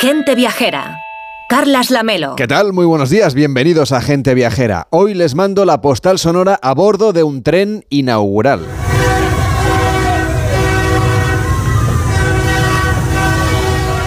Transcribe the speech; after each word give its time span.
Gente 0.00 0.34
Viajera. 0.34 0.96
Carlas 1.46 1.90
Lamelo. 1.90 2.34
¿Qué 2.34 2.48
tal? 2.48 2.72
Muy 2.72 2.86
buenos 2.86 3.10
días, 3.10 3.34
bienvenidos 3.34 3.92
a 3.92 4.00
Gente 4.00 4.32
Viajera. 4.32 4.86
Hoy 4.88 5.12
les 5.12 5.34
mando 5.34 5.66
la 5.66 5.82
postal 5.82 6.18
sonora 6.18 6.58
a 6.62 6.72
bordo 6.72 7.12
de 7.12 7.22
un 7.22 7.42
tren 7.42 7.84
inaugural. 7.90 8.60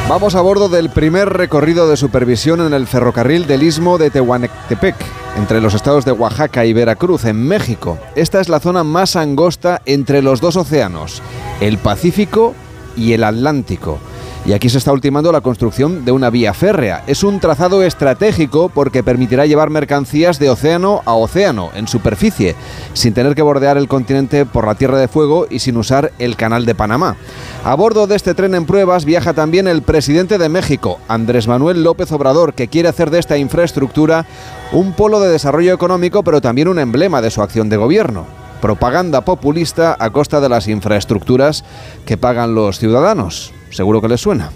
Vamos 0.09 0.33
a 0.33 0.41
bordo 0.41 0.67
del 0.67 0.89
primer 0.89 1.29
recorrido 1.29 1.87
de 1.87 1.95
supervisión 1.95 2.61
en 2.61 2.73
el 2.73 2.87
ferrocarril 2.87 3.45
del 3.45 3.61
Istmo 3.61 3.99
de 3.99 4.09
Tehuantepec, 4.09 4.95
entre 5.37 5.61
los 5.61 5.75
estados 5.75 6.05
de 6.05 6.11
Oaxaca 6.11 6.65
y 6.65 6.73
Veracruz, 6.73 7.25
en 7.25 7.47
México. 7.47 7.99
Esta 8.15 8.41
es 8.41 8.49
la 8.49 8.59
zona 8.59 8.83
más 8.83 9.15
angosta 9.15 9.83
entre 9.85 10.23
los 10.23 10.41
dos 10.41 10.55
océanos, 10.55 11.21
el 11.61 11.77
Pacífico 11.77 12.55
y 12.97 13.13
el 13.13 13.23
Atlántico. 13.23 13.99
Y 14.45 14.51
aquí 14.51 14.67
se 14.67 14.77
está 14.77 14.91
ultimando 14.91 15.31
la 15.31 15.39
construcción 15.39 16.03
de 16.03 16.11
una 16.11 16.29
vía 16.29 16.53
férrea. 16.53 17.03
Es 17.07 17.23
un 17.23 17.39
trazado 17.39 17.81
estratégico 17.81 18.67
porque 18.67 19.01
permitirá 19.01 19.45
llevar 19.45 19.69
mercancías 19.69 20.37
de 20.37 20.49
océano 20.49 21.01
a 21.05 21.13
océano, 21.13 21.69
en 21.73 21.87
superficie, 21.87 22.55
sin 22.93 23.13
tener 23.13 23.35
que 23.35 23.41
bordear 23.41 23.77
el 23.77 23.87
continente 23.87 24.45
por 24.45 24.67
la 24.67 24.75
Tierra 24.75 24.97
de 24.97 25.07
Fuego 25.07 25.47
y 25.49 25.59
sin 25.59 25.77
usar 25.77 26.11
el 26.19 26.35
Canal 26.35 26.65
de 26.65 26.75
Panamá. 26.75 27.15
A 27.63 27.73
bordo 27.75 28.05
de 28.05 28.17
este 28.17 28.33
tren 28.33 28.53
en 28.53 28.65
pruebas 28.65 29.05
viaja 29.05 29.31
también 29.31 29.65
el 29.65 29.81
presidente 29.81 30.37
de 30.37 30.49
México, 30.49 30.99
Andrés 31.07 31.47
Manuel 31.47 31.81
López 31.81 32.11
Obrador, 32.11 32.53
que 32.53 32.67
quiere 32.67 32.89
hacer 32.89 33.11
de 33.11 33.19
esta 33.19 33.37
infraestructura 33.37 34.25
un 34.73 34.91
polo 34.91 35.21
de 35.21 35.31
desarrollo 35.31 35.73
económico, 35.73 36.21
pero 36.21 36.41
también 36.41 36.67
un 36.67 36.79
emblema 36.79 37.21
de 37.21 37.31
su 37.31 37.41
acción 37.41 37.69
de 37.69 37.77
gobierno 37.77 38.25
propaganda 38.61 39.25
populista 39.25 39.97
a 39.99 40.09
costa 40.11 40.39
de 40.39 40.47
las 40.47 40.69
infraestructuras 40.69 41.65
que 42.05 42.15
pagan 42.15 42.55
los 42.55 42.79
ciudadanos. 42.79 43.51
Seguro 43.73 44.01
que 44.01 44.07
les 44.07 44.21
suena. 44.21 44.51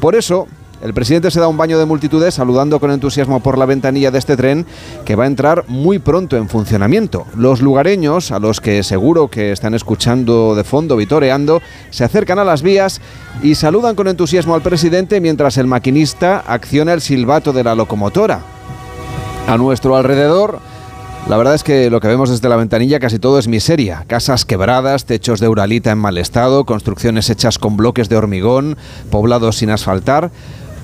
Por 0.00 0.14
eso, 0.14 0.46
el 0.82 0.92
presidente 0.92 1.30
se 1.30 1.40
da 1.40 1.48
un 1.48 1.56
baño 1.56 1.78
de 1.78 1.86
multitudes 1.86 2.34
saludando 2.34 2.78
con 2.80 2.90
entusiasmo 2.90 3.40
por 3.40 3.56
la 3.56 3.64
ventanilla 3.64 4.10
de 4.10 4.18
este 4.18 4.36
tren 4.36 4.66
que 5.06 5.16
va 5.16 5.24
a 5.24 5.26
entrar 5.26 5.64
muy 5.68 5.98
pronto 5.98 6.36
en 6.36 6.50
funcionamiento. 6.50 7.26
Los 7.34 7.62
lugareños, 7.62 8.30
a 8.30 8.38
los 8.38 8.60
que 8.60 8.82
seguro 8.82 9.28
que 9.28 9.52
están 9.52 9.74
escuchando 9.74 10.54
de 10.54 10.64
fondo, 10.64 10.96
vitoreando, 10.96 11.62
se 11.90 12.04
acercan 12.04 12.38
a 12.38 12.44
las 12.44 12.60
vías 12.60 13.00
y 13.42 13.54
saludan 13.54 13.94
con 13.94 14.06
entusiasmo 14.06 14.54
al 14.54 14.62
presidente 14.62 15.20
mientras 15.20 15.56
el 15.56 15.66
maquinista 15.66 16.44
acciona 16.46 16.92
el 16.92 17.00
silbato 17.00 17.54
de 17.54 17.64
la 17.64 17.74
locomotora. 17.74 18.40
A 19.48 19.56
nuestro 19.56 19.96
alrededor, 19.96 20.60
la 21.28 21.36
verdad 21.36 21.54
es 21.56 21.64
que 21.64 21.90
lo 21.90 22.00
que 22.00 22.06
vemos 22.06 22.30
desde 22.30 22.48
la 22.48 22.54
ventanilla 22.54 23.00
casi 23.00 23.18
todo 23.18 23.40
es 23.40 23.48
miseria. 23.48 24.04
Casas 24.06 24.44
quebradas, 24.44 25.06
techos 25.06 25.40
de 25.40 25.48
uralita 25.48 25.90
en 25.90 25.98
mal 25.98 26.18
estado, 26.18 26.64
construcciones 26.64 27.30
hechas 27.30 27.58
con 27.58 27.76
bloques 27.76 28.08
de 28.08 28.16
hormigón, 28.16 28.76
poblados 29.10 29.56
sin 29.56 29.70
asfaltar. 29.70 30.30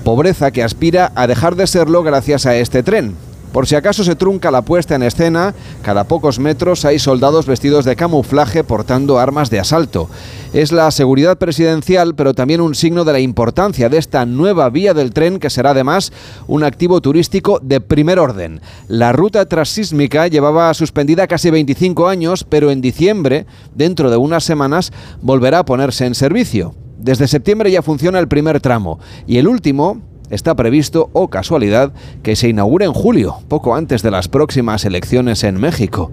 Pobreza 0.03 0.51
que 0.51 0.61
aspira 0.61 1.13
a 1.15 1.27
dejar 1.27 1.55
de 1.55 1.65
serlo 1.65 2.03
gracias 2.03 2.45
a 2.45 2.57
este 2.57 2.83
tren. 2.83 3.15
Por 3.53 3.67
si 3.67 3.75
acaso 3.75 4.03
se 4.03 4.15
trunca 4.15 4.49
la 4.49 4.63
puesta 4.63 4.95
en 4.95 5.03
escena, 5.03 5.53
cada 5.83 6.05
pocos 6.05 6.39
metros 6.39 6.85
hay 6.85 6.97
soldados 6.97 7.45
vestidos 7.45 7.85
de 7.85 7.95
camuflaje 7.95 8.63
portando 8.63 9.19
armas 9.19 9.51
de 9.51 9.59
asalto. 9.59 10.09
Es 10.53 10.71
la 10.71 10.89
seguridad 10.89 11.37
presidencial, 11.37 12.15
pero 12.15 12.33
también 12.33 12.61
un 12.61 12.73
signo 12.73 13.05
de 13.05 13.13
la 13.13 13.19
importancia 13.19 13.89
de 13.89 13.99
esta 13.99 14.25
nueva 14.25 14.71
vía 14.71 14.95
del 14.95 15.13
tren 15.13 15.37
que 15.37 15.51
será 15.51 15.69
además 15.69 16.11
un 16.47 16.63
activo 16.63 16.99
turístico 16.99 17.59
de 17.61 17.79
primer 17.79 18.17
orden. 18.17 18.59
La 18.87 19.13
ruta 19.13 19.45
transísmica 19.45 20.27
llevaba 20.27 20.73
suspendida 20.73 21.27
casi 21.27 21.51
25 21.51 22.07
años, 22.07 22.43
pero 22.43 22.71
en 22.71 22.81
diciembre, 22.81 23.45
dentro 23.75 24.09
de 24.09 24.17
unas 24.17 24.43
semanas, 24.43 24.91
volverá 25.21 25.59
a 25.59 25.65
ponerse 25.65 26.07
en 26.07 26.15
servicio. 26.15 26.73
Desde 26.97 27.27
septiembre 27.27 27.69
ya 27.69 27.83
funciona 27.83 28.17
el 28.17 28.27
primer 28.27 28.61
tramo 28.61 28.97
y 29.27 29.37
el 29.37 29.47
último, 29.47 30.01
está 30.29 30.55
previsto, 30.55 31.09
o 31.13 31.29
casualidad, 31.29 31.91
que 32.21 32.35
se 32.35 32.49
inaugure 32.49 32.85
en 32.85 32.93
julio, 32.93 33.37
poco 33.47 33.75
antes 33.75 34.01
de 34.01 34.11
las 34.11 34.27
próximas 34.27 34.85
elecciones 34.85 35.43
en 35.43 35.59
México. 35.59 36.11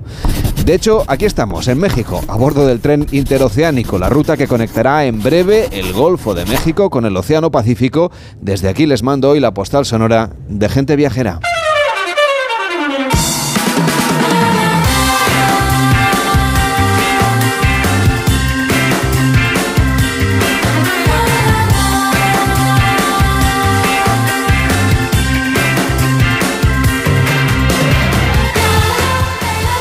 De 0.64 0.74
hecho, 0.74 1.04
aquí 1.06 1.24
estamos, 1.24 1.68
en 1.68 1.78
México, 1.78 2.20
a 2.28 2.36
bordo 2.36 2.66
del 2.66 2.80
tren 2.80 3.06
interoceánico, 3.12 3.98
la 3.98 4.08
ruta 4.08 4.36
que 4.36 4.46
conectará 4.46 5.06
en 5.06 5.22
breve 5.22 5.68
el 5.72 5.92
Golfo 5.92 6.34
de 6.34 6.44
México 6.46 6.90
con 6.90 7.06
el 7.06 7.16
Océano 7.16 7.50
Pacífico. 7.50 8.10
Desde 8.40 8.68
aquí 8.68 8.86
les 8.86 9.02
mando 9.02 9.30
hoy 9.30 9.40
la 9.40 9.54
postal 9.54 9.86
sonora 9.86 10.30
de 10.48 10.68
gente 10.68 10.96
viajera. 10.96 11.40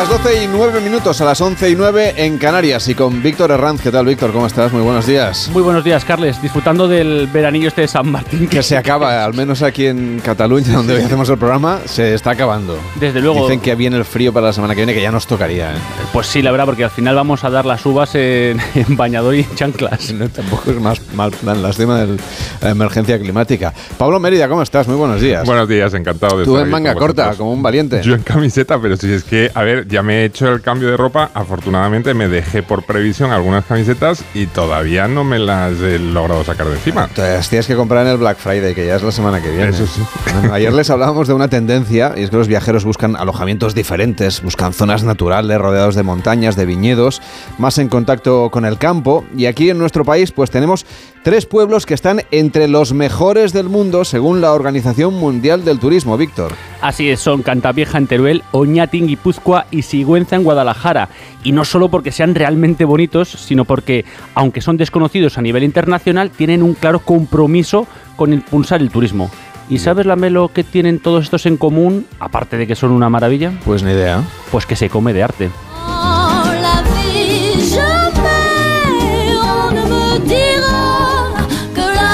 A 0.00 0.04
las 0.04 0.22
12 0.24 0.44
y 0.44 0.46
9 0.46 0.80
minutos, 0.80 1.20
a 1.20 1.26
las 1.26 1.38
11 1.42 1.68
y 1.68 1.76
9 1.76 2.14
en 2.16 2.38
Canarias 2.38 2.88
y 2.88 2.94
con 2.94 3.22
Víctor 3.22 3.50
Herranz. 3.50 3.82
¿Qué 3.82 3.90
tal, 3.90 4.06
Víctor? 4.06 4.32
¿Cómo 4.32 4.46
estás? 4.46 4.72
Muy 4.72 4.80
buenos 4.80 5.06
días. 5.06 5.50
Muy 5.52 5.60
buenos 5.60 5.84
días, 5.84 6.06
Carles. 6.06 6.40
Disfrutando 6.40 6.88
del 6.88 7.26
veranillo 7.26 7.68
este 7.68 7.82
de 7.82 7.88
San 7.88 8.10
Martín. 8.10 8.48
Que 8.48 8.62
se 8.62 8.78
acaba, 8.78 9.22
al 9.26 9.34
menos 9.34 9.60
aquí 9.60 9.84
en 9.84 10.22
Cataluña, 10.24 10.72
donde 10.72 10.94
hoy 10.94 11.02
hacemos 11.02 11.28
el 11.28 11.36
programa, 11.36 11.80
se 11.84 12.14
está 12.14 12.30
acabando. 12.30 12.78
Desde 12.98 13.20
luego. 13.20 13.42
Dicen 13.42 13.60
que 13.60 13.74
viene 13.74 13.98
el 13.98 14.06
frío 14.06 14.32
para 14.32 14.46
la 14.46 14.52
semana 14.54 14.74
que 14.74 14.78
viene, 14.80 14.94
que 14.94 15.02
ya 15.02 15.12
nos 15.12 15.26
tocaría. 15.26 15.72
¿eh? 15.72 15.78
Pues 16.14 16.28
sí, 16.28 16.40
la 16.40 16.50
verdad, 16.50 16.64
porque 16.64 16.84
al 16.84 16.90
final 16.90 17.14
vamos 17.14 17.44
a 17.44 17.50
dar 17.50 17.66
las 17.66 17.84
uvas 17.84 18.14
en, 18.14 18.58
en 18.74 18.96
bañador 18.96 19.34
y 19.34 19.40
en 19.40 19.54
chanclas. 19.54 20.14
No, 20.14 20.30
tampoco 20.30 20.70
es 20.70 20.80
más 20.80 20.98
mal 21.12 21.30
plan 21.30 21.62
lástima 21.62 22.00
de 22.06 22.16
la 22.62 22.70
emergencia 22.70 23.18
climática. 23.18 23.74
Pablo 23.98 24.18
Mérida, 24.18 24.48
¿cómo 24.48 24.62
estás? 24.62 24.88
Muy 24.88 24.96
buenos 24.96 25.20
días. 25.20 25.44
Buenos 25.44 25.68
días, 25.68 25.92
encantado 25.92 26.38
de 26.38 26.46
Tú 26.46 26.52
estar 26.54 26.64
en 26.64 26.70
manga 26.70 26.94
corta, 26.94 27.24
vosotros. 27.24 27.36
como 27.36 27.52
un 27.52 27.62
valiente. 27.62 28.00
Yo 28.02 28.14
en 28.14 28.22
camiseta, 28.22 28.80
pero 28.80 28.96
si 28.96 29.12
es 29.12 29.24
que, 29.24 29.50
a 29.52 29.62
ver, 29.62 29.89
ya 29.90 30.02
me 30.02 30.22
he 30.22 30.24
hecho 30.24 30.48
el 30.48 30.60
cambio 30.60 30.90
de 30.90 30.96
ropa. 30.96 31.30
Afortunadamente 31.34 32.14
me 32.14 32.28
dejé 32.28 32.62
por 32.62 32.84
previsión 32.84 33.32
algunas 33.32 33.64
camisetas 33.64 34.24
y 34.34 34.46
todavía 34.46 35.08
no 35.08 35.24
me 35.24 35.38
las 35.38 35.80
he 35.80 35.98
logrado 35.98 36.44
sacar 36.44 36.68
de 36.68 36.74
encima. 36.74 37.06
Entonces, 37.08 37.48
tienes 37.48 37.66
que 37.66 37.74
comprar 37.74 38.06
en 38.06 38.12
el 38.12 38.18
Black 38.18 38.38
Friday, 38.38 38.74
que 38.74 38.86
ya 38.86 38.96
es 38.96 39.02
la 39.02 39.12
semana 39.12 39.42
que 39.42 39.50
viene. 39.50 39.68
Eso 39.68 39.86
sí. 39.86 40.02
Bueno, 40.32 40.54
ayer 40.54 40.72
les 40.72 40.88
hablábamos 40.90 41.28
de 41.28 41.34
una 41.34 41.48
tendencia, 41.48 42.14
y 42.16 42.22
es 42.22 42.30
que 42.30 42.36
los 42.36 42.48
viajeros 42.48 42.84
buscan 42.84 43.16
alojamientos 43.16 43.74
diferentes, 43.74 44.42
buscan 44.42 44.72
zonas 44.72 45.02
naturales, 45.02 45.58
rodeados 45.58 45.94
de 45.94 46.02
montañas, 46.02 46.56
de 46.56 46.66
viñedos, 46.66 47.20
más 47.58 47.78
en 47.78 47.88
contacto 47.88 48.50
con 48.50 48.64
el 48.64 48.78
campo. 48.78 49.24
Y 49.36 49.46
aquí 49.46 49.70
en 49.70 49.78
nuestro 49.78 50.04
país, 50.04 50.30
pues 50.30 50.50
tenemos 50.50 50.86
tres 51.22 51.46
pueblos 51.46 51.86
que 51.86 51.94
están 51.94 52.22
entre 52.30 52.68
los 52.68 52.92
mejores 52.92 53.52
del 53.52 53.68
mundo, 53.68 54.04
según 54.04 54.40
la 54.40 54.52
Organización 54.52 55.14
Mundial 55.14 55.64
del 55.64 55.78
Turismo, 55.78 56.16
Víctor. 56.16 56.52
Así 56.80 57.10
es, 57.10 57.20
son 57.20 57.42
Cantavieja 57.42 57.98
en 57.98 58.06
Teruel, 58.06 58.42
Oñati 58.52 58.98
en 58.98 59.06
Guipúzcoa 59.08 59.66
y 59.70 59.82
Sigüenza 59.82 60.36
en 60.36 60.44
Guadalajara. 60.44 61.08
Y 61.44 61.52
no 61.52 61.64
solo 61.64 61.90
porque 61.90 62.12
sean 62.12 62.34
realmente 62.34 62.84
bonitos, 62.84 63.28
sino 63.28 63.64
porque, 63.64 64.04
aunque 64.34 64.60
son 64.60 64.76
desconocidos 64.76 65.38
a 65.38 65.42
nivel 65.42 65.64
internacional, 65.64 66.30
tienen 66.30 66.62
un 66.62 66.74
claro 66.74 67.00
compromiso 67.00 67.86
con 68.16 68.32
impulsar 68.32 68.80
el 68.80 68.90
turismo. 68.90 69.30
¿Y 69.68 69.78
sabes, 69.78 70.04
Lamelo, 70.04 70.50
qué 70.52 70.64
tienen 70.64 70.98
todos 70.98 71.24
estos 71.24 71.46
en 71.46 71.56
común, 71.56 72.04
aparte 72.18 72.56
de 72.56 72.66
que 72.66 72.74
son 72.74 72.90
una 72.90 73.08
maravilla? 73.08 73.52
Pues 73.64 73.84
ni 73.84 73.92
idea. 73.92 74.24
Pues 74.50 74.66
que 74.66 74.74
se 74.74 74.88
come 74.88 75.12
de 75.12 75.22
arte. 75.22 75.50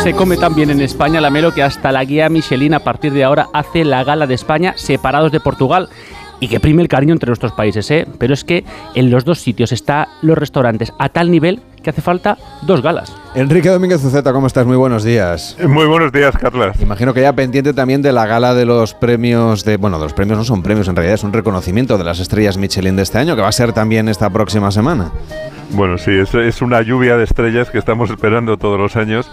Se 0.06 0.14
come 0.14 0.36
también 0.36 0.70
en 0.70 0.80
España, 0.80 1.20
Lamelo, 1.20 1.52
que 1.52 1.64
hasta 1.64 1.90
la 1.90 2.04
guía 2.04 2.28
Michelin 2.28 2.74
a 2.74 2.78
partir 2.78 3.12
de 3.12 3.24
ahora 3.24 3.48
hace 3.52 3.84
la 3.84 4.04
gala 4.04 4.28
de 4.28 4.34
España 4.34 4.74
separados 4.76 5.32
de 5.32 5.40
Portugal. 5.40 5.88
Y 6.38 6.46
que 6.46 6.60
prime 6.60 6.80
el 6.80 6.86
cariño 6.86 7.12
entre 7.12 7.26
nuestros 7.26 7.50
países, 7.50 7.90
¿eh? 7.90 8.06
Pero 8.16 8.32
es 8.32 8.44
que 8.44 8.64
en 8.94 9.10
los 9.10 9.24
dos 9.24 9.40
sitios 9.40 9.72
están 9.72 10.06
los 10.22 10.38
restaurantes 10.38 10.92
a 11.00 11.08
tal 11.08 11.28
nivel 11.28 11.60
que 11.82 11.90
hace 11.90 12.02
falta 12.02 12.38
dos 12.62 12.82
galas. 12.82 13.12
Enrique 13.34 13.68
Domínguez 13.68 14.00
Zuceta, 14.00 14.32
¿cómo 14.32 14.46
estás? 14.46 14.64
Muy 14.64 14.76
buenos 14.76 15.02
días. 15.02 15.56
Muy 15.66 15.86
buenos 15.86 16.12
días, 16.12 16.36
Carlas. 16.36 16.80
Imagino 16.80 17.12
que 17.12 17.22
ya 17.22 17.32
pendiente 17.32 17.74
también 17.74 18.00
de 18.00 18.12
la 18.12 18.26
gala 18.26 18.54
de 18.54 18.64
los 18.64 18.94
premios 18.94 19.64
de. 19.64 19.76
Bueno, 19.76 19.98
de 19.98 20.04
los 20.04 20.12
premios 20.12 20.38
no 20.38 20.44
son 20.44 20.62
premios, 20.62 20.86
en 20.86 20.94
realidad 20.94 21.16
es 21.16 21.24
un 21.24 21.32
reconocimiento 21.32 21.98
de 21.98 22.04
las 22.04 22.20
estrellas 22.20 22.58
Michelin 22.58 22.94
de 22.94 23.02
este 23.02 23.18
año, 23.18 23.34
que 23.34 23.42
va 23.42 23.48
a 23.48 23.52
ser 23.52 23.72
también 23.72 24.08
esta 24.08 24.30
próxima 24.30 24.70
semana. 24.70 25.10
Bueno, 25.70 25.98
sí, 25.98 26.12
es, 26.12 26.32
es 26.32 26.62
una 26.62 26.80
lluvia 26.82 27.16
de 27.16 27.24
estrellas 27.24 27.70
que 27.70 27.78
estamos 27.78 28.08
esperando 28.08 28.56
todos 28.56 28.78
los 28.78 28.94
años 28.94 29.28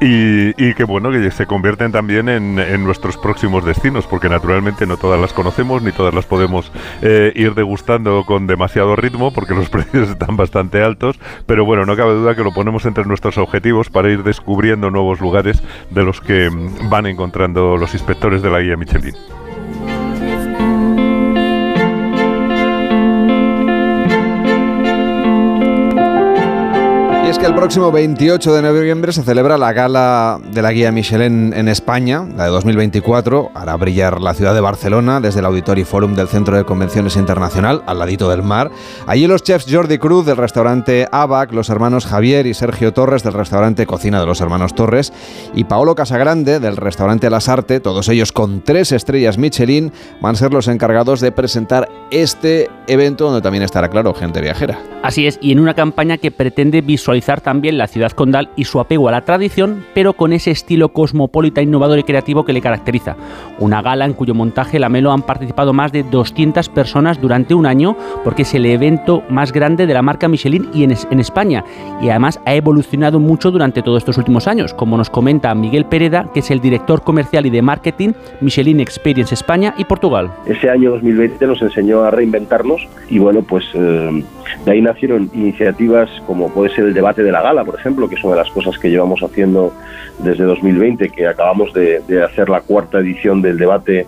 y, 0.00 0.74
que 0.74 0.84
bueno, 0.84 1.10
que 1.10 1.30
se 1.30 1.46
convierten 1.46 1.92
también 1.92 2.28
en, 2.28 2.58
en 2.58 2.84
nuestros 2.84 3.16
próximos 3.16 3.64
destinos, 3.64 4.06
porque 4.06 4.28
naturalmente 4.28 4.86
no 4.86 4.96
todas 4.96 5.20
las 5.20 5.32
conocemos 5.32 5.82
ni 5.82 5.92
todas 5.92 6.14
las 6.14 6.26
podemos 6.26 6.70
eh, 7.02 7.32
ir 7.34 7.54
degustando 7.54 8.24
con 8.26 8.46
demasiado 8.46 8.96
ritmo, 8.96 9.32
porque 9.32 9.54
los 9.54 9.68
precios 9.70 10.10
están 10.10 10.36
bastante 10.36 10.82
altos, 10.82 11.18
pero 11.46 11.64
bueno, 11.64 11.86
no 11.86 11.96
cabe 11.96 12.14
duda 12.14 12.34
que 12.34 12.42
lo 12.42 12.52
ponemos 12.52 12.86
entre 12.86 13.04
nuestros 13.04 13.38
objetivos 13.38 13.90
para 13.90 14.10
ir 14.10 14.22
descubriendo 14.22 14.90
nuevos 14.90 15.20
lugares 15.20 15.62
de 15.90 16.02
los 16.02 16.20
que 16.20 16.50
mm, 16.50 16.90
van 16.90 17.06
encontrando 17.06 17.76
los 17.76 17.94
inspectores 17.94 18.42
de 18.42 18.50
la 18.50 18.60
guía 18.60 18.76
Michelin. 18.76 19.14
Que 27.44 27.48
el 27.48 27.56
próximo 27.56 27.92
28 27.92 28.54
de 28.54 28.62
noviembre 28.62 29.12
se 29.12 29.22
celebra 29.22 29.58
la 29.58 29.74
gala 29.74 30.40
de 30.50 30.62
la 30.62 30.72
guía 30.72 30.90
Michelin 30.92 31.52
en 31.52 31.68
España, 31.68 32.26
la 32.34 32.44
de 32.44 32.50
2024. 32.50 33.50
Hará 33.54 33.76
brillar 33.76 34.22
la 34.22 34.32
ciudad 34.32 34.54
de 34.54 34.62
Barcelona 34.62 35.20
desde 35.20 35.40
el 35.40 35.44
Auditori 35.44 35.84
Forum 35.84 36.14
del 36.14 36.28
Centro 36.28 36.56
de 36.56 36.64
Convenciones 36.64 37.16
Internacional, 37.16 37.82
al 37.84 37.98
ladito 37.98 38.30
del 38.30 38.42
mar. 38.42 38.70
Allí 39.06 39.26
los 39.26 39.42
chefs 39.42 39.66
Jordi 39.70 39.98
Cruz 39.98 40.24
del 40.24 40.38
restaurante 40.38 41.06
ABAC, 41.12 41.52
los 41.52 41.68
hermanos 41.68 42.06
Javier 42.06 42.46
y 42.46 42.54
Sergio 42.54 42.94
Torres 42.94 43.22
del 43.22 43.34
restaurante 43.34 43.84
Cocina 43.84 44.20
de 44.20 44.26
los 44.26 44.40
Hermanos 44.40 44.74
Torres 44.74 45.12
y 45.54 45.64
Paolo 45.64 45.94
Casagrande 45.94 46.60
del 46.60 46.78
restaurante 46.78 47.28
Las 47.28 47.50
Arte, 47.50 47.78
todos 47.78 48.08
ellos 48.08 48.32
con 48.32 48.62
tres 48.62 48.90
estrellas 48.90 49.36
Michelin, 49.36 49.92
van 50.22 50.34
a 50.34 50.38
ser 50.38 50.54
los 50.54 50.66
encargados 50.66 51.20
de 51.20 51.30
presentar 51.30 51.90
este 52.10 52.70
evento 52.86 53.26
donde 53.26 53.42
también 53.42 53.64
estará 53.64 53.90
claro 53.90 54.14
gente 54.14 54.40
viajera. 54.40 54.78
Así 55.02 55.26
es, 55.26 55.38
y 55.42 55.52
en 55.52 55.60
una 55.60 55.74
campaña 55.74 56.16
que 56.16 56.30
pretende 56.30 56.80
visualizar 56.80 57.33
también 57.40 57.78
la 57.78 57.86
ciudad 57.86 58.12
condal 58.12 58.50
y 58.56 58.64
su 58.64 58.80
apego 58.80 59.08
a 59.08 59.12
la 59.12 59.22
tradición, 59.22 59.84
pero 59.94 60.12
con 60.12 60.32
ese 60.32 60.50
estilo 60.50 60.90
cosmopolita, 60.90 61.62
innovador 61.62 61.98
y 61.98 62.02
creativo 62.02 62.44
que 62.44 62.52
le 62.52 62.60
caracteriza. 62.60 63.16
Una 63.58 63.82
gala 63.82 64.04
en 64.04 64.14
cuyo 64.14 64.34
montaje 64.34 64.78
la 64.78 64.88
Melo 64.88 65.12
han 65.12 65.22
participado 65.22 65.72
más 65.72 65.92
de 65.92 66.02
200 66.02 66.68
personas 66.68 67.20
durante 67.20 67.54
un 67.54 67.66
año, 67.66 67.96
porque 68.22 68.42
es 68.42 68.54
el 68.54 68.66
evento 68.66 69.22
más 69.28 69.52
grande 69.52 69.86
de 69.86 69.94
la 69.94 70.02
marca 70.02 70.28
Michelin 70.28 70.68
y 70.72 70.84
en, 70.84 70.94
en 71.10 71.20
España, 71.20 71.64
y 72.00 72.08
además 72.10 72.40
ha 72.46 72.54
evolucionado 72.54 73.18
mucho 73.20 73.50
durante 73.50 73.82
todos 73.82 73.98
estos 73.98 74.18
últimos 74.18 74.48
años, 74.48 74.74
como 74.74 74.96
nos 74.96 75.10
comenta 75.10 75.54
Miguel 75.54 75.86
Pereda, 75.86 76.30
que 76.32 76.40
es 76.40 76.50
el 76.50 76.60
director 76.60 77.02
comercial 77.02 77.46
y 77.46 77.50
de 77.50 77.62
marketing 77.62 78.12
Michelin 78.40 78.80
Experience 78.80 79.34
España 79.34 79.74
y 79.76 79.84
Portugal. 79.84 80.30
Ese 80.46 80.70
año 80.70 80.92
2020 80.92 81.46
nos 81.46 81.62
enseñó 81.62 82.02
a 82.04 82.10
reinventarnos 82.10 82.86
y 83.08 83.18
bueno, 83.18 83.42
pues 83.42 83.64
eh, 83.74 84.24
de 84.64 84.72
ahí 84.72 84.80
nacieron 84.80 85.30
iniciativas 85.34 86.10
como 86.26 86.52
puede 86.52 86.74
ser 86.74 86.84
el 86.86 86.94
debate 86.94 87.13
de 87.22 87.32
la 87.32 87.42
gala, 87.42 87.64
por 87.64 87.78
ejemplo, 87.78 88.08
que 88.08 88.16
es 88.16 88.24
una 88.24 88.36
de 88.36 88.42
las 88.42 88.50
cosas 88.50 88.78
que 88.78 88.90
llevamos 88.90 89.22
haciendo 89.22 89.72
desde 90.18 90.44
2020, 90.44 91.10
que 91.10 91.26
acabamos 91.26 91.72
de, 91.72 92.02
hacer 92.22 92.48
la 92.48 92.60
cuarta 92.60 92.98
edición 92.98 93.42
del 93.42 93.58
debate 93.58 94.06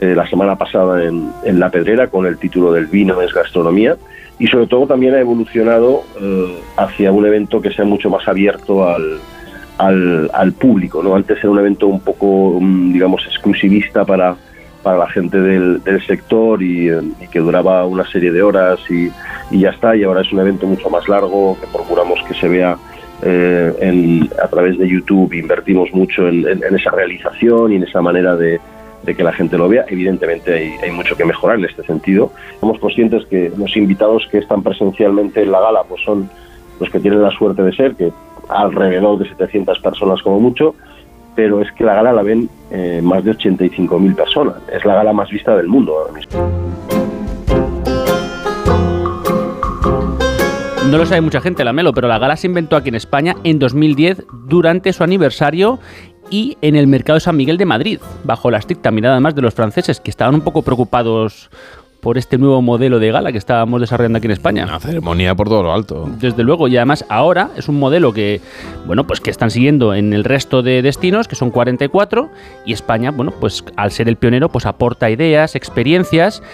eh, 0.00 0.14
la 0.14 0.26
semana 0.28 0.56
pasada 0.56 1.04
en, 1.04 1.60
La 1.60 1.70
Pedrera 1.70 2.08
con 2.08 2.26
el 2.26 2.38
título 2.38 2.72
del 2.72 2.86
vino 2.86 3.20
es 3.22 3.32
gastronomía 3.32 3.96
y 4.38 4.46
sobre 4.46 4.66
todo 4.66 4.86
también 4.86 5.14
ha 5.14 5.20
evolucionado 5.20 6.02
eh, 6.20 6.58
hacia 6.76 7.10
un 7.12 7.24
evento 7.24 7.62
que 7.62 7.70
sea 7.70 7.86
mucho 7.86 8.10
más 8.10 8.28
abierto 8.28 8.86
al, 8.86 9.18
al, 9.78 10.30
al 10.34 10.52
público. 10.52 11.02
¿no? 11.02 11.14
Antes 11.14 11.38
era 11.38 11.50
un 11.50 11.58
evento 11.58 11.86
un 11.86 12.00
poco, 12.00 12.58
mm, 12.60 12.92
digamos, 12.92 13.24
exclusivista 13.26 14.04
para, 14.04 14.36
para 14.86 14.98
la 14.98 15.08
gente 15.10 15.40
del, 15.40 15.82
del 15.82 16.00
sector 16.06 16.62
y, 16.62 16.88
eh, 16.88 17.00
y 17.20 17.26
que 17.26 17.40
duraba 17.40 17.84
una 17.86 18.06
serie 18.06 18.30
de 18.30 18.40
horas 18.40 18.78
y, 18.88 19.10
y 19.50 19.58
ya 19.62 19.70
está. 19.70 19.96
Y 19.96 20.04
ahora 20.04 20.20
es 20.20 20.32
un 20.32 20.38
evento 20.38 20.64
mucho 20.64 20.88
más 20.88 21.08
largo 21.08 21.58
que 21.60 21.66
procuramos 21.76 22.20
que 22.28 22.34
se 22.34 22.46
vea 22.46 22.76
eh, 23.22 23.72
en, 23.80 24.30
a 24.40 24.46
través 24.46 24.78
de 24.78 24.88
YouTube. 24.88 25.32
Invertimos 25.34 25.92
mucho 25.92 26.28
en, 26.28 26.46
en- 26.46 26.62
en 26.62 26.76
esa 26.76 26.92
realización 26.92 27.72
y 27.72 27.76
en 27.76 27.82
esa 27.82 28.00
manera 28.00 28.36
de, 28.36 28.60
de 29.02 29.14
que 29.16 29.24
la 29.24 29.32
gente 29.32 29.58
lo 29.58 29.68
vea. 29.68 29.84
Evidentemente 29.88 30.54
hay, 30.54 30.70
hay 30.84 30.92
mucho 30.92 31.16
que 31.16 31.24
mejorar 31.24 31.58
en 31.58 31.64
este 31.64 31.82
sentido. 31.82 32.30
Somos 32.60 32.78
conscientes 32.78 33.26
que 33.26 33.50
los 33.58 33.76
invitados 33.76 34.28
que 34.30 34.38
están 34.38 34.62
presencialmente 34.62 35.42
en 35.42 35.50
la 35.50 35.58
gala 35.62 35.82
pues 35.88 36.00
son 36.04 36.30
los 36.78 36.88
que 36.90 37.00
tienen 37.00 37.22
la 37.22 37.30
suerte 37.32 37.60
de 37.64 37.72
ser, 37.74 37.96
que 37.96 38.12
alrededor 38.48 39.18
de 39.18 39.28
700 39.30 39.80
personas 39.80 40.22
como 40.22 40.38
mucho, 40.38 40.76
pero 41.36 41.60
es 41.60 41.70
que 41.72 41.84
la 41.84 41.94
gala 41.94 42.12
la 42.12 42.22
ven 42.22 42.48
eh, 42.70 43.00
más 43.02 43.22
de 43.22 43.32
85.000 43.32 44.16
personas. 44.16 44.56
Es 44.72 44.84
la 44.84 44.94
gala 44.94 45.12
más 45.12 45.30
vista 45.30 45.54
del 45.54 45.68
mundo 45.68 45.96
ahora 45.96 46.12
mismo. 46.14 46.32
No 50.90 50.98
lo 50.98 51.06
sabe 51.06 51.20
mucha 51.20 51.40
gente, 51.40 51.64
la 51.64 51.72
Melo, 51.72 51.92
pero 51.92 52.08
la 52.08 52.18
gala 52.18 52.36
se 52.36 52.46
inventó 52.46 52.76
aquí 52.76 52.88
en 52.88 52.94
España 52.94 53.34
en 53.44 53.58
2010 53.58 54.24
durante 54.32 54.92
su 54.92 55.02
aniversario 55.04 55.78
y 56.30 56.56
en 56.62 56.76
el 56.76 56.86
mercado 56.86 57.16
de 57.16 57.20
San 57.20 57.36
Miguel 57.36 57.58
de 57.58 57.66
Madrid, 57.66 58.00
bajo 58.24 58.50
la 58.50 58.58
estricta 58.58 58.90
mirada 58.90 59.14
además 59.14 59.34
de 59.34 59.42
los 59.42 59.54
franceses, 59.54 60.00
que 60.00 60.10
estaban 60.10 60.34
un 60.34 60.40
poco 60.40 60.62
preocupados 60.62 61.50
por 62.06 62.18
este 62.18 62.38
nuevo 62.38 62.62
modelo 62.62 63.00
de 63.00 63.10
gala 63.10 63.32
que 63.32 63.38
estábamos 63.38 63.80
desarrollando 63.80 64.18
aquí 64.18 64.26
en 64.26 64.30
España. 64.30 64.62
Una 64.62 64.78
ceremonia 64.78 65.34
por 65.34 65.48
todo 65.48 65.64
lo 65.64 65.72
alto. 65.72 66.08
Desde 66.20 66.44
luego, 66.44 66.68
y 66.68 66.76
además 66.76 67.04
ahora 67.08 67.50
es 67.56 67.68
un 67.68 67.80
modelo 67.80 68.12
que, 68.12 68.40
bueno, 68.86 69.08
pues 69.08 69.18
que 69.20 69.28
están 69.28 69.50
siguiendo 69.50 69.92
en 69.92 70.12
el 70.12 70.22
resto 70.22 70.62
de 70.62 70.82
destinos, 70.82 71.26
que 71.26 71.34
son 71.34 71.50
44, 71.50 72.30
y 72.64 72.74
España, 72.74 73.10
bueno, 73.10 73.32
pues 73.40 73.64
al 73.74 73.90
ser 73.90 74.08
el 74.08 74.14
pionero, 74.14 74.48
pues 74.50 74.66
aporta 74.66 75.10
ideas, 75.10 75.56
experiencias, 75.56 76.44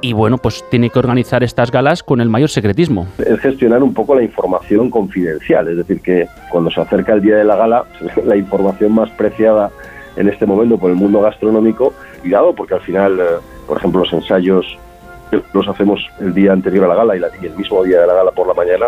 y 0.00 0.12
bueno, 0.12 0.38
pues 0.38 0.64
tiene 0.70 0.90
que 0.90 1.00
organizar 1.00 1.42
estas 1.42 1.72
galas 1.72 2.04
con 2.04 2.20
el 2.20 2.28
mayor 2.28 2.48
secretismo. 2.48 3.08
Es 3.18 3.40
gestionar 3.40 3.82
un 3.82 3.92
poco 3.92 4.14
la 4.14 4.22
información 4.22 4.90
confidencial, 4.90 5.66
es 5.66 5.76
decir, 5.76 6.00
que 6.02 6.28
cuando 6.52 6.70
se 6.70 6.82
acerca 6.82 7.14
el 7.14 7.20
día 7.20 7.34
de 7.34 7.42
la 7.42 7.56
gala, 7.56 7.84
la 8.24 8.36
información 8.36 8.92
más 8.92 9.10
preciada 9.10 9.72
en 10.14 10.28
este 10.28 10.46
momento 10.46 10.78
por 10.78 10.88
el 10.88 10.96
mundo 10.96 11.20
gastronómico, 11.20 11.94
cuidado, 12.20 12.54
porque 12.54 12.74
al 12.74 12.82
final, 12.82 13.18
eh, 13.18 13.24
por 13.66 13.78
ejemplo, 13.78 14.02
los 14.02 14.12
ensayos 14.12 14.78
los 15.52 15.68
hacemos 15.68 16.00
el 16.20 16.34
día 16.34 16.52
anterior 16.52 16.84
a 16.84 16.88
la 16.88 16.94
gala 16.94 17.16
y, 17.16 17.20
la- 17.20 17.28
el 17.42 17.56
mismo 17.56 17.82
día 17.84 18.00
de 18.00 18.06
la 18.06 18.14
gala 18.14 18.30
por 18.30 18.46
la 18.46 18.54
mañana. 18.54 18.86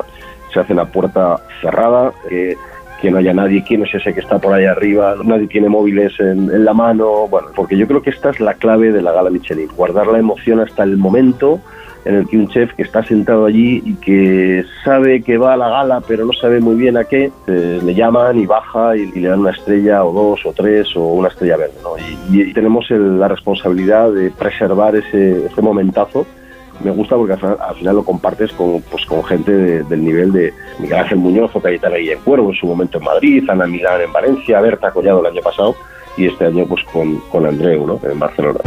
Se 0.52 0.60
hacen 0.60 0.78
a 0.78 0.84
puerta 0.84 1.40
cerrada, 1.60 2.12
que, 2.28 2.56
que 3.00 3.10
no 3.10 3.18
haya 3.18 3.32
nadie, 3.32 3.64
quién 3.66 3.82
es 3.84 3.94
ese 3.94 4.12
que 4.14 4.20
está 4.20 4.38
por 4.38 4.52
ahí 4.52 4.64
arriba, 4.66 5.14
nadie 5.24 5.46
tiene 5.48 5.68
móviles 5.68 6.12
en, 6.20 6.50
en 6.50 6.64
la 6.64 6.72
mano, 6.74 7.26
bueno, 7.28 7.48
porque 7.56 7.76
yo 7.76 7.86
creo 7.88 8.02
que 8.02 8.10
esta 8.10 8.30
es 8.30 8.38
la 8.40 8.54
clave 8.54 8.92
de 8.92 9.02
la 9.02 9.12
gala 9.12 9.30
Michelin, 9.30 9.68
guardar 9.76 10.06
la 10.08 10.18
emoción 10.18 10.60
hasta 10.60 10.82
el 10.84 10.96
momento 10.98 11.58
en 12.04 12.14
el 12.16 12.26
que 12.28 12.36
un 12.36 12.48
chef 12.48 12.72
que 12.74 12.82
está 12.82 13.04
sentado 13.04 13.44
allí 13.46 13.82
y 13.86 13.94
que 13.94 14.64
sabe 14.84 15.22
que 15.22 15.38
va 15.38 15.52
a 15.52 15.56
la 15.56 15.68
gala 15.68 16.02
pero 16.06 16.24
no 16.26 16.32
sabe 16.32 16.60
muy 16.60 16.74
bien 16.76 16.96
a 16.96 17.04
qué, 17.04 17.30
eh, 17.46 17.80
le 17.82 17.94
llaman 17.94 18.38
y 18.40 18.46
baja 18.46 18.96
y, 18.96 19.10
y 19.14 19.20
le 19.20 19.28
dan 19.28 19.40
una 19.40 19.52
estrella 19.52 20.04
o 20.04 20.12
dos 20.12 20.44
o 20.44 20.52
tres 20.52 20.88
o 20.96 21.04
una 21.04 21.28
estrella 21.28 21.56
verde. 21.56 21.74
¿no? 21.82 21.90
Y, 22.34 22.40
y 22.42 22.52
tenemos 22.52 22.90
el- 22.90 23.20
la 23.20 23.28
responsabilidad 23.28 24.10
de 24.12 24.30
preservar 24.30 24.96
ese, 24.96 25.46
ese 25.46 25.62
momentazo. 25.62 26.26
Me 26.82 26.90
gusta 26.90 27.14
porque 27.16 27.34
al 27.34 27.38
final, 27.38 27.56
al 27.60 27.74
final 27.76 27.96
lo 27.96 28.02
compartes 28.04 28.50
con, 28.52 28.80
pues, 28.90 29.06
con 29.06 29.22
gente 29.22 29.52
de- 29.52 29.82
del 29.84 30.04
nivel 30.04 30.32
de 30.32 30.52
Miguel 30.80 30.98
Ángel 30.98 31.18
Muñoz 31.18 31.54
o 31.54 31.60
Cayetana 31.60 31.96
Guillén 31.96 32.18
Cuervo 32.24 32.50
en 32.50 32.56
su 32.56 32.66
momento 32.66 32.98
en 32.98 33.04
Madrid, 33.04 33.48
Ana 33.48 33.66
Milán 33.66 34.00
en 34.00 34.12
Valencia, 34.12 34.60
Berta 34.60 34.90
Collado 34.90 35.20
el 35.20 35.26
año 35.32 35.42
pasado 35.42 35.76
y 36.16 36.26
este 36.26 36.46
año 36.46 36.66
pues 36.66 36.82
con, 36.92 37.18
con 37.30 37.46
Andreu 37.46 37.86
¿no? 37.86 38.00
en 38.10 38.18
Barcelona. 38.18 38.58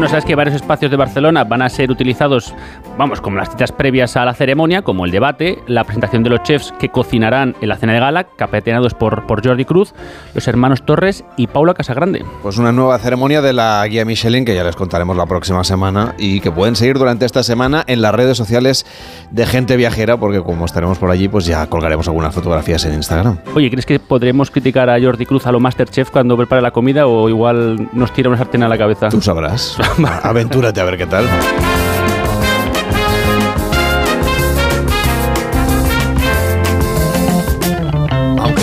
Bueno, 0.00 0.12
sabes 0.12 0.24
que 0.24 0.34
varios 0.34 0.56
espacios 0.56 0.90
de 0.90 0.96
Barcelona 0.96 1.44
van 1.44 1.60
a 1.60 1.68
ser 1.68 1.90
utilizados, 1.90 2.54
vamos, 2.96 3.20
como 3.20 3.36
las 3.36 3.50
citas 3.50 3.70
previas 3.70 4.16
a 4.16 4.24
la 4.24 4.32
ceremonia, 4.32 4.80
como 4.80 5.04
el 5.04 5.10
debate, 5.10 5.58
la 5.66 5.84
presentación 5.84 6.22
de 6.22 6.30
los 6.30 6.42
chefs 6.42 6.72
que 6.78 6.88
cocinarán 6.88 7.54
en 7.60 7.68
la 7.68 7.76
cena 7.76 7.92
de 7.92 8.00
gala, 8.00 8.24
capitaneados 8.24 8.94
por, 8.94 9.26
por 9.26 9.46
Jordi 9.46 9.66
Cruz, 9.66 9.92
los 10.32 10.48
hermanos 10.48 10.86
Torres 10.86 11.22
y 11.36 11.48
Paula 11.48 11.74
Casagrande. 11.74 12.24
Pues 12.42 12.56
una 12.56 12.72
nueva 12.72 12.98
ceremonia 12.98 13.42
de 13.42 13.52
la 13.52 13.86
guía 13.86 14.06
Michelin 14.06 14.46
que 14.46 14.54
ya 14.54 14.64
les 14.64 14.74
contaremos 14.74 15.18
la 15.18 15.26
próxima 15.26 15.64
semana 15.64 16.14
y 16.16 16.40
que 16.40 16.50
pueden 16.50 16.76
seguir 16.76 16.96
durante 16.96 17.26
esta 17.26 17.42
semana 17.42 17.84
en 17.86 18.00
las 18.00 18.14
redes 18.14 18.38
sociales 18.38 18.86
de 19.30 19.44
gente 19.44 19.76
viajera 19.76 20.16
porque 20.16 20.40
como 20.40 20.64
estaremos 20.64 20.96
por 20.96 21.10
allí 21.10 21.28
pues 21.28 21.44
ya 21.44 21.66
colgaremos 21.66 22.08
algunas 22.08 22.34
fotografías 22.34 22.86
en 22.86 22.94
Instagram. 22.94 23.36
Oye, 23.54 23.68
¿crees 23.68 23.84
que 23.84 24.00
podremos 24.00 24.50
criticar 24.50 24.88
a 24.88 24.98
Jordi 24.98 25.26
Cruz 25.26 25.46
a 25.46 25.52
lo 25.52 25.60
Masterchef 25.60 26.10
cuando 26.10 26.38
prepare 26.38 26.62
la 26.62 26.70
comida 26.70 27.06
o 27.06 27.28
igual 27.28 27.90
nos 27.92 28.14
tira 28.14 28.30
una 28.30 28.38
sartén 28.38 28.62
a 28.62 28.68
la 28.68 28.78
cabeza? 28.78 29.10
Tú 29.10 29.20
sabrás. 29.20 29.76
Aventúrate 30.22 30.80
a 30.80 30.84
ver 30.84 30.96
qué 30.96 31.06
tal. 31.06 31.26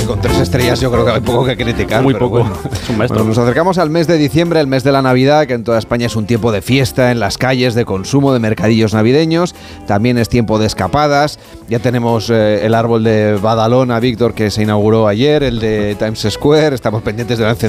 Con 0.08 0.22
tres 0.22 0.40
estrellas 0.40 0.80
yo 0.80 0.92
creo 0.92 1.06
que 1.06 1.12
hay 1.12 1.20
poco 1.22 1.46
que 1.46 1.56
criticar. 1.58 2.02
Muy 2.02 2.14
poco. 2.14 2.40
bueno. 2.40 2.56
Es 2.72 2.90
un 2.90 2.98
maestro. 2.98 3.18
Bueno, 3.20 3.30
nos 3.30 3.38
acercamos 3.38 3.78
al 3.78 3.90
mes 3.90 4.08
de 4.08 4.18
diciembre, 4.18 4.60
el 4.60 4.68
mes 4.68 4.84
de 4.84 4.92
la 4.92 5.02
Navidad, 5.02 5.46
que 5.46 5.54
en 5.54 5.64
toda 5.64 5.78
España 5.80 6.06
es 6.06 6.16
un 6.16 6.26
tiempo 6.26 6.52
de 6.52 6.62
fiesta 6.62 7.12
en 7.12 7.20
las 7.20 7.38
calles, 7.38 7.76
de 7.76 7.86
consumo, 7.86 8.34
de 8.34 8.40
mercadillos 8.40 8.94
navideños. 8.94 9.54
También 9.88 10.18
es 10.18 10.30
tiempo 10.30 10.58
de 10.60 10.66
escapadas. 10.68 11.40
Ya 11.70 11.80
tenemos 11.80 12.30
eh, 12.30 12.66
el 12.66 12.74
árbol 12.74 13.04
de 13.04 13.38
Badalona, 13.42 14.00
Víctor, 14.00 14.34
que 14.34 14.50
se 14.52 14.64
inauguró 14.64 15.08
ayer, 15.08 15.44
el 15.44 15.60
de 15.60 15.96
Times 16.00 16.26
Square. 16.30 16.76
Estamos 16.76 17.02
pendientes 17.04 17.38
de 17.38 17.44
la 17.46 17.56
Sí. 17.56 17.66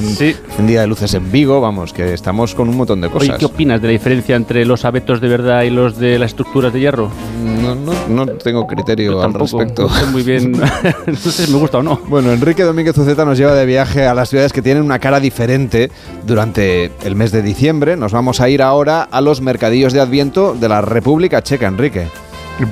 encendida 0.49 0.81
de 0.81 0.87
luces 0.87 1.13
en 1.15 1.31
Vigo. 1.31 1.59
Vamos, 1.59 1.91
que 1.93 2.13
estamos 2.13 2.55
con 2.55 2.69
un 2.69 2.77
montón 2.77 3.01
de 3.01 3.07
Oye, 3.07 3.17
cosas. 3.17 3.37
¿qué 3.39 3.45
opinas 3.45 3.81
de 3.81 3.87
la 3.87 3.91
diferencia 3.93 4.35
entre 4.35 4.63
los 4.65 4.85
abetos 4.85 5.19
de 5.19 5.27
verdad 5.27 5.63
y 5.63 5.69
los 5.71 5.97
de 5.97 6.17
las 6.19 6.31
estructuras 6.31 6.71
de 6.71 6.79
hierro? 6.79 7.09
No, 7.43 7.75
no, 7.75 7.91
no 8.07 8.27
tengo 8.33 8.65
criterio 8.67 9.21
al 9.21 9.33
respecto. 9.33 9.83
No 9.83 9.89
sé 9.89 10.05
muy 10.05 10.23
bien. 10.23 10.51
no 11.07 11.15
sé 11.15 11.31
si 11.45 11.51
me 11.51 11.57
gusta 11.59 11.79
o 11.79 11.83
no. 11.83 11.99
Bueno, 12.07 12.28
Enrique 12.33 12.63
Domínguez 12.63 12.97
Uceta 12.97 13.25
nos 13.25 13.37
lleva 13.37 13.53
de 13.53 13.65
viaje 13.65 14.05
a 14.07 14.13
las 14.13 14.29
ciudades 14.29 14.53
que 14.53 14.61
tienen 14.61 14.83
una 14.83 14.99
cara 14.99 15.19
diferente 15.19 15.91
durante 16.25 16.91
el 17.03 17.15
mes 17.15 17.31
de 17.31 17.41
diciembre. 17.41 17.97
Nos 17.97 18.11
vamos 18.11 18.41
a 18.41 18.49
ir 18.49 18.61
ahora 18.61 19.03
a 19.03 19.21
los 19.21 19.41
mercadillos 19.41 19.93
de 19.93 20.01
Adviento 20.01 20.53
de 20.53 20.69
la 20.69 20.81
República 20.81 21.41
Checa, 21.41 21.67
Enrique. 21.67 22.07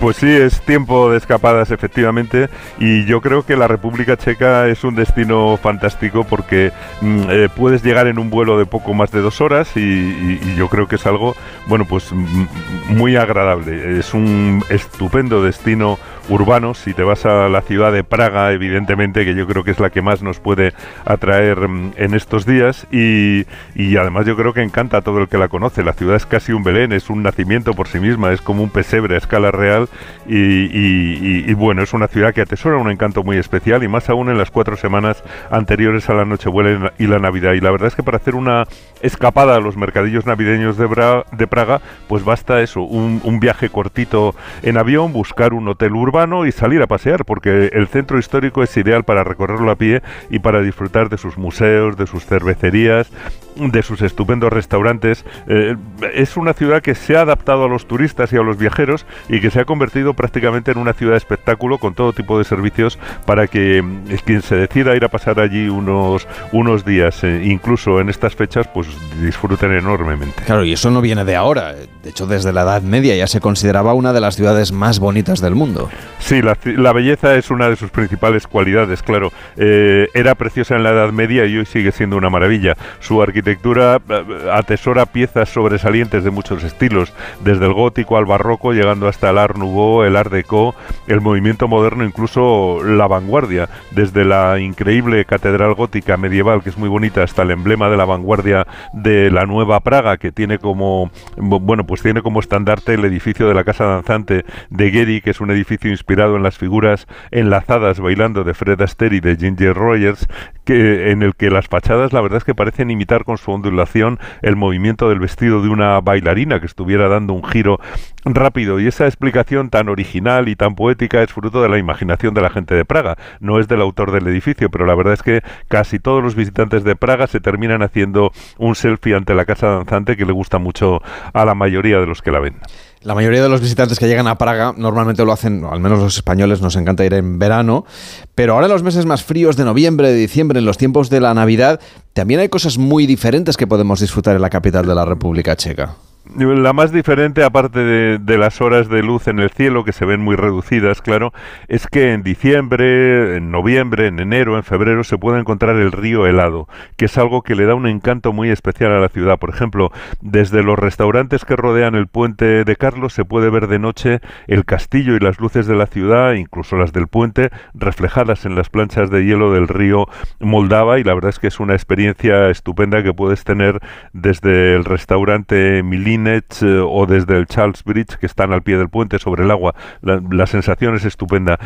Pues 0.02 0.18
sí, 0.18 0.28
es 0.30 0.60
tiempo 0.64 1.10
de 1.10 1.18
escapadas 1.18 1.72
efectivamente 1.72 2.50
y 2.78 3.06
yo 3.06 3.22
creo 3.22 3.46
que 3.46 3.56
la 3.56 3.70
República 3.70 4.18
Checa 4.18 4.68
es 4.68 4.84
un 4.84 4.96
destino 4.96 5.56
fantástico 5.56 6.26
porque 6.26 6.74
mm, 7.00 7.22
eh, 7.30 7.48
puedes 7.56 7.84
llegar 7.84 8.08
en 8.08 8.20
un 8.20 8.30
vuelo 8.30 8.60
de 8.60 8.66
poco 8.66 8.94
más 8.94 9.12
de 9.12 9.22
dos 9.22 9.40
horas 9.40 9.70
y, 9.78 9.80
y- 9.80 10.56
yo 10.58 10.68
creo 10.68 10.90
que 10.90 10.98
es 10.98 11.06
algo, 11.06 11.38
bueno, 11.68 11.86
pues 11.86 12.12
mm, 12.12 12.98
muy 12.98 13.16
agradable. 13.16 13.98
Es 13.98 14.14
un 14.14 14.62
estupendo 14.70 15.42
destino 15.42 15.98
urbano. 16.30 16.74
Si 16.74 16.94
te 16.94 17.04
vas 17.04 17.26
a 17.26 17.48
la 17.50 17.62
ciudad 17.62 17.92
de 17.92 18.04
Praga, 18.04 18.52
evidentemente, 18.52 19.24
que 19.26 19.34
yo 19.36 19.48
creo 19.48 19.64
que 19.64 19.72
es 19.72 19.80
la 19.80 19.90
que 19.90 20.02
más 20.02 20.22
nos 20.22 20.40
puede 20.40 20.74
atraer 21.06 21.68
mm, 21.68 21.94
en 21.98 22.14
estos 22.14 22.46
días 22.46 22.88
y, 22.92 23.46
y 23.76 23.98
además 23.98 24.26
yo 24.26 24.36
creo 24.36 24.54
que 24.54 24.62
encanta 24.62 24.98
a 24.98 25.02
todo 25.02 25.20
el 25.20 25.28
que 25.28 25.38
la 25.38 25.48
conoce. 25.48 25.84
La 25.84 25.94
ciudad 25.94 26.16
es 26.16 26.26
casi 26.26 26.52
un 26.54 26.64
Belén, 26.64 26.92
es 26.92 27.10
un 27.10 27.24
nacimiento 27.24 27.74
por 27.74 27.88
sí 27.88 28.00
misma, 28.00 28.32
es 28.34 28.42
como 28.42 28.64
un 28.64 28.70
pesebre 28.70 29.16
a 29.16 29.18
escala 29.20 29.52
real 29.52 29.88
y- 30.28 30.36
y- 30.36 31.46
y 31.48 31.54
bueno, 31.54 31.82
es 31.82 31.94
una 31.94 32.08
ciudad 32.08 32.34
que 32.34 32.42
atesora 32.42 32.78
un 32.78 32.92
encanto 32.92 33.24
muy 33.24 33.38
especial 33.38 33.84
y 33.84 33.88
más 33.88 34.10
aún 34.10 34.30
en 34.30 34.38
las 34.38 34.52
cuatro 34.52 34.76
semanas 34.76 35.24
anteriores 35.50 36.10
a 36.10 36.14
la 36.14 36.26
Nochebuena 36.26 36.92
y 37.00 37.08
la 37.08 37.20
Navidad. 37.20 37.54
Y 37.54 37.62
la 37.62 37.72
verdad 37.72 37.88
es 37.88 37.96
que 37.96 38.04
para 38.04 38.18
hacer 38.18 38.36
una 38.36 38.66
escapada 39.02 39.56
a 39.56 39.60
los 39.60 39.78
mercadillos 39.78 40.26
navideños 40.26 40.78
de, 40.78 40.88
Bra- 40.88 41.24
de 41.32 41.48
Praga, 41.48 41.80
pues 42.08 42.24
basta 42.26 42.62
eso, 42.62 42.82
un, 42.82 43.22
un 43.24 43.40
viaje 43.40 43.70
cortito 43.70 44.36
en 44.64 44.78
avión, 44.78 45.14
buscar 45.14 45.54
un 45.54 45.68
hotel 45.70 45.94
urbano 45.94 46.17
y 46.18 46.52
salir 46.52 46.82
a 46.82 46.88
pasear, 46.88 47.26
porque 47.26 47.70
el 47.74 47.88
centro 47.88 48.18
histórico 48.18 48.64
es 48.64 48.76
ideal 48.76 49.04
para 49.04 49.24
recorrerlo 49.24 49.70
a 49.70 49.76
pie 49.76 50.02
y 50.32 50.40
para 50.40 50.62
disfrutar 50.62 51.10
de 51.10 51.18
sus 51.18 51.38
museos, 51.38 51.96
de 51.96 52.08
sus 52.08 52.26
cervecerías, 52.26 53.12
de 53.56 53.84
sus 53.84 54.02
estupendos 54.02 54.52
restaurantes. 54.52 55.26
Eh, 55.48 55.76
es 56.14 56.36
una 56.36 56.54
ciudad 56.54 56.82
que 56.82 56.96
se 56.96 57.18
ha 57.18 57.22
adaptado 57.22 57.66
a 57.66 57.68
los 57.68 57.88
turistas 57.88 58.34
y 58.34 58.38
a 58.38 58.42
los 58.42 58.58
viajeros 58.58 59.06
y 59.30 59.42
que 59.42 59.52
se 59.52 59.60
ha 59.60 59.66
convertido 59.66 60.16
prácticamente 60.16 60.72
en 60.72 60.80
una 60.80 60.94
ciudad 60.94 61.14
de 61.14 61.18
espectáculo 61.18 61.78
con 61.78 61.94
todo 61.94 62.14
tipo 62.14 62.38
de 62.40 62.46
servicios 62.46 62.98
para 63.26 63.48
que 63.48 63.82
mm, 63.82 64.16
quien 64.26 64.42
se 64.42 64.56
decida 64.56 64.96
ir 64.96 65.06
a 65.06 65.10
pasar 65.10 65.40
allí 65.40 65.70
unos, 65.70 66.28
unos 66.52 66.84
días, 66.84 67.24
eh, 67.24 67.44
incluso 67.46 68.00
en 68.00 68.10
estas 68.10 68.36
fechas, 68.36 68.68
pues 68.74 68.88
disfruten 69.22 69.72
enormemente. 69.72 70.42
Claro, 70.46 70.64
y 70.64 70.74
eso 70.74 70.90
no 70.90 71.02
viene 71.02 71.26
de 71.26 71.36
ahora. 71.36 71.74
De 71.74 72.10
hecho, 72.10 72.26
desde 72.26 72.54
la 72.54 72.64
Edad 72.64 72.82
Media 72.82 73.16
ya 73.16 73.28
se 73.28 73.40
consideraba 73.40 73.94
una 73.94 74.14
de 74.14 74.22
las 74.22 74.36
ciudades 74.36 74.72
más 74.72 75.00
bonitas 75.00 75.42
del 75.42 75.56
mundo. 75.56 75.90
Sí, 76.20 76.42
la, 76.42 76.58
la 76.66 76.94
belleza 76.94 77.36
es 77.36 77.52
una 77.52 77.70
de 77.70 77.76
sus 77.76 77.90
principales 77.90 78.48
cualidades, 78.48 79.02
claro. 79.02 79.32
Eh, 79.56 80.08
era 80.14 80.36
preciosa 80.36 80.76
en 80.76 80.84
la 80.84 80.90
Edad 80.90 81.12
Media 81.12 81.46
y 81.46 81.58
hoy 81.58 81.66
sigue 81.66 81.92
siendo 81.92 82.18
una 82.18 82.30
maravilla. 82.30 82.76
Su 83.00 83.22
arquitectura 83.22 84.02
eh, 84.10 84.24
atesora 84.52 85.06
piezas 85.06 85.50
sobresalientes 85.50 86.24
de 86.24 86.32
muchos 86.32 86.64
estilos, 86.64 87.14
desde 87.44 87.66
el 87.66 87.74
gótico 87.74 88.18
al 88.18 88.26
barroco, 88.26 88.74
llegando 88.74 89.08
hasta 89.08 89.30
el 89.30 89.38
Art 89.38 89.58
Nouveau, 89.58 90.04
el 90.04 90.16
Art 90.16 90.32
Deco, 90.32 90.76
el 91.08 91.22
movimiento 91.22 91.68
moderno, 91.68 92.04
incluso 92.04 92.84
la 92.84 93.08
vanguardia, 93.08 93.70
desde 93.92 94.26
la 94.26 94.60
increíble 94.60 95.24
catedral 95.26 95.76
gótica 95.76 96.18
medieval, 96.18 96.62
que 96.64 96.70
es 96.72 96.78
muy 96.78 96.90
bonita, 96.90 97.24
hasta 97.24 97.44
el 97.44 97.52
emblema 97.52 97.90
de 97.90 97.98
la 97.98 98.06
vanguardia 98.06 98.68
de 98.92 99.32
la 99.32 99.46
Nueva 99.46 99.80
Praga, 99.80 100.18
que 100.18 100.32
tiene 100.32 100.58
como, 100.60 101.12
bu- 101.38 101.62
bueno, 101.62 101.86
pues 101.86 102.02
tiene 102.02 102.22
como 102.22 102.40
estandarte 102.40 102.96
el 102.96 103.06
edificio 103.06 103.48
de 103.48 103.54
la 103.54 103.64
Casa 103.64 103.86
Danzante 103.86 104.46
de 104.70 104.92
Gehry, 104.92 105.22
que 105.22 105.30
es 105.30 105.40
un 105.40 105.52
edificio 105.52 105.92
inspirado 105.98 106.36
en 106.36 106.44
las 106.44 106.58
figuras 106.58 107.08
enlazadas 107.32 108.00
bailando 108.00 108.44
de 108.44 108.54
Fred 108.54 108.80
Astaire 108.82 109.16
y 109.16 109.20
de 109.20 109.36
Ginger 109.36 109.74
Rogers, 109.74 110.28
que, 110.64 111.12
en 111.12 111.24
el 111.24 111.36
que 111.36 111.50
las 111.50 111.68
fachadas 111.68 112.14
la 112.14 112.22
verdad 112.22 112.38
es 112.38 112.44
que 112.44 112.56
parecen 112.56 112.92
imitar 112.92 113.24
con 113.24 113.38
su 113.38 113.52
ondulación 113.52 114.20
el 114.42 114.56
movimiento 114.56 115.10
del 115.10 115.20
vestido 115.20 115.62
de 115.62 115.70
una 115.70 116.00
bailarina 116.02 116.60
que 116.60 116.66
estuviera 116.66 117.08
dando 117.08 117.34
un 117.34 117.44
giro 117.44 117.80
rápido. 118.26 118.80
Y 118.80 118.88
esa 118.88 119.06
explicación 119.06 119.70
tan 119.70 119.90
original 119.90 120.50
y 120.50 120.56
tan 120.56 120.76
poética 120.76 121.24
es 121.24 121.34
fruto 121.34 121.62
de 121.62 121.70
la 121.70 121.78
imaginación 121.78 122.34
de 122.34 122.42
la 122.42 122.50
gente 122.50 122.76
de 122.76 122.86
Praga. 122.86 123.18
No 123.40 123.60
es 123.60 123.68
del 123.68 123.82
autor 123.82 124.12
del 124.12 124.28
edificio, 124.28 124.70
pero 124.70 124.86
la 124.86 124.96
verdad 124.96 125.14
es 125.14 125.24
que 125.24 125.42
casi 125.68 126.00
todos 126.00 126.24
los 126.24 126.36
visitantes 126.36 126.84
de 126.84 126.96
Praga 126.96 127.28
se 127.28 127.40
terminan 127.40 127.82
haciendo 127.82 128.32
un 128.58 128.76
selfie 128.76 129.16
ante 129.16 129.34
la 129.34 129.46
casa 129.46 129.68
danzante 129.68 130.18
que 130.18 130.26
le 130.26 130.34
gusta 130.34 130.60
mucho 130.60 131.02
a 131.34 131.46
la 131.46 131.56
mayoría 131.56 132.00
de 132.00 132.08
los 132.08 132.22
que 132.22 132.32
la 132.32 132.40
ven. 132.40 132.56
La 133.04 133.14
mayoría 133.14 133.44
de 133.44 133.50
los 133.50 133.62
visitantes 133.62 134.00
que 134.00 134.08
llegan 134.08 134.28
a 134.28 134.38
Praga 134.38 134.74
normalmente 134.76 135.24
lo 135.24 135.32
hacen, 135.32 135.64
al 135.64 135.80
menos 135.80 136.00
los 136.00 136.16
españoles 136.16 136.62
nos 136.62 136.76
encanta 136.76 137.06
ir 137.06 137.14
en 137.14 137.38
verano, 137.38 137.86
pero 138.34 138.54
ahora 138.54 138.66
en 138.66 138.72
los 138.72 138.84
meses 138.84 139.06
más 139.06 139.24
fríos 139.24 139.56
de 139.56 139.66
noviembre, 139.66 140.10
de 140.10 140.16
diciembre, 140.16 140.60
en 140.60 140.66
los 140.66 140.78
tiempos 140.78 141.10
de 141.10 141.22
la 141.22 141.34
Navidad, 141.34 141.80
también 142.14 142.40
hay 142.40 142.50
cosas 142.50 142.78
muy 142.78 143.06
diferentes 143.06 143.56
que 143.56 143.68
podemos 143.68 144.00
disfrutar 144.00 144.36
en 144.36 144.42
la 144.42 144.50
capital 144.50 144.88
de 144.88 144.96
la 144.96 145.06
República 145.06 145.56
Checa. 145.56 145.96
La 146.36 146.74
más 146.74 146.92
diferente, 146.92 147.44
aparte 147.44 147.80
de, 147.80 148.38
las 148.38 148.62
horas 148.62 148.90
de 148.90 149.02
luz 149.02 149.28
en 149.28 149.40
el 149.40 149.50
cielo, 149.50 149.84
que 149.84 149.94
se 149.94 150.06
ven 150.06 150.22
muy 150.22 150.36
reducidas, 150.36 151.02
claro, 151.02 151.34
es 151.68 151.88
que 151.88 152.14
en 152.14 152.24
diciembre, 152.24 153.38
en 153.38 153.50
noviembre, 153.52 154.08
en 154.08 154.20
enero, 154.20 154.58
en 154.58 154.64
febrero, 154.64 155.04
se 155.04 155.18
puede 155.18 155.40
encontrar 155.40 155.78
el 155.78 155.92
río 155.92 156.28
helado, 156.28 156.68
que 156.96 157.06
es 157.06 157.18
algo 157.18 157.42
que 157.42 157.56
le 157.56 157.66
da 157.66 157.76
un 157.76 157.88
encanto 157.88 158.34
muy 158.34 158.50
especial 158.50 158.92
a 158.92 159.00
la 159.00 159.10
ciudad. 159.10 159.40
Por 159.40 159.50
ejemplo, 159.50 159.92
desde 160.22 160.64
los 160.64 160.78
restaurantes 160.78 161.46
que 161.46 161.56
rodean 161.56 161.96
el 161.96 162.08
puente 162.08 162.64
de 162.64 162.76
Carlos 162.76 163.14
se 163.14 163.26
puede 163.26 163.50
ver 163.50 163.68
de 163.68 163.80
noche 163.80 164.20
el 164.48 164.66
castillo 164.66 165.16
y 165.16 165.20
las 165.20 165.40
luces 165.40 165.66
de 165.66 165.76
la 165.76 165.88
ciudad, 165.88 166.34
incluso 166.34 166.76
las 166.76 166.94
del 166.94 167.08
puente, 167.08 167.50
reflejadas 167.74 168.46
en 168.46 168.56
las 168.56 168.70
planchas 168.70 169.10
de 169.10 169.24
hielo 169.26 169.52
del 169.54 169.68
río 169.68 170.08
Moldava, 170.40 171.00
y 171.00 171.04
la 171.04 171.14
verdad 171.14 171.30
es 171.30 171.40
que 171.40 171.48
es 171.48 171.60
una 171.60 171.74
experiencia 171.74 172.50
estupenda 172.50 173.02
que 173.04 173.14
puedes 173.14 173.44
tener 173.44 173.80
desde 174.14 174.76
el 174.76 174.86
restaurante 174.86 175.84
Eh, 176.26 176.82
o 176.84 177.06
desde 177.06 177.38
el 177.38 177.46
Charles 177.46 177.84
Bridge, 177.84 178.18
que 178.18 178.26
están 178.26 178.52
al 178.52 178.62
pie 178.62 178.78
del 178.78 178.90
puente 178.90 179.20
sobre 179.20 179.44
el 179.44 179.52
agua. 179.52 179.76
La, 180.02 180.48
sensación 180.48 180.96
es 180.96 181.06
estupenda. 181.06 181.60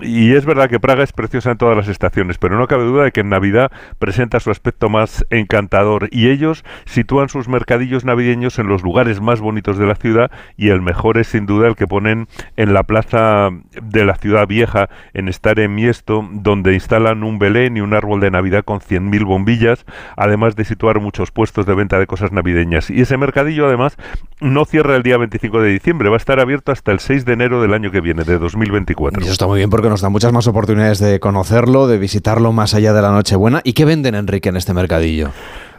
Y 0.00 0.34
es 0.34 0.46
verdad 0.46 0.70
que 0.70 0.78
Praga 0.78 1.02
es 1.02 1.12
preciosa 1.12 1.50
en 1.50 1.58
todas 1.58 1.76
las 1.76 1.88
estaciones, 1.88 2.38
pero 2.38 2.56
no 2.56 2.66
cabe 2.66 2.84
duda 2.84 3.04
de 3.04 3.12
que 3.12 3.20
en 3.20 3.28
Navidad 3.28 3.72
presenta 3.98 4.40
su 4.40 4.50
aspecto 4.50 4.88
más 4.88 5.26
encantador 5.30 6.08
y 6.12 6.28
ellos 6.28 6.64
sitúan 6.84 7.28
sus 7.28 7.48
mercadillos 7.48 8.04
navideños 8.04 8.58
en 8.58 8.68
los 8.68 8.82
lugares 8.82 9.20
más 9.20 9.40
bonitos 9.40 9.78
de 9.78 9.86
la 9.86 9.96
ciudad 9.96 10.30
y 10.56 10.68
el 10.68 10.80
mejor 10.80 11.18
es 11.18 11.28
sin 11.28 11.46
duda 11.46 11.66
el 11.66 11.76
que 11.76 11.88
ponen 11.88 12.28
en 12.56 12.72
la 12.72 12.84
plaza 12.84 13.50
de 13.82 14.04
la 14.04 14.14
ciudad 14.14 14.46
vieja, 14.46 14.88
en 15.12 15.32
Stare 15.32 15.68
Miesto, 15.68 16.26
donde 16.30 16.74
instalan 16.74 17.24
un 17.24 17.38
Belén 17.38 17.76
y 17.76 17.80
un 17.80 17.94
árbol 17.94 18.20
de 18.20 18.30
Navidad 18.30 18.64
con 18.64 18.80
100.000 18.80 19.24
bombillas, 19.24 19.84
además 20.16 20.56
de 20.56 20.64
situar 20.64 21.00
muchos 21.00 21.32
puestos 21.32 21.66
de 21.66 21.74
venta 21.74 21.98
de 21.98 22.06
cosas 22.06 22.32
navideñas. 22.32 22.90
Y 22.90 23.00
ese 23.00 23.16
mercadillo 23.16 23.66
además 23.66 23.89
no 24.40 24.64
cierra 24.64 24.96
el 24.96 25.02
día 25.02 25.16
25 25.18 25.60
de 25.60 25.70
diciembre, 25.70 26.08
va 26.08 26.16
a 26.16 26.18
estar 26.18 26.40
abierto 26.40 26.72
hasta 26.72 26.92
el 26.92 27.00
6 27.00 27.24
de 27.24 27.32
enero 27.32 27.62
del 27.62 27.74
año 27.74 27.90
que 27.90 28.00
viene, 28.00 28.24
de 28.24 28.38
2024. 28.38 29.20
Y 29.20 29.24
eso 29.24 29.32
está 29.32 29.46
muy 29.46 29.58
bien 29.58 29.70
porque 29.70 29.88
nos 29.88 30.00
da 30.00 30.08
muchas 30.08 30.32
más 30.32 30.46
oportunidades 30.46 30.98
de 30.98 31.20
conocerlo, 31.20 31.86
de 31.86 31.98
visitarlo 31.98 32.52
más 32.52 32.74
allá 32.74 32.92
de 32.92 33.02
la 33.02 33.10
Nochebuena. 33.10 33.60
¿Y 33.64 33.74
qué 33.74 33.84
venden, 33.84 34.14
Enrique, 34.14 34.48
en 34.48 34.56
este 34.56 34.74
mercadillo? 34.74 35.30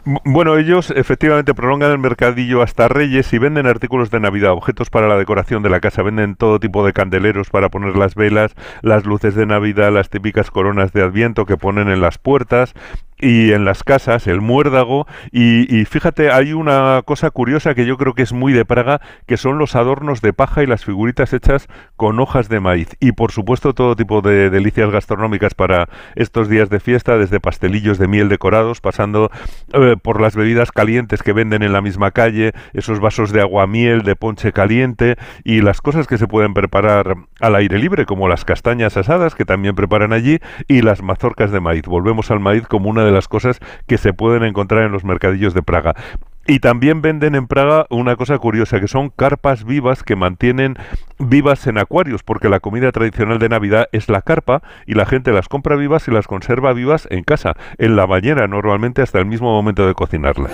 Bueno, 0.04 0.56
ellos 0.56 0.90
efectivamente 0.90 1.54
prolongan 1.54 1.92
el 1.92 1.98
mercadillo 1.98 2.60
hasta 2.60 2.88
Reyes 2.88 3.32
y 3.32 3.38
venden 3.38 3.66
artículos 3.66 4.10
de 4.10 4.18
Navidad, 4.18 4.50
objetos 4.50 4.90
para 4.90 5.06
la 5.06 5.16
decoración 5.16 5.62
de 5.62 5.70
la 5.70 5.78
casa, 5.78 6.02
venden 6.02 6.34
todo 6.34 6.58
tipo 6.58 6.84
de 6.84 6.92
candeleros 6.92 7.50
para 7.50 7.68
poner 7.68 7.96
las 7.96 8.16
velas, 8.16 8.56
las 8.82 9.04
luces 9.04 9.36
de 9.36 9.46
Navidad, 9.46 9.92
las 9.92 10.10
típicas 10.10 10.50
coronas 10.50 10.92
de 10.92 11.02
Adviento 11.02 11.46
que 11.46 11.56
ponen 11.56 11.88
en 11.88 12.00
las 12.00 12.18
puertas 12.18 12.74
y 13.22 13.52
en 13.52 13.64
las 13.64 13.84
casas, 13.84 14.26
el 14.26 14.40
muérdago 14.40 15.06
y, 15.30 15.72
y 15.72 15.84
fíjate, 15.84 16.32
hay 16.32 16.52
una 16.52 17.02
cosa 17.04 17.30
curiosa 17.30 17.72
que 17.74 17.86
yo 17.86 17.96
creo 17.96 18.14
que 18.14 18.22
es 18.22 18.32
muy 18.32 18.52
de 18.52 18.64
Praga, 18.64 19.00
que 19.26 19.36
son 19.36 19.58
los 19.58 19.76
adornos 19.76 20.20
de 20.20 20.32
paja 20.32 20.64
y 20.64 20.66
las 20.66 20.84
figuritas 20.84 21.32
hechas 21.32 21.68
con 21.94 22.18
hojas 22.18 22.48
de 22.48 22.58
maíz 22.58 22.96
y 22.98 23.12
por 23.12 23.30
supuesto 23.30 23.74
todo 23.74 23.94
tipo 23.94 24.22
de 24.22 24.50
delicias 24.50 24.90
gastronómicas 24.90 25.54
para 25.54 25.88
estos 26.16 26.48
días 26.48 26.68
de 26.68 26.80
fiesta, 26.80 27.16
desde 27.16 27.38
pastelillos 27.38 27.98
de 27.98 28.08
miel 28.08 28.28
decorados, 28.28 28.80
pasando 28.80 29.30
eh, 29.72 29.91
por 29.96 30.20
las 30.20 30.36
bebidas 30.36 30.72
calientes 30.72 31.22
que 31.22 31.32
venden 31.32 31.62
en 31.62 31.72
la 31.72 31.80
misma 31.80 32.10
calle, 32.10 32.52
esos 32.72 33.00
vasos 33.00 33.32
de 33.32 33.40
aguamiel, 33.40 34.02
de 34.02 34.16
ponche 34.16 34.52
caliente 34.52 35.16
y 35.44 35.60
las 35.60 35.80
cosas 35.80 36.06
que 36.06 36.18
se 36.18 36.26
pueden 36.26 36.54
preparar 36.54 37.16
al 37.40 37.54
aire 37.56 37.78
libre, 37.78 38.06
como 38.06 38.28
las 38.28 38.44
castañas 38.44 38.96
asadas 38.96 39.34
que 39.34 39.44
también 39.44 39.74
preparan 39.74 40.12
allí 40.12 40.38
y 40.68 40.82
las 40.82 41.02
mazorcas 41.02 41.50
de 41.50 41.60
maíz. 41.60 41.84
Volvemos 41.86 42.30
al 42.30 42.40
maíz 42.40 42.66
como 42.66 42.90
una 42.90 43.04
de 43.04 43.12
las 43.12 43.28
cosas 43.28 43.60
que 43.86 43.98
se 43.98 44.12
pueden 44.12 44.44
encontrar 44.44 44.82
en 44.84 44.92
los 44.92 45.04
mercadillos 45.04 45.54
de 45.54 45.62
Praga. 45.62 45.94
Y 46.46 46.58
también 46.58 47.02
venden 47.02 47.34
en 47.34 47.46
Praga 47.46 47.86
una 47.88 48.16
cosa 48.16 48.38
curiosa, 48.38 48.80
que 48.80 48.88
son 48.88 49.10
carpas 49.10 49.64
vivas 49.64 50.02
que 50.02 50.16
mantienen 50.16 50.76
vivas 51.18 51.66
en 51.66 51.78
acuarios, 51.78 52.22
porque 52.22 52.48
la 52.48 52.60
comida 52.60 52.90
tradicional 52.90 53.38
de 53.38 53.48
Navidad 53.48 53.88
es 53.92 54.08
la 54.08 54.22
carpa 54.22 54.62
y 54.86 54.94
la 54.94 55.06
gente 55.06 55.32
las 55.32 55.48
compra 55.48 55.76
vivas 55.76 56.08
y 56.08 56.10
las 56.10 56.26
conserva 56.26 56.72
vivas 56.72 57.06
en 57.10 57.22
casa, 57.22 57.54
en 57.78 57.94
la 57.94 58.06
bañera 58.06 58.48
normalmente 58.48 59.02
hasta 59.02 59.20
el 59.20 59.26
mismo 59.26 59.52
momento 59.52 59.86
de 59.86 59.94
cocinarlas. 59.94 60.52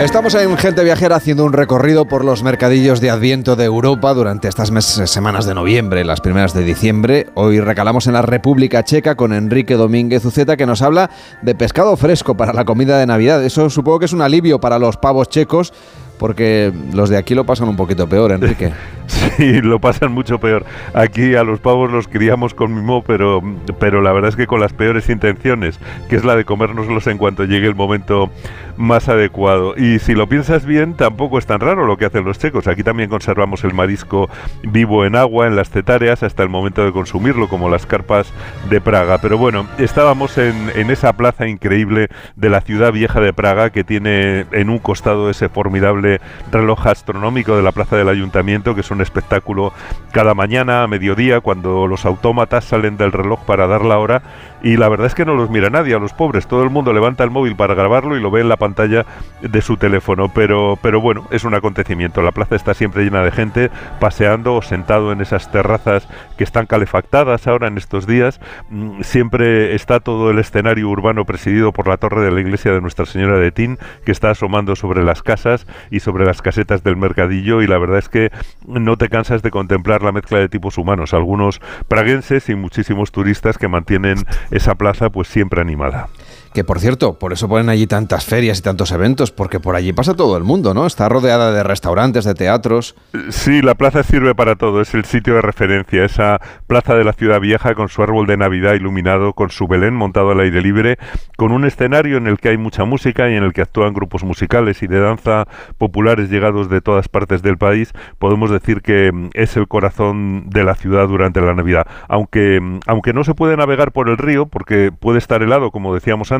Estamos 0.00 0.32
en 0.36 0.56
Gente 0.56 0.84
Viajera 0.84 1.16
haciendo 1.16 1.44
un 1.44 1.52
recorrido 1.52 2.04
por 2.04 2.24
los 2.24 2.44
mercadillos 2.44 3.00
de 3.00 3.10
Adviento 3.10 3.56
de 3.56 3.64
Europa 3.64 4.14
durante 4.14 4.46
estas 4.46 4.70
semanas 5.10 5.44
de 5.44 5.54
noviembre, 5.54 6.04
las 6.04 6.20
primeras 6.20 6.54
de 6.54 6.62
diciembre. 6.62 7.26
Hoy 7.34 7.58
recalamos 7.58 8.06
en 8.06 8.12
la 8.12 8.22
República 8.22 8.84
Checa 8.84 9.16
con 9.16 9.32
Enrique 9.32 9.74
Domínguez 9.74 10.24
Uceta 10.24 10.56
que 10.56 10.66
nos 10.66 10.82
habla 10.82 11.10
de 11.42 11.56
pescado 11.56 11.96
fresco 11.96 12.36
para 12.36 12.52
la 12.52 12.64
comida 12.64 12.96
de 13.00 13.06
Navidad. 13.06 13.44
Eso 13.44 13.68
supongo 13.70 13.98
que 13.98 14.04
es 14.04 14.12
un 14.12 14.22
alivio 14.22 14.60
para 14.60 14.78
los 14.78 14.96
pavos 14.98 15.28
checos 15.30 15.72
porque 16.18 16.72
los 16.92 17.08
de 17.08 17.16
aquí 17.16 17.34
lo 17.34 17.44
pasan 17.44 17.68
un 17.68 17.76
poquito 17.76 18.08
peor, 18.08 18.32
Enrique. 18.32 18.72
Sí, 19.08 19.62
lo 19.62 19.78
pasan 19.78 20.12
mucho 20.12 20.38
peor. 20.38 20.66
Aquí 20.92 21.34
a 21.34 21.42
los 21.42 21.60
pavos 21.60 21.90
los 21.90 22.08
criamos 22.08 22.52
con 22.52 22.74
mimo, 22.74 23.02
pero, 23.02 23.42
pero 23.78 24.02
la 24.02 24.12
verdad 24.12 24.28
es 24.28 24.36
que 24.36 24.46
con 24.46 24.60
las 24.60 24.74
peores 24.74 25.08
intenciones, 25.08 25.80
que 26.10 26.16
es 26.16 26.24
la 26.26 26.36
de 26.36 26.44
comérnoslos 26.44 27.06
en 27.06 27.16
cuanto 27.16 27.44
llegue 27.44 27.68
el 27.68 27.74
momento 27.74 28.30
más 28.76 29.08
adecuado. 29.08 29.74
Y 29.76 29.98
si 29.98 30.14
lo 30.14 30.28
piensas 30.28 30.66
bien, 30.66 30.94
tampoco 30.94 31.38
es 31.38 31.46
tan 31.46 31.60
raro 31.60 31.86
lo 31.86 31.96
que 31.96 32.04
hacen 32.04 32.24
los 32.24 32.38
checos. 32.38 32.66
Aquí 32.66 32.82
también 32.82 33.08
conservamos 33.08 33.64
el 33.64 33.72
marisco 33.72 34.28
vivo 34.62 35.06
en 35.06 35.16
agua, 35.16 35.46
en 35.46 35.56
las 35.56 35.70
cetáreas, 35.70 36.22
hasta 36.22 36.42
el 36.42 36.48
momento 36.48 36.84
de 36.84 36.92
consumirlo, 36.92 37.48
como 37.48 37.70
las 37.70 37.86
carpas 37.86 38.32
de 38.68 38.80
Praga. 38.80 39.18
Pero 39.18 39.38
bueno, 39.38 39.66
estábamos 39.78 40.36
en, 40.36 40.54
en 40.74 40.90
esa 40.90 41.14
plaza 41.14 41.48
increíble 41.48 42.08
de 42.36 42.50
la 42.50 42.60
ciudad 42.60 42.92
vieja 42.92 43.20
de 43.20 43.32
Praga, 43.32 43.70
que 43.70 43.84
tiene 43.84 44.46
en 44.52 44.68
un 44.68 44.78
costado 44.78 45.30
ese 45.30 45.48
formidable 45.48 46.07
reloj 46.50 46.86
astronómico 46.86 47.56
de 47.56 47.62
la 47.62 47.72
plaza 47.72 47.96
del 47.96 48.08
ayuntamiento, 48.08 48.74
que 48.74 48.80
es 48.80 48.90
un 48.90 49.00
espectáculo 49.00 49.72
cada 50.12 50.34
mañana 50.34 50.82
a 50.82 50.88
mediodía, 50.88 51.40
cuando 51.40 51.86
los 51.86 52.04
autómatas 52.06 52.64
salen 52.64 52.96
del 52.96 53.12
reloj 53.12 53.40
para 53.44 53.66
dar 53.66 53.84
la 53.84 53.98
hora. 53.98 54.22
Y 54.62 54.76
la 54.76 54.88
verdad 54.88 55.06
es 55.06 55.14
que 55.14 55.24
no 55.24 55.34
los 55.34 55.50
mira 55.50 55.70
nadie, 55.70 55.94
a 55.94 55.98
los 55.98 56.12
pobres. 56.12 56.46
Todo 56.46 56.62
el 56.62 56.70
mundo 56.70 56.92
levanta 56.92 57.24
el 57.24 57.30
móvil 57.30 57.56
para 57.56 57.74
grabarlo 57.74 58.16
y 58.16 58.20
lo 58.20 58.30
ve 58.30 58.40
en 58.40 58.48
la 58.48 58.56
pantalla 58.56 59.06
de 59.40 59.62
su 59.62 59.76
teléfono. 59.76 60.30
Pero, 60.32 60.78
pero 60.82 61.00
bueno, 61.00 61.26
es 61.30 61.44
un 61.44 61.54
acontecimiento. 61.54 62.22
La 62.22 62.32
plaza 62.32 62.56
está 62.56 62.74
siempre 62.74 63.04
llena 63.04 63.22
de 63.22 63.30
gente 63.30 63.70
paseando 64.00 64.54
o 64.54 64.62
sentado 64.62 65.12
en 65.12 65.20
esas 65.20 65.50
terrazas 65.50 66.08
que 66.36 66.44
están 66.44 66.66
calefactadas 66.66 67.46
ahora 67.46 67.68
en 67.68 67.78
estos 67.78 68.06
días. 68.06 68.40
Mm, 68.70 69.02
Siempre 69.02 69.74
está 69.74 70.00
todo 70.00 70.30
el 70.30 70.38
escenario 70.38 70.88
urbano 70.88 71.24
presidido 71.24 71.72
por 71.72 71.88
la 71.88 71.96
torre 71.96 72.22
de 72.22 72.30
la 72.30 72.40
iglesia 72.40 72.72
de 72.72 72.80
Nuestra 72.80 73.06
Señora 73.06 73.38
de 73.38 73.52
Tin, 73.52 73.78
que 74.04 74.12
está 74.12 74.30
asomando 74.30 74.76
sobre 74.76 75.02
las 75.02 75.22
casas 75.22 75.66
y 75.90 76.00
sobre 76.00 76.24
las 76.24 76.42
casetas 76.42 76.82
del 76.82 76.96
mercadillo. 76.96 77.62
Y 77.62 77.66
la 77.66 77.78
verdad 77.78 77.98
es 77.98 78.08
que 78.08 78.30
no 78.66 78.96
te 78.96 79.08
cansas 79.08 79.42
de 79.42 79.50
contemplar 79.50 80.02
la 80.02 80.12
mezcla 80.12 80.38
de 80.38 80.48
tipos 80.48 80.78
humanos, 80.78 81.14
algunos 81.14 81.60
praguenses 81.88 82.48
y 82.48 82.54
muchísimos 82.54 83.12
turistas 83.12 83.58
que 83.58 83.68
mantienen 83.68 84.18
esa 84.50 84.74
plaza 84.74 85.10
pues 85.10 85.28
siempre 85.28 85.60
animada. 85.60 86.08
Que 86.52 86.64
por 86.64 86.80
cierto, 86.80 87.18
por 87.18 87.32
eso 87.32 87.48
ponen 87.48 87.68
allí 87.68 87.86
tantas 87.86 88.24
ferias 88.24 88.58
y 88.58 88.62
tantos 88.62 88.90
eventos, 88.92 89.30
porque 89.30 89.60
por 89.60 89.76
allí 89.76 89.92
pasa 89.92 90.14
todo 90.14 90.36
el 90.36 90.44
mundo, 90.44 90.74
¿no? 90.74 90.86
Está 90.86 91.08
rodeada 91.08 91.52
de 91.52 91.62
restaurantes, 91.62 92.24
de 92.24 92.34
teatros. 92.34 92.94
Sí, 93.30 93.62
la 93.62 93.74
plaza 93.74 94.02
sirve 94.02 94.34
para 94.34 94.56
todo, 94.56 94.80
es 94.80 94.94
el 94.94 95.04
sitio 95.04 95.34
de 95.34 95.42
referencia, 95.42 96.04
esa 96.04 96.40
plaza 96.66 96.94
de 96.94 97.04
la 97.04 97.12
ciudad 97.12 97.40
vieja 97.40 97.74
con 97.74 97.88
su 97.88 98.02
árbol 98.02 98.26
de 98.26 98.36
Navidad 98.36 98.74
iluminado, 98.74 99.32
con 99.34 99.50
su 99.50 99.68
Belén 99.68 99.94
montado 99.94 100.30
al 100.30 100.40
aire 100.40 100.62
libre, 100.62 100.98
con 101.36 101.52
un 101.52 101.64
escenario 101.64 102.16
en 102.16 102.26
el 102.26 102.38
que 102.38 102.48
hay 102.48 102.56
mucha 102.56 102.84
música 102.84 103.28
y 103.30 103.34
en 103.34 103.44
el 103.44 103.52
que 103.52 103.62
actúan 103.62 103.92
grupos 103.92 104.24
musicales 104.24 104.82
y 104.82 104.86
de 104.86 105.00
danza 105.00 105.46
populares 105.76 106.30
llegados 106.30 106.68
de 106.68 106.80
todas 106.80 107.08
partes 107.08 107.42
del 107.42 107.58
país, 107.58 107.92
podemos 108.18 108.50
decir 108.50 108.82
que 108.82 109.12
mm, 109.12 109.30
es 109.34 109.56
el 109.56 109.68
corazón 109.68 110.48
de 110.50 110.64
la 110.64 110.74
ciudad 110.74 111.08
durante 111.08 111.40
la 111.40 111.54
Navidad. 111.54 111.86
Aunque, 112.08 112.60
mm, 112.60 112.80
aunque 112.86 113.12
no 113.12 113.24
se 113.24 113.34
puede 113.34 113.56
navegar 113.56 113.92
por 113.92 114.08
el 114.08 114.16
río, 114.16 114.46
porque 114.46 114.92
puede 114.92 115.18
estar 115.18 115.42
helado, 115.42 115.70
como 115.70 115.94
decíamos 115.94 116.32
antes, 116.32 116.37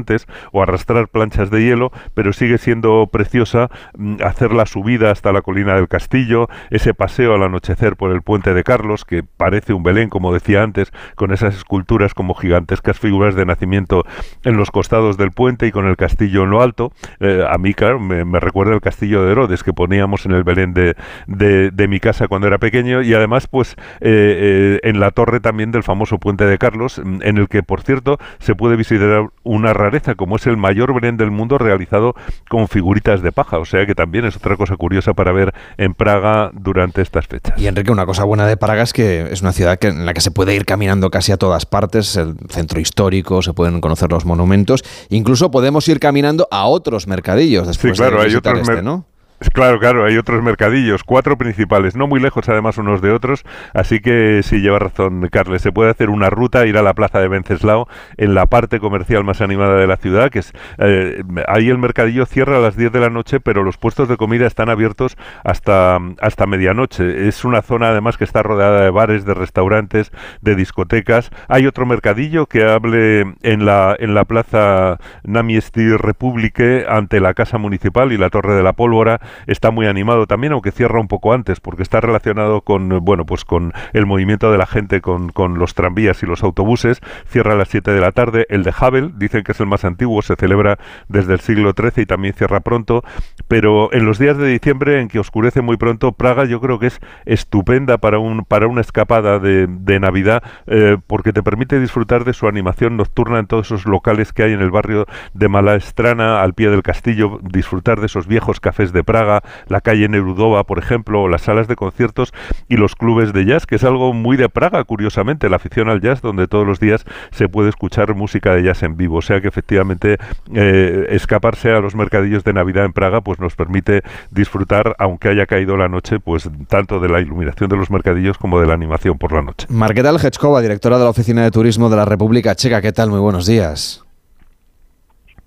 o 0.53 0.63
arrastrar 0.63 1.09
planchas 1.09 1.51
de 1.51 1.63
hielo, 1.65 1.91
pero 2.15 2.33
sigue 2.33 2.59
siendo 2.59 3.09
preciosa 3.11 3.71
mm, 3.97 4.17
hacer 4.25 4.53
la 4.53 4.67
subida 4.67 5.11
hasta 5.11 5.33
la 5.33 5.43
colina 5.43 5.75
del 5.75 5.89
castillo, 5.89 6.49
ese 6.71 6.95
paseo 6.95 7.35
al 7.35 7.43
anochecer 7.43 7.97
por 7.97 8.13
el 8.13 8.23
puente 8.23 8.55
de 8.55 8.65
Carlos, 8.65 9.05
que 9.05 9.23
parece 9.23 9.73
un 9.73 9.83
Belén, 9.83 10.09
como 10.09 10.33
decía 10.33 10.63
antes, 10.63 10.93
con 11.15 11.33
esas 11.33 11.57
esculturas 11.57 12.15
como 12.15 12.35
gigantescas 12.35 12.99
figuras 12.99 13.35
de 13.35 13.47
nacimiento 13.47 14.05
en 14.45 14.57
los 14.57 14.71
costados 14.71 15.17
del 15.17 15.31
puente 15.33 15.67
y 15.67 15.73
con 15.73 15.87
el 15.87 15.97
castillo 15.97 16.45
en 16.45 16.51
lo 16.51 16.63
alto. 16.63 16.93
Eh, 17.21 17.45
a 17.49 17.59
mí, 17.59 17.75
claro, 17.75 17.99
me, 18.01 18.25
recuerda 18.41 18.75
el 18.75 18.81
castillo 18.81 19.25
de 19.25 19.33
Herodes 19.33 19.63
que 19.63 19.73
poníamos 19.73 20.27
en 20.27 20.33
el 20.33 20.45
Belén 20.45 20.75
de, 20.75 20.95
de- 21.27 21.71
de 21.71 21.89
mi 21.89 22.01
casa 22.01 22.29
cuando 22.29 22.47
era 22.47 22.59
pequeño 22.59 23.03
y 23.03 23.15
además, 23.15 23.47
pues, 23.47 23.75
eh, 24.01 24.79
eh, 24.81 24.81
en 24.83 25.01
la 25.01 25.11
torre 25.11 25.41
también 25.41 25.71
del 25.73 25.83
famoso 25.83 26.19
puente 26.19 26.45
de 26.45 26.59
Carlos, 26.59 27.01
mm, 27.05 27.19
en 27.23 27.39
el 27.39 27.49
que, 27.49 27.63
por 27.63 27.83
cierto, 27.83 28.19
se 28.39 28.55
puede 28.55 28.77
visitar 28.77 29.29
una 29.43 29.73
rareza, 29.89 30.15
como 30.15 30.37
es 30.37 30.47
el 30.47 30.57
mayor 30.57 30.95
Belén 30.95 31.17
del 31.17 31.31
mundo 31.31 31.59
realizado 31.59 32.15
con 32.49 32.69
figuritas 32.69 33.23
de 33.23 33.33
paja. 33.33 33.59
O 33.59 33.65
sea 33.65 33.87
que 33.87 33.95
también 33.95 34.25
es 34.25 34.37
otra 34.37 34.57
cosa 34.57 34.77
curiosa 34.77 35.15
para 35.15 35.33
ver 35.33 35.55
en 35.77 35.95
Praga 35.95 36.51
durante 36.53 37.03
estas 37.03 37.27
fechas. 37.27 37.59
Y 37.61 37.67
Enrique, 37.67 37.91
una 37.91 38.07
cosa 38.07 38.25
buena 38.25 38.47
de 38.47 38.57
Praga 38.57 38.83
es 38.83 38.93
que 38.93 39.29
es 39.31 39.43
una 39.43 39.53
ciudad 39.53 39.79
que- 39.79 39.89
en 39.89 40.07
la 40.07 40.15
que 40.15 40.21
se 40.21 40.31
puede 40.31 40.55
ir 40.55 40.65
caminando 40.65 41.11
casi 41.11 41.33
a 41.33 41.37
todas 41.37 41.67
partes, 41.67 42.17
el 42.17 42.35
centro 42.49 42.81
histórico, 42.81 43.43
se 43.43 43.53
pueden 43.53 43.81
conocer 43.81 44.11
los 44.11 44.25
monumentos, 44.25 44.85
incluso 45.09 45.51
podemos 45.51 45.89
ir 45.89 46.01
caminando 46.01 46.47
a 46.51 46.67
otros 46.67 47.07
mercadillos 47.07 47.67
después 47.67 47.97
Sí, 47.97 48.03
claro, 48.03 48.21
de 48.21 48.27
hay 48.29 48.35
otros 48.35 48.61
este, 48.61 48.83
¿no? 48.83 49.07
Claro, 49.53 49.79
claro, 49.79 50.05
hay 50.05 50.17
otros 50.17 50.43
mercadillos, 50.43 51.05
cuatro 51.05 51.39
principales, 51.39 51.95
no 51.95 52.09
muy 52.09 52.19
lejos 52.19 52.49
además 52.49 52.77
unos 52.77 53.01
de 53.01 53.13
otros, 53.13 53.45
así 53.73 54.01
que 54.01 54.41
sí 54.43 54.61
lleva 54.61 54.81
razón 54.81 55.29
Carles, 55.31 55.63
se 55.63 55.71
puede 55.71 55.91
hacer 55.91 56.11
una 56.11 56.29
ruta, 56.29 56.67
ir 56.67 56.77
a 56.77 56.83
la 56.83 56.93
plaza 56.93 57.21
de 57.21 57.29
Venceslao 57.29 57.87
en 58.17 58.35
la 58.35 58.47
parte 58.47 58.81
comercial 58.81 59.23
más 59.23 59.41
animada 59.41 59.77
de 59.77 59.87
la 59.87 59.97
ciudad, 59.97 60.31
que 60.31 60.41
es 60.41 60.53
eh, 60.79 61.23
ahí 61.47 61.69
el 61.69 61.79
mercadillo 61.79 62.27
cierra 62.27 62.57
a 62.57 62.61
las 62.61 62.77
10 62.77 62.91
de 62.91 63.01
la 63.01 63.11
noche, 63.11 63.39
pero 63.39 63.63
los 63.63 63.77
puestos 63.77 64.09
de 64.09 64.17
comida 64.17 64.47
están 64.47 64.71
abiertos 64.71 65.17
hasta, 65.45 65.99
hasta 66.21 66.47
medianoche. 66.47 67.29
Es 67.29 67.45
una 67.45 67.63
zona 67.63 67.91
además 67.91 68.17
que 68.17 68.25
está 68.25 68.43
rodeada 68.43 68.83
de 68.83 68.91
bares, 68.91 69.25
de 69.25 69.35
restaurantes, 69.35 70.11
de 70.41 70.57
discotecas. 70.57 71.31
Hay 71.47 71.67
otro 71.67 71.87
mercadillo 71.87 72.47
que 72.47 72.65
hable 72.65 73.21
en 73.43 73.65
la, 73.65 73.95
en 73.99 74.15
la 74.15 74.25
plaza 74.25 74.99
Namiesti 75.23 75.97
Republike 75.97 76.87
ante 76.89 77.21
la 77.21 77.35
Casa 77.35 77.59
Municipal 77.59 78.13
y 78.13 78.19
la 78.19 78.31
Torre 78.31 78.55
de 78.55 78.63
la 78.63 78.73
Pólvora. 78.73 79.21
Está 79.47 79.71
muy 79.71 79.87
animado 79.87 80.27
también, 80.27 80.53
aunque 80.53 80.71
cierra 80.71 81.01
un 81.01 81.09
poco 81.09 81.33
antes, 81.33 81.61
porque 81.61 81.83
está 81.83 82.01
relacionado 82.01 82.63
con, 82.63 82.89
bueno, 83.03 83.27
pues 83.27 83.45
con 83.45 83.73
el 83.93 84.07
movimiento 84.07 84.51
de 84.53 84.59
la 84.59 84.67
gente, 84.67 85.01
con, 85.01 85.31
con 85.31 85.59
los 85.59 85.75
tranvías 85.75 86.23
y 86.23 86.27
los 86.27 86.43
autobuses. 86.43 87.01
Cierra 87.27 87.55
a 87.55 87.57
las 87.57 87.69
7 87.69 87.91
de 87.91 88.01
la 88.01 88.13
tarde. 88.13 88.47
El 88.49 88.63
de 88.63 88.73
Havel, 88.79 89.19
dicen 89.19 89.43
que 89.43 89.53
es 89.53 89.61
el 89.61 89.67
más 89.67 89.85
antiguo, 89.85 90.23
se 90.23 90.37
celebra 90.37 90.79
desde 91.09 91.33
el 91.35 91.41
siglo 91.41 91.73
XIII 91.77 92.03
y 92.03 92.07
también 92.07 92.35
cierra 92.35 92.61
pronto. 92.61 93.03
Pero 93.47 93.93
en 93.93 94.05
los 94.05 94.19
días 94.19 94.37
de 94.37 94.49
diciembre, 94.49 95.01
en 95.01 95.09
que 95.09 95.19
oscurece 95.19 95.63
muy 95.63 95.77
pronto, 95.77 96.13
Praga 96.13 96.45
yo 96.45 96.61
creo 96.61 96.79
que 96.79 96.89
es 96.89 97.01
estupenda 97.25 97.99
para, 97.99 98.19
un, 98.19 98.45
para 98.45 98.67
una 98.67 98.81
escapada 98.81 99.39
de, 99.39 99.67
de 99.67 100.01
Navidad, 100.01 100.43
eh, 100.67 100.97
porque 101.07 101.33
te 101.33 101.43
permite 101.43 101.81
disfrutar 101.81 102.25
de 102.25 102.33
su 102.33 102.49
animación 102.49 102.97
nocturna 102.97 103.39
en 103.39 103.47
todos 103.47 103.67
esos 103.67 103.87
locales 103.87 104.33
que 104.33 104.43
hay 104.43 104.53
en 104.53 104.61
el 104.61 104.71
barrio 104.71 105.07
de 105.35 105.49
Malaestrana, 105.49 106.43
al 106.43 106.55
pie 106.55 106.71
del 106.71 106.83
castillo, 106.83 107.41
disfrutar 107.43 108.01
de 108.01 108.07
esos 108.07 108.27
viejos 108.27 108.61
cafés 108.61 108.93
de 108.93 109.05
Praga, 109.05 109.18
la 109.25 109.81
calle 109.81 110.09
Nerudova, 110.09 110.65
por 110.65 110.79
ejemplo, 110.79 111.23
o 111.23 111.29
las 111.29 111.43
salas 111.43 111.69
de 111.69 111.77
conciertos 111.77 112.33
y 112.69 112.77
los 112.77 112.95
clubes 112.95 113.33
de 113.33 113.45
jazz, 113.45 113.67
que 113.67 113.77
es 113.77 113.85
algo 113.85 114.13
muy 114.13 114.37
de 114.37 114.49
Praga, 114.49 114.85
curiosamente, 114.85 115.49
la 115.49 115.57
afición 115.57 115.89
al 115.89 116.01
jazz, 116.01 116.21
donde 116.21 116.49
todos 116.49 116.67
los 116.67 116.81
días 116.81 117.05
se 117.31 117.49
puede 117.49 117.69
escuchar 117.69 118.15
música 118.15 118.55
de 118.55 118.63
jazz 118.63 118.83
en 118.83 118.97
vivo. 118.97 119.19
O 119.19 119.23
sea 119.23 119.41
que 119.41 119.49
efectivamente 119.49 120.19
eh, 120.55 121.07
escaparse 121.11 121.71
a 121.71 121.81
los 121.81 121.95
mercadillos 121.95 122.45
de 122.45 122.53
Navidad 122.53 122.85
en 122.85 122.93
Praga, 122.93 123.21
pues 123.21 123.39
nos 123.39 123.57
permite 123.57 124.03
disfrutar, 124.31 124.95
aunque 124.99 125.29
haya 125.29 125.47
caído 125.47 125.77
la 125.77 125.89
noche, 125.89 126.21
pues 126.21 126.49
tanto 126.69 127.01
de 127.01 127.09
la 127.09 127.21
iluminación 127.21 127.69
de 127.69 127.77
los 127.77 127.91
mercadillos 127.91 128.39
como 128.39 128.61
de 128.61 128.67
la 128.67 128.75
animación 128.75 129.19
por 129.19 129.33
la 129.33 129.43
noche. 129.43 129.67
Marqueta 129.71 130.13
Lejechkova, 130.13 130.61
directora 130.61 130.99
de 130.99 131.05
la 131.05 131.11
Oficina 131.11 131.43
de 131.43 131.51
Turismo 131.51 131.89
de 131.91 131.97
la 131.97 132.05
República 132.05 132.55
Checa, 132.55 132.81
¿qué 132.81 132.93
tal? 132.93 133.11
Muy 133.11 133.21
buenos 133.21 133.47
días. 133.47 134.05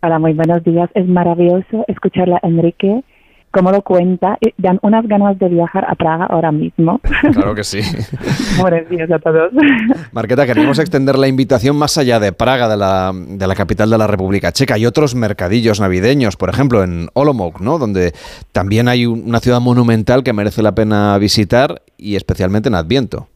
Hola, 0.03 0.17
muy 0.17 0.33
buenos 0.33 0.63
días. 0.63 0.89
Es 0.95 1.07
maravilloso 1.07 1.85
escucharla, 1.87 2.39
Enrique. 2.41 3.03
Como 3.51 3.69
lo 3.71 3.81
cuenta, 3.81 4.37
y 4.39 4.53
dan 4.57 4.79
unas 4.81 5.05
ganas 5.07 5.37
de 5.37 5.49
viajar 5.49 5.85
a 5.85 5.95
Praga 5.95 6.25
ahora 6.25 6.51
mismo. 6.53 7.01
Claro 7.33 7.53
que 7.53 7.63
sí. 7.65 7.81
Buenos 8.61 8.87
días 8.89 9.11
a 9.11 9.19
todos. 9.19 9.51
Marqueta, 10.13 10.45
queremos 10.45 10.79
extender 10.79 11.17
la 11.17 11.27
invitación 11.27 11.75
más 11.75 11.97
allá 11.97 12.19
de 12.19 12.31
Praga, 12.31 12.69
de 12.69 12.77
la, 12.77 13.11
de 13.13 13.47
la 13.47 13.55
capital 13.55 13.89
de 13.89 13.97
la 13.97 14.07
República 14.07 14.51
Checa. 14.53 14.75
Hay 14.75 14.85
otros 14.85 15.15
mercadillos 15.15 15.81
navideños, 15.81 16.37
por 16.37 16.49
ejemplo, 16.49 16.81
en 16.83 17.09
Olomouc, 17.13 17.59
¿no? 17.59 17.77
Donde 17.77 18.13
también 18.53 18.87
hay 18.87 19.05
un- 19.05 19.23
una 19.27 19.39
ciudad 19.39 19.59
monumental 19.59 20.23
que 20.23 20.31
merece 20.33 20.61
la 20.63 20.73
pena 20.73 21.17
visitar 21.17 21.81
y 21.97 22.15
especialmente 22.15 22.69
en 22.69 22.75
Adviento. 22.75 23.27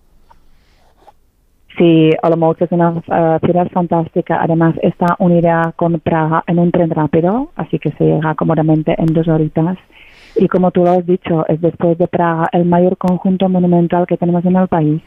Sí, 1.78 2.12
Olomouc 2.24 2.62
es 2.62 2.72
una 2.72 2.92
eh, 3.06 3.40
ciudad 3.44 3.68
fantástica. 3.74 4.42
Además, 4.42 4.76
está 4.82 5.16
unida 5.20 5.74
con 5.76 6.00
Praga 6.00 6.42
en 6.48 6.58
un 6.60 6.72
tren 6.72 6.90
rápido, 6.90 7.52
así 7.58 7.80
que 7.80 7.92
se 7.98 8.06
llega 8.06 8.34
cómodamente 8.36 8.96
en 8.98 9.08
dos 9.08 9.28
horitas. 9.28 9.78
Y 10.36 10.48
como 10.48 10.72
tú 10.72 10.84
lo 10.84 10.92
has 10.92 11.06
dicho, 11.06 11.46
es 11.48 11.62
después 11.62 11.98
de 11.98 12.08
Praga 12.08 12.50
el 12.52 12.66
mayor 12.66 12.98
conjunto 12.98 13.48
monumental 13.48 14.06
que 14.06 14.18
tenemos 14.18 14.44
en 14.46 14.56
el 14.58 14.68
país. 14.68 15.02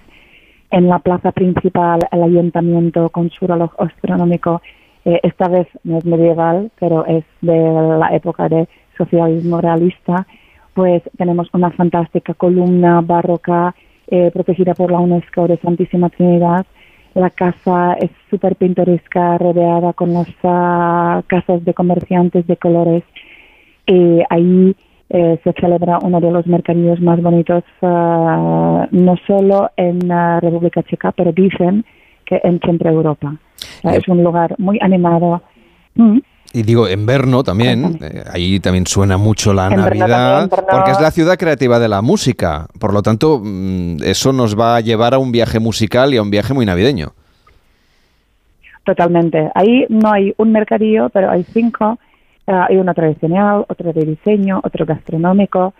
En 0.70 0.88
la 0.88 0.98
plaza 0.98 1.32
principal, 1.32 2.00
el 2.10 2.22
ayuntamiento 2.22 3.08
con 3.10 3.30
su 3.30 3.46
reloj 3.46 3.72
astronómico, 3.78 4.62
eh, 5.04 5.20
esta 5.22 5.48
vez 5.48 5.66
no 5.84 5.98
es 5.98 6.04
medieval, 6.04 6.70
pero 6.78 7.06
es 7.06 7.24
de 7.40 7.58
la 7.98 8.08
época 8.14 8.48
de 8.48 8.68
socialismo 8.96 9.60
realista, 9.60 10.26
pues 10.74 11.02
tenemos 11.16 11.48
una 11.52 11.70
fantástica 11.70 12.34
columna 12.34 13.00
barroca 13.00 13.74
eh, 14.06 14.30
protegida 14.32 14.74
por 14.74 14.90
la 14.90 15.00
UNESCO 15.00 15.46
de 15.46 15.58
Santísima 15.58 16.08
Trinidad. 16.08 16.64
La 17.14 17.30
casa 17.30 17.94
es 17.94 18.10
súper 18.30 18.56
pintoresca, 18.56 19.38
rodeada 19.38 19.92
con 19.92 20.12
las 20.14 20.28
ah, 20.44 21.22
casas 21.26 21.64
de 21.64 21.74
comerciantes 21.74 22.46
de 22.46 22.56
colores. 22.56 23.02
Y 23.86 24.20
ahí 24.30 24.76
eh, 25.10 25.40
se 25.42 25.52
celebra 25.54 25.98
uno 26.02 26.20
de 26.20 26.30
los 26.30 26.46
mercadillos 26.46 27.00
más 27.00 27.20
bonitos, 27.22 27.64
ah, 27.82 28.86
no 28.90 29.16
solo 29.26 29.70
en 29.76 30.06
la 30.06 30.38
República 30.40 30.82
Checa, 30.82 31.12
pero 31.12 31.32
dicen 31.32 31.84
que 32.26 32.40
en 32.44 32.60
Centro 32.60 32.90
Europa. 32.90 33.36
Sea, 33.82 33.94
Es 33.94 34.06
un 34.08 34.22
lugar 34.22 34.54
muy 34.58 34.78
animado. 34.82 35.42
Mm. 35.94 36.18
Y 36.52 36.62
digo, 36.62 36.88
en 36.88 37.04
Brno 37.04 37.42
también, 37.42 37.98
eh, 38.00 38.24
ahí 38.32 38.58
también 38.60 38.86
suena 38.86 39.18
mucho 39.18 39.52
la 39.52 39.66
En 39.68 39.76
Navidad, 39.76 40.48
también, 40.48 40.66
porque 40.70 40.92
es 40.92 41.00
la 41.00 41.10
ciudad 41.10 41.36
creativa 41.36 41.78
de 41.78 41.88
la 41.88 42.00
música. 42.00 42.66
Por 42.78 42.94
lo 42.94 43.02
tanto, 43.02 43.40
mm, 43.42 44.02
eso 44.02 44.32
nos 44.32 44.58
va 44.58 44.76
a 44.76 44.80
llevar 44.80 45.14
a 45.14 45.18
un 45.18 45.30
viaje 45.30 45.58
musical 45.58 46.14
y 46.14 46.16
a 46.16 46.22
un 46.22 46.30
viaje 46.30 46.54
muy 46.54 46.64
navideño. 46.64 47.12
Totalmente. 48.84 49.50
Ahí 49.54 49.84
no 49.90 50.10
hay 50.10 50.34
un 50.38 50.52
mercadillo, 50.52 51.10
pero 51.10 51.30
hay 51.30 51.44
cinco. 51.44 51.98
Hay 52.50 52.76
uno 52.76 52.94
tradicional, 52.94 53.64
otro 53.68 53.92
de 53.92 54.04
diseño, 54.04 54.60
otro 54.64 54.86
gastronómico. 54.86 55.74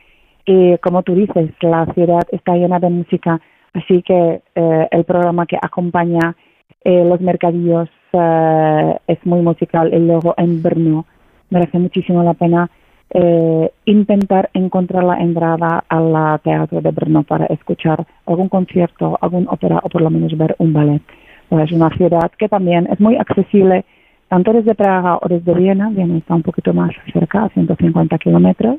Y 0.45 0.77
como 0.79 1.03
tú 1.03 1.15
dices, 1.15 1.51
la 1.61 1.87
ciudad 1.95 2.27
está 2.31 2.55
llena 2.55 2.79
de 2.79 2.91
música, 2.91 3.41
así 3.75 4.03
que 4.03 4.43
eh, 4.55 4.89
el 4.91 5.05
programa 5.05 5.47
que 5.47 5.59
acompaña 5.61 6.37
eh, 6.85 7.05
los 7.05 7.21
mercadillos 7.21 7.89
eh, 8.13 8.99
es 9.07 9.19
muy 9.25 9.41
musical. 9.43 9.93
Y 9.93 9.99
luego 9.99 10.35
en 10.37 10.63
Brno 10.63 11.07
merece 11.51 11.79
muchísimo 11.79 12.23
la 12.23 12.35
pena 12.35 12.71
eh, 13.11 13.73
intentar 13.87 14.51
encontrar 14.53 15.05
la 15.05 15.17
entrada 15.17 15.85
al 15.89 16.41
teatro 16.41 16.81
de 16.81 16.91
Brno 16.91 17.23
para 17.23 17.47
escuchar 17.47 18.07
algún 18.27 18.49
concierto, 18.49 19.19
algún 19.21 19.49
ópera 19.49 19.81
o 19.83 19.89
por 19.89 20.03
lo 20.03 20.11
menos 20.11 20.37
ver 20.37 20.55
un 20.59 20.73
ballet. 20.73 21.03
Pues 21.49 21.65
es 21.65 21.73
una 21.73 21.89
ciudad 21.97 22.31
que 22.39 22.49
también 22.49 22.87
es 22.93 23.01
muy 23.01 23.17
accesible, 23.17 23.87
tanto 24.29 24.53
desde 24.53 24.75
Praga 24.75 25.19
o 25.21 25.29
desde 25.29 25.55
Viena, 25.55 25.91
Viena 25.91 26.19
está 26.19 26.35
un 26.35 26.43
poquito 26.43 26.73
más 26.73 26.93
cerca, 27.13 27.45
a 27.45 27.49
150 27.49 28.19
kilómetros. 28.19 28.79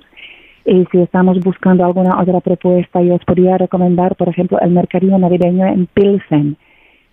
Y 0.66 0.86
si 0.92 1.00
estamos 1.00 1.40
buscando 1.40 1.84
alguna 1.84 2.20
otra 2.20 2.40
propuesta, 2.42 3.02
yo 3.02 3.16
os 3.16 3.26
podría 3.26 3.58
recomendar, 3.58 4.16
por 4.16 4.30
ejemplo, 4.30 4.60
el 4.60 4.72
mercadillo 4.72 5.18
navideño 5.18 5.66
en 5.66 5.88
Pilsen. 5.88 6.58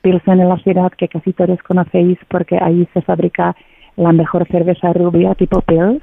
Pilsen 0.02 0.40
es 0.40 0.48
la 0.48 0.58
ciudad 0.58 0.92
que 0.92 1.08
casi 1.08 1.32
todos 1.32 1.62
conocéis 1.62 2.18
porque 2.28 2.58
ahí 2.60 2.86
se 2.92 3.00
fabrica 3.02 3.56
la 3.96 4.12
mejor 4.12 4.46
cerveza 4.48 4.92
rubia 4.92 5.34
tipo 5.34 5.62
Pils, 5.62 6.02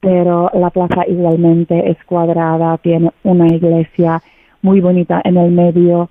pero 0.00 0.50
la 0.52 0.70
plaza 0.70 1.06
igualmente 1.08 1.90
es 1.90 1.96
cuadrada, 2.04 2.76
tiene 2.78 3.10
una 3.24 3.46
iglesia 3.46 4.20
muy 4.60 4.80
bonita 4.80 5.22
en 5.24 5.38
el 5.38 5.50
medio 5.50 6.10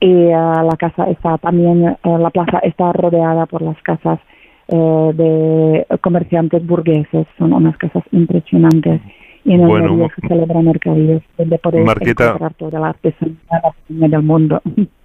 y 0.00 0.30
ah, 0.30 0.62
la 0.64 0.76
casa 0.76 1.10
está 1.10 1.38
también, 1.38 1.84
eh, 1.86 1.98
la 2.04 2.30
plaza 2.30 2.58
está 2.58 2.92
rodeada 2.92 3.46
por 3.46 3.62
las 3.62 3.80
casas 3.82 4.20
eh, 4.68 5.10
de 5.14 5.98
comerciantes 6.00 6.66
burgueses, 6.66 7.26
son 7.38 7.52
unas 7.52 7.76
casas 7.78 8.04
impresionantes 8.12 9.00
y 9.44 9.54
en 9.54 9.60
el 9.62 9.66
Bueno, 9.66 9.94
medio 9.94 10.10
se 10.14 10.28
celebran 10.28 10.64
mercadillos 10.64 11.22
donde 11.36 11.58
podéis 11.58 11.86
Marqueta. 11.86 12.26
encontrar 12.26 12.54
toda 12.54 12.80
la 12.80 12.88
artesanía 12.88 13.62
del 13.88 14.22
mundo. 14.22 14.60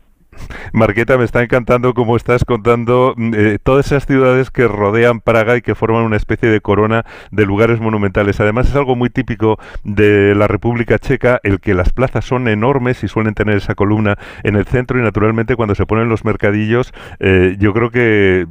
Marqueta, 0.73 1.17
me 1.17 1.23
está 1.23 1.43
encantando 1.43 1.93
cómo 1.93 2.15
estás 2.15 2.43
contando 2.43 3.13
mm, 3.15 3.34
eh, 3.36 3.60
todas 3.62 3.86
esas 3.88 4.06
ciudades 4.06 4.52
que 4.52 4.67
rodean 4.67 5.21
Praga 5.21 5.58
y 5.58 5.62
que 5.62 5.76
forman 5.76 6.04
una 6.04 6.17
especie 6.17 6.49
de 6.49 6.62
corona 6.62 7.06
de 7.32 7.45
lugares 7.45 7.80
monumentales. 7.80 8.39
Además, 8.39 8.69
es 8.69 8.76
algo 8.76 8.95
muy 8.95 9.10
típico 9.10 9.60
de 9.84 10.36
la 10.36 10.47
República 10.47 10.97
Checa 10.99 11.39
el 11.43 11.60
que 11.60 11.73
las 11.73 11.93
plazas 11.93 12.26
son 12.26 12.47
enormes 12.47 13.04
y 13.04 13.08
suelen 13.08 13.34
tener 13.34 13.58
esa 13.58 13.76
columna 13.76 14.17
en 14.43 14.56
el 14.56 14.65
centro 14.65 14.99
y 14.99 15.04
naturalmente 15.04 15.56
cuando 15.56 15.76
se 15.76 15.86
ponen 15.86 16.10
los 16.10 16.26
mercadillos, 16.26 16.93
eh, 17.19 17.56
yo 17.60 17.73
creo 17.73 17.91
que 17.91 18.47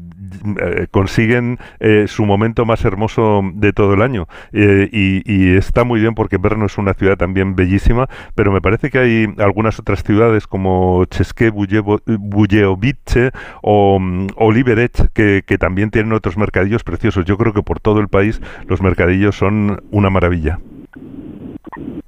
consiguen 0.90 1.58
eh, 1.80 2.06
su 2.08 2.24
momento 2.24 2.64
más 2.64 2.84
hermoso 2.84 3.42
de 3.54 3.72
todo 3.72 3.94
el 3.94 4.02
año. 4.02 4.26
Eh, 4.52 4.88
y, 4.92 5.56
está 5.56 5.84
muy 5.84 6.00
bien 6.00 6.14
porque 6.14 6.36
Brno 6.36 6.66
es 6.66 6.78
una 6.78 6.94
ciudad 6.94 7.16
también 7.16 7.54
bellísima, 7.56 8.08
pero 8.34 8.52
me 8.52 8.60
parece 8.60 8.90
que 8.90 8.98
hay 8.98 9.34
algunas 9.38 9.78
otras 9.78 10.02
ciudades 10.02 10.46
como 10.46 11.02
Bujevo- 11.02 12.02
Bujeovice 12.06 13.30
o, 13.62 13.98
mm, 13.98 14.28
o 14.36 14.52
Liberec 14.52 15.12
que 15.12 15.58
también 15.58 15.90
tienen 15.90 16.12
otros 16.12 16.36
mercadillos 16.36 16.84
preciosos. 16.84 17.24
Yo 17.24 17.36
creo 17.36 17.52
que 17.52 17.62
por 17.62 17.80
todo 17.80 18.00
el 18.00 18.08
país 18.08 18.40
los 18.66 18.82
mercadillos 18.82 19.36
son 19.36 19.82
una 19.90 20.10
maravilla. 20.10 20.58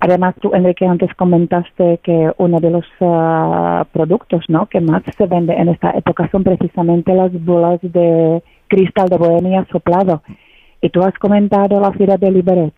Además, 0.00 0.34
tú, 0.40 0.50
Enrique, 0.54 0.86
antes 0.86 1.14
comentaste 1.14 1.98
que 2.02 2.30
uno 2.38 2.60
de 2.60 2.70
los 2.70 2.84
ah, 3.00 3.86
productos 3.92 4.44
¿no? 4.48 4.66
que 4.66 4.80
más 4.80 5.02
se 5.16 5.26
vende 5.26 5.54
en 5.54 5.68
esta 5.68 5.90
época 5.92 6.28
son 6.30 6.44
precisamente 6.44 7.14
las 7.14 7.32
bolas 7.44 7.80
de 7.82 8.42
cristal 8.68 9.08
de 9.08 9.16
Bohemia 9.16 9.66
soplado. 9.70 10.22
Y 10.80 10.90
tú 10.90 11.02
has 11.02 11.14
comentado 11.14 11.80
la 11.80 11.92
ciudad 11.92 12.18
de 12.18 12.30
Liberec, 12.30 12.74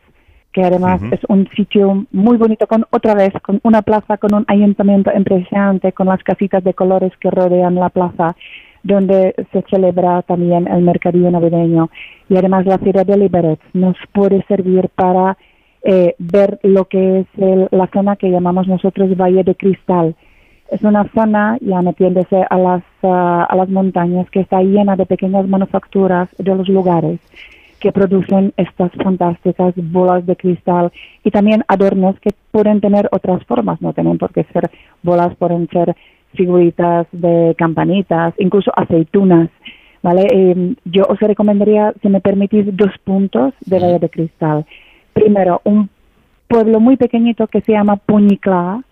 que 0.53 0.62
además 0.62 1.03
es 1.11 1.20
un 1.29 1.49
sitio 1.57 2.07
muy 2.12 2.37
bonito, 2.37 2.68
con 2.68 2.87
otra 2.90 3.14
vez, 3.14 3.33
con 3.42 3.59
una 3.64 3.83
plaza, 3.83 4.16
con 4.16 4.33
un 4.33 4.44
ayuntamiento 4.46 5.11
impresionante, 5.12 5.92
con 5.92 6.07
las 6.07 6.22
casitas 6.22 6.62
de 6.62 6.75
colores 6.75 7.12
que 7.18 7.31
rodean 7.31 7.75
la 7.75 7.88
plaza, 7.88 8.37
donde 8.85 9.35
se 9.53 9.64
celebra 9.68 10.22
también 10.22 10.68
el 10.68 10.83
mercadillo 10.83 11.31
navideño. 11.33 11.90
Y 12.29 12.37
además 12.37 12.64
la 12.64 12.79
ciudad 12.79 13.05
de 13.05 13.16
Liberec 13.16 13.59
nos 13.72 13.96
puede 14.12 14.44
servir 14.46 14.88
para 14.94 15.37
eh, 15.88 16.14
ver 16.18 16.59
lo 16.62 16.87
que 16.87 17.20
es 17.20 17.27
el- 17.38 17.68
la 17.70 17.87
zona 17.94 18.16
que 18.16 18.31
llamamos 18.31 18.66
nosotros 18.66 19.16
Valle 19.16 19.44
de 19.44 19.55
Cristal. 19.55 20.14
Es 20.70 20.83
una 20.83 21.05
zona, 21.14 21.59
ya 21.61 21.81
metiéndose 21.81 22.44
a 22.51 22.57
las, 22.59 22.83
ah, 23.05 23.46
a 23.49 23.55
las 23.55 23.68
montañas, 23.68 24.29
que 24.31 24.40
está 24.40 24.61
llena 24.62 24.96
de 24.96 25.07
pequeñas 25.07 25.46
manufacturas 25.46 26.29
de 26.38 26.55
los 26.57 26.68
lugares 26.68 27.20
que 27.79 27.92
producen 27.92 28.53
estas 28.57 28.90
fantásticas 28.92 29.75
bolas 29.77 30.27
de 30.27 30.35
cristal 30.35 30.90
y 31.22 31.31
también 31.31 31.62
adornos 31.68 32.18
que 32.20 32.31
pueden 32.51 32.81
tener 32.81 33.09
otras 33.12 33.44
formas, 33.44 33.81
no 33.81 33.92
tienen 33.92 34.18
por 34.18 34.33
qué 34.33 34.44
ser 34.53 34.70
bolas, 35.03 35.37
pueden 35.37 35.68
ser 35.68 35.94
figuritas 36.35 37.07
de 37.12 37.55
campanitas, 37.57 38.35
incluso 38.38 38.72
aceitunas. 38.75 39.51
¿vale? 40.03 40.27
Eh, 40.33 40.75
yo 40.85 41.05
os 41.09 41.20
recomendaría, 41.20 41.92
si 42.03 42.09
me 42.09 42.20
permitís, 42.20 42.64
dos 42.77 42.92
puntos 43.05 43.55
de 43.66 43.79
Valle 43.79 43.99
de 43.99 44.09
Cristal. 44.09 44.64
Primero, 45.16 45.62
un 45.64 45.88
pueblo 46.46 46.79
muy 46.79 46.98
pequeñito 46.98 47.46
que 47.46 47.62
se 47.62 47.72
llama 47.72 47.96
Puñiclá, 47.96 48.83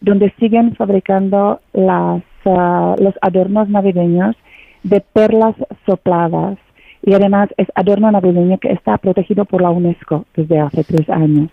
donde 0.00 0.32
siguen 0.40 0.74
fabricando 0.76 1.60
las, 1.74 2.22
ah, 2.46 2.96
los 2.98 3.14
adornos 3.20 3.68
navideños 3.68 4.34
de 4.82 5.02
perlas 5.02 5.54
sopladas. 5.84 6.56
Y 7.02 7.12
además 7.12 7.50
es 7.58 7.68
adorno 7.74 8.10
navideño 8.10 8.56
que 8.56 8.72
está 8.72 8.96
protegido 8.96 9.44
por 9.44 9.60
la 9.60 9.68
UNESCO 9.68 10.24
desde 10.34 10.58
hace 10.58 10.84
tres 10.84 11.06
años. 11.10 11.50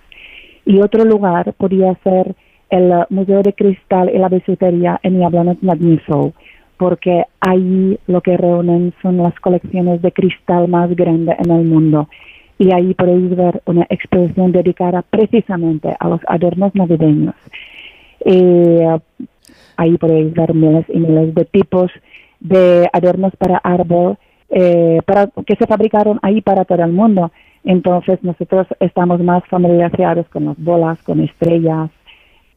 Y 0.66 0.80
otro 0.80 1.04
lugar 1.04 1.52
podría 1.56 1.94
ser 1.96 2.34
el 2.70 2.90
eh, 2.90 3.06
Museo 3.10 3.44
de 3.44 3.52
Cristal 3.52 4.10
y 4.16 4.18
la 4.18 4.30
Bisutería 4.30 4.98
en 5.04 5.22
Jablonec 5.22 5.62
nad 5.62 5.78
porque 6.78 7.26
ahí 7.42 8.00
lo 8.08 8.22
que 8.22 8.38
reúnen 8.38 8.94
son 9.02 9.18
las 9.18 9.38
colecciones 9.42 10.02
de 10.02 10.14
cristal 10.14 10.70
más 10.70 10.90
grandes 10.96 11.38
en 11.38 11.52
el 11.52 11.66
mundo. 11.66 12.08
Y 12.62 12.72
ahí 12.72 12.94
podéis 12.94 13.36
ver 13.36 13.60
una 13.66 13.88
exposición 13.90 14.52
dedicada 14.52 15.02
precisamente 15.02 15.96
a 16.00 16.08
los 16.08 16.22
adornos 16.28 16.76
navideños. 16.76 17.34
Eh, 18.24 19.00
ahí 19.78 19.98
podéis 19.98 20.32
ver 20.36 20.54
miles 20.54 20.86
y 20.90 21.00
miles 21.00 21.34
de 21.34 21.46
tipos 21.46 21.90
de 22.40 22.88
adornos 22.94 23.36
para 23.38 23.58
árbol 23.58 24.16
eh, 24.52 25.00
que 25.48 25.56
se 25.56 25.66
fabricaron 25.66 26.20
ahí 26.22 26.42
para 26.42 26.64
todo 26.64 26.84
el 26.84 26.92
mundo. 26.92 27.32
Entonces 27.64 28.20
nosotros 28.22 28.68
estamos 28.80 29.20
más 29.22 29.44
familiarizados 29.48 30.28
con 30.30 30.46
las 30.46 30.58
bolas, 30.60 31.02
con 31.02 31.20
estrellas, 31.20 31.90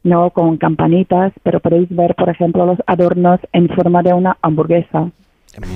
no 0.02 0.28
con 0.32 0.58
campanitas, 0.58 1.32
pero 1.42 1.60
podéis 1.60 1.88
ver, 1.88 2.14
por 2.14 2.28
ejemplo, 2.28 2.66
los 2.66 2.78
adornos 2.86 3.40
en 3.54 3.70
forma 3.70 4.02
de 4.02 4.12
una 4.12 4.36
hamburguesa. 4.42 5.10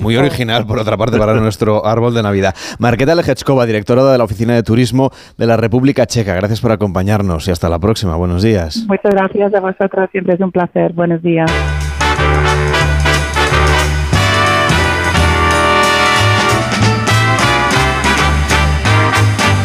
Muy 0.01 0.17
original, 0.17 0.67
por 0.67 0.79
otra 0.79 0.97
parte, 0.97 1.19
para 1.19 1.35
nuestro 1.35 1.87
árbol 1.87 2.15
de 2.15 2.23
Navidad. 2.23 2.55
Marqueta 2.79 3.15
Lejechkova, 3.15 3.67
directora 3.67 4.05
de 4.05 4.19
la 4.19 4.25
Oficina 4.25 4.55
de 4.55 4.63
Turismo 4.63 5.11
de 5.37 5.47
la 5.47 5.57
República 5.57 6.07
Checa. 6.07 6.35
Gracias 6.35 6.61
por 6.61 6.73
acompañarnos 6.73 7.47
y 7.49 7.51
hasta 7.51 7.69
la 7.69 7.79
próxima. 7.79 8.17
Buenos 8.17 8.43
días. 8.43 8.85
Muchas 8.89 9.13
gracias 9.13 9.55
a 9.55 9.61
vosotros, 9.61 10.09
siempre 10.11 10.35
es 10.35 10.41
un 10.41 10.51
placer. 10.51 10.93
Buenos 10.93 11.23
días. 11.23 11.51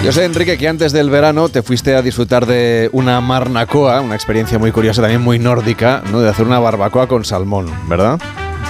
Yo 0.03 0.11
sé, 0.11 0.25
Enrique, 0.25 0.57
que 0.57 0.67
antes 0.67 0.91
del 0.91 1.09
verano 1.09 1.47
te 1.47 1.61
fuiste 1.61 1.95
a 1.95 2.01
disfrutar 2.01 2.45
de 2.45 2.89
una 2.91 3.21
marnacoa, 3.21 4.01
una 4.01 4.15
experiencia 4.15 4.59
muy 4.59 4.73
curiosa, 4.73 5.01
también 5.01 5.21
muy 5.21 5.39
nórdica, 5.39 6.03
¿no? 6.11 6.19
de 6.19 6.29
hacer 6.29 6.45
una 6.45 6.59
barbacoa 6.59 7.07
con 7.07 7.23
salmón, 7.23 7.67
¿verdad? 7.87 8.19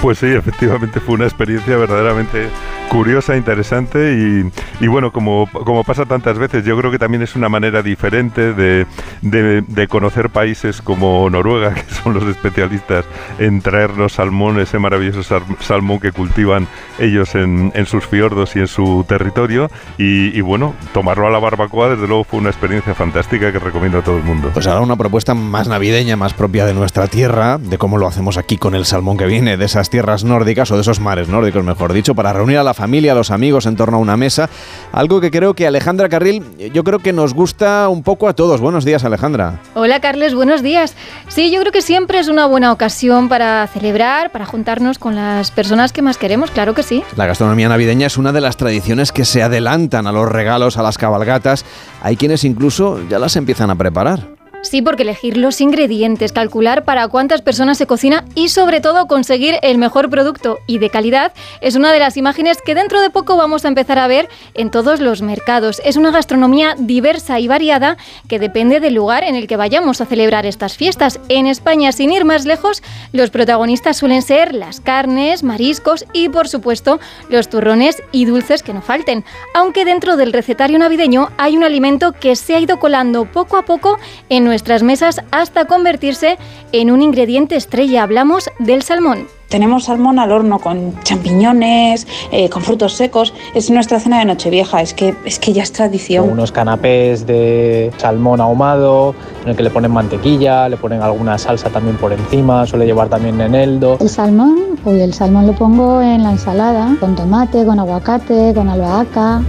Pues 0.02 0.18
sí, 0.18 0.26
efectivamente 0.26 1.00
fue 1.00 1.14
una 1.14 1.24
experiencia 1.24 1.76
verdaderamente 1.78 2.48
curiosa, 2.90 3.36
interesante 3.36 4.12
y, 4.12 4.84
y 4.84 4.86
bueno, 4.86 5.10
como, 5.12 5.48
como 5.50 5.82
pasa 5.82 6.04
tantas 6.04 6.36
veces, 6.38 6.62
yo 6.64 6.76
creo 6.78 6.90
que 6.90 6.98
también 6.98 7.22
es 7.22 7.34
una 7.34 7.48
manera 7.48 7.82
diferente 7.82 8.52
de, 8.52 8.86
de- 9.22 9.62
de 9.62 9.88
conocer 9.88 10.28
países 10.28 10.82
como 10.82 11.28
Noruega, 11.30 11.72
que 11.88 11.94
son 11.94 12.12
los 12.12 12.22
especialistas 12.24 13.06
en 13.38 13.62
traernos 13.62 14.12
salmón, 14.12 14.60
ese 14.60 14.78
maravilloso 14.78 15.22
sal- 15.22 15.42
salmón 15.60 16.00
que 16.00 16.12
cultivan 16.12 16.68
ellos 16.98 17.34
en, 17.34 17.72
en 17.74 17.86
sus 17.86 18.06
fiordos 18.06 18.54
y 18.56 18.58
en 18.60 18.68
su 18.68 19.04
territorio. 19.08 19.70
Y, 19.96 20.36
y 20.36 20.40
bueno, 20.42 20.74
tomarlo 20.92 21.26
a 21.26 21.30
la 21.30 21.38
barbacoa, 21.38 21.88
desde 21.88 22.06
luego, 22.06 22.24
fue 22.24 22.40
una 22.40 22.50
experiencia 22.50 22.94
fantástica 22.94 23.50
que 23.52 23.58
recomiendo 23.58 23.98
a 23.98 24.02
todo 24.02 24.18
el 24.18 24.22
mundo. 24.24 24.50
Pues 24.52 24.66
ahora 24.66 24.82
una 24.82 24.96
propuesta 24.96 25.32
más 25.34 25.66
navideña, 25.66 26.16
más 26.16 26.34
propia 26.34 26.66
de 26.66 26.74
nuestra 26.74 27.06
tierra, 27.08 27.56
de 27.58 27.78
cómo 27.78 27.96
lo 27.96 28.06
hacemos 28.06 28.36
aquí 28.36 28.58
con 28.58 28.74
el 28.74 28.84
salmón 28.84 29.16
que 29.16 29.24
viene 29.26 29.56
de 29.56 29.64
esas 29.64 29.83
tierras 29.90 30.24
nórdicas 30.24 30.70
o 30.70 30.74
de 30.74 30.82
esos 30.82 31.00
mares 31.00 31.28
nórdicos, 31.28 31.64
mejor 31.64 31.92
dicho, 31.92 32.14
para 32.14 32.32
reunir 32.32 32.58
a 32.58 32.62
la 32.62 32.74
familia, 32.74 33.12
a 33.12 33.14
los 33.14 33.30
amigos 33.30 33.66
en 33.66 33.76
torno 33.76 33.96
a 33.96 34.00
una 34.00 34.16
mesa. 34.16 34.48
Algo 34.92 35.20
que 35.20 35.30
creo 35.30 35.54
que 35.54 35.66
Alejandra 35.66 36.08
Carril, 36.08 36.44
yo 36.72 36.84
creo 36.84 36.98
que 36.98 37.12
nos 37.12 37.34
gusta 37.34 37.88
un 37.88 38.02
poco 38.02 38.28
a 38.28 38.34
todos. 38.34 38.60
Buenos 38.60 38.84
días, 38.84 39.04
Alejandra. 39.04 39.60
Hola 39.74 40.00
Carles, 40.00 40.34
buenos 40.34 40.62
días. 40.62 40.94
Sí, 41.28 41.50
yo 41.50 41.60
creo 41.60 41.72
que 41.72 41.82
siempre 41.82 42.18
es 42.18 42.28
una 42.28 42.46
buena 42.46 42.72
ocasión 42.72 43.28
para 43.28 43.66
celebrar, 43.66 44.30
para 44.30 44.46
juntarnos 44.46 44.98
con 44.98 45.14
las 45.14 45.50
personas 45.50 45.92
que 45.92 46.02
más 46.02 46.18
queremos, 46.18 46.50
claro 46.50 46.74
que 46.74 46.82
sí. 46.82 47.02
La 47.16 47.26
gastronomía 47.26 47.68
navideña 47.68 48.06
es 48.06 48.18
una 48.18 48.32
de 48.32 48.40
las 48.40 48.56
tradiciones 48.56 49.12
que 49.12 49.24
se 49.24 49.42
adelantan 49.42 50.06
a 50.06 50.12
los 50.12 50.28
regalos, 50.28 50.76
a 50.76 50.82
las 50.82 50.98
cabalgatas. 50.98 51.64
Hay 52.02 52.16
quienes 52.16 52.44
incluso 52.44 53.00
ya 53.08 53.18
las 53.18 53.36
empiezan 53.36 53.70
a 53.70 53.76
preparar. 53.76 54.33
Sí, 54.64 54.80
porque 54.80 55.02
elegir 55.02 55.36
los 55.36 55.60
ingredientes, 55.60 56.32
calcular 56.32 56.84
para 56.84 57.06
cuántas 57.08 57.42
personas 57.42 57.76
se 57.76 57.86
cocina 57.86 58.24
y 58.34 58.48
sobre 58.48 58.80
todo 58.80 59.06
conseguir 59.06 59.56
el 59.60 59.76
mejor 59.76 60.08
producto 60.08 60.58
y 60.66 60.78
de 60.78 60.88
calidad 60.88 61.34
es 61.60 61.76
una 61.76 61.92
de 61.92 61.98
las 61.98 62.16
imágenes 62.16 62.62
que 62.64 62.74
dentro 62.74 63.02
de 63.02 63.10
poco 63.10 63.36
vamos 63.36 63.66
a 63.66 63.68
empezar 63.68 63.98
a 63.98 64.08
ver 64.08 64.30
en 64.54 64.70
todos 64.70 65.00
los 65.00 65.20
mercados. 65.20 65.82
Es 65.84 65.96
una 65.96 66.10
gastronomía 66.10 66.76
diversa 66.78 67.38
y 67.40 67.46
variada 67.46 67.98
que 68.26 68.38
depende 68.38 68.80
del 68.80 68.94
lugar 68.94 69.22
en 69.22 69.34
el 69.34 69.46
que 69.46 69.58
vayamos 69.58 70.00
a 70.00 70.06
celebrar 70.06 70.46
estas 70.46 70.78
fiestas. 70.78 71.20
En 71.28 71.46
España, 71.46 71.92
sin 71.92 72.10
ir 72.10 72.24
más 72.24 72.46
lejos, 72.46 72.82
los 73.12 73.28
protagonistas 73.28 73.98
suelen 73.98 74.22
ser 74.22 74.54
las 74.54 74.80
carnes, 74.80 75.42
mariscos 75.42 76.06
y 76.14 76.30
por 76.30 76.48
supuesto 76.48 77.00
los 77.28 77.50
turrones 77.50 78.02
y 78.12 78.24
dulces 78.24 78.62
que 78.62 78.72
no 78.72 78.80
falten. 78.80 79.26
Aunque 79.54 79.84
dentro 79.84 80.16
del 80.16 80.32
recetario 80.32 80.78
navideño 80.78 81.28
hay 81.36 81.54
un 81.54 81.64
alimento 81.64 82.12
que 82.12 82.34
se 82.34 82.54
ha 82.54 82.60
ido 82.60 82.78
colando 82.78 83.26
poco 83.26 83.58
a 83.58 83.66
poco 83.66 83.98
en 84.30 84.53
nuestras 84.54 84.84
mesas 84.84 85.20
hasta 85.32 85.64
convertirse 85.64 86.38
en 86.70 86.92
un 86.92 87.02
ingrediente 87.02 87.56
estrella. 87.56 88.04
Hablamos 88.04 88.48
del 88.60 88.82
salmón. 88.82 89.26
Tenemos 89.48 89.86
salmón 89.86 90.20
al 90.20 90.30
horno 90.30 90.60
con 90.60 90.94
champiñones, 91.02 92.06
eh, 92.30 92.48
con 92.48 92.62
frutos 92.62 92.92
secos. 92.92 93.34
Es 93.56 93.68
nuestra 93.70 93.98
cena 93.98 94.20
de 94.20 94.26
Nochevieja, 94.26 94.80
es 94.80 94.94
que, 94.94 95.12
es 95.24 95.40
que 95.40 95.52
ya 95.52 95.64
es 95.64 95.72
tradición. 95.72 96.30
unos 96.30 96.52
canapés 96.52 97.26
de 97.26 97.90
salmón 97.96 98.40
ahumado, 98.40 99.16
en 99.42 99.50
el 99.50 99.56
que 99.56 99.64
le 99.64 99.70
ponen 99.70 99.90
mantequilla, 99.90 100.68
le 100.68 100.76
ponen 100.76 101.02
alguna 101.02 101.36
salsa 101.36 101.68
también 101.68 101.96
por 101.96 102.12
encima, 102.12 102.64
suele 102.64 102.86
llevar 102.86 103.08
también 103.08 103.40
eneldo. 103.40 103.98
El 104.00 104.08
salmón, 104.08 104.78
uy, 104.84 105.00
el 105.00 105.14
salmón 105.14 105.48
lo 105.48 105.52
pongo 105.54 106.00
en 106.00 106.22
la 106.22 106.30
ensalada, 106.30 106.96
con 107.00 107.16
tomate, 107.16 107.64
con 107.64 107.80
aguacate, 107.80 108.52
con 108.54 108.68
albahaca. 108.68 109.42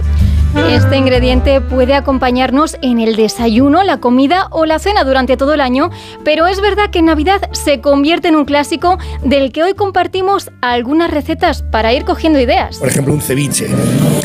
Este 0.56 0.96
ingrediente 0.96 1.60
puede 1.60 1.94
acompañarnos 1.94 2.76
en 2.80 2.98
el 2.98 3.14
desayuno, 3.14 3.82
la 3.84 3.98
comida 3.98 4.48
o 4.50 4.64
la 4.64 4.78
cena 4.78 5.04
durante 5.04 5.36
todo 5.36 5.52
el 5.54 5.60
año, 5.60 5.90
pero 6.24 6.46
es 6.46 6.60
verdad 6.60 6.90
que 6.90 6.98
en 7.00 7.06
Navidad 7.06 7.50
se 7.52 7.80
convierte 7.80 8.28
en 8.28 8.36
un 8.36 8.44
clásico 8.44 8.98
del 9.22 9.52
que 9.52 9.62
hoy 9.62 9.74
compartimos 9.74 10.50
algunas 10.62 11.10
recetas 11.10 11.62
para 11.62 11.92
ir 11.92 12.04
cogiendo 12.04 12.40
ideas. 12.40 12.78
Por 12.78 12.88
ejemplo, 12.88 13.12
un 13.12 13.20
ceviche. 13.20 13.68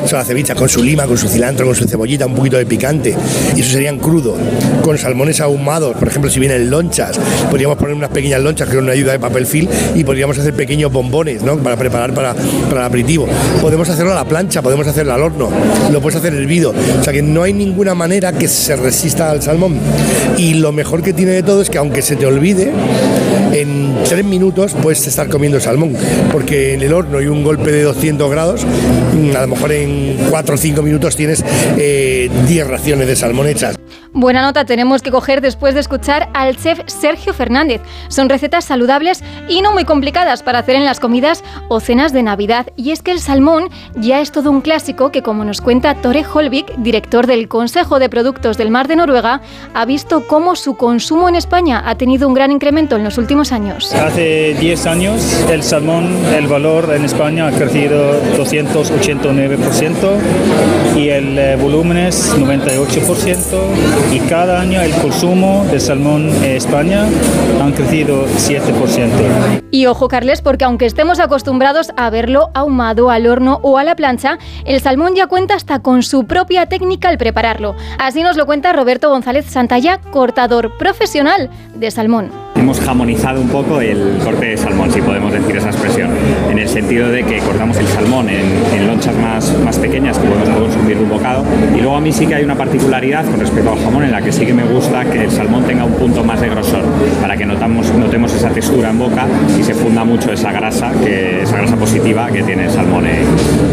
O 0.03 0.07
sea, 0.07 0.23
ceviche 0.23 0.55
con 0.55 0.67
su 0.67 0.83
lima, 0.83 1.05
con 1.05 1.17
su 1.17 1.27
cilantro, 1.27 1.65
con 1.65 1.75
su 1.75 1.87
cebollita, 1.87 2.25
un 2.25 2.35
poquito 2.35 2.57
de 2.57 2.65
picante. 2.65 3.15
Y 3.55 3.61
eso 3.61 3.71
sería 3.71 3.89
en 3.89 3.99
crudo. 3.99 4.35
Con 4.83 4.97
salmones 4.97 5.41
ahumados, 5.41 5.95
por 5.95 6.07
ejemplo, 6.07 6.31
si 6.31 6.39
vienen 6.39 6.69
lonchas, 6.69 7.19
podríamos 7.49 7.77
poner 7.77 7.95
unas 7.95 8.09
pequeñas 8.09 8.41
lonchas 8.41 8.67
con 8.69 8.79
una 8.79 8.93
ayuda 8.93 9.11
de 9.11 9.19
papel 9.19 9.45
film 9.45 9.69
y 9.95 10.03
podríamos 10.03 10.37
hacer 10.39 10.55
pequeños 10.55 10.91
bombones, 10.91 11.43
¿no? 11.43 11.57
Para 11.57 11.75
preparar 11.75 12.13
para, 12.13 12.33
para 12.33 12.81
el 12.81 12.87
aperitivo. 12.87 13.27
Podemos 13.61 13.87
hacerlo 13.89 14.13
a 14.13 14.15
la 14.15 14.25
plancha, 14.25 14.61
podemos 14.61 14.87
hacerlo 14.87 15.13
al 15.13 15.21
horno, 15.21 15.49
hacer 16.21 16.34
hervido. 16.34 16.73
O 16.99 17.03
sea 17.03 17.12
que 17.12 17.21
no 17.21 17.43
hay 17.43 17.53
ninguna 17.53 17.95
manera 17.95 18.31
que 18.31 18.47
se 18.47 18.75
resista 18.75 19.29
al 19.29 19.41
salmón. 19.41 19.77
Y 20.38 20.55
lo 20.55 20.71
mejor 20.71 21.01
que 21.01 21.13
tiene 21.13 21.34
de 21.34 21.43
todo 21.43 21.62
es 21.62 21.69
que 21.69 21.77
aunque 21.77 22.01
se 22.01 22.15
te 22.15 22.25
olvide, 22.25 22.71
en 23.53 23.90
tres 24.07 24.25
minutos 24.25 24.75
puedes 24.81 25.05
estar 25.07 25.29
comiendo 25.29 25.59
salmón, 25.59 25.95
porque 26.31 26.73
en 26.73 26.81
el 26.81 26.93
horno 26.93 27.21
y 27.21 27.27
un 27.27 27.43
golpe 27.43 27.71
de 27.71 27.83
200 27.83 28.29
grados, 28.29 28.65
mm, 28.65 29.35
a 29.35 29.41
lo 29.41 29.47
mejor 29.47 29.71
en 29.71 30.17
4 30.29 30.55
o 30.55 30.57
5 30.57 30.81
minutos 30.81 31.15
tienes 31.15 31.43
eh, 31.77 32.29
10 32.47 32.67
raciones 32.67 33.07
de 33.07 33.15
salmón 33.15 33.47
hechas. 33.47 33.77
Buena 34.13 34.41
nota 34.41 34.65
tenemos 34.65 35.01
que 35.01 35.09
coger 35.09 35.39
después 35.39 35.73
de 35.73 35.79
escuchar 35.79 36.29
al 36.33 36.57
chef 36.57 36.81
Sergio 36.87 37.33
Fernández. 37.33 37.81
Son 38.09 38.27
recetas 38.27 38.65
saludables 38.65 39.23
y 39.47 39.61
no 39.61 39.71
muy 39.71 39.85
complicadas 39.85 40.43
para 40.43 40.59
hacer 40.59 40.75
en 40.75 40.83
las 40.83 40.99
comidas 40.99 41.45
o 41.69 41.79
cenas 41.79 42.11
de 42.11 42.21
Navidad. 42.21 42.67
Y 42.75 42.91
es 42.91 43.01
que 43.01 43.11
el 43.11 43.21
salmón 43.21 43.69
ya 43.95 44.19
es 44.19 44.33
todo 44.33 44.51
un 44.51 44.59
clásico 44.59 45.13
que, 45.13 45.21
como 45.21 45.45
nos 45.45 45.61
cuenta 45.61 45.95
Tore 45.95 46.25
Holvik, 46.25 46.75
director 46.79 47.25
del 47.25 47.47
Consejo 47.47 47.99
de 47.99 48.09
Productos 48.09 48.57
del 48.57 48.69
Mar 48.69 48.89
de 48.89 48.97
Noruega, 48.97 49.41
ha 49.73 49.85
visto 49.85 50.27
cómo 50.27 50.57
su 50.57 50.75
consumo 50.75 51.29
en 51.29 51.35
España 51.35 51.81
ha 51.85 51.95
tenido 51.95 52.27
un 52.27 52.33
gran 52.33 52.51
incremento 52.51 52.97
en 52.97 53.05
los 53.05 53.17
últimos 53.17 53.53
años. 53.53 53.90
Hace 53.93 54.56
10 54.60 54.86
años 54.88 55.45
el 55.49 55.63
salmón, 55.63 56.17
el 56.36 56.47
valor 56.47 56.93
en 56.95 57.06
España 57.06 57.47
ha 57.47 57.51
crecido 57.51 58.21
289% 58.38 60.17
y 60.95 61.10
el 61.10 61.38
eh, 61.38 61.56
volumen 61.56 61.97
es 61.97 62.36
98% 62.36 63.41
y 64.12 64.19
cada 64.21 64.62
año 64.62 64.82
el 64.82 64.91
consumo 64.93 65.65
de 65.71 65.80
salmón 65.80 66.30
en 66.43 66.56
España 66.56 67.06
han 67.62 67.71
crecido 67.73 68.25
7%. 68.25 69.62
Y 69.71 69.86
ojo, 69.86 70.08
Carles, 70.08 70.41
porque 70.41 70.65
aunque 70.65 70.86
estemos 70.86 71.19
acostumbrados 71.19 71.91
a 71.95 72.10
verlo 72.10 72.49
ahumado 72.54 73.10
al 73.10 73.27
horno 73.27 73.60
o 73.62 73.77
a 73.77 73.84
la 73.84 73.95
plancha, 73.95 74.38
el 74.65 74.82
salmón 74.82 75.15
ya 75.15 75.27
cuenta 75.27 75.56
hasta 75.56 75.80
con 75.80 76.04
su 76.04 76.25
propia 76.25 76.65
técnica 76.65 77.10
al 77.10 77.17
prepararlo. 77.17 77.75
Así 77.99 78.23
nos 78.23 78.36
lo 78.36 78.45
cuenta 78.45 78.73
Roberto 78.73 79.10
González 79.10 79.45
Santalla, 79.45 79.99
cortador 80.12 80.77
profesional 80.77 81.49
de 81.75 81.91
salmón. 81.91 82.50
Hemos 82.55 82.79
jamonizado 82.79 83.41
un 83.41 83.47
poco 83.49 83.81
el 83.81 84.19
corte 84.23 84.47
de 84.47 84.57
salmón, 84.57 84.91
si 84.91 85.01
podemos 85.01 85.31
decir 85.33 85.55
esa 85.55 85.69
expresión, 85.69 86.11
en 86.49 86.59
el 86.59 86.67
sentido 86.67 87.09
de 87.09 87.23
que 87.23 87.39
cortamos 87.39 87.77
el 87.77 87.87
salmón 87.87 88.27
en, 88.29 88.87
lonchas 88.87 89.15
más, 89.15 89.57
más 89.59 89.79
pequeñas 89.79 90.17
que 90.17 90.27
podemos 90.27 90.49
consumir 90.49 90.97
de 90.97 91.03
un 91.03 91.09
bocado. 91.09 91.43
Y 91.75 91.81
luego 91.81 91.95
a 91.95 92.01
mí 92.01 92.11
sí 92.11 92.27
que 92.27 92.35
hay 92.35 92.43
una 92.43 92.55
particularidad 92.55 93.25
con 93.25 93.39
respecto 93.39 93.71
al 93.71 93.79
jamón 93.79 94.03
en 94.03 94.11
la 94.11 94.21
que 94.21 94.31
sí 94.31 94.45
que 94.45 94.53
me 94.53 94.63
gusta 94.63 95.05
que 95.05 95.23
el 95.23 95.31
salmón 95.31 95.63
tenga 95.65 95.85
un 95.85 95.93
punto 95.93 96.23
más 96.23 96.39
de 96.39 96.49
grosor, 96.49 96.83
para 97.21 97.35
que 97.35 97.45
notamos, 97.45 97.91
notemos 97.93 98.33
esa 98.33 98.49
textura 98.49 98.89
en 98.89 98.99
boca 98.99 99.25
y 99.57 99.63
se 99.63 99.73
funda 99.73 100.03
mucho 100.03 100.31
esa 100.31 100.51
grasa, 100.51 100.91
que, 101.03 101.41
esa 101.41 101.57
grasa 101.57 101.75
positiva 101.75 102.29
que 102.31 102.43
tiene 102.43 102.65
el 102.65 102.71
salmón 102.71 103.05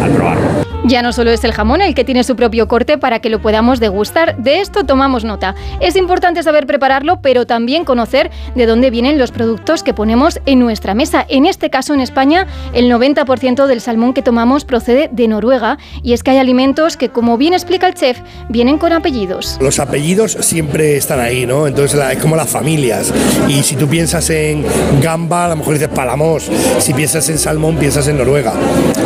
al 0.03 0.11
probarlo. 0.11 0.68
Ya 0.89 1.03
no 1.03 1.13
solo 1.13 1.31
es 1.31 1.45
el 1.45 1.53
jamón 1.53 1.83
el 1.83 1.95
que 1.95 2.03
tiene 2.03 2.25
su 2.25 2.35
propio 2.35 2.67
corte 2.67 2.97
para 2.97 3.19
que 3.21 3.29
lo 3.29 3.43
podamos 3.43 3.79
degustar, 3.79 4.39
de 4.39 4.61
esto 4.61 4.85
tomamos 4.85 5.23
nota. 5.23 5.55
Es 5.81 5.97
importante 5.97 6.43
saber 6.43 6.67
prepararlo, 6.67 7.21
pero 7.21 7.47
también 7.47 7.85
conocer 7.85 8.31
de 8.55 8.65
dónde 8.65 8.89
vienen 8.89 9.19
los 9.19 9.31
productos 9.31 9.83
que 9.83 9.93
ponemos 9.93 10.41
en 10.47 10.61
nuestra 10.61 10.95
mesa. 10.95 11.27
En 11.29 11.45
este 11.45 11.69
caso, 11.69 11.93
en 11.93 12.01
España, 12.01 12.47
el 12.73 12.91
90% 12.91 13.67
del 13.67 13.83
salmón 13.83 14.15
que 14.15 14.23
tomamos 14.23 14.65
procede 14.65 15.11
de 15.13 15.29
Noruega 15.29 15.77
y 16.03 16.15
es 16.15 16.23
que 16.23 16.31
hay 16.31 16.39
alimentos 16.39 16.97
que, 16.97 17.11
como 17.11 17.37
bien 17.37 17.53
explica 17.53 17.87
el 17.87 17.93
chef, 17.93 18.21
vienen 18.49 18.79
con 18.79 18.95
apellidos. 18.95 19.59
Los 19.61 19.81
apellidos 19.81 20.39
siempre 20.41 20.97
están 20.97 21.21
ahí, 21.21 21.45
¿no? 21.45 21.67
Entonces 21.67 22.01
es 22.13 22.19
como 22.19 22.35
las 22.35 22.49
familias. 22.49 23.13
Y 23.47 23.63
si 23.63 23.77
tú 23.77 23.89
piensas 23.89 24.31
en 24.31 24.65
gamba, 25.03 25.45
a 25.45 25.49
lo 25.49 25.57
mejor 25.57 25.75
dices 25.75 25.89
palamos. 25.89 26.51
Si 26.79 26.95
piensas 26.95 27.29
en 27.29 27.37
salmón, 27.37 27.77
piensas 27.77 28.09
en 28.09 28.17
Noruega. 28.17 28.55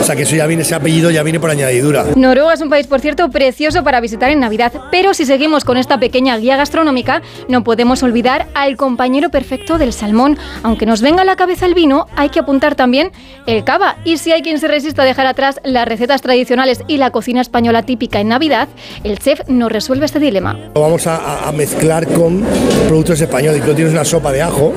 O 0.01 0.05
sea 0.05 0.15
que 0.15 0.23
eso 0.23 0.37
ya 0.37 0.47
viene, 0.47 0.63
ese 0.63 0.77
apellido 0.77 1.11
ya 1.11 1.25
viene 1.25 1.41
por 1.41 1.51
añadidura. 1.73 2.05
Noruega 2.17 2.55
es 2.55 2.61
un 2.61 2.71
país, 2.71 2.87
por 2.87 3.01
cierto, 3.01 3.31
precioso 3.31 3.83
para 3.83 4.01
visitar 4.01 4.31
en 4.31 4.41
Navidad, 4.41 4.73
pero 4.91 5.15
si 5.15 5.25
seguimos 5.25 5.65
con 5.65 5.77
esta 5.77 5.99
pequeña 5.99 6.37
guía 6.37 6.57
gastronómica, 6.57 7.23
no 7.49 7.65
podemos 7.65 8.03
olvidar 8.03 8.47
al 8.55 8.77
compañero 8.77 9.31
perfecto 9.31 9.79
del 9.79 9.93
salmón. 9.93 10.39
Aunque 10.63 10.87
nos 10.87 11.01
venga 11.03 11.23
a 11.23 11.25
la 11.25 11.37
cabeza 11.37 11.67
el 11.67 11.75
vino, 11.75 12.07
hay 12.17 12.29
que 12.29 12.41
apuntar 12.41 12.75
también 12.75 13.13
el 13.47 13.65
cava. 13.65 13.97
Y 14.05 14.19
si 14.19 14.33
hay 14.33 14.43
quien 14.43 14.59
se 14.59 14.69
resista 14.69 15.03
a 15.03 15.05
dejar 15.05 15.27
atrás 15.27 15.61
las 15.65 15.87
recetas 15.87 16.23
tradicionales 16.23 16.83
y 16.87 16.99
la 16.99 17.11
cocina 17.11 17.41
española 17.41 17.83
típica 17.83 18.21
en 18.21 18.29
Navidad, 18.29 18.69
el 19.05 19.19
chef 19.19 19.41
nos 19.49 19.73
resuelve 19.73 20.07
este 20.07 20.19
dilema. 20.19 20.59
Lo 20.75 20.81
vamos 20.81 21.07
a, 21.07 21.51
mezclar 21.53 22.07
con 22.09 22.43
productos 22.89 23.21
españoles. 23.21 23.63
Tú 23.65 23.75
tienes 23.75 23.93
una 23.93 24.05
sopa 24.05 24.33
de 24.33 24.43
ajo 24.43 24.73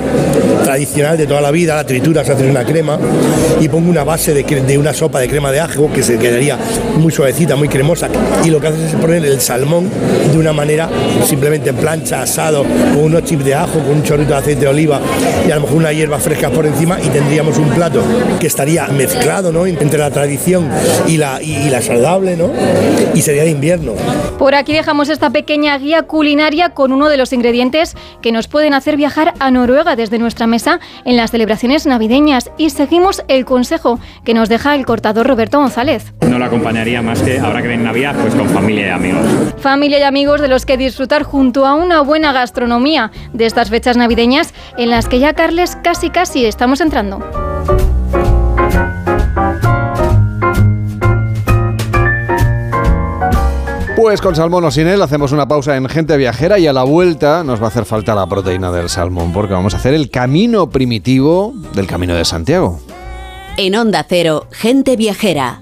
tradicional 0.63 1.17
de 1.17 1.25
toda 1.25 1.41
la 1.41 1.51
vida, 1.51 1.75
la 1.75 1.85
trituras, 1.85 2.29
haces 2.29 2.49
una 2.49 2.65
crema 2.65 2.99
y 3.61 3.69
pongo 3.69 3.89
una 3.89 4.03
base 4.03 4.33
de 4.33 4.77
una 4.77 4.93
sopa 4.93 5.19
de 5.19 5.29
crema 5.29 5.51
de 5.51 5.61
ajo 5.61 5.89
que 5.91 6.03
se 6.03 6.17
quedaría 6.17 6.57
muy 6.97 7.11
suavecita, 7.11 7.55
muy 7.55 7.67
cremosa. 7.67 8.09
Y 8.43 8.49
lo 8.49 8.59
que 8.59 8.67
haces 8.67 8.93
es 8.93 8.95
poner 8.95 9.25
el 9.25 9.41
salmón 9.41 9.89
de 10.31 10.37
una 10.37 10.53
manera 10.53 10.89
simplemente 11.25 11.69
en 11.69 11.75
plancha, 11.75 12.21
asado, 12.21 12.63
con 12.63 13.03
unos 13.03 13.23
chips 13.23 13.45
de 13.45 13.55
ajo, 13.55 13.79
con 13.79 13.97
un 13.97 14.03
chorrito 14.03 14.29
de 14.29 14.35
aceite 14.37 14.61
de 14.61 14.67
oliva 14.67 14.99
y 15.47 15.51
a 15.51 15.55
lo 15.55 15.61
mejor 15.61 15.77
una 15.77 15.91
hierba 15.91 16.19
fresca 16.19 16.49
por 16.49 16.65
encima 16.65 16.99
y 17.01 17.09
tendríamos 17.09 17.57
un 17.57 17.69
plato 17.69 18.01
que 18.39 18.47
estaría 18.47 18.87
mezclado 18.87 19.51
¿no? 19.51 19.65
entre 19.65 19.99
la 19.99 20.11
tradición 20.11 20.69
y 21.07 21.17
la, 21.17 21.41
y, 21.41 21.55
y 21.55 21.69
la 21.69 21.81
saludable 21.81 22.35
¿no? 22.35 22.51
y 23.13 23.21
sería 23.21 23.43
de 23.43 23.51
invierno. 23.51 23.93
Por 24.37 24.55
aquí 24.55 24.73
dejamos 24.73 25.09
esta 25.09 25.29
pequeña 25.29 25.77
guía 25.77 26.03
culinaria 26.03 26.69
con 26.69 26.91
uno 26.91 27.09
de 27.09 27.17
los 27.17 27.33
ingredientes 27.33 27.95
que 28.21 28.31
nos 28.31 28.47
pueden 28.47 28.73
hacer 28.73 28.97
viajar 28.97 29.33
a 29.39 29.51
Noruega 29.51 29.95
desde 29.95 30.19
nuestra 30.19 30.47
mesa 30.47 30.79
en 31.05 31.17
las 31.17 31.31
celebraciones 31.31 31.85
navideñas 31.85 32.51
y 32.57 32.69
seguimos 32.69 33.23
el 33.27 33.45
consejo 33.45 33.99
que 34.23 34.33
nos 34.33 34.49
deja 34.49 34.75
el 34.75 34.85
cortador 34.85 35.27
Roberto 35.27 35.59
González. 35.59 36.13
No 36.27 36.39
lo 36.39 36.45
acompañaría 36.75 37.01
más 37.01 37.21
que 37.21 37.39
ahora 37.39 37.61
que 37.61 37.69
viene 37.69 37.83
Navidad, 37.83 38.15
pues 38.21 38.35
con 38.35 38.49
familia 38.49 38.87
y 38.87 38.89
amigos. 38.89 39.25
Familia 39.59 39.99
y 39.99 40.03
amigos 40.03 40.41
de 40.41 40.49
los 40.49 40.65
que 40.65 40.75
disfrutar 40.75 41.23
junto 41.23 41.65
a 41.65 41.73
una 41.73 42.01
buena 42.01 42.33
gastronomía 42.33 43.11
de 43.31 43.45
estas 43.45 43.69
fechas 43.69 43.95
navideñas 43.95 44.53
en 44.77 44.89
las 44.89 45.07
que 45.07 45.19
ya 45.19 45.33
Carles 45.33 45.77
casi 45.81 46.09
casi 46.09 46.45
estamos 46.45 46.81
entrando. 46.81 47.23
Pues 53.95 54.19
con 54.19 54.35
salmón 54.35 54.65
o 54.65 54.71
sin 54.71 54.87
él 54.87 55.01
hacemos 55.01 55.31
una 55.31 55.47
pausa 55.47 55.77
en 55.77 55.87
Gente 55.87 56.17
Viajera 56.17 56.59
y 56.59 56.67
a 56.67 56.73
la 56.73 56.83
vuelta 56.83 57.45
nos 57.45 57.61
va 57.61 57.65
a 57.65 57.67
hacer 57.69 57.85
falta 57.85 58.13
la 58.13 58.27
proteína 58.27 58.69
del 58.73 58.89
salmón 58.89 59.31
porque 59.31 59.53
vamos 59.53 59.73
a 59.73 59.77
hacer 59.77 59.93
el 59.93 60.09
camino 60.09 60.69
primitivo 60.69 61.53
del 61.73 61.87
Camino 61.87 62.15
de 62.15 62.25
Santiago. 62.25 62.81
En 63.55 63.75
Onda 63.75 64.05
Cero, 64.07 64.47
Gente 64.51 64.97
Viajera, 64.97 65.61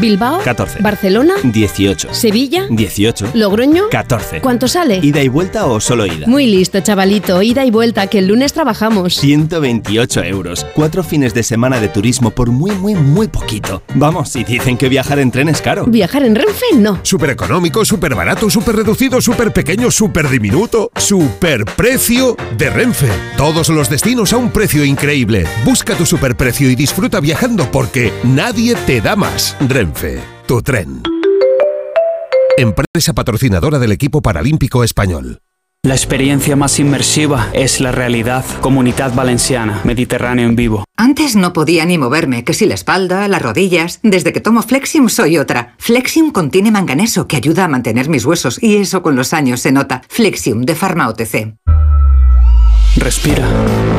Bilbao 0.00 0.40
14. 0.44 0.82
Barcelona 0.82 1.34
18. 1.42 2.14
Sevilla 2.14 2.66
18. 2.70 3.32
Logroño 3.34 3.88
14. 3.90 4.40
¿Cuánto 4.40 4.68
sale? 4.68 5.00
¿Ida 5.02 5.20
y 5.20 5.26
vuelta 5.26 5.66
o 5.66 5.80
solo 5.80 6.06
ida? 6.06 6.28
Muy 6.28 6.46
listo, 6.46 6.78
chavalito. 6.80 7.42
Ida 7.42 7.64
y 7.64 7.72
vuelta, 7.72 8.06
que 8.06 8.20
el 8.20 8.28
lunes 8.28 8.52
trabajamos. 8.52 9.16
128 9.16 10.22
euros. 10.22 10.64
Cuatro 10.76 11.02
fines 11.02 11.34
de 11.34 11.42
semana 11.42 11.80
de 11.80 11.88
turismo 11.88 12.30
por 12.30 12.52
muy, 12.52 12.70
muy, 12.70 12.94
muy 12.94 13.26
poquito. 13.26 13.82
Vamos, 13.96 14.36
y 14.36 14.44
dicen 14.44 14.78
que 14.78 14.88
viajar 14.88 15.18
en 15.18 15.32
tren 15.32 15.48
es 15.48 15.60
caro. 15.60 15.86
¿Viajar 15.86 16.22
en 16.22 16.36
Renfe? 16.36 16.66
No. 16.76 17.00
Súper 17.02 17.30
económico, 17.30 17.84
súper 17.84 18.14
barato, 18.14 18.48
súper 18.48 18.76
reducido, 18.76 19.20
súper 19.20 19.52
pequeño, 19.52 19.90
súper 19.90 20.28
diminuto. 20.28 20.92
Súper 20.96 21.64
precio 21.64 22.36
de 22.56 22.70
Renfe. 22.70 23.08
Todos 23.36 23.68
los 23.70 23.90
destinos 23.90 24.32
a 24.32 24.36
un 24.36 24.52
precio 24.52 24.84
increíble. 24.84 25.48
Busca 25.64 25.96
tu 25.96 26.06
superprecio 26.06 26.70
y 26.70 26.76
disfruta 26.76 27.18
viajando 27.18 27.68
porque 27.72 28.12
nadie 28.22 28.76
te 28.86 29.00
da 29.00 29.16
más. 29.16 29.56
Renfe, 29.60 29.79
tu 30.46 30.60
tren. 30.60 31.02
Empresa 32.58 33.14
patrocinadora 33.14 33.78
del 33.78 33.92
equipo 33.92 34.20
paralímpico 34.20 34.84
español. 34.84 35.38
La 35.82 35.94
experiencia 35.94 36.54
más 36.54 36.78
inmersiva 36.78 37.48
es 37.54 37.80
la 37.80 37.90
realidad. 37.90 38.44
Comunidad 38.60 39.14
Valenciana, 39.14 39.80
Mediterráneo 39.84 40.46
en 40.46 40.54
vivo. 40.54 40.84
Antes 40.98 41.34
no 41.34 41.54
podía 41.54 41.86
ni 41.86 41.96
moverme, 41.96 42.44
que 42.44 42.52
si 42.52 42.66
la 42.66 42.74
espalda, 42.74 43.26
las 43.28 43.40
rodillas. 43.40 44.00
Desde 44.02 44.34
que 44.34 44.42
tomo 44.42 44.62
Flexium 44.62 45.08
soy 45.08 45.38
otra. 45.38 45.76
Flexium 45.78 46.30
contiene 46.30 46.70
manganeso 46.70 47.26
que 47.26 47.36
ayuda 47.36 47.64
a 47.64 47.68
mantener 47.68 48.10
mis 48.10 48.26
huesos 48.26 48.62
y 48.62 48.76
eso 48.76 49.00
con 49.00 49.16
los 49.16 49.32
años 49.32 49.60
se 49.60 49.72
nota. 49.72 50.02
Flexium 50.10 50.62
de 50.62 50.74
Pharma 50.74 51.08
OTC. 51.08 51.54
Respira. 52.96 53.48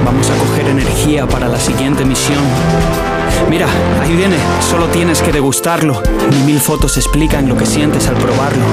Vamos 0.06 0.30
a 0.30 0.38
coger 0.38 0.67
energía 0.67 1.28
para 1.28 1.48
la 1.48 1.60
siguiente 1.60 2.06
misión. 2.06 3.11
Mira, 3.49 3.67
ahí 4.01 4.15
viene. 4.15 4.38
Solo 4.62 4.88
tienes 4.88 5.21
que 5.21 5.32
degustarlo. 5.32 6.01
Ni 6.32 6.38
mil 6.43 6.60
fotos 6.60 6.97
explican 6.97 7.47
lo 7.47 7.58
que 7.58 7.65
sientes 7.65 8.08
al 8.08 8.15
probarlo. 8.15 8.63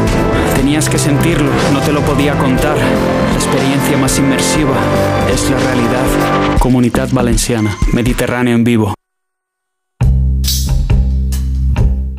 Tenías 0.56 0.88
que 0.88 0.98
sentirlo, 0.98 1.50
no 1.72 1.80
te 1.80 1.92
lo 1.92 2.00
podía 2.02 2.36
contar. 2.38 2.76
La 2.76 3.34
experiencia 3.34 3.96
más 3.96 4.18
inmersiva 4.18 4.76
es 5.32 5.50
la 5.50 5.58
realidad. 5.58 6.58
Comunidad 6.58 7.08
Valenciana, 7.12 7.76
Mediterráneo 7.92 8.54
en 8.54 8.64
vivo. 8.64 8.94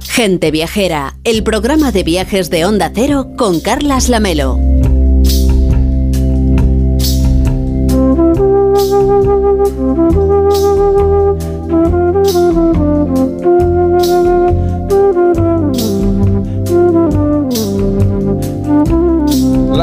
Gente 0.01 0.51
Viajera, 0.51 1.15
el 1.23 1.43
programa 1.43 1.91
de 1.93 2.03
viajes 2.03 2.49
de 2.49 2.65
Onda 2.65 2.91
Cero 2.93 3.27
con 3.37 3.61
Carlas 3.61 4.09
Lamelo. 4.09 4.59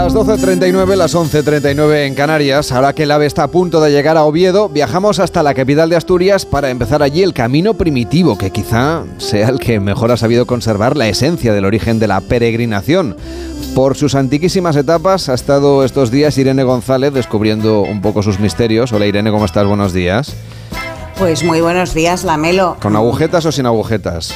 Las 0.07 0.14
12.39, 0.14 0.94
las 0.94 1.14
11.39 1.14 2.07
en 2.07 2.14
Canarias. 2.14 2.70
Ahora 2.70 2.92
que 2.92 3.05
el 3.05 3.11
AVE 3.11 3.27
está 3.27 3.44
a 3.44 3.49
punto 3.49 3.81
de 3.81 3.90
llegar 3.90 4.16
a 4.16 4.25
Oviedo, 4.25 4.68
viajamos 4.68 5.18
hasta 5.18 5.42
la 5.42 5.55
capital 5.55 5.88
de 5.88 5.96
Asturias 5.96 6.44
para 6.44 6.70
empezar 6.70 7.03
allí 7.03 7.22
el 7.22 7.33
camino 7.33 7.75
primitivo, 7.75 8.37
que 8.38 8.51
quizá 8.51 9.05
sea 9.18 9.49
el 9.49 9.59
que 9.59 9.81
mejor 9.81 10.12
ha 10.12 10.16
sabido 10.16 10.46
conservar 10.46 10.96
la 10.96 11.09
esencia 11.09 11.53
del 11.53 11.64
origen 11.64 11.99
de 11.99 12.09
la 12.09 12.20
peregrinación. 12.20 13.16
Por 13.75 13.96
sus 13.96 14.14
antiquísimas 14.14 14.77
etapas 14.77 15.29
ha 15.29 15.35
estado 15.35 15.85
estos 15.85 16.11
días 16.11 16.38
Irene 16.38 16.62
González 16.62 17.12
descubriendo 17.12 17.83
un 17.83 18.01
poco 18.01 18.22
sus 18.22 18.38
misterios. 18.38 18.92
Hola 18.92 19.07
Irene, 19.07 19.31
¿cómo 19.31 19.44
estás? 19.44 19.66
Buenos 19.66 19.92
días. 19.92 20.37
Pues 21.18 21.42
muy 21.42 21.62
buenos 21.62 21.94
días, 21.94 22.24
Lamelo. 22.24 22.76
¿Con 22.81 22.94
agujetas 22.94 23.46
o 23.46 23.52
sin 23.52 23.64
agujetas? 23.64 24.35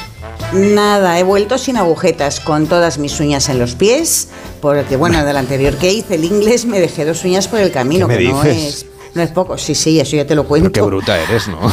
Nada, 0.51 1.19
he 1.19 1.23
vuelto 1.23 1.59
sin 1.59 1.77
agujetas, 1.77 2.39
con 2.39 2.65
todas 2.65 2.97
mis 2.97 3.19
uñas 3.19 3.49
en 3.49 3.59
los 3.59 3.75
pies, 3.75 4.29
porque 4.61 4.95
bueno, 4.95 5.23
del 5.23 5.37
anterior 5.37 5.75
que 5.77 5.93
hice, 5.93 6.15
el 6.15 6.25
inglés, 6.25 6.65
me 6.65 6.79
dejé 6.79 7.05
dos 7.05 7.23
uñas 7.23 7.47
por 7.47 7.59
el 7.59 7.71
camino, 7.71 8.07
¿Qué 8.07 8.15
me 8.15 8.19
que 8.23 8.29
no 8.29 8.43
es, 8.43 8.85
no 9.13 9.21
es 9.21 9.31
poco. 9.31 9.57
Sí, 9.57 9.75
sí, 9.75 9.99
eso 9.99 10.15
ya 10.15 10.25
te 10.25 10.35
lo 10.35 10.45
cuento. 10.45 10.71
Qué 10.71 10.81
bruta 10.81 11.21
eres, 11.21 11.47
¿no? 11.47 11.59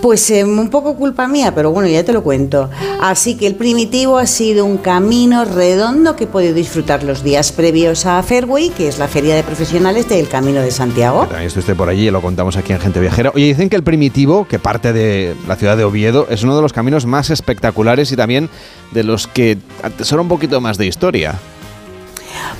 Pues 0.00 0.30
eh, 0.30 0.44
un 0.44 0.70
poco 0.70 0.94
culpa 0.94 1.26
mía, 1.26 1.52
pero 1.56 1.72
bueno, 1.72 1.88
ya 1.88 2.04
te 2.04 2.12
lo 2.12 2.22
cuento. 2.22 2.70
Así 3.00 3.36
que 3.36 3.48
el 3.48 3.56
primitivo 3.56 4.16
ha 4.16 4.26
sido 4.26 4.64
un 4.64 4.78
camino 4.78 5.44
redondo 5.44 6.14
que 6.14 6.24
he 6.24 6.26
podido 6.28 6.54
disfrutar 6.54 7.02
los 7.02 7.24
días 7.24 7.50
previos 7.50 8.06
a 8.06 8.22
Fairway, 8.22 8.70
que 8.70 8.86
es 8.86 8.98
la 8.98 9.08
feria 9.08 9.34
de 9.34 9.42
profesionales 9.42 10.08
del 10.08 10.28
Camino 10.28 10.60
de 10.60 10.70
Santiago. 10.70 11.22
También 11.22 11.48
estuviste 11.48 11.74
por 11.74 11.88
allí 11.88 12.06
y 12.06 12.10
lo 12.12 12.22
contamos 12.22 12.56
aquí 12.56 12.72
en 12.72 12.78
Gente 12.78 13.00
Viajera. 13.00 13.32
Oye, 13.34 13.46
dicen 13.46 13.68
que 13.68 13.74
el 13.74 13.82
primitivo, 13.82 14.46
que 14.46 14.60
parte 14.60 14.92
de 14.92 15.34
la 15.48 15.56
ciudad 15.56 15.76
de 15.76 15.82
Oviedo, 15.82 16.28
es 16.30 16.44
uno 16.44 16.54
de 16.54 16.62
los 16.62 16.72
caminos 16.72 17.04
más 17.04 17.30
espectaculares 17.30 18.12
y 18.12 18.16
también 18.16 18.48
de 18.92 19.02
los 19.02 19.26
que 19.26 19.58
atesora 19.82 20.22
un 20.22 20.28
poquito 20.28 20.60
más 20.60 20.78
de 20.78 20.86
historia. 20.86 21.34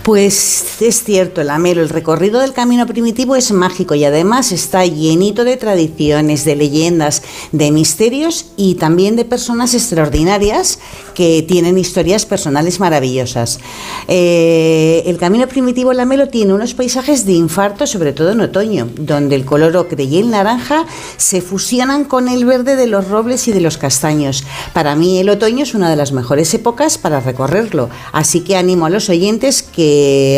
Pues 0.03 0.81
es 0.81 1.05
cierto, 1.05 1.43
Lamelo, 1.43 1.83
el 1.83 1.91
recorrido 1.91 2.41
del 2.41 2.53
camino 2.53 2.87
primitivo 2.87 3.37
es 3.37 3.53
mágico 3.53 3.95
y 3.95 4.05
además 4.05 4.53
está 4.53 4.87
llenito 4.87 5.45
de 5.45 5.57
tradiciones, 5.57 6.45
de 6.45 6.57
leyendas, 6.57 7.23
de 7.53 7.71
misterios 7.71 8.47
y 8.57 8.77
también 8.77 9.17
de 9.17 9.25
personas 9.25 9.75
extraordinarias 9.75 10.79
que 11.14 11.43
tienen 11.43 11.77
historias 11.77 12.25
personales 12.25 12.81
maravillosas. 12.81 13.59
Eh, 14.07 15.03
el 15.05 15.19
camino 15.19 15.47
primitivo 15.47 15.93
Lamelo 15.93 16.29
tiene 16.29 16.55
unos 16.55 16.75
paisajes 16.75 17.27
de 17.27 17.33
infarto, 17.33 17.87
sobre 17.87 18.12
todo 18.12 18.31
en 18.31 18.41
otoño, 18.41 18.88
donde 18.99 19.35
el 19.35 19.45
color 19.45 19.77
ocre 19.77 20.05
y 20.05 20.19
el 20.19 20.31
naranja 20.31 20.87
se 21.17 21.43
fusionan 21.43 22.05
con 22.05 22.29
el 22.29 22.45
verde 22.45 22.77
de 22.77 22.87
los 22.87 23.09
robles 23.09 23.49
y 23.49 23.53
de 23.53 23.61
los 23.61 23.79
castaños. 23.79 24.45
Para 24.73 24.95
mí 24.95 25.19
el 25.19 25.29
otoño 25.29 25.64
es 25.64 25.75
una 25.75 25.91
de 25.91 25.97
las 25.97 26.12
mejores 26.12 26.55
épocas 26.55 26.99
para 26.99 27.21
recorrerlo, 27.21 27.91
así 28.12 28.41
que 28.41 28.57
animo 28.57 28.87
a 28.87 28.91
los 28.91 29.09
oyentes 29.09 29.62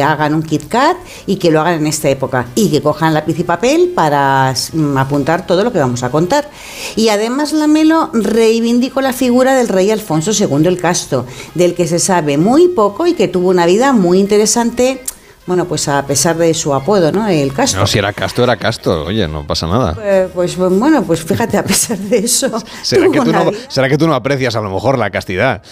hagan 0.05 0.35
un 0.35 0.42
Kit 0.42 0.68
Kat 0.68 0.96
y 1.26 1.37
que 1.37 1.50
lo 1.50 1.61
hagan 1.61 1.81
en 1.81 1.87
esta 1.87 2.09
época 2.09 2.46
y 2.54 2.71
que 2.71 2.83
cojan 2.83 3.14
lápiz 3.14 3.38
y 3.38 3.44
papel 3.44 3.92
para 3.94 4.54
mm, 4.73 4.96
apuntar 4.96 5.46
todo 5.46 5.64
lo 5.64 5.73
que 5.73 5.79
vamos 5.79 6.02
a 6.02 6.10
contar. 6.10 6.50
Y 6.96 7.08
además 7.08 7.52
Lamelo 7.52 8.10
reivindicó 8.12 9.00
la 9.00 9.12
figura 9.12 9.54
del 9.54 9.69
rey 9.69 9.90
Alfonso 9.90 10.33
II 10.33 10.67
el 10.67 10.81
Casto, 10.81 11.27
del 11.54 11.75
que 11.75 11.87
se 11.87 11.98
sabe 11.98 12.37
muy 12.38 12.69
poco 12.69 13.06
y 13.06 13.14
que 13.14 13.29
tuvo 13.29 13.48
una 13.48 13.67
vida 13.67 13.92
muy 13.92 14.19
interesante 14.19 15.02
bueno, 15.46 15.64
pues 15.64 15.88
a 15.88 16.06
pesar 16.06 16.37
de 16.37 16.54
su 16.54 16.73
apodo, 16.73 17.10
¿no? 17.10 17.27
El 17.27 17.52
Casto. 17.52 17.79
No, 17.79 17.87
si 17.87 17.98
era 17.98 18.12
casto, 18.12 18.44
era 18.44 18.56
casto. 18.56 19.06
Oye, 19.06 19.27
no 19.27 19.44
pasa 19.44 19.67
nada. 19.67 19.96
Eh, 20.00 20.29
Pues, 20.33 20.56
bueno, 20.56 21.02
pues 21.02 21.25
fíjate, 21.25 21.58
a 21.58 21.64
pesar 21.64 21.98
de 21.98 22.19
eso. 22.19 22.52
¿Será 22.83 23.10
que, 23.10 23.21
tú 23.21 23.33
no, 23.33 23.50
¿Será 23.69 23.88
que 23.88 23.98
tú 23.98 24.06
no 24.06 24.14
aprecias 24.14 24.54
a 24.54 24.60
lo 24.60 24.71
mejor 24.71 24.96
la 24.96 25.10
castidad? 25.10 25.62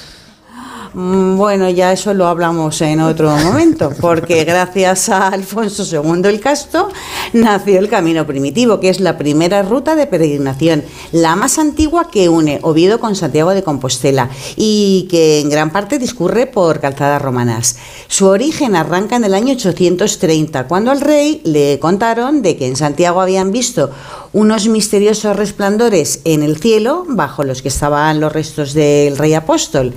Mm, 0.94 1.36
Bueno, 1.36 1.68
ya 1.70 1.92
eso 1.92 2.14
lo 2.14 2.26
hablamos 2.26 2.80
en 2.80 3.00
otro 3.00 3.30
momento, 3.44 3.92
porque 4.00 4.44
gracias 4.44 5.08
a 5.08 5.28
Alfonso 5.28 5.84
II 5.84 6.22
el 6.24 6.40
Casto 6.40 6.88
nació 7.32 7.78
el 7.78 7.88
Camino 7.88 8.26
Primitivo, 8.26 8.80
que 8.80 8.88
es 8.88 9.00
la 9.00 9.18
primera 9.18 9.62
ruta 9.62 9.94
de 9.94 10.06
peregrinación, 10.06 10.84
la 11.12 11.36
más 11.36 11.58
antigua 11.58 12.10
que 12.10 12.28
une 12.28 12.58
Oviedo 12.62 12.98
con 13.00 13.14
Santiago 13.16 13.50
de 13.50 13.62
Compostela 13.62 14.30
y 14.56 15.06
que 15.10 15.40
en 15.40 15.50
gran 15.50 15.70
parte 15.70 15.98
discurre 15.98 16.46
por 16.46 16.80
calzadas 16.80 17.20
romanas. 17.22 17.76
Su 18.08 18.26
origen 18.26 18.74
arranca 18.74 19.16
en 19.16 19.24
el 19.24 19.34
año 19.34 19.54
830, 19.54 20.66
cuando 20.66 20.90
al 20.90 21.00
rey 21.00 21.40
le 21.44 21.78
contaron 21.78 22.42
de 22.42 22.56
que 22.56 22.66
en 22.66 22.76
Santiago 22.76 23.20
habían 23.20 23.52
visto 23.52 23.90
unos 24.32 24.68
misteriosos 24.68 25.36
resplandores 25.36 26.20
en 26.24 26.42
el 26.42 26.58
cielo, 26.58 27.04
bajo 27.08 27.44
los 27.44 27.62
que 27.62 27.68
estaban 27.68 28.20
los 28.20 28.32
restos 28.32 28.74
del 28.74 29.16
rey 29.16 29.34
apóstol. 29.34 29.94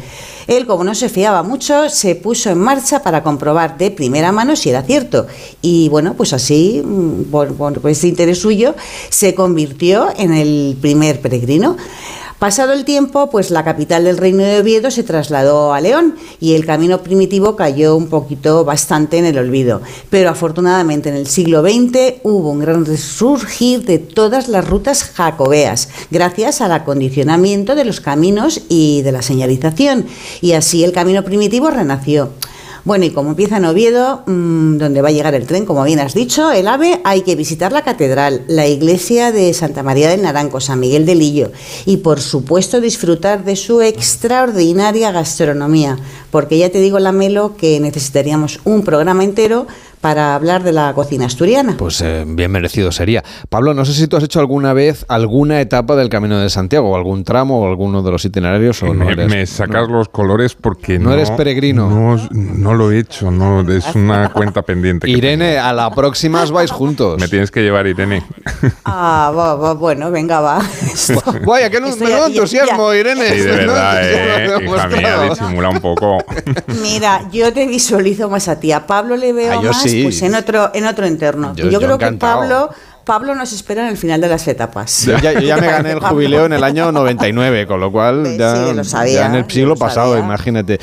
Él, 0.48 0.66
como 0.66 0.84
no 0.84 0.96
se 0.96 1.10
fiaba 1.10 1.44
mucho, 1.44 1.90
se 1.90 2.16
puso 2.16 2.50
en 2.50 2.60
marcha 2.60 3.02
para 3.04 3.24
comprobar 3.24 3.78
de 3.78 3.92
primera 3.92 4.32
mano 4.32 4.56
si 4.56 4.70
era 4.70 4.82
cierto. 4.84 5.28
Y 5.62 5.90
bueno, 5.90 6.16
pues 6.16 6.34
así, 6.34 6.82
mm, 6.84 7.24
por, 7.32 7.82
ese 7.86 8.08
interés 8.08 8.40
suyo, 8.40 8.76
se 9.10 9.36
convirtió 9.36 10.10
en 10.18 10.34
el 10.34 10.78
primer 10.80 11.22
peregrino. 11.22 11.78
Pasado 12.42 12.74
el 12.74 12.86
tiempo, 12.86 13.30
pues 13.30 13.52
la 13.52 13.64
capital 13.64 14.06
del 14.06 14.18
reino 14.18 14.42
de 14.42 14.62
Oviedo 14.62 14.90
se 14.90 15.04
trasladó 15.04 15.76
a 15.76 15.80
León 15.80 16.16
y 16.40 16.56
el 16.56 16.66
camino 16.66 17.04
primitivo 17.04 17.56
cayó 17.56 17.96
un 17.96 18.08
poquito 18.08 18.66
bastante 18.66 19.20
en 19.20 19.26
el 19.26 19.38
olvido. 19.38 19.84
Pero 20.10 20.32
afortunadamente 20.32 21.10
en 21.10 21.18
el 21.18 21.28
siglo 21.28 21.62
XX 21.62 22.16
hubo 22.24 22.50
un 22.50 22.58
gran 22.58 22.84
resurgir 22.84 23.86
de 23.86 24.00
todas 24.00 24.48
las 24.48 24.68
rutas 24.68 25.04
jacobeas, 25.04 25.90
gracias 26.10 26.62
al 26.62 26.72
acondicionamiento 26.72 27.76
de 27.76 27.86
los 27.86 28.02
caminos 28.02 28.62
y 28.70 29.04
de 29.04 29.12
la 29.12 29.22
señalización. 29.22 30.08
Y 30.42 30.54
así 30.54 30.84
el 30.84 30.94
camino 30.94 31.24
primitivo 31.24 31.70
renació. 31.70 32.32
Bueno, 32.84 33.06
y 33.06 33.12
como 33.12 33.30
empieza 33.30 33.58
en 33.58 33.66
Oviedo, 33.66 34.24
mm, 34.26 34.78
donde 34.78 35.04
va 35.04 35.10
a 35.10 35.12
llegar 35.12 35.36
el 35.36 35.46
tren, 35.46 35.68
como 35.68 35.84
bien 35.84 36.00
has 36.00 36.16
dicho, 36.16 36.52
el 36.52 36.68
AVE, 36.68 37.00
hay 37.04 37.22
que 37.22 37.36
visitar 37.36 37.72
la 37.72 37.84
catedral, 37.84 38.42
la 38.48 38.66
iglesia 38.66 39.32
de 39.32 39.54
Santa 39.54 39.84
María 39.84 40.10
del 40.10 40.24
Naranco, 40.24 40.60
San 40.60 40.80
Miguel 40.80 41.06
de 41.06 41.14
Lillo, 41.14 41.52
y 41.86 41.98
por 41.98 42.20
supuesto 42.20 42.82
disfrutar 42.82 43.44
de 43.44 43.56
su 43.56 43.84
extraordinaria 43.84 45.12
gastronomía, 45.12 46.00
porque 46.32 46.58
ya 46.58 46.72
te 46.72 46.82
digo, 46.82 46.98
Lamelo, 46.98 47.56
que 47.56 47.80
necesitaríamos 47.80 48.60
un 48.64 48.84
programa 48.84 49.24
entero 49.24 49.68
para 50.02 50.36
hablar 50.36 50.64
de 50.64 50.72
la 50.74 50.94
cocina 50.94 51.26
asturiana. 51.28 51.76
Pues 51.78 52.02
eh, 52.02 52.24
bien 52.28 52.52
merecido 52.52 52.92
sería. 52.92 53.24
Pablo, 53.50 53.74
no 53.74 53.86
sé 53.86 53.94
si 53.94 54.08
tú 54.08 54.18
has 54.18 54.24
hecho 54.24 54.40
alguna 54.40 54.74
vez 54.74 55.06
alguna 55.08 55.62
etapa 55.62 55.96
del 55.96 56.10
Camino 56.10 56.40
de 56.40 56.50
Santiago, 56.50 56.90
o 56.92 56.96
algún 56.96 57.24
tramo 57.24 57.62
o 57.62 57.68
alguno 57.70 58.02
de 58.04 58.12
los 58.12 58.26
itinerarios, 58.26 58.82
o 58.84 58.94
no 58.94 59.06
Me, 59.06 59.12
eres- 59.14 59.30
me 59.30 59.46
sacas 59.46 59.88
los 59.90 60.10
colores 60.10 60.56
porque 60.56 60.98
No 61.00 61.10
no, 61.10 61.14
eres 61.16 61.30
peregrino. 61.32 61.90
No, 61.90 62.28
no 62.32 62.74
lo 62.74 62.92
he 62.92 63.00
hecho, 63.00 63.32
no, 63.32 63.62
es 63.72 63.86
una 63.96 64.30
cuenta 64.34 64.62
pendiente. 64.64 65.06
que 65.08 65.14
Irene, 65.14 65.58
a 65.60 65.72
la 65.74 65.90
próxima 65.92 66.42
os 66.44 66.52
vais 66.52 66.72
juntos. 66.72 67.20
Me 67.20 67.28
tienes 67.28 67.52
que 67.52 67.62
llevar, 67.62 67.86
Irene. 67.88 68.24
Ah, 68.86 69.32
va, 69.36 69.56
va, 69.56 69.74
bueno, 69.74 70.10
venga, 70.12 70.40
va. 70.42 70.62
Vaya, 71.46 71.70
qué 71.70 71.78
esto 71.78 71.90
menudo 71.98 72.10
ya- 72.10 72.18
ya- 72.20 72.26
entusiasmo, 72.28 72.94
Irene. 72.94 73.30
Sí, 73.30 73.38
de 73.40 73.52
verdad, 73.52 74.00
eh, 74.04 74.66
hija 74.66 74.88
mía, 74.88 75.22
disimula 75.30 75.70
un 75.70 75.80
poco. 75.80 76.18
Mira, 76.82 77.30
yo 77.32 77.52
te 77.54 77.68
visualizo 77.68 78.30
más 78.30 78.48
a 78.48 78.60
ti. 78.60 78.72
A 78.72 78.86
Pablo 78.88 79.16
le 79.16 79.34
veo 79.34 79.52
Ah, 79.60 79.62
yo 79.62 79.70
más 79.72 79.82
sí. 79.92 80.04
pues 80.04 80.22
en 80.22 80.36
otro, 80.36 80.72
en 80.74 80.86
otro 80.86 81.06
entorno. 81.06 81.54
Yo- 81.56 81.66
Yo, 81.66 81.72
yo 81.72 81.80
creo 81.80 81.98
que. 81.98 82.12
Pablo, 82.14 82.70
Pablo 83.04 83.34
nos 83.34 83.52
espera 83.52 83.82
en 83.82 83.88
el 83.90 83.98
final 83.98 84.22
de 84.22 84.30
las 84.30 84.48
etapas. 84.48 85.06
Yo 85.08 85.18
ya, 85.18 85.34
yo 85.34 85.40
ya 85.40 85.56
¿Qué 85.56 85.62
te 85.62 85.68
me 85.68 85.74
gané 85.74 85.92
el 85.94 86.00
jubileo 86.00 86.46
en 86.46 86.54
el 86.54 86.64
año 86.64 86.92
99, 86.92 87.66
con 87.66 87.80
lo 87.80 87.92
cual 87.92 88.38
ya, 88.38 88.68
sí, 88.68 88.74
lo 88.76 88.84
sabía, 88.84 89.14
ya 89.22 89.26
en 89.26 89.36
el 89.36 89.50
siglo 89.50 89.70
lo 89.70 89.76
pasado, 89.76 90.12
sabía. 90.12 90.24
imagínate. 90.24 90.80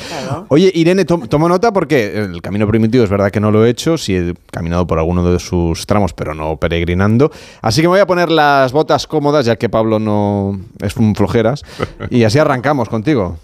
Oye, 0.49 0.69
Irene, 0.75 1.05
to- 1.05 1.23
toma 1.29 1.47
nota 1.47 1.71
porque 1.71 2.19
el 2.19 2.41
camino 2.41 2.67
primitivo 2.67 3.05
es 3.05 3.09
verdad 3.09 3.31
que 3.31 3.39
no 3.39 3.51
lo 3.51 3.65
he 3.65 3.69
hecho, 3.69 3.97
sí 3.97 4.15
he 4.17 4.33
caminado 4.51 4.85
por 4.85 4.99
alguno 4.99 5.31
de 5.31 5.39
sus 5.39 5.87
tramos, 5.87 6.11
pero 6.13 6.35
no 6.35 6.57
peregrinando. 6.57 7.31
Así 7.61 7.79
que 7.81 7.87
me 7.87 7.93
voy 7.93 7.99
a 8.01 8.05
poner 8.05 8.29
las 8.29 8.73
botas 8.73 9.07
cómodas, 9.07 9.45
ya 9.45 9.55
que 9.55 9.69
Pablo 9.69 9.97
no 9.99 10.59
es 10.81 10.97
un 10.97 11.15
flojeras, 11.15 11.63
y 12.09 12.25
así 12.25 12.37
arrancamos 12.37 12.89
contigo. 12.89 13.37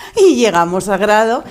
Y 0.16 0.36
llegamos 0.36 0.88
a 0.88 0.96
grado 0.96 1.44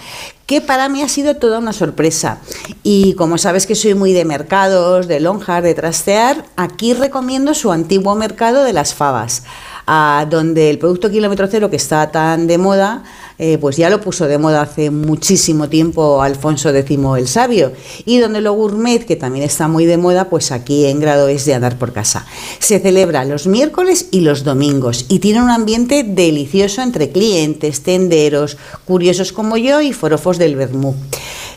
que 0.45 0.62
para 0.62 0.89
mí 0.89 1.04
ha 1.04 1.10
sido 1.10 1.36
toda 1.36 1.60
una 1.60 1.74
sorpresa. 1.74 2.39
Y 2.82 3.14
como 3.14 3.38
sabes 3.38 3.68
que 3.68 3.76
soy 3.76 3.93
muy 3.93 4.14
de 4.14 4.26
mercados, 4.26 5.08
de 5.08 5.20
lonjas, 5.20 5.62
de 5.62 5.76
trastear, 5.76 6.43
aquí 6.56 6.93
recomiendo 6.93 7.54
su 7.54 7.72
antiguo 7.72 8.16
mercado 8.16 8.64
de 8.64 8.74
las 8.74 8.95
fabas, 8.95 9.43
a 9.86 10.26
donde 10.30 10.72
el 10.72 10.80
producto 10.80 11.12
kilómetro 11.12 11.47
cero 11.50 11.70
que 11.70 11.76
está 11.76 12.10
tan 12.12 12.47
de 12.47 12.58
moda, 12.58 13.04
eh, 13.40 13.58
pues 13.58 13.78
ya 13.78 13.90
lo 13.90 14.02
puso 14.02 14.28
de 14.28 14.38
moda 14.38 14.62
hace 14.62 14.92
muchísimo 14.92 15.70
tiempo 15.70 16.22
Alfonso 16.22 16.70
X 16.70 17.00
el 17.18 17.28
Sabio, 17.28 17.72
y 18.06 18.18
donde 18.18 18.42
lo 18.42 18.54
gourmet, 18.54 19.06
que 19.06 19.16
también 19.16 19.46
está 19.46 19.68
muy 19.68 19.86
de 19.86 19.98
moda, 19.98 20.30
pues 20.30 20.52
aquí 20.52 20.86
en 20.86 21.00
grado 21.00 21.30
es 21.30 21.46
de 21.46 21.54
andar 21.54 21.78
por 21.78 21.94
casa. 21.94 22.28
Se 22.60 22.80
celebra 22.80 23.24
los 23.24 23.48
miércoles 23.48 24.08
y 24.12 24.22
los 24.22 24.44
domingos 24.44 25.06
y 25.08 25.20
tiene 25.20 25.42
un 25.42 25.50
ambiente 25.50 26.04
delicioso 26.04 26.82
entre 26.82 27.12
clientes, 27.12 27.82
tenderos, 27.82 28.58
curiosos 28.86 29.32
como 29.32 29.58
yo 29.58 29.82
y 29.82 29.94
forofos 29.94 30.38
del 30.38 30.58
Bermú. 30.58 30.96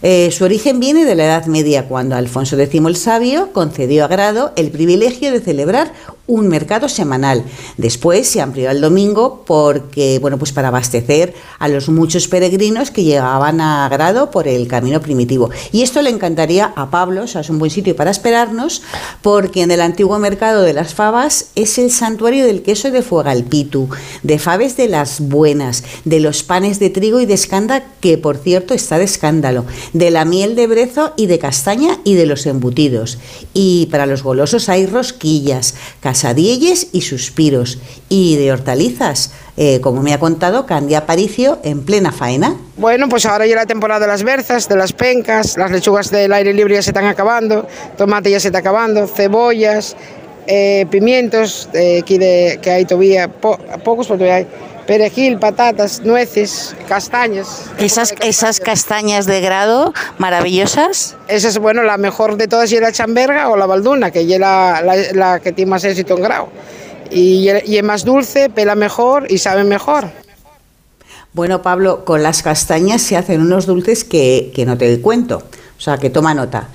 Eh, 0.04 0.32
su 0.32 0.44
origen 0.44 0.80
viene 0.80 1.04
de 1.04 1.14
la 1.14 1.26
Edad 1.26 1.46
Media, 1.46 1.86
cuando 1.86 2.16
Alfonso 2.16 2.58
X 2.58 2.82
el 2.84 2.96
Sabio 2.96 3.52
concedió 3.52 4.04
a 4.04 4.08
Grado 4.08 4.52
el 4.56 4.72
privilegio 4.72 5.30
de 5.30 5.40
celebrar 5.40 5.92
un 6.26 6.48
mercado 6.48 6.88
semanal. 6.88 7.44
Después 7.76 8.26
se 8.26 8.40
amplió 8.40 8.68
al 8.68 8.80
domingo 8.80 9.44
porque, 9.46 10.18
bueno, 10.18 10.38
pues 10.38 10.50
para 10.50 10.68
abastecer 10.68 11.34
a 11.60 11.68
los 11.72 11.88
muchos 11.88 12.28
peregrinos 12.28 12.90
que 12.90 13.04
llegaban 13.04 13.60
a 13.60 13.88
Grado 13.88 14.30
por 14.30 14.48
el 14.48 14.68
camino 14.68 15.00
primitivo. 15.00 15.50
Y 15.72 15.82
esto 15.82 16.02
le 16.02 16.10
encantaría 16.10 16.72
a 16.76 16.90
Pablo, 16.90 17.24
o 17.24 17.26
sea, 17.26 17.40
es 17.40 17.50
un 17.50 17.58
buen 17.58 17.70
sitio 17.70 17.96
para 17.96 18.10
esperarnos, 18.10 18.82
porque 19.22 19.62
en 19.62 19.70
el 19.70 19.80
antiguo 19.80 20.18
mercado 20.18 20.62
de 20.62 20.72
las 20.72 20.94
fabas 20.94 21.46
es 21.54 21.78
el 21.78 21.90
santuario 21.90 22.46
del 22.46 22.62
queso 22.62 22.90
de 22.90 23.02
Fuegalpitu, 23.02 23.88
de 24.22 24.38
faves 24.38 24.76
de 24.76 24.88
las 24.88 25.20
buenas, 25.20 25.84
de 26.04 26.20
los 26.20 26.42
panes 26.42 26.78
de 26.78 26.90
trigo 26.90 27.20
y 27.20 27.26
de 27.26 27.34
escanda, 27.34 27.84
que 28.00 28.18
por 28.18 28.36
cierto 28.36 28.74
está 28.74 28.98
de 28.98 29.04
escándalo, 29.04 29.64
de 29.92 30.10
la 30.10 30.24
miel 30.24 30.54
de 30.54 30.66
brezo 30.66 31.12
y 31.16 31.26
de 31.26 31.38
castaña 31.38 31.98
y 32.04 32.14
de 32.14 32.26
los 32.26 32.46
embutidos. 32.46 33.18
Y 33.54 33.86
para 33.90 34.06
los 34.06 34.22
golosos 34.22 34.68
hay 34.68 34.86
rosquillas, 34.86 35.74
casadielles 36.00 36.88
y 36.92 37.02
suspiros. 37.02 37.78
Y 38.08 38.36
de 38.36 38.52
hortalizas, 38.52 39.32
eh, 39.56 39.80
como 39.80 40.02
me 40.02 40.12
ha 40.14 40.18
contado 40.18 40.66
Candia 40.66 40.98
Aparicio 40.98 41.58
en 41.62 41.84
plena 41.84 42.10
faena. 42.12 42.56
Bueno, 42.76 43.08
pues 43.08 43.26
ahora 43.26 43.46
ya 43.46 43.56
la 43.56 43.66
temporada 43.66 44.00
de 44.00 44.06
las 44.06 44.22
berzas, 44.22 44.68
de 44.68 44.76
las 44.76 44.92
pencas, 44.92 45.56
las 45.56 45.70
lechugas 45.70 46.10
del 46.10 46.32
aire 46.32 46.52
libre 46.54 46.74
ya 46.74 46.82
se 46.82 46.90
están 46.90 47.06
acabando, 47.06 47.66
tomate 47.96 48.30
ya 48.30 48.40
se 48.40 48.48
está 48.48 48.58
acabando, 48.60 49.06
cebollas, 49.06 49.94
eh, 50.46 50.86
pimientos, 50.90 51.68
eh, 51.74 52.00
aquí 52.02 52.18
de, 52.18 52.58
que 52.62 52.70
hay 52.70 52.84
todavía, 52.84 53.28
po- 53.28 53.58
pocos 53.84 54.06
pero 54.06 54.18
todavía 54.18 54.36
hay, 54.36 54.46
perejil, 54.86 55.38
patatas, 55.38 56.00
nueces, 56.00 56.74
castañas. 56.88 57.66
Esas, 57.78 58.14
esas 58.20 58.58
castañas 58.58 59.26
de 59.26 59.40
grado 59.40 59.92
maravillosas. 60.18 61.14
Esa 61.28 61.48
es, 61.48 61.58
bueno, 61.58 61.84
la 61.84 61.98
mejor 61.98 62.36
de 62.36 62.48
todas 62.48 62.72
y 62.72 62.80
la 62.80 62.90
chamberga 62.90 63.48
o 63.50 63.56
la 63.56 63.66
balduna, 63.66 64.10
que 64.10 64.22
es 64.22 64.40
la, 64.40 64.82
la, 64.84 64.96
la 65.12 65.40
que 65.40 65.52
tiene 65.52 65.70
más 65.70 65.84
éxito 65.84 66.16
en 66.16 66.22
grado. 66.24 66.48
Y, 67.12 67.48
y 67.66 67.76
es 67.76 67.84
más 67.84 68.04
dulce, 68.04 68.48
pela 68.50 68.74
mejor 68.74 69.26
y 69.30 69.38
sabe 69.38 69.64
mejor. 69.64 70.10
Bueno, 71.32 71.62
Pablo, 71.62 72.04
con 72.04 72.22
las 72.22 72.42
castañas 72.42 73.00
se 73.02 73.16
hacen 73.16 73.40
unos 73.40 73.66
dulces 73.66 74.04
que, 74.04 74.52
que 74.54 74.66
no 74.66 74.76
te 74.76 75.00
cuento. 75.00 75.42
O 75.78 75.80
sea, 75.80 75.98
que 75.98 76.10
toma 76.10 76.34
nota. 76.34 76.68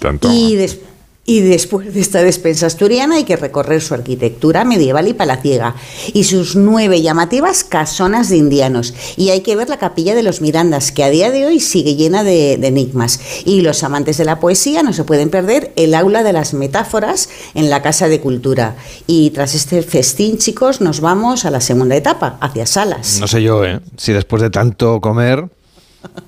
Tanto. 0.00 0.28
Y, 0.32 0.56
des- 0.56 0.78
y 1.26 1.40
después 1.40 1.92
de 1.94 2.00
esta 2.00 2.22
despensa 2.22 2.66
asturiana 2.66 3.16
hay 3.16 3.24
que 3.24 3.36
recorrer 3.36 3.80
su 3.80 3.94
arquitectura 3.94 4.64
medieval 4.64 5.08
y 5.08 5.14
palaciega 5.14 5.74
y 6.12 6.24
sus 6.24 6.54
nueve 6.54 7.00
llamativas 7.00 7.64
casonas 7.64 8.28
de 8.28 8.36
indianos. 8.36 8.92
Y 9.16 9.30
hay 9.30 9.40
que 9.40 9.56
ver 9.56 9.70
la 9.70 9.78
capilla 9.78 10.14
de 10.14 10.22
los 10.22 10.42
Mirandas, 10.42 10.92
que 10.92 11.02
a 11.02 11.10
día 11.10 11.30
de 11.30 11.46
hoy 11.46 11.60
sigue 11.60 11.96
llena 11.96 12.24
de, 12.24 12.54
enigmas. 12.54 13.20
Y 13.46 13.62
los 13.62 13.82
amantes 13.84 14.18
de 14.18 14.24
la 14.26 14.38
poesía 14.38 14.82
no 14.82 14.92
se 14.92 15.04
pueden 15.04 15.30
perder 15.30 15.72
el 15.76 15.94
aula 15.94 16.22
de 16.22 16.32
las 16.32 16.52
metáforas 16.52 17.30
en 17.54 17.70
la 17.70 17.80
Casa 17.80 18.08
de 18.08 18.20
Cultura. 18.20 18.76
Y 19.06 19.30
tras 19.30 19.54
este 19.54 19.82
festín, 19.82 20.38
chicos, 20.38 20.80
nos 20.80 21.00
vamos 21.00 21.44
a 21.44 21.50
la 21.50 21.60
segunda 21.60 21.96
etapa, 21.96 22.36
hacia 22.40 22.66
Salas. 22.66 23.18
No 23.20 23.28
sé 23.28 23.42
yo, 23.42 23.64
¿eh? 23.64 23.80
Si 23.96 24.12
después 24.12 24.42
de 24.42 24.50
tanto 24.50 25.00
comer 25.00 25.48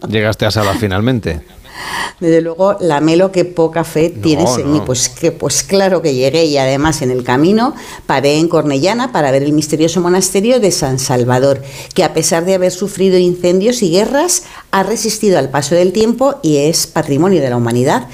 llegaste 0.08 0.46
a 0.46 0.50
sala 0.50 0.74
finalmente. 0.74 1.40
Desde 2.20 2.40
luego, 2.40 2.76
la 2.80 3.00
Melo, 3.00 3.32
que 3.32 3.44
poca 3.44 3.84
fe 3.84 4.10
tienes 4.10 4.56
en 4.58 4.66
no. 4.66 4.72
mí. 4.72 4.82
Pues, 4.84 5.08
que, 5.08 5.32
pues 5.32 5.62
claro 5.62 6.02
que 6.02 6.14
llegué 6.14 6.44
y 6.44 6.56
además 6.56 7.02
en 7.02 7.10
el 7.10 7.24
camino 7.24 7.74
paré 8.06 8.38
en 8.38 8.48
Cornellana 8.48 9.12
para 9.12 9.30
ver 9.30 9.42
el 9.42 9.52
misterioso 9.52 10.00
monasterio 10.00 10.60
de 10.60 10.70
San 10.70 10.98
Salvador, 10.98 11.62
que 11.94 12.04
a 12.04 12.14
pesar 12.14 12.44
de 12.44 12.54
haber 12.54 12.72
sufrido 12.72 13.18
incendios 13.18 13.82
y 13.82 13.90
guerras, 13.90 14.44
ha 14.70 14.82
resistido 14.82 15.38
al 15.38 15.50
paso 15.50 15.74
del 15.74 15.92
tiempo 15.92 16.36
y 16.42 16.58
es 16.58 16.86
patrimonio 16.86 17.40
de 17.40 17.50
la 17.50 17.56
humanidad. 17.56 18.08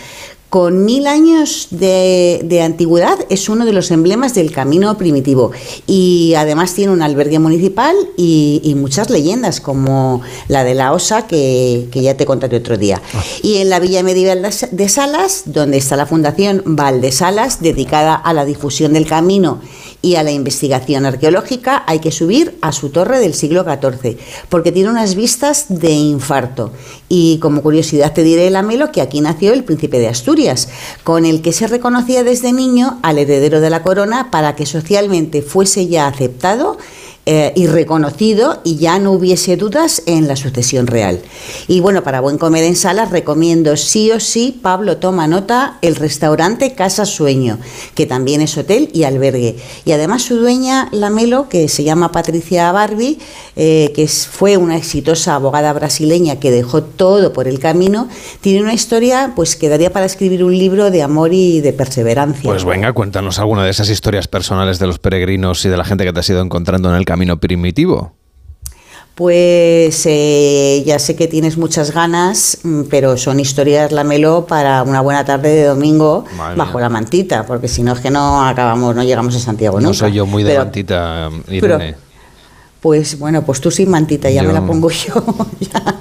Con 0.52 0.84
mil 0.84 1.06
años 1.06 1.68
de, 1.70 2.42
de 2.44 2.60
antigüedad 2.60 3.18
es 3.30 3.48
uno 3.48 3.64
de 3.64 3.72
los 3.72 3.90
emblemas 3.90 4.34
del 4.34 4.52
camino 4.52 4.98
primitivo. 4.98 5.50
Y 5.86 6.34
además 6.36 6.74
tiene 6.74 6.92
un 6.92 7.00
albergue 7.00 7.38
municipal 7.38 7.96
y, 8.18 8.60
y 8.62 8.74
muchas 8.74 9.08
leyendas 9.08 9.62
como 9.62 10.20
la 10.48 10.62
de 10.62 10.74
la 10.74 10.92
osa 10.92 11.26
que, 11.26 11.88
que 11.90 12.02
ya 12.02 12.18
te 12.18 12.26
contaré 12.26 12.58
otro 12.58 12.76
día. 12.76 13.00
Y 13.42 13.56
en 13.62 13.70
la 13.70 13.80
villa 13.80 14.02
medieval 14.02 14.46
de 14.70 14.88
Salas, 14.90 15.44
donde 15.46 15.78
está 15.78 15.96
la 15.96 16.04
Fundación 16.04 16.62
Valdesalas, 16.66 17.62
dedicada 17.62 18.14
a 18.14 18.34
la 18.34 18.44
difusión 18.44 18.92
del 18.92 19.06
camino 19.06 19.58
y 20.02 20.16
a 20.16 20.24
la 20.24 20.32
investigación 20.32 21.06
arqueológica, 21.06 21.84
hay 21.86 22.00
que 22.00 22.10
subir 22.10 22.58
a 22.60 22.72
su 22.72 22.90
torre 22.90 23.20
del 23.20 23.34
siglo 23.34 23.64
XIV, 23.64 24.18
porque 24.48 24.72
tiene 24.72 24.90
unas 24.90 25.14
vistas 25.14 25.66
de 25.68 25.92
infarto. 25.92 26.72
Y 27.08 27.38
como 27.38 27.62
curiosidad 27.62 28.12
te 28.12 28.24
diré, 28.24 28.50
Lamelo, 28.50 28.90
que 28.90 29.00
aquí 29.00 29.20
nació 29.20 29.52
el 29.52 29.64
príncipe 29.64 30.00
de 30.00 30.08
Asturias, 30.08 30.68
con 31.04 31.24
el 31.24 31.40
que 31.40 31.52
se 31.52 31.68
reconocía 31.68 32.24
desde 32.24 32.52
niño 32.52 32.98
al 33.02 33.18
heredero 33.18 33.60
de 33.60 33.70
la 33.70 33.82
corona 33.82 34.30
para 34.32 34.56
que 34.56 34.66
socialmente 34.66 35.40
fuese 35.40 35.86
ya 35.86 36.08
aceptado 36.08 36.78
eh, 37.24 37.52
y 37.54 37.68
reconocido 37.68 38.60
y 38.64 38.78
ya 38.78 38.98
no 38.98 39.12
hubiese 39.12 39.56
dudas 39.56 40.02
en 40.06 40.26
la 40.26 40.34
sucesión 40.34 40.88
real. 40.88 41.20
Y 41.68 41.78
bueno, 41.78 42.02
para 42.02 42.20
buen 42.20 42.36
comer 42.36 42.64
en 42.64 42.74
salas 42.74 43.12
recomiendo 43.12 43.76
sí 43.76 44.10
o 44.10 44.18
sí, 44.18 44.58
Pablo 44.60 44.96
toma 44.96 45.28
nota, 45.28 45.78
el 45.82 45.94
restaurante 45.94 46.74
Casa 46.74 47.06
Sueño, 47.06 47.58
que 47.94 48.06
también 48.06 48.40
es 48.40 48.58
hotel 48.58 48.90
y 48.92 49.04
albergue. 49.04 49.56
Y 49.84 49.92
además 49.92 50.22
su 50.22 50.36
dueña, 50.36 50.88
Lamelo, 50.90 51.48
que 51.48 51.68
se 51.68 51.84
llama 51.84 52.10
Patricia 52.10 52.72
Barbie, 52.72 53.18
eh, 53.54 53.92
que 53.94 54.08
fue 54.08 54.56
una 54.56 54.76
exitosa 54.76 55.36
abogada 55.36 55.72
brasileña 55.72 56.40
que 56.40 56.50
dejó 56.50 56.82
todo 56.82 57.32
por 57.32 57.46
el 57.46 57.60
camino, 57.60 58.08
tiene 58.40 58.62
una 58.62 58.74
historia 58.74 59.32
pues 59.36 59.54
que 59.54 59.68
daría 59.68 59.92
para 59.92 60.06
escribir 60.06 60.42
un 60.42 60.58
libro 60.58 60.90
de 60.90 61.02
amor 61.02 61.32
y 61.32 61.60
de 61.60 61.72
perseverancia. 61.72 62.50
Pues 62.50 62.64
venga, 62.64 62.92
cuéntanos 62.92 63.38
alguna 63.38 63.62
de 63.62 63.70
esas 63.70 63.88
historias 63.88 64.26
personales 64.26 64.80
de 64.80 64.88
los 64.88 64.98
peregrinos 64.98 65.64
y 65.64 65.68
de 65.68 65.76
la 65.76 65.84
gente 65.84 66.04
que 66.04 66.12
te 66.12 66.18
has 66.18 66.28
ido 66.28 66.42
encontrando 66.42 66.90
en 66.90 66.96
el 66.96 67.04
camino 67.12 67.38
primitivo. 67.38 68.12
Pues 69.14 70.06
eh, 70.06 70.82
ya 70.86 70.98
sé 70.98 71.14
que 71.14 71.28
tienes 71.28 71.58
muchas 71.58 71.92
ganas, 71.92 72.58
mm, 72.62 72.84
pero 72.88 73.18
son 73.18 73.38
historias 73.40 73.92
Lamelo 73.92 74.46
para 74.46 74.82
una 74.82 75.02
buena 75.02 75.22
tarde 75.26 75.50
de 75.50 75.64
domingo 75.64 76.24
Madre 76.34 76.56
bajo 76.56 76.72
mía. 76.78 76.80
la 76.84 76.88
mantita, 76.88 77.44
porque 77.44 77.68
si 77.68 77.82
no 77.82 77.92
es 77.92 78.00
que 78.00 78.10
no 78.10 78.42
acabamos, 78.46 78.96
no 78.96 79.02
llegamos 79.02 79.36
a 79.36 79.38
Santiago 79.38 79.78
No 79.78 79.88
nunca. 79.88 79.98
soy 79.98 80.12
yo 80.14 80.24
muy 80.24 80.42
de 80.42 80.50
Pero, 80.52 80.62
mantita, 80.64 81.28
Irene. 81.48 81.60
pero- 81.60 81.78
Pues 82.80 83.18
bueno, 83.18 83.42
pues 83.42 83.60
tú 83.60 83.70
sin 83.70 83.90
mantita, 83.90 84.30
ya 84.30 84.42
me 84.42 84.52
la 84.54 84.64
pongo 84.66 84.88
yo. 85.06 85.22
ya. 85.60 86.00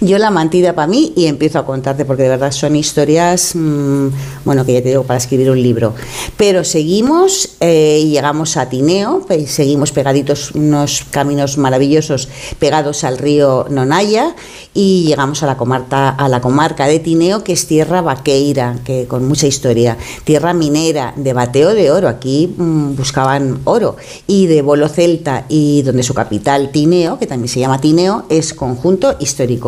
Yo 0.00 0.18
la 0.18 0.30
mantita 0.30 0.74
para 0.74 0.88
mí 0.88 1.12
y 1.14 1.26
empiezo 1.26 1.58
a 1.60 1.66
contarte, 1.66 2.04
porque 2.04 2.24
de 2.24 2.30
verdad 2.30 2.50
son 2.50 2.74
historias, 2.74 3.52
mm, 3.54 4.08
bueno, 4.44 4.64
que 4.66 4.72
ya 4.74 4.82
te 4.82 4.88
digo, 4.88 5.04
para 5.04 5.18
escribir 5.18 5.50
un 5.50 5.62
libro. 5.62 5.94
Pero 6.36 6.64
seguimos 6.64 7.50
eh, 7.60 8.00
y 8.02 8.10
llegamos 8.10 8.56
a 8.56 8.68
Tineo, 8.68 9.20
pe- 9.26 9.46
seguimos 9.46 9.92
pegaditos, 9.92 10.52
unos 10.52 11.04
caminos 11.10 11.56
maravillosos 11.56 12.28
pegados 12.58 13.04
al 13.04 13.18
río 13.18 13.66
Nonaya 13.70 14.34
y 14.74 15.04
llegamos 15.06 15.42
a 15.44 15.46
la, 15.46 15.56
comarca, 15.56 16.08
a 16.10 16.28
la 16.28 16.40
comarca 16.40 16.86
de 16.86 16.98
Tineo, 16.98 17.44
que 17.44 17.52
es 17.52 17.66
tierra 17.68 18.02
vaqueira, 18.02 18.78
que 18.84 19.06
con 19.06 19.28
mucha 19.28 19.46
historia, 19.46 19.96
tierra 20.24 20.52
minera, 20.52 21.12
de 21.16 21.32
bateo 21.32 21.74
de 21.74 21.92
oro, 21.92 22.08
aquí 22.08 22.52
mm, 22.56 22.96
buscaban 22.96 23.60
oro, 23.64 23.96
y 24.26 24.46
de 24.46 24.62
bolo 24.62 24.88
celta, 24.88 25.44
y 25.48 25.82
donde 25.82 26.02
su 26.02 26.14
capital, 26.14 26.70
Tineo, 26.72 27.18
que 27.20 27.26
también 27.28 27.48
se 27.48 27.60
llama 27.60 27.80
Tineo, 27.80 28.24
es 28.28 28.52
conjunto 28.52 29.14
histórico. 29.20 29.61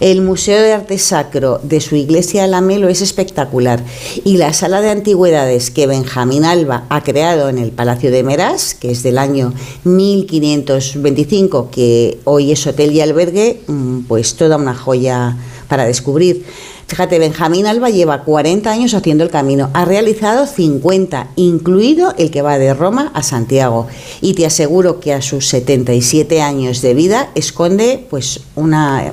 El 0.00 0.22
Museo 0.22 0.62
de 0.62 0.72
Arte 0.72 0.98
Sacro 0.98 1.60
de 1.62 1.80
su 1.80 1.96
iglesia 1.96 2.42
de 2.42 2.48
Lamelo 2.48 2.88
es 2.88 3.02
espectacular, 3.02 3.82
y 4.24 4.36
la 4.36 4.52
sala 4.52 4.80
de 4.80 4.90
antigüedades 4.90 5.70
que 5.70 5.86
Benjamín 5.86 6.44
Alba 6.44 6.84
ha 6.88 7.02
creado 7.02 7.48
en 7.48 7.58
el 7.58 7.70
Palacio 7.70 8.10
de 8.10 8.22
Meraz, 8.22 8.74
que 8.74 8.90
es 8.90 9.02
del 9.02 9.18
año 9.18 9.52
1525, 9.84 11.70
que 11.70 12.18
hoy 12.24 12.52
es 12.52 12.66
hotel 12.66 12.92
y 12.92 13.00
albergue, 13.00 13.60
mm, 13.66 14.00
pues 14.02 14.34
toda 14.34 14.56
una 14.56 14.74
joya 14.74 15.36
para 15.68 15.84
descubrir. 15.86 16.44
Fíjate, 16.86 17.18
Benjamín 17.18 17.66
Alba 17.66 17.90
lleva 17.90 18.22
40 18.24 18.70
años 18.70 18.94
haciendo 18.94 19.24
el 19.24 19.30
camino, 19.30 19.70
ha 19.72 19.84
realizado 19.84 20.46
50, 20.46 21.30
incluido 21.36 22.14
el 22.18 22.30
que 22.30 22.42
va 22.42 22.58
de 22.58 22.74
Roma 22.74 23.10
a 23.14 23.22
Santiago. 23.22 23.88
Y 24.20 24.34
te 24.34 24.46
aseguro 24.46 25.00
que 25.00 25.12
a 25.12 25.22
sus 25.22 25.48
77 25.48 26.42
años 26.42 26.82
de 26.82 26.94
vida 26.94 27.30
esconde 27.34 28.06
pues 28.10 28.40
una, 28.54 29.12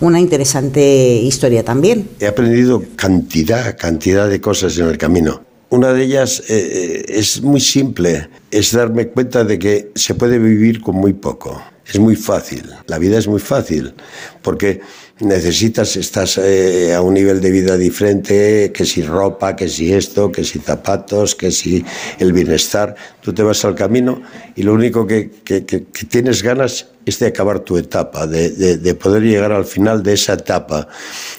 una 0.00 0.20
interesante 0.20 0.80
historia 1.16 1.64
también. 1.64 2.08
He 2.20 2.26
aprendido 2.26 2.82
cantidad, 2.96 3.76
cantidad 3.78 4.28
de 4.28 4.40
cosas 4.40 4.78
en 4.78 4.88
el 4.88 4.98
camino. 4.98 5.42
Una 5.70 5.92
de 5.92 6.02
ellas 6.02 6.40
eh, 6.48 6.54
eh, 6.58 7.04
es 7.08 7.42
muy 7.42 7.60
simple, 7.60 8.28
es 8.50 8.72
darme 8.72 9.08
cuenta 9.08 9.44
de 9.44 9.58
que 9.58 9.92
se 9.94 10.14
puede 10.14 10.38
vivir 10.38 10.80
con 10.80 10.96
muy 10.96 11.12
poco. 11.12 11.62
Es 11.86 11.98
muy 11.98 12.14
fácil, 12.14 12.70
la 12.86 12.98
vida 12.98 13.18
es 13.18 13.26
muy 13.26 13.40
fácil, 13.40 13.94
porque 14.42 14.80
necesitas, 15.20 15.96
estás 15.96 16.38
eh, 16.38 16.94
a 16.94 17.00
un 17.02 17.14
nivel 17.14 17.40
de 17.40 17.50
vida 17.50 17.76
diferente, 17.76 18.70
que 18.72 18.84
si 18.84 19.02
ropa, 19.02 19.54
que 19.56 19.68
si 19.68 19.92
esto, 19.92 20.30
que 20.32 20.44
si 20.44 20.58
zapatos, 20.58 21.34
que 21.34 21.50
si 21.50 21.84
el 22.18 22.32
bienestar. 22.32 22.94
Tú 23.20 23.32
te 23.32 23.42
vas 23.42 23.64
al 23.64 23.74
camino 23.74 24.22
y 24.56 24.62
lo 24.62 24.72
único 24.74 25.06
que, 25.06 25.30
que- 25.44 25.62
tienes 26.08 26.42
ganas 26.42 26.88
es 27.04 27.18
de 27.18 27.26
acabar 27.26 27.60
tu 27.60 27.76
etapa, 27.76 28.26
de, 28.26 28.50
de- 28.50 28.76
de 28.78 28.94
poder 28.94 29.22
llegar 29.22 29.52
al 29.52 29.64
final 29.64 30.02
de 30.02 30.14
esa 30.14 30.34
etapa. 30.34 30.88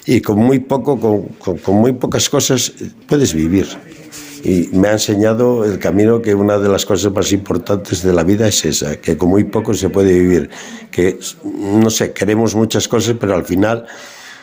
Y 0.06 0.20
con 0.20 0.38
muy 0.38 0.60
poco, 0.60 0.98
con- 1.00 1.58
con 1.58 1.74
muy 1.76 1.92
pocas 1.92 2.28
cosas, 2.28 2.72
eh, 2.80 2.90
puedes 3.08 3.34
vivir. 3.34 3.66
Y 4.44 4.68
me 4.72 4.88
ha 4.88 4.92
enseñado 4.92 5.64
el 5.64 5.78
camino 5.78 6.20
que 6.20 6.34
una 6.34 6.58
de 6.58 6.68
las 6.68 6.84
cosas 6.84 7.12
más 7.12 7.30
importantes 7.32 8.02
de 8.02 8.12
la 8.12 8.24
vida 8.24 8.48
es 8.48 8.64
esa, 8.64 8.96
que 8.96 9.16
con 9.16 9.28
muy 9.28 9.44
poco 9.44 9.72
se 9.72 9.88
puede 9.88 10.18
vivir. 10.18 10.50
Que, 10.90 11.18
no 11.44 11.90
sé, 11.90 12.12
queremos 12.12 12.54
muchas 12.56 12.88
cosas, 12.88 13.14
pero 13.20 13.34
al 13.34 13.44
final, 13.44 13.86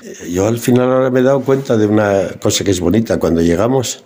eh, 0.03 0.29
yo 0.31 0.47
al 0.47 0.57
final 0.57 0.89
ahora 0.89 1.09
me 1.09 1.19
he 1.19 1.23
dado 1.23 1.41
cuenta 1.41 1.75
de 1.75 1.85
una 1.85 2.29
cosa 2.41 2.63
que 2.63 2.71
es 2.71 2.79
bonita. 2.79 3.19
Cuando 3.19 3.41
llegamos, 3.41 4.05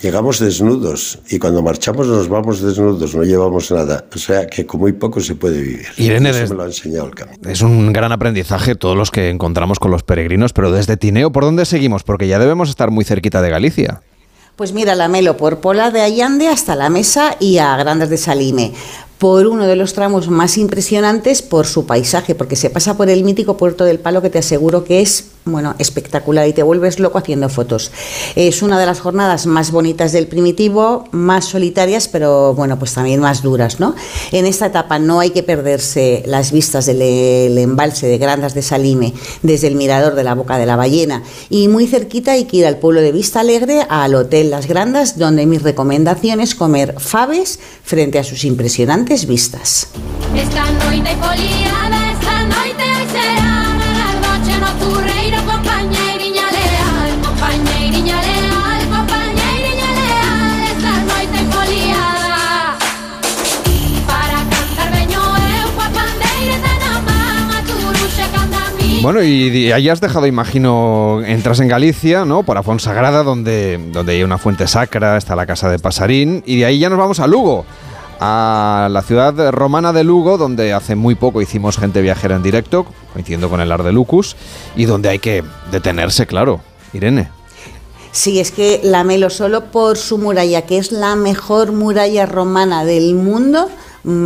llegamos 0.00 0.38
desnudos 0.38 1.18
y 1.28 1.38
cuando 1.38 1.62
marchamos 1.62 2.06
nos 2.08 2.26
vamos 2.26 2.62
desnudos, 2.62 3.14
no 3.14 3.22
llevamos 3.22 3.70
nada. 3.70 4.06
O 4.14 4.18
sea, 4.18 4.46
que 4.46 4.64
con 4.64 4.80
muy 4.80 4.92
poco 4.92 5.20
se 5.20 5.34
puede 5.34 5.60
vivir. 5.60 5.86
Irene, 5.98 6.30
Eso 6.30 6.54
me 6.54 6.54
lo 6.54 6.62
ha 6.62 6.66
enseñado 6.66 7.06
el 7.06 7.14
camino. 7.14 7.50
Es 7.50 7.60
un 7.60 7.92
gran 7.92 8.12
aprendizaje 8.12 8.76
todos 8.76 8.96
los 8.96 9.10
que 9.10 9.28
encontramos 9.28 9.78
con 9.78 9.90
los 9.90 10.04
peregrinos, 10.04 10.54
pero 10.54 10.72
desde 10.72 10.96
Tineo, 10.96 11.32
¿por 11.32 11.44
dónde 11.44 11.66
seguimos? 11.66 12.02
Porque 12.02 12.28
ya 12.28 12.38
debemos 12.38 12.70
estar 12.70 12.90
muy 12.90 13.04
cerquita 13.04 13.42
de 13.42 13.50
Galicia. 13.50 14.00
Pues 14.56 14.72
mira, 14.72 14.94
la 14.94 15.08
Melo 15.08 15.36
por 15.36 15.58
Pola 15.58 15.90
de 15.90 16.00
Allande 16.00 16.46
hasta 16.46 16.76
la 16.76 16.88
Mesa 16.88 17.36
y 17.40 17.58
a 17.58 17.76
Grandas 17.76 18.08
de 18.08 18.16
Salime. 18.16 18.72
Por 19.18 19.48
uno 19.48 19.66
de 19.66 19.74
los 19.74 19.94
tramos 19.94 20.28
más 20.28 20.58
impresionantes 20.58 21.42
por 21.42 21.66
su 21.66 21.86
paisaje, 21.86 22.36
porque 22.36 22.54
se 22.54 22.70
pasa 22.70 22.96
por 22.96 23.10
el 23.10 23.24
mítico 23.24 23.56
Puerto 23.56 23.84
del 23.84 23.98
Palo 23.98 24.22
que 24.22 24.30
te 24.30 24.38
aseguro 24.38 24.84
que 24.84 25.00
es, 25.00 25.24
bueno, 25.44 25.74
espectacular 25.78 26.48
y 26.48 26.52
te 26.52 26.62
vuelves 26.62 26.98
loco 26.98 27.18
haciendo 27.18 27.48
fotos. 27.48 27.92
Es 28.34 28.62
una 28.62 28.78
de 28.78 28.86
las 28.86 29.00
jornadas 29.00 29.46
más 29.46 29.70
bonitas 29.70 30.12
del 30.12 30.26
primitivo, 30.26 31.08
más 31.10 31.44
solitarias, 31.44 32.08
pero 32.08 32.54
bueno, 32.54 32.78
pues 32.78 32.94
también 32.94 33.20
más 33.20 33.42
duras, 33.42 33.80
¿no? 33.80 33.94
En 34.32 34.46
esta 34.46 34.66
etapa 34.66 34.98
no 34.98 35.20
hay 35.20 35.30
que 35.30 35.42
perderse 35.42 36.22
las 36.26 36.52
vistas 36.52 36.86
del 36.86 37.02
el 37.02 37.58
embalse 37.58 38.06
de 38.06 38.18
Grandas 38.18 38.54
de 38.54 38.62
Salime 38.62 39.12
desde 39.42 39.66
el 39.66 39.76
mirador 39.76 40.14
de 40.14 40.24
la 40.24 40.34
Boca 40.34 40.58
de 40.58 40.66
la 40.66 40.76
Ballena 40.76 41.22
y 41.50 41.68
muy 41.68 41.86
cerquita 41.86 42.32
hay 42.32 42.44
que 42.44 42.58
ir 42.58 42.66
al 42.66 42.78
pueblo 42.78 43.00
de 43.00 43.12
Vista 43.12 43.40
Alegre, 43.40 43.86
al 43.88 44.14
Hotel 44.14 44.50
Las 44.50 44.66
Grandas, 44.66 45.18
donde 45.18 45.46
mi 45.46 45.58
recomendación 45.58 46.40
es 46.40 46.54
comer 46.54 46.94
faves 46.98 47.58
frente 47.82 48.18
a 48.18 48.24
sus 48.24 48.44
impresionantes 48.44 49.26
vistas. 49.26 49.88
Esta 50.34 50.70
noite 50.70 51.16
Bueno, 69.04 69.22
y 69.22 69.70
ahí 69.70 69.90
has 69.90 70.00
dejado, 70.00 70.26
imagino, 70.26 71.20
entras 71.26 71.60
en 71.60 71.68
Galicia, 71.68 72.24
¿no? 72.24 72.42
Por 72.42 72.56
Afonsagrada, 72.56 73.22
donde, 73.22 73.78
donde 73.92 74.12
hay 74.12 74.22
una 74.22 74.38
fuente 74.38 74.66
sacra, 74.66 75.18
está 75.18 75.36
la 75.36 75.44
casa 75.44 75.68
de 75.68 75.78
Pasarín, 75.78 76.42
y 76.46 76.56
de 76.56 76.64
ahí 76.64 76.78
ya 76.78 76.88
nos 76.88 76.98
vamos 76.98 77.20
a 77.20 77.26
Lugo, 77.26 77.66
a 78.18 78.88
la 78.90 79.02
ciudad 79.02 79.50
romana 79.50 79.92
de 79.92 80.04
Lugo, 80.04 80.38
donde 80.38 80.72
hace 80.72 80.94
muy 80.94 81.16
poco 81.16 81.42
hicimos 81.42 81.76
gente 81.76 82.00
viajera 82.00 82.36
en 82.36 82.42
directo, 82.42 82.86
coincidiendo 83.12 83.50
con 83.50 83.60
el 83.60 83.70
Ar 83.72 83.82
de 83.82 83.92
Lucus, 83.92 84.36
y 84.74 84.86
donde 84.86 85.10
hay 85.10 85.18
que 85.18 85.44
detenerse, 85.70 86.26
claro. 86.26 86.62
Irene. 86.94 87.28
Sí, 88.10 88.40
es 88.40 88.52
que 88.52 88.80
la 88.82 89.04
Melo 89.04 89.28
solo 89.28 89.66
por 89.66 89.98
su 89.98 90.16
muralla, 90.16 90.62
que 90.62 90.78
es 90.78 90.92
la 90.92 91.14
mejor 91.14 91.72
muralla 91.72 92.24
romana 92.24 92.86
del 92.86 93.14
mundo, 93.14 93.68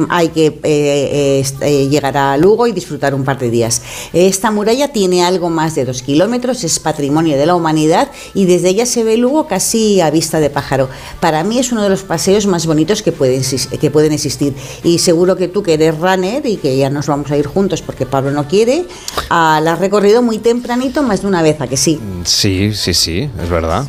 hay 0.09 0.29
que 0.29 0.47
eh, 0.47 0.61
eh, 0.63 1.45
eh, 1.61 1.89
llegar 1.89 2.17
a 2.17 2.37
Lugo 2.37 2.67
y 2.67 2.73
disfrutar 2.73 3.15
un 3.15 3.25
par 3.25 3.39
de 3.39 3.51
días. 3.51 3.83
Esta 4.13 4.51
muralla 4.51 4.93
tiene 4.93 5.25
algo 5.25 5.51
más 5.51 5.75
de 5.75 5.85
dos 5.85 6.03
kilómetros, 6.03 6.65
es 6.65 6.79
patrimonio 6.79 7.37
de 7.37 7.47
la 7.47 7.55
humanidad 7.55 8.11
y 8.35 8.47
desde 8.47 8.71
ella 8.71 8.87
se 8.87 9.05
ve 9.05 9.17
Lugo 9.17 9.47
casi 9.47 10.01
a 10.01 10.11
vista 10.11 10.41
de 10.41 10.51
pájaro. 10.51 10.89
Para 11.21 11.45
mí 11.45 11.59
es 11.59 11.73
uno 11.73 11.83
de 11.83 11.89
los 11.89 12.03
paseos 12.03 12.47
más 12.47 12.67
bonitos 12.67 13.03
que 13.03 13.13
pueden, 13.13 13.43
que 13.81 13.91
pueden 13.91 14.13
existir 14.13 14.55
y 14.83 14.99
seguro 14.99 15.37
que 15.37 15.49
tú 15.49 15.63
que 15.63 15.75
eres 15.75 15.99
runner 15.99 16.45
y 16.47 16.57
que 16.57 16.77
ya 16.77 16.91
nos 16.91 17.07
vamos 17.07 17.31
a 17.31 17.37
ir 17.37 17.47
juntos 17.47 17.83
porque 17.83 18.07
Pablo 18.07 18.31
no 18.31 18.49
quiere, 18.49 18.87
ah, 19.31 19.61
la 19.63 19.75
has 19.75 19.79
recorrido 19.79 20.23
muy 20.23 20.39
tempranito 20.39 21.03
más 21.03 21.23
de 21.23 21.29
una 21.29 21.43
vez, 21.43 21.61
¿a 21.61 21.67
que 21.67 21.77
sí? 21.77 22.01
Sí, 22.25 22.73
sí, 22.75 22.95
sí, 22.95 23.31
es 23.41 23.49
verdad. 23.49 23.89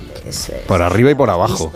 Por 0.67 0.81
arriba 0.81 1.11
y 1.11 1.15
por 1.15 1.29
abajo. 1.29 1.71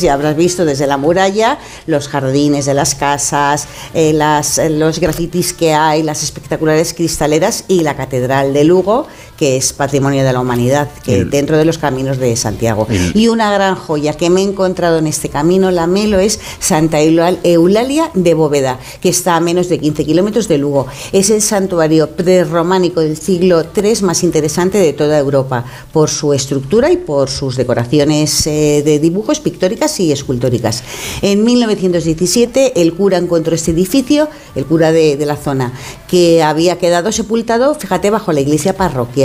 Ya 0.00 0.14
habrás 0.14 0.36
visto 0.36 0.64
desde 0.64 0.86
la 0.86 0.96
muralla 0.96 1.58
los 1.86 2.08
jardines 2.08 2.66
de 2.66 2.74
las 2.74 2.94
casas, 2.94 3.66
eh, 3.94 4.18
eh, 4.18 4.70
los 4.70 4.98
grafitis 4.98 5.52
que 5.52 5.72
hay, 5.72 6.02
las 6.02 6.22
espectaculares 6.22 6.94
cristaleras 6.94 7.64
y 7.68 7.80
la 7.80 7.96
Catedral 7.96 8.52
de 8.52 8.64
Lugo, 8.64 9.06
que 9.38 9.56
es 9.56 9.72
patrimonio 9.72 10.24
de 10.24 10.32
la 10.32 10.40
humanidad, 10.40 10.88
que 11.04 11.24
dentro 11.24 11.56
de 11.58 11.64
los 11.64 11.78
caminos 11.78 12.18
de 12.18 12.34
Santiago. 12.36 12.86
Y 13.14 13.28
una 13.28 13.52
gran 13.52 13.74
joya 13.74 14.12
que 14.14 14.30
me 14.30 14.40
he 14.40 14.44
encontrado 14.44 14.98
en 14.98 15.06
este 15.06 15.28
camino, 15.28 15.70
la 15.70 15.86
Melo, 15.86 16.18
es 16.18 16.38
Santa 16.60 17.00
Eulal- 17.00 17.38
Eulalia 17.42 18.10
de 18.14 18.34
Bóveda, 18.34 18.78
que 19.00 19.08
está 19.08 19.36
a 19.36 19.40
menos 19.40 19.68
de 19.68 19.78
15 19.80 20.04
kilómetros 20.04 20.46
de 20.48 20.58
Lugo. 20.58 20.86
Es 21.12 21.30
el 21.30 21.42
santuario 21.42 22.10
prerrománico 22.10 23.00
del 23.00 23.16
siglo 23.16 23.64
III 23.74 24.02
más 24.02 24.22
interesante 24.22 24.78
de 24.78 24.92
toda 24.92 25.18
Europa, 25.18 25.64
por 25.92 26.10
su 26.10 26.32
estructura 26.32 26.90
y 26.92 26.96
por 26.96 27.28
sus 27.30 27.56
decoraciones 27.56 28.46
eh, 28.46 28.82
de 28.84 28.98
dibujos 28.98 29.40
pictóricas 29.40 29.98
y 30.00 30.12
escultóricas. 30.12 30.82
En 31.22 31.42
1917 31.44 32.80
el 32.80 32.94
cura 32.94 33.18
encontró 33.18 33.54
este 33.54 33.70
edificio, 33.72 34.28
el 34.54 34.64
cura 34.66 34.92
de, 34.92 35.16
de 35.16 35.26
la 35.26 35.36
zona, 35.36 35.72
que 36.08 36.42
había 36.42 36.78
quedado 36.78 37.10
sepultado, 37.12 37.74
fíjate, 37.74 38.10
bajo 38.10 38.32
la 38.32 38.40
iglesia 38.40 38.76
parroquial. 38.76 39.23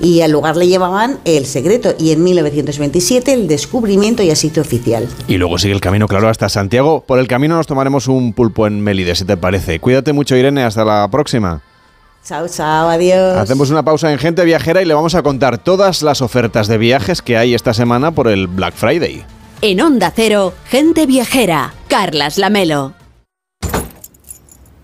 Y 0.00 0.20
al 0.20 0.32
lugar 0.32 0.56
le 0.56 0.66
llevaban 0.66 1.18
el 1.24 1.46
secreto. 1.46 1.94
Y 1.98 2.12
en 2.12 2.22
1927 2.22 3.32
el 3.32 3.48
descubrimiento 3.48 4.22
ya 4.22 4.36
se 4.36 4.48
hizo 4.48 4.60
oficial. 4.60 5.08
Y 5.26 5.36
luego 5.36 5.58
sigue 5.58 5.74
el 5.74 5.80
camino, 5.80 6.06
claro, 6.06 6.28
hasta 6.28 6.48
Santiago. 6.48 7.04
Por 7.06 7.18
el 7.18 7.28
camino 7.28 7.56
nos 7.56 7.66
tomaremos 7.66 8.08
un 8.08 8.32
pulpo 8.32 8.66
en 8.66 8.80
Melide, 8.80 9.14
si 9.14 9.24
te 9.24 9.36
parece. 9.36 9.80
Cuídate 9.80 10.12
mucho, 10.12 10.36
Irene, 10.36 10.62
hasta 10.62 10.84
la 10.84 11.08
próxima. 11.10 11.62
Chao, 12.24 12.46
chao, 12.48 12.88
adiós. 12.88 13.38
Hacemos 13.38 13.70
una 13.70 13.82
pausa 13.82 14.12
en 14.12 14.18
Gente 14.18 14.44
Viajera 14.44 14.82
y 14.82 14.84
le 14.84 14.94
vamos 14.94 15.14
a 15.14 15.22
contar 15.22 15.58
todas 15.58 16.02
las 16.02 16.20
ofertas 16.20 16.68
de 16.68 16.76
viajes 16.76 17.22
que 17.22 17.38
hay 17.38 17.54
esta 17.54 17.72
semana 17.72 18.10
por 18.10 18.28
el 18.28 18.48
Black 18.48 18.74
Friday. 18.74 19.24
En 19.60 19.80
Onda 19.80 20.12
Cero, 20.14 20.54
gente 20.66 21.04
viajera. 21.06 21.74
Carlas 21.88 22.38
Lamelo. 22.38 22.92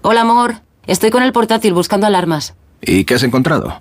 Hola, 0.02 0.22
amor. 0.22 0.56
Estoy 0.86 1.10
con 1.10 1.22
el 1.22 1.32
portátil 1.32 1.74
buscando 1.74 2.06
alarmas. 2.06 2.54
¿Y 2.82 3.04
qué 3.04 3.14
has 3.14 3.22
encontrado? 3.22 3.80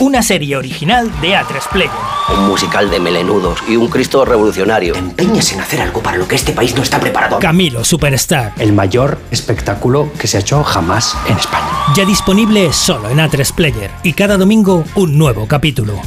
Una 0.00 0.22
serie 0.22 0.56
original 0.56 1.10
de 1.20 1.36
A3 1.36 1.68
Player. 1.70 1.90
Un 2.34 2.48
musical 2.48 2.88
de 2.88 2.98
melenudos 2.98 3.58
y 3.68 3.76
un 3.76 3.88
Cristo 3.88 4.24
revolucionario. 4.24 4.94
Te 4.94 4.98
empeñas 4.98 5.52
en 5.52 5.60
hacer 5.60 5.82
algo 5.82 6.02
para 6.02 6.16
lo 6.16 6.26
que 6.26 6.36
este 6.36 6.52
país 6.52 6.74
no 6.74 6.82
está 6.82 6.98
preparado. 6.98 7.38
Camilo 7.38 7.84
Superstar. 7.84 8.54
El 8.58 8.72
mayor 8.72 9.18
espectáculo 9.30 10.10
que 10.18 10.26
se 10.26 10.38
ha 10.38 10.40
hecho 10.40 10.64
jamás 10.64 11.14
en 11.28 11.36
España. 11.36 11.68
Ya 11.94 12.06
disponible 12.06 12.72
solo 12.72 13.10
en 13.10 13.18
A3 13.18 13.52
Player. 13.52 13.90
Y 14.02 14.14
cada 14.14 14.38
domingo 14.38 14.84
un 14.94 15.18
nuevo 15.18 15.46
capítulo. 15.46 16.00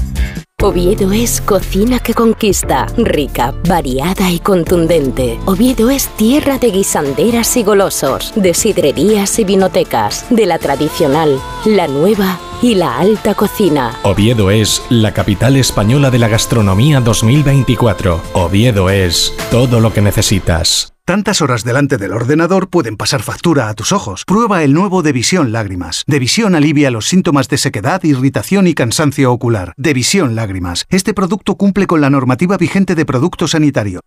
Oviedo 0.64 1.12
es 1.12 1.42
cocina 1.42 2.00
que 2.00 2.14
conquista, 2.14 2.86
rica, 2.96 3.54
variada 3.68 4.32
y 4.32 4.40
contundente. 4.40 5.38
Oviedo 5.46 5.90
es 5.90 6.08
tierra 6.16 6.58
de 6.58 6.72
guisanderas 6.72 7.58
y 7.58 7.64
golosos, 7.64 8.32
de 8.38 8.54
sidrerías 8.54 9.38
y 9.40 9.44
vinotecas, 9.44 10.26
de 10.30 10.46
la 10.46 10.60
tradicional, 10.60 11.38
la 11.66 11.90
nueva 11.90 12.40
y 12.62 12.76
la 12.76 12.98
alta 12.98 13.36
cocina. 13.36 14.00
Oviedo 14.04 14.52
es 14.52 14.82
la 14.90 15.14
capital 15.14 15.58
española 15.58 16.10
de 16.10 16.20
la 16.20 16.30
gastronomía 16.30 17.02
2024. 17.02 18.22
Oviedo 18.32 18.90
es 18.90 19.34
todo 19.52 19.82
lo 19.82 19.92
que 19.92 20.02
necesitas. 20.02 20.93
Tantas 21.06 21.42
horas 21.42 21.66
delante 21.66 21.98
del 21.98 22.14
ordenador 22.14 22.70
pueden 22.70 22.96
pasar 22.96 23.22
factura 23.24 23.68
a 23.68 23.74
tus 23.74 23.92
ojos. 23.92 24.24
Prueba 24.26 24.64
el 24.64 24.72
nuevo 24.72 25.04
Devisión 25.04 25.52
Lágrimas. 25.52 26.06
Devisión 26.08 26.56
alivia 26.56 26.92
los 26.92 27.08
síntomas 27.08 27.50
de 27.50 27.58
sequedad, 27.58 28.02
irritación 28.04 28.68
y 28.68 28.74
cansancio 28.74 29.34
ocular. 29.34 29.74
Devisión 29.76 30.34
Lágrimas. 30.34 30.86
Este 30.88 31.14
producto 31.14 31.56
cumple 31.56 31.88
con 31.88 32.00
la 32.00 32.10
normativa 32.10 32.56
vigente 32.56 32.96
de 32.96 33.06
producto 33.06 33.50
sanitario. 33.50 34.00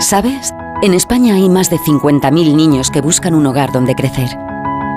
¿Sabes? 0.00 0.54
En 0.80 0.94
España 0.94 1.34
hay 1.34 1.50
más 1.50 1.68
de 1.68 1.76
50.000 1.76 2.56
niños 2.56 2.90
que 2.90 3.02
buscan 3.02 3.34
un 3.34 3.44
hogar 3.44 3.70
donde 3.70 3.94
crecer. 3.94 4.30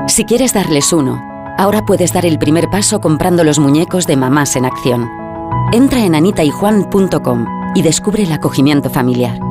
Si 0.07 0.24
quieres 0.24 0.53
darles 0.53 0.93
uno, 0.93 1.22
ahora 1.57 1.82
puedes 1.86 2.13
dar 2.13 2.26
el 2.26 2.39
primer 2.39 2.69
paso 2.69 3.01
comprando 3.01 3.43
los 3.43 3.59
muñecos 3.59 4.07
de 4.07 4.15
Mamás 4.15 4.55
en 4.55 4.63
Acción. 4.63 5.09
Entra 5.74 6.05
en 6.05 6.15
anitayjuan.com 6.15 7.45
y 7.76 7.82
descubre 7.82 8.24
el 8.24 8.32
acogimiento 8.32 8.89
familiar. 8.89 9.50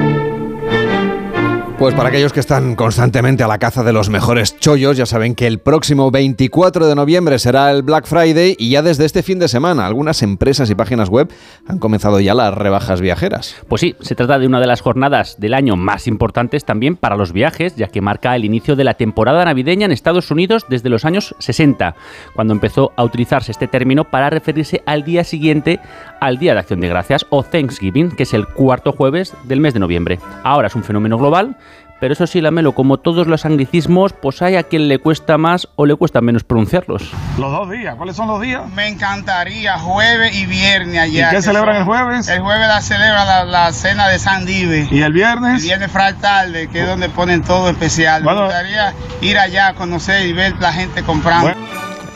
Pues 1.81 1.95
para 1.95 2.09
aquellos 2.09 2.31
que 2.31 2.39
están 2.39 2.75
constantemente 2.75 3.41
a 3.41 3.47
la 3.47 3.57
caza 3.57 3.81
de 3.83 3.91
los 3.91 4.11
mejores 4.11 4.55
chollos, 4.59 4.97
ya 4.97 5.07
saben 5.07 5.33
que 5.33 5.47
el 5.47 5.57
próximo 5.57 6.11
24 6.11 6.85
de 6.85 6.93
noviembre 6.93 7.39
será 7.39 7.71
el 7.71 7.81
Black 7.81 8.05
Friday 8.05 8.55
y 8.59 8.69
ya 8.69 8.83
desde 8.83 9.05
este 9.05 9.23
fin 9.23 9.39
de 9.39 9.47
semana 9.47 9.87
algunas 9.87 10.21
empresas 10.21 10.69
y 10.69 10.75
páginas 10.75 11.09
web 11.09 11.31
han 11.67 11.79
comenzado 11.79 12.19
ya 12.19 12.35
las 12.35 12.53
rebajas 12.53 13.01
viajeras. 13.01 13.55
Pues 13.67 13.81
sí, 13.81 13.95
se 13.99 14.13
trata 14.13 14.37
de 14.37 14.45
una 14.45 14.59
de 14.59 14.67
las 14.67 14.81
jornadas 14.81 15.39
del 15.39 15.55
año 15.55 15.75
más 15.75 16.05
importantes 16.05 16.65
también 16.65 16.97
para 16.97 17.15
los 17.15 17.33
viajes, 17.33 17.75
ya 17.75 17.87
que 17.87 17.99
marca 17.99 18.35
el 18.35 18.45
inicio 18.45 18.75
de 18.75 18.83
la 18.83 18.93
temporada 18.93 19.43
navideña 19.43 19.85
en 19.85 19.91
Estados 19.91 20.29
Unidos 20.29 20.67
desde 20.69 20.89
los 20.89 21.03
años 21.03 21.33
60, 21.39 21.95
cuando 22.35 22.53
empezó 22.53 22.91
a 22.95 23.03
utilizarse 23.03 23.51
este 23.51 23.67
término 23.67 24.03
para 24.03 24.29
referirse 24.29 24.83
al 24.85 25.03
día 25.03 25.23
siguiente 25.23 25.79
al 26.19 26.37
Día 26.37 26.53
de 26.53 26.59
Acción 26.59 26.79
de 26.79 26.87
Gracias 26.87 27.25
o 27.31 27.41
Thanksgiving, 27.41 28.11
que 28.11 28.23
es 28.23 28.35
el 28.35 28.47
cuarto 28.47 28.91
jueves 28.91 29.33
del 29.45 29.59
mes 29.59 29.73
de 29.73 29.79
noviembre. 29.79 30.19
Ahora 30.43 30.67
es 30.67 30.75
un 30.75 30.83
fenómeno 30.83 31.17
global, 31.17 31.57
pero 32.01 32.13
eso 32.13 32.25
sí, 32.25 32.41
Lamelo, 32.41 32.73
como 32.73 32.97
todos 32.97 33.27
los 33.27 33.45
anglicismos, 33.45 34.11
pues 34.11 34.41
hay 34.41 34.55
a 34.55 34.63
quien 34.63 34.87
le 34.89 34.97
cuesta 34.97 35.37
más 35.37 35.67
o 35.75 35.85
le 35.85 35.95
cuesta 35.95 36.19
menos 36.19 36.43
pronunciarlos. 36.43 37.11
Los 37.37 37.51
dos 37.51 37.69
días, 37.69 37.95
¿cuáles 37.95 38.15
son 38.15 38.27
los 38.27 38.41
días? 38.41 38.67
Me 38.71 38.87
encantaría, 38.87 39.77
jueves 39.77 40.35
y 40.35 40.47
viernes 40.47 40.99
allá. 40.99 41.27
¿Y 41.31 41.35
qué 41.35 41.41
celebran 41.43 41.75
son- 41.75 41.81
el 41.81 41.85
jueves? 41.85 42.27
El 42.27 42.39
jueves 42.41 42.67
la 42.67 42.81
celebra 42.81 43.23
la, 43.23 43.45
la 43.45 43.71
cena 43.71 44.07
de 44.09 44.17
San 44.17 44.47
Dive. 44.47 44.87
¿Y 44.91 45.01
el 45.03 45.13
viernes? 45.13 45.61
El 45.61 45.67
viernes 45.67 45.91
fractal, 45.91 46.51
que 46.71 46.81
es 46.81 46.87
donde 46.87 47.07
ponen 47.09 47.43
todo 47.43 47.69
especial. 47.69 48.23
Bueno. 48.23 48.39
Me 48.41 48.45
gustaría 48.47 48.93
ir 49.21 49.37
allá 49.37 49.67
a 49.67 49.73
conocer 49.75 50.25
y 50.25 50.33
ver 50.33 50.55
la 50.59 50.73
gente 50.73 51.03
comprando. 51.03 51.53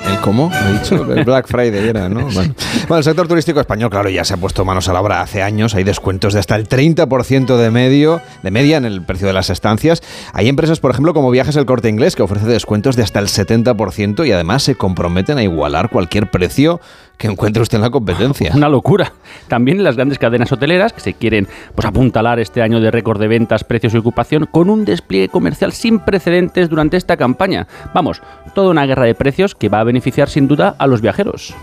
¿El 0.08 0.20
cómo? 0.22 0.52
¿He 0.54 0.74
dicho? 0.74 1.14
El 1.14 1.24
Black 1.24 1.48
Friday 1.48 1.88
era, 1.88 2.10
¿no? 2.10 2.28
Bueno. 2.28 2.54
Bueno, 2.88 2.98
el 2.98 3.04
sector 3.04 3.28
turístico 3.28 3.60
español, 3.60 3.90
claro, 3.90 4.10
ya 4.10 4.24
se 4.24 4.36
ha 4.36 4.38
puesto 4.38 4.64
manos 4.64 4.88
a 4.88 4.94
la 4.94 5.02
obra 5.02 5.22
hace 5.22 5.42
años. 5.42 5.74
Hay 5.74 5.84
descuentos 5.84 6.34
de 6.34 6.40
hasta 6.40 6.56
el 6.56 6.70
30% 6.70 7.58
de, 7.58 7.72
medio, 7.72 8.22
de 8.44 8.52
media 8.52 8.78
en 8.78 8.86
el 8.86 9.04
precio 9.04 9.26
de 9.26 9.34
las 9.34 9.50
estancias. 9.50 10.04
Hay 10.34 10.48
empresas, 10.50 10.80
por 10.80 10.92
ejemplo, 10.92 11.14
como 11.14 11.32
Viajes 11.32 11.56
El 11.56 11.66
Corte 11.66 11.90
Inglés, 11.90 12.16
que 12.16 12.22
ofrece 12.22 12.46
descuentos 12.46 12.96
de 12.96 13.04
hasta 13.04 13.20
el 13.20 13.28
70% 13.28 14.28
y 14.28 14.32
además 14.32 14.64
se 14.64 14.76
comprometen 14.76 15.38
a 15.40 15.44
igualar 15.44 15.90
cualquier 15.90 16.30
precio 16.30 16.80
que 17.18 17.28
encuentre 17.28 17.62
usted 17.62 17.78
en 17.78 17.82
la 17.82 17.90
competencia. 17.90 18.52
Una 18.56 18.70
locura. 18.70 19.14
También 19.48 19.84
las 19.84 19.96
grandes 19.96 20.20
cadenas 20.20 20.52
hoteleras 20.52 20.94
que 20.94 21.02
se 21.02 21.14
quieren 21.14 21.48
pues, 21.74 21.86
apuntalar 21.86 22.40
este 22.40 22.62
año 22.62 22.80
de 22.80 22.92
récord 22.92 23.20
de 23.20 23.28
ventas, 23.28 23.64
precios 23.64 23.94
y 23.94 23.98
ocupación 23.98 24.48
con 24.52 24.70
un 24.70 24.86
despliegue 24.86 25.30
comercial 25.30 25.72
sin 25.72 26.00
precedentes 26.00 26.70
durante 26.70 26.98
esta 26.98 27.18
campaña. 27.18 27.68
Vamos, 27.94 28.22
toda 28.54 28.70
una 28.70 28.86
guerra 28.86 29.06
de 29.06 29.16
precios 29.16 29.56
que 29.56 29.70
va 29.70 29.80
a 29.80 29.84
beneficiar 29.84 30.30
sin 30.30 30.48
duda 30.48 30.76
a 30.78 30.88
los 30.88 31.02
viajeros. 31.02 31.56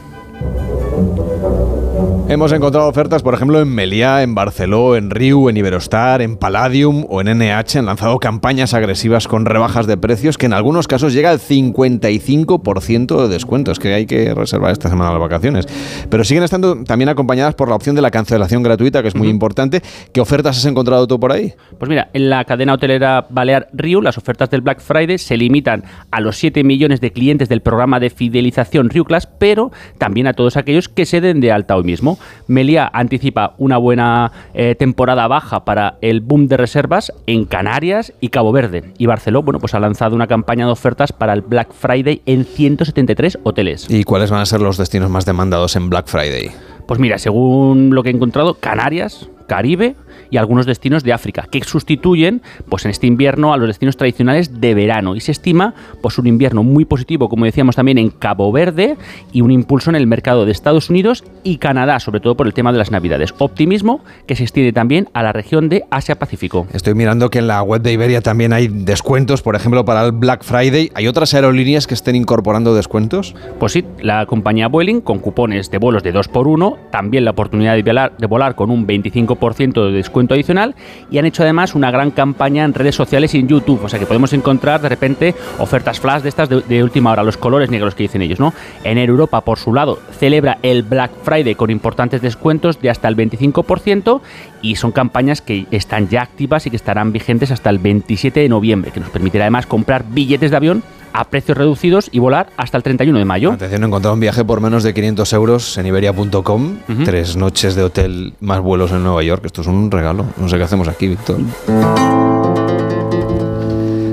Hemos 2.32 2.50
encontrado 2.52 2.88
ofertas, 2.88 3.22
por 3.22 3.34
ejemplo, 3.34 3.60
en 3.60 3.68
Meliá, 3.68 4.22
en 4.22 4.34
Barceló, 4.34 4.96
en 4.96 5.10
Riu, 5.10 5.50
en 5.50 5.58
Iberostar, 5.58 6.22
en 6.22 6.38
Palladium 6.38 7.04
o 7.10 7.20
en 7.20 7.26
NH. 7.36 7.76
Han 7.76 7.84
lanzado 7.84 8.18
campañas 8.20 8.72
agresivas 8.72 9.28
con 9.28 9.44
rebajas 9.44 9.86
de 9.86 9.98
precios 9.98 10.38
que 10.38 10.46
en 10.46 10.54
algunos 10.54 10.88
casos 10.88 11.12
llega 11.12 11.28
al 11.28 11.40
55% 11.40 13.22
de 13.22 13.28
descuentos, 13.28 13.78
que 13.78 13.92
hay 13.92 14.06
que 14.06 14.32
reservar 14.32 14.72
esta 14.72 14.88
semana 14.88 15.10
las 15.10 15.20
vacaciones. 15.20 15.66
Pero 16.08 16.24
siguen 16.24 16.42
estando 16.42 16.82
también 16.84 17.10
acompañadas 17.10 17.54
por 17.54 17.68
la 17.68 17.74
opción 17.74 17.94
de 17.96 18.00
la 18.00 18.10
cancelación 18.10 18.62
gratuita, 18.62 19.02
que 19.02 19.08
es 19.08 19.14
muy 19.14 19.28
importante. 19.28 19.82
¿Qué 20.14 20.22
ofertas 20.22 20.56
has 20.56 20.64
encontrado 20.64 21.06
tú 21.06 21.20
por 21.20 21.32
ahí? 21.32 21.52
Pues 21.78 21.90
mira, 21.90 22.08
en 22.14 22.30
la 22.30 22.46
cadena 22.46 22.72
hotelera 22.72 23.26
Balear 23.28 23.68
Riu, 23.74 24.00
las 24.00 24.16
ofertas 24.16 24.48
del 24.48 24.62
Black 24.62 24.80
Friday 24.80 25.18
se 25.18 25.36
limitan 25.36 25.84
a 26.10 26.22
los 26.22 26.38
7 26.38 26.64
millones 26.64 27.02
de 27.02 27.12
clientes 27.12 27.50
del 27.50 27.60
programa 27.60 28.00
de 28.00 28.08
fidelización 28.08 28.88
Riu 28.88 29.04
Class, 29.04 29.26
pero 29.26 29.70
también 29.98 30.28
a 30.28 30.32
todos 30.32 30.56
aquellos 30.56 30.88
que 30.88 31.04
se 31.04 31.20
den 31.20 31.42
de 31.42 31.52
alta 31.52 31.76
hoy 31.76 31.84
mismo. 31.84 32.18
Meliá 32.46 32.90
anticipa 32.92 33.54
una 33.58 33.76
buena 33.76 34.32
eh, 34.54 34.74
temporada 34.74 35.26
baja 35.28 35.64
para 35.64 35.96
el 36.00 36.20
boom 36.20 36.48
de 36.48 36.56
reservas 36.56 37.12
en 37.26 37.44
Canarias 37.44 38.12
y 38.20 38.28
Cabo 38.28 38.52
Verde. 38.52 38.92
Y 38.98 39.06
Barceló, 39.06 39.42
bueno, 39.42 39.60
pues 39.60 39.74
ha 39.74 39.80
lanzado 39.80 40.14
una 40.14 40.26
campaña 40.26 40.66
de 40.66 40.72
ofertas 40.72 41.12
para 41.12 41.32
el 41.32 41.42
Black 41.42 41.72
Friday 41.72 42.22
en 42.26 42.44
173 42.44 43.38
hoteles. 43.42 43.86
¿Y 43.88 44.04
cuáles 44.04 44.30
van 44.30 44.40
a 44.40 44.46
ser 44.46 44.60
los 44.60 44.76
destinos 44.76 45.10
más 45.10 45.24
demandados 45.24 45.76
en 45.76 45.90
Black 45.90 46.06
Friday? 46.06 46.50
Pues 46.86 47.00
mira, 47.00 47.18
según 47.18 47.94
lo 47.94 48.02
que 48.02 48.10
he 48.10 48.12
encontrado, 48.12 48.54
Canarias, 48.54 49.28
Caribe 49.52 49.96
y 50.30 50.38
algunos 50.38 50.64
destinos 50.64 51.04
de 51.04 51.12
África, 51.12 51.46
que 51.50 51.62
sustituyen 51.62 52.40
pues 52.70 52.86
en 52.86 52.90
este 52.90 53.06
invierno 53.06 53.52
a 53.52 53.58
los 53.58 53.68
destinos 53.68 53.98
tradicionales 53.98 54.62
de 54.62 54.74
verano. 54.74 55.14
Y 55.14 55.20
se 55.20 55.30
estima 55.30 55.74
pues 56.00 56.16
un 56.16 56.26
invierno 56.26 56.62
muy 56.62 56.86
positivo, 56.86 57.28
como 57.28 57.44
decíamos 57.44 57.76
también 57.76 57.98
en 57.98 58.08
Cabo 58.08 58.50
Verde, 58.50 58.96
y 59.30 59.42
un 59.42 59.50
impulso 59.50 59.90
en 59.90 59.96
el 59.96 60.06
mercado 60.06 60.46
de 60.46 60.52
Estados 60.52 60.88
Unidos 60.88 61.22
y 61.42 61.58
Canadá, 61.58 62.00
sobre 62.00 62.20
todo 62.20 62.34
por 62.34 62.46
el 62.46 62.54
tema 62.54 62.72
de 62.72 62.78
las 62.78 62.90
Navidades. 62.90 63.34
Optimismo 63.36 64.00
que 64.26 64.34
se 64.34 64.44
extiende 64.44 64.72
también 64.72 65.10
a 65.12 65.22
la 65.22 65.34
región 65.34 65.68
de 65.68 65.84
Asia-Pacífico. 65.90 66.66
Estoy 66.72 66.94
mirando 66.94 67.28
que 67.28 67.40
en 67.40 67.46
la 67.46 67.62
web 67.62 67.82
de 67.82 67.92
Iberia 67.92 68.22
también 68.22 68.54
hay 68.54 68.68
descuentos, 68.68 69.42
por 69.42 69.54
ejemplo, 69.54 69.84
para 69.84 70.06
el 70.06 70.12
Black 70.12 70.44
Friday. 70.44 70.90
¿Hay 70.94 71.08
otras 71.08 71.34
aerolíneas 71.34 71.86
que 71.86 71.92
estén 71.92 72.16
incorporando 72.16 72.74
descuentos? 72.74 73.34
Pues 73.60 73.72
sí, 73.72 73.84
la 74.00 74.24
compañía 74.24 74.68
Vueling 74.68 75.02
con 75.02 75.18
cupones 75.18 75.70
de 75.70 75.76
vuelos 75.76 76.02
de 76.02 76.14
2x1, 76.14 76.90
también 76.90 77.26
la 77.26 77.32
oportunidad 77.32 77.74
de 77.74 77.82
volar, 77.82 78.16
de 78.16 78.26
volar 78.26 78.54
con 78.54 78.70
un 78.70 78.86
25% 78.86 79.41
de 79.42 79.90
descuento 79.90 80.34
adicional 80.34 80.76
y 81.10 81.18
han 81.18 81.24
hecho 81.24 81.42
además 81.42 81.74
una 81.74 81.90
gran 81.90 82.12
campaña 82.12 82.64
en 82.64 82.74
redes 82.74 82.94
sociales 82.94 83.34
y 83.34 83.38
en 83.38 83.48
YouTube, 83.48 83.82
o 83.82 83.88
sea 83.88 83.98
que 83.98 84.06
podemos 84.06 84.32
encontrar 84.32 84.80
de 84.80 84.88
repente 84.88 85.34
ofertas 85.58 85.98
flash 85.98 86.22
de 86.22 86.28
estas 86.28 86.48
de, 86.48 86.60
de 86.60 86.82
última 86.84 87.10
hora, 87.10 87.24
los 87.24 87.36
colores 87.36 87.68
negros 87.68 87.96
que 87.96 88.04
dicen 88.04 88.22
ellos, 88.22 88.38
¿no? 88.38 88.54
En 88.84 88.98
Europa, 88.98 89.40
por 89.40 89.58
su 89.58 89.74
lado, 89.74 89.98
celebra 90.18 90.58
el 90.62 90.84
Black 90.84 91.10
Friday 91.24 91.56
con 91.56 91.70
importantes 91.70 92.22
descuentos 92.22 92.80
de 92.80 92.90
hasta 92.90 93.08
el 93.08 93.16
25% 93.16 94.20
y 94.62 94.76
son 94.76 94.92
campañas 94.92 95.42
que 95.42 95.66
están 95.72 96.08
ya 96.08 96.22
activas 96.22 96.66
y 96.66 96.70
que 96.70 96.76
estarán 96.76 97.12
vigentes 97.12 97.50
hasta 97.50 97.68
el 97.70 97.78
27 97.78 98.40
de 98.40 98.48
noviembre, 98.48 98.92
que 98.92 99.00
nos 99.00 99.10
permitirá 99.10 99.44
además 99.44 99.66
comprar 99.66 100.04
billetes 100.08 100.52
de 100.52 100.56
avión 100.56 100.82
a 101.12 101.24
precios 101.24 101.56
reducidos 101.56 102.08
y 102.12 102.18
volar 102.18 102.48
hasta 102.56 102.76
el 102.76 102.82
31 102.82 103.18
de 103.18 103.24
mayo. 103.24 103.52
Atención, 103.52 103.82
he 103.82 103.86
encontrado 103.86 104.14
un 104.14 104.20
viaje 104.20 104.44
por 104.44 104.60
menos 104.60 104.82
de 104.82 104.94
500 104.94 105.32
euros 105.32 105.78
en 105.78 105.86
iberia.com, 105.86 106.78
tres 107.04 107.36
noches 107.36 107.74
de 107.74 107.82
hotel 107.82 108.34
más 108.40 108.60
vuelos 108.60 108.90
en 108.92 109.02
Nueva 109.02 109.22
York. 109.22 109.44
Esto 109.44 109.62
es 109.62 109.66
un 109.66 109.90
regalo. 109.90 110.26
No 110.36 110.48
sé 110.48 110.56
qué 110.56 110.64
hacemos 110.64 110.88
aquí, 110.88 111.08
Víctor. 111.08 111.38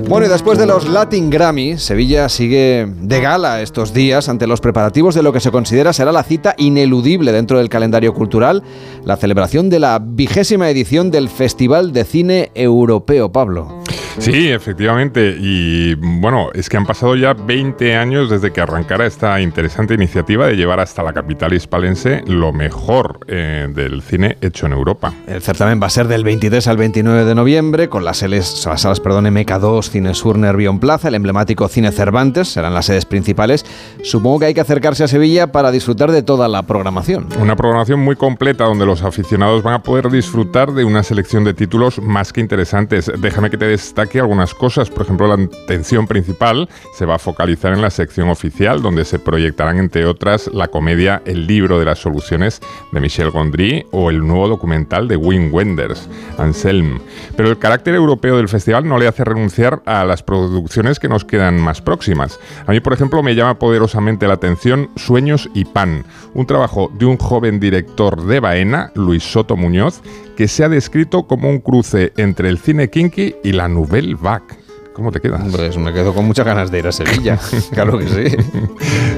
Bueno, 0.09 0.25
y 0.25 0.29
después 0.29 0.57
de 0.57 0.65
los 0.65 0.89
Latin 0.89 1.29
Grammy, 1.29 1.77
Sevilla 1.77 2.29
sigue 2.29 2.87
de 2.99 3.21
gala 3.21 3.61
estos 3.61 3.93
días 3.93 4.27
ante 4.27 4.47
los 4.47 4.59
preparativos 4.59 5.13
de 5.13 5.21
lo 5.21 5.31
que 5.31 5.39
se 5.39 5.51
considera 5.51 5.93
será 5.93 6.11
la 6.11 6.23
cita 6.23 6.55
ineludible 6.57 7.31
dentro 7.31 7.59
del 7.59 7.69
calendario 7.69 8.15
cultural, 8.15 8.63
la 9.05 9.17
celebración 9.17 9.69
de 9.69 9.77
la 9.77 10.01
vigésima 10.03 10.67
edición 10.67 11.11
del 11.11 11.29
Festival 11.29 11.93
de 11.93 12.05
Cine 12.05 12.51
Europeo, 12.55 13.31
Pablo. 13.31 13.83
Sí, 14.18 14.49
efectivamente. 14.49 15.36
Y 15.39 15.95
bueno, 15.95 16.49
es 16.53 16.68
que 16.70 16.78
han 16.78 16.86
pasado 16.86 17.16
ya 17.16 17.34
20 17.34 17.95
años 17.95 18.30
desde 18.30 18.51
que 18.51 18.62
arrancara 18.62 19.05
esta 19.05 19.39
interesante 19.41 19.93
iniciativa 19.93 20.47
de 20.47 20.55
llevar 20.55 20.80
hasta 20.80 21.03
la 21.03 21.14
capital 21.14 21.53
hispalense 21.53 22.24
lo 22.28 22.51
mejor 22.51 23.20
eh, 23.28 23.68
del 23.74 24.01
cine 24.01 24.38
hecho 24.41 24.66
en 24.66 24.74
Europa. 24.74 25.14
El 25.28 25.41
certamen 25.41 25.82
va 25.82 25.88
a 25.88 25.89
ser 25.89 26.07
del 26.07 26.24
23 26.24 26.68
al 26.68 26.78
29 26.78 27.26
de 27.26 27.36
noviembre 27.36 27.89
con 27.89 28.03
las, 28.03 28.22
seles- 28.24 28.66
las 28.66 28.82
salas 28.82 28.99
perdón, 28.99 29.26
MK2, 29.26 29.84
Cine 29.89 30.14
Sur, 30.14 30.38
Nervión 30.38 30.80
Plaza, 30.80 31.07
el 31.07 31.16
emblemático 31.16 31.68
Cine 31.68 31.91
Cervantes, 31.91 32.47
serán 32.49 32.74
las 32.74 32.86
sedes 32.86 33.05
principales. 33.05 33.66
Supongo 34.03 34.39
que 34.39 34.45
hay 34.47 34.53
que 34.53 34.62
acercarse 34.62 35.03
a 35.03 35.07
Sevilla 35.07 35.51
para 35.51 35.72
disfrutar 35.72 36.12
de 36.12 36.24
toda 36.24 36.47
la 36.47 36.64
programación. 36.64 37.28
Una 37.39 37.55
programación 37.55 37.99
muy 37.99 38.16
completa 38.16 38.66
donde 38.66 38.86
los 38.86 39.03
aficionados 39.03 39.64
van 39.64 39.76
a 39.76 39.84
poder 39.84 40.10
disfrutar 40.10 40.72
de 40.74 40.84
una 40.84 41.03
selección 41.03 41.43
de 41.43 41.53
títulos 41.53 41.99
más 42.01 42.34
que 42.34 42.41
interesantes. 42.41 43.12
Déjame 43.20 43.49
que 43.49 43.57
te 43.57 43.66
destaque 43.99 44.19
algunas 44.19 44.53
cosas. 44.53 44.89
Por 44.89 45.03
ejemplo, 45.03 45.27
la 45.27 45.43
atención 45.43 46.07
principal 46.07 46.69
se 46.93 47.05
va 47.05 47.15
a 47.15 47.19
focalizar 47.19 47.73
en 47.73 47.81
la 47.81 47.89
sección 47.89 48.29
oficial, 48.29 48.81
donde 48.81 49.03
se 49.03 49.19
proyectarán, 49.19 49.77
entre 49.77 50.05
otras, 50.05 50.49
la 50.53 50.69
comedia 50.69 51.21
El 51.25 51.47
libro 51.47 51.79
de 51.79 51.85
las 51.85 51.99
soluciones 51.99 52.61
de 52.93 53.01
Michel 53.01 53.29
Gondry 53.29 53.85
o 53.91 54.09
el 54.09 54.25
nuevo 54.25 54.47
documental 54.47 55.07
de 55.09 55.17
Wim 55.17 55.53
Wenders, 55.53 56.07
Anselm. 56.37 56.99
Pero 57.35 57.49
el 57.49 57.59
carácter 57.59 57.95
europeo 57.95 58.37
del 58.37 58.47
festival 58.47 58.87
no 58.87 58.97
le 58.97 59.07
hace 59.07 59.25
renunciar 59.25 59.81
a 59.85 60.05
las 60.05 60.23
producciones 60.23 60.99
que 60.99 61.09
nos 61.09 61.25
quedan 61.25 61.59
más 61.59 61.81
próximas. 61.81 62.39
A 62.67 62.71
mí, 62.71 62.79
por 62.79 62.93
ejemplo, 62.93 63.21
me 63.21 63.35
llama 63.35 63.59
poderosamente 63.59 64.27
la 64.27 64.35
atención 64.35 64.89
Sueños 64.95 65.49
y 65.53 65.65
Pan, 65.65 66.05
un 66.34 66.45
trabajo 66.45 66.91
de 66.97 67.05
un 67.05 67.17
joven 67.17 67.59
director 67.59 68.25
de 68.25 68.39
Baena, 68.39 68.91
Luis 68.95 69.23
Soto 69.23 69.55
Muñoz, 69.55 70.01
que 70.38 70.47
se 70.47 70.63
ha 70.63 70.69
descrito 70.69 71.27
como 71.27 71.49
un 71.49 71.59
cruce 71.59 72.13
entre 72.17 72.49
el 72.49 72.57
cine 72.57 72.89
kinky 72.89 73.36
y 73.43 73.51
la 73.51 73.67
nouvelle 73.67 74.15
vague. 74.15 74.68
¿Cómo 74.93 75.11
te 75.11 75.21
quedas? 75.21 75.41
Pues 75.51 75.77
me 75.77 75.93
quedo 75.93 76.13
con 76.13 76.25
muchas 76.25 76.45
ganas 76.45 76.71
de 76.71 76.79
ir 76.79 76.87
a 76.87 76.91
Sevilla. 76.91 77.39
claro 77.73 77.97
que 77.97 78.07
sí. 78.07 78.37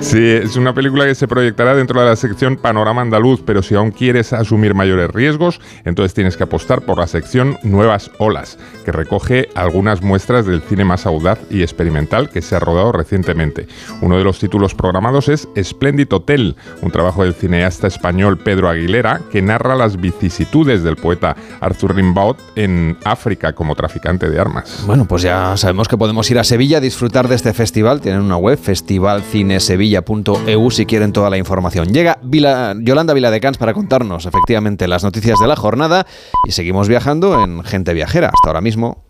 Sí, 0.01 0.23
es 0.23 0.55
una 0.55 0.73
película 0.73 1.05
que 1.05 1.15
se 1.15 1.27
proyectará 1.27 1.73
dentro 1.73 1.99
de 1.99 2.07
la 2.07 2.15
sección 2.15 2.57
Panorama 2.57 3.01
Andaluz, 3.01 3.41
pero 3.45 3.63
si 3.63 3.75
aún 3.75 3.91
quieres 3.91 4.33
asumir 4.33 4.73
mayores 4.73 5.09
riesgos, 5.09 5.61
entonces 5.85 6.13
tienes 6.13 6.37
que 6.37 6.43
apostar 6.43 6.81
por 6.81 6.99
la 6.99 7.07
sección 7.07 7.57
Nuevas 7.63 8.11
Olas, 8.17 8.57
que 8.85 8.91
recoge 8.91 9.49
algunas 9.55 10.01
muestras 10.01 10.45
del 10.45 10.61
cine 10.61 10.85
más 10.85 11.05
audaz 11.05 11.39
y 11.49 11.61
experimental 11.61 12.29
que 12.29 12.41
se 12.41 12.55
ha 12.55 12.59
rodado 12.59 12.91
recientemente. 12.91 13.67
Uno 14.01 14.17
de 14.17 14.23
los 14.23 14.39
títulos 14.39 14.75
programados 14.75 15.29
es 15.29 15.47
Splendid 15.61 16.11
Hotel, 16.11 16.55
un 16.81 16.91
trabajo 16.91 17.23
del 17.23 17.33
cineasta 17.33 17.87
español 17.87 18.37
Pedro 18.37 18.69
Aguilera, 18.69 19.21
que 19.31 19.41
narra 19.41 19.75
las 19.75 19.99
vicisitudes 19.99 20.83
del 20.83 20.95
poeta 20.95 21.35
Arthur 21.59 21.95
Rimbaud 21.95 22.35
en 22.55 22.97
África 23.03 23.53
como 23.53 23.75
traficante 23.75 24.29
de 24.29 24.39
armas. 24.39 24.83
Bueno, 24.85 25.05
pues 25.05 25.21
ya 25.21 25.55
sabemos 25.61 25.87
que 25.87 25.97
podemos 25.97 26.29
ir 26.31 26.39
a 26.39 26.43
Sevilla 26.43 26.77
a 26.77 26.81
disfrutar 26.81 27.27
de 27.27 27.35
este 27.35 27.53
festival. 27.53 28.01
Tienen 28.01 28.21
una 28.21 28.37
web, 28.37 28.57
festivalcinesevilla.eu, 28.57 30.71
si 30.71 30.85
quieren 30.85 31.13
toda 31.13 31.29
la 31.29 31.37
información. 31.37 31.89
Llega 31.93 32.17
Vila- 32.23 32.75
Yolanda 32.79 33.13
Viladecans 33.13 33.57
para 33.57 33.73
contarnos 33.73 34.25
efectivamente 34.25 34.87
las 34.87 35.03
noticias 35.03 35.39
de 35.39 35.47
la 35.47 35.55
jornada 35.55 36.05
y 36.47 36.51
seguimos 36.51 36.87
viajando 36.89 37.43
en 37.43 37.63
Gente 37.63 37.93
Viajera. 37.93 38.27
Hasta 38.33 38.49
ahora 38.49 38.61
mismo. 38.61 39.03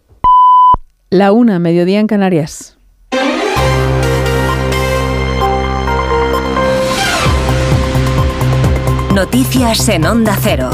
La 1.09 1.31
una, 1.31 1.59
mediodía 1.59 1.99
en 1.99 2.07
Canarias. 2.07 2.77
Noticias 9.13 9.89
en 9.89 10.05
Onda 10.05 10.37
Cero. 10.41 10.69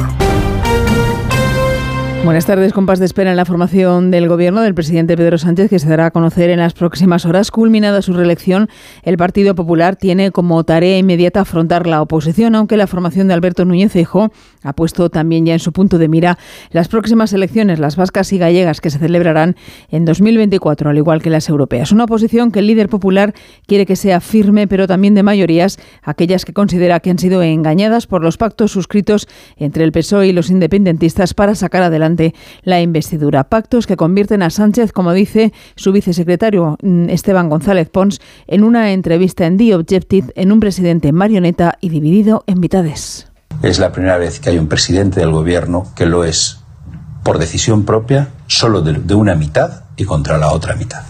Buenas 2.28 2.46
tardes. 2.46 2.74
Compás 2.74 3.00
de 3.00 3.06
espera 3.06 3.32
en 3.32 3.38
la 3.38 3.46
formación 3.46 4.12
del 4.12 4.28
gobierno 4.28 4.60
del 4.60 4.76
presidente 4.76 5.16
Pedro 5.16 5.38
Sánchez, 5.38 5.70
que 5.70 5.80
se 5.80 5.88
dará 5.88 6.08
a 6.08 6.12
conocer 6.12 6.50
en 6.50 6.60
las 6.60 6.74
próximas 6.74 7.26
horas. 7.26 7.52
Culminada 7.52 8.02
su 8.02 8.12
reelección, 8.12 8.68
el 9.04 9.16
Partido 9.16 9.56
Popular 9.56 9.96
tiene 9.96 10.32
como 10.32 10.62
tarea 10.66 10.98
inmediata 10.98 11.40
afrontar 11.40 11.88
la 11.88 12.02
oposición, 12.02 12.56
aunque 12.56 12.76
la 12.76 12.86
formación 12.86 13.30
de 13.30 13.34
Alberto 13.34 13.64
Núñez 13.64 13.94
Feijóo 13.94 14.34
ha 14.62 14.74
puesto 14.74 15.10
también 15.10 15.46
ya 15.46 15.54
en 15.54 15.60
su 15.60 15.72
punto 15.72 15.98
de 15.98 16.10
mira 16.10 16.38
las 16.70 16.90
próximas 16.90 17.32
elecciones, 17.32 17.80
las 17.80 17.96
vascas 17.96 18.34
y 18.34 18.38
gallegas, 18.38 18.82
que 18.82 18.90
se 18.90 19.00
celebrarán 19.00 19.56
en 19.90 20.04
2024, 20.04 20.90
al 20.90 20.98
igual 20.98 21.22
que 21.22 21.30
las 21.30 21.48
europeas. 21.48 21.94
Una 21.94 22.04
oposición 22.04 22.52
que 22.52 22.60
el 22.60 22.68
líder 22.68 22.90
popular 22.90 23.34
quiere 23.68 23.86
que 23.86 23.96
sea 23.96 24.20
firme, 24.20 24.68
pero 24.68 24.86
también 24.86 25.16
de 25.16 25.24
mayorías, 25.24 25.80
aquellas 26.04 26.44
que 26.44 26.52
considera 26.52 27.00
que 27.00 27.10
han 27.10 27.20
sido 27.20 27.42
engañadas 27.42 28.06
por 28.06 28.22
los 28.22 28.36
pactos 28.36 28.74
suscritos 28.74 29.30
entre 29.56 29.86
el 29.86 29.94
PSOE 29.94 30.28
y 30.28 30.34
los 30.34 30.50
independentistas 30.50 31.34
para 31.34 31.56
sacar 31.56 31.84
adelante 31.84 32.17
la 32.64 32.82
investidura. 32.82 33.46
Pactos 33.46 33.88
que 33.88 33.98
convierten 33.98 34.42
a 34.42 34.50
Sánchez, 34.50 34.92
como 34.92 35.14
dice 35.14 35.54
su 35.76 35.92
vicesecretario 35.92 36.78
mm, 36.82 37.10
Esteban 37.10 37.50
González 37.50 37.90
Pons, 37.90 38.20
en 38.48 38.64
una 38.64 38.92
entrevista 38.92 39.46
en 39.46 39.58
The 39.58 39.76
Objective, 39.76 40.32
en 40.36 40.52
un 40.52 40.60
presidente 40.60 41.12
marioneta 41.12 41.78
y 41.82 41.90
dividido 41.90 42.44
en 42.48 42.60
mitades. 42.60 43.28
Es 43.64 43.80
la 43.80 43.92
primera 43.92 44.18
vez 44.18 44.40
que 44.40 44.50
hay 44.50 44.60
un 44.60 44.68
presidente 44.68 45.20
del 45.20 45.32
gobierno 45.32 45.88
que 45.96 46.06
lo 46.06 46.24
es 46.24 46.60
por 47.24 47.40
decisión 47.40 47.86
propia, 47.86 48.30
solo 48.48 48.82
de, 48.82 48.94
de 48.94 49.16
una 49.16 49.36
mitad 49.36 49.84
y 49.98 50.06
contra 50.06 50.38
la 50.38 50.52
otra 50.52 50.76
mitad. 50.76 51.04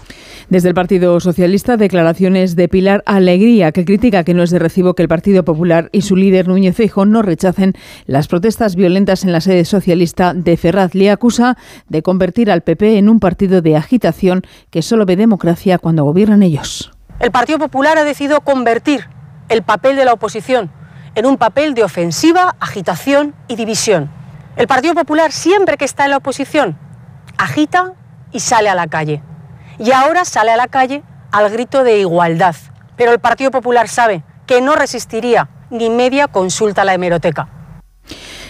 Desde 0.50 0.70
el 0.70 0.76
Partido 0.76 1.20
Socialista, 1.20 1.76
declaraciones 1.76 2.56
de 2.56 2.70
Pilar 2.70 3.04
Alegría, 3.06 3.74
que 3.74 3.84
critica 3.84 4.24
que 4.24 4.34
no 4.34 4.44
es 4.44 4.50
de 4.50 4.60
recibo 4.60 4.94
que 4.94 5.02
el 5.02 5.10
Partido 5.10 5.44
Popular 5.44 5.90
y 5.92 6.04
su 6.04 6.16
líder 6.16 6.48
Núñez 6.48 6.74
Feijóo 6.74 7.06
no 7.06 7.22
rechacen 7.22 7.74
las 8.06 8.30
protestas 8.30 8.78
violentas 8.78 9.26
en 9.26 9.34
la 9.34 9.42
sede 9.42 9.66
socialista 9.66 10.34
de 10.34 10.56
Ferraz. 10.56 10.96
Le 10.96 11.12
acusa 11.12 11.58
de 11.90 12.02
convertir 12.02 12.50
al 12.50 12.62
PP 12.62 12.98
en 12.98 13.10
un 13.10 13.20
partido 13.20 13.62
de 13.62 13.76
agitación 13.76 14.44
que 14.70 14.82
solo 14.82 15.06
ve 15.06 15.18
democracia 15.18 15.80
cuando 15.80 16.06
gobiernan 16.06 16.44
ellos. 16.44 16.94
El 17.20 17.32
Partido 17.32 17.60
Popular 17.60 17.98
ha 17.98 18.06
decidido 18.06 18.40
convertir 18.40 19.06
el 19.50 19.64
papel 19.64 19.98
de 19.98 20.06
la 20.06 20.14
oposición 20.14 20.72
en 21.16 21.26
un 21.26 21.36
papel 21.36 21.74
de 21.74 21.84
ofensiva, 21.84 22.56
agitación 22.62 23.36
y 23.50 23.58
división. 23.58 24.10
El 24.56 24.68
Partido 24.68 24.94
Popular 24.94 25.34
siempre 25.34 25.76
que 25.76 25.84
está 25.84 26.06
en 26.06 26.12
la 26.12 26.18
oposición 26.18 26.78
agita 27.38 27.96
y 28.32 28.40
sale 28.40 28.70
a 28.70 28.76
la 28.76 28.88
calle 28.88 29.22
y 29.80 29.92
ahora 29.92 30.26
sale 30.26 30.52
a 30.52 30.58
la 30.58 30.68
calle 30.68 31.04
al 31.32 31.50
grito 31.50 31.84
de 31.84 32.00
igualdad. 32.00 32.56
Pero 32.96 33.12
el 33.12 33.20
Partido 33.20 33.52
Popular 33.52 33.88
sabe 33.88 34.24
que 34.46 34.62
no 34.62 34.76
resistiría 34.76 35.50
ni 35.70 35.90
media 35.90 36.28
consulta 36.28 36.82
a 36.82 36.86
la 36.86 36.94
hemeroteca. 36.94 37.48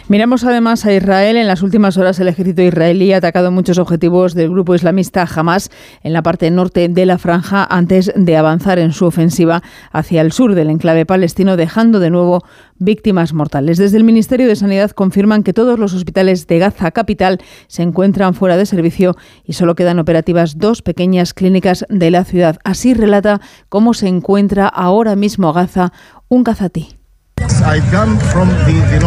Miramos 0.09 0.45
además 0.45 0.85
a 0.85 0.93
Israel. 0.93 1.35
En 1.35 1.47
las 1.47 1.61
últimas 1.61 1.97
horas 1.97 2.17
el 2.21 2.29
ejército 2.29 2.61
israelí 2.61 3.11
ha 3.11 3.17
atacado 3.17 3.51
muchos 3.51 3.77
objetivos 3.77 4.35
del 4.35 4.49
grupo 4.49 4.73
islamista 4.73 5.27
Hamas 5.27 5.69
en 6.01 6.13
la 6.13 6.23
parte 6.23 6.49
norte 6.49 6.87
de 6.87 7.05
la 7.05 7.17
franja 7.17 7.67
antes 7.69 8.13
de 8.15 8.37
avanzar 8.37 8.79
en 8.79 8.93
su 8.93 9.05
ofensiva 9.05 9.63
hacia 9.91 10.21
el 10.21 10.31
sur 10.31 10.55
del 10.55 10.69
enclave 10.69 11.05
palestino, 11.05 11.57
dejando 11.57 11.99
de 11.99 12.09
nuevo 12.09 12.41
víctimas 12.77 13.33
mortales. 13.33 13.77
Desde 13.77 13.97
el 13.97 14.05
Ministerio 14.05 14.47
de 14.47 14.55
Sanidad 14.55 14.91
confirman 14.91 15.43
que 15.43 15.51
todos 15.51 15.77
los 15.77 15.93
hospitales 15.93 16.47
de 16.47 16.59
Gaza 16.59 16.91
capital 16.91 17.39
se 17.67 17.83
encuentran 17.83 18.33
fuera 18.33 18.55
de 18.55 18.65
servicio 18.65 19.17
y 19.43 19.53
solo 19.53 19.75
quedan 19.75 19.99
operativas 19.99 20.57
dos 20.57 20.81
pequeñas 20.81 21.33
clínicas 21.33 21.85
de 21.89 22.11
la 22.11 22.23
ciudad. 22.23 22.59
Así 22.63 22.93
relata 22.93 23.41
cómo 23.67 23.93
se 23.93 24.07
encuentra 24.07 24.69
ahora 24.69 25.17
mismo 25.17 25.51
Gaza 25.51 25.91
un 26.29 26.45
cazatí. 26.45 26.97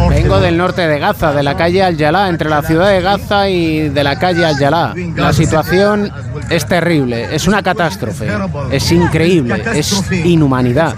Vengo 0.08 0.40
del 0.40 0.56
norte 0.56 0.86
de 0.86 0.98
Gaza, 0.98 1.32
de 1.32 1.42
la 1.42 1.56
calle 1.56 1.82
Al-Yalá, 1.82 2.28
entre 2.28 2.48
la 2.48 2.62
ciudad 2.62 2.90
de 2.90 3.00
Gaza 3.00 3.48
y 3.48 3.88
de 3.88 4.04
la 4.04 4.18
calle 4.18 4.44
Al-Yalá. 4.44 4.94
La 5.16 5.32
situación 5.32 6.12
es 6.48 6.66
terrible, 6.66 7.34
es 7.34 7.48
una 7.48 7.62
catástrofe, 7.62 8.28
es 8.70 8.92
increíble, 8.92 9.62
es 9.74 10.04
inhumanidad. 10.24 10.94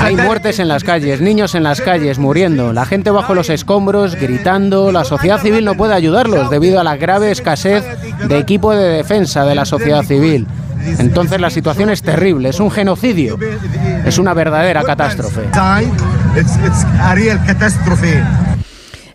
Hay 0.00 0.16
muertes 0.16 0.58
en 0.58 0.68
las 0.68 0.84
calles, 0.84 1.20
niños 1.20 1.54
en 1.54 1.62
las 1.62 1.80
calles 1.80 2.18
muriendo, 2.18 2.72
la 2.72 2.84
gente 2.84 3.10
bajo 3.10 3.34
los 3.34 3.48
escombros 3.48 4.14
gritando, 4.14 4.92
la 4.92 5.04
sociedad 5.04 5.40
civil 5.40 5.64
no 5.64 5.74
puede 5.74 5.94
ayudarlos 5.94 6.50
debido 6.50 6.80
a 6.80 6.84
la 6.84 6.96
grave 6.96 7.30
escasez 7.30 7.84
de 8.26 8.38
equipo 8.38 8.74
de 8.74 8.88
defensa 8.88 9.44
de 9.44 9.54
la 9.54 9.64
sociedad 9.64 10.02
civil. 10.02 10.46
Entonces 10.98 11.40
la 11.40 11.50
situación 11.50 11.90
es 11.90 12.02
terrible, 12.02 12.50
es 12.50 12.60
un 12.60 12.70
genocidio, 12.70 13.38
es 14.04 14.18
una 14.18 14.34
verdadera 14.34 14.82
catástrofe. 14.84 15.42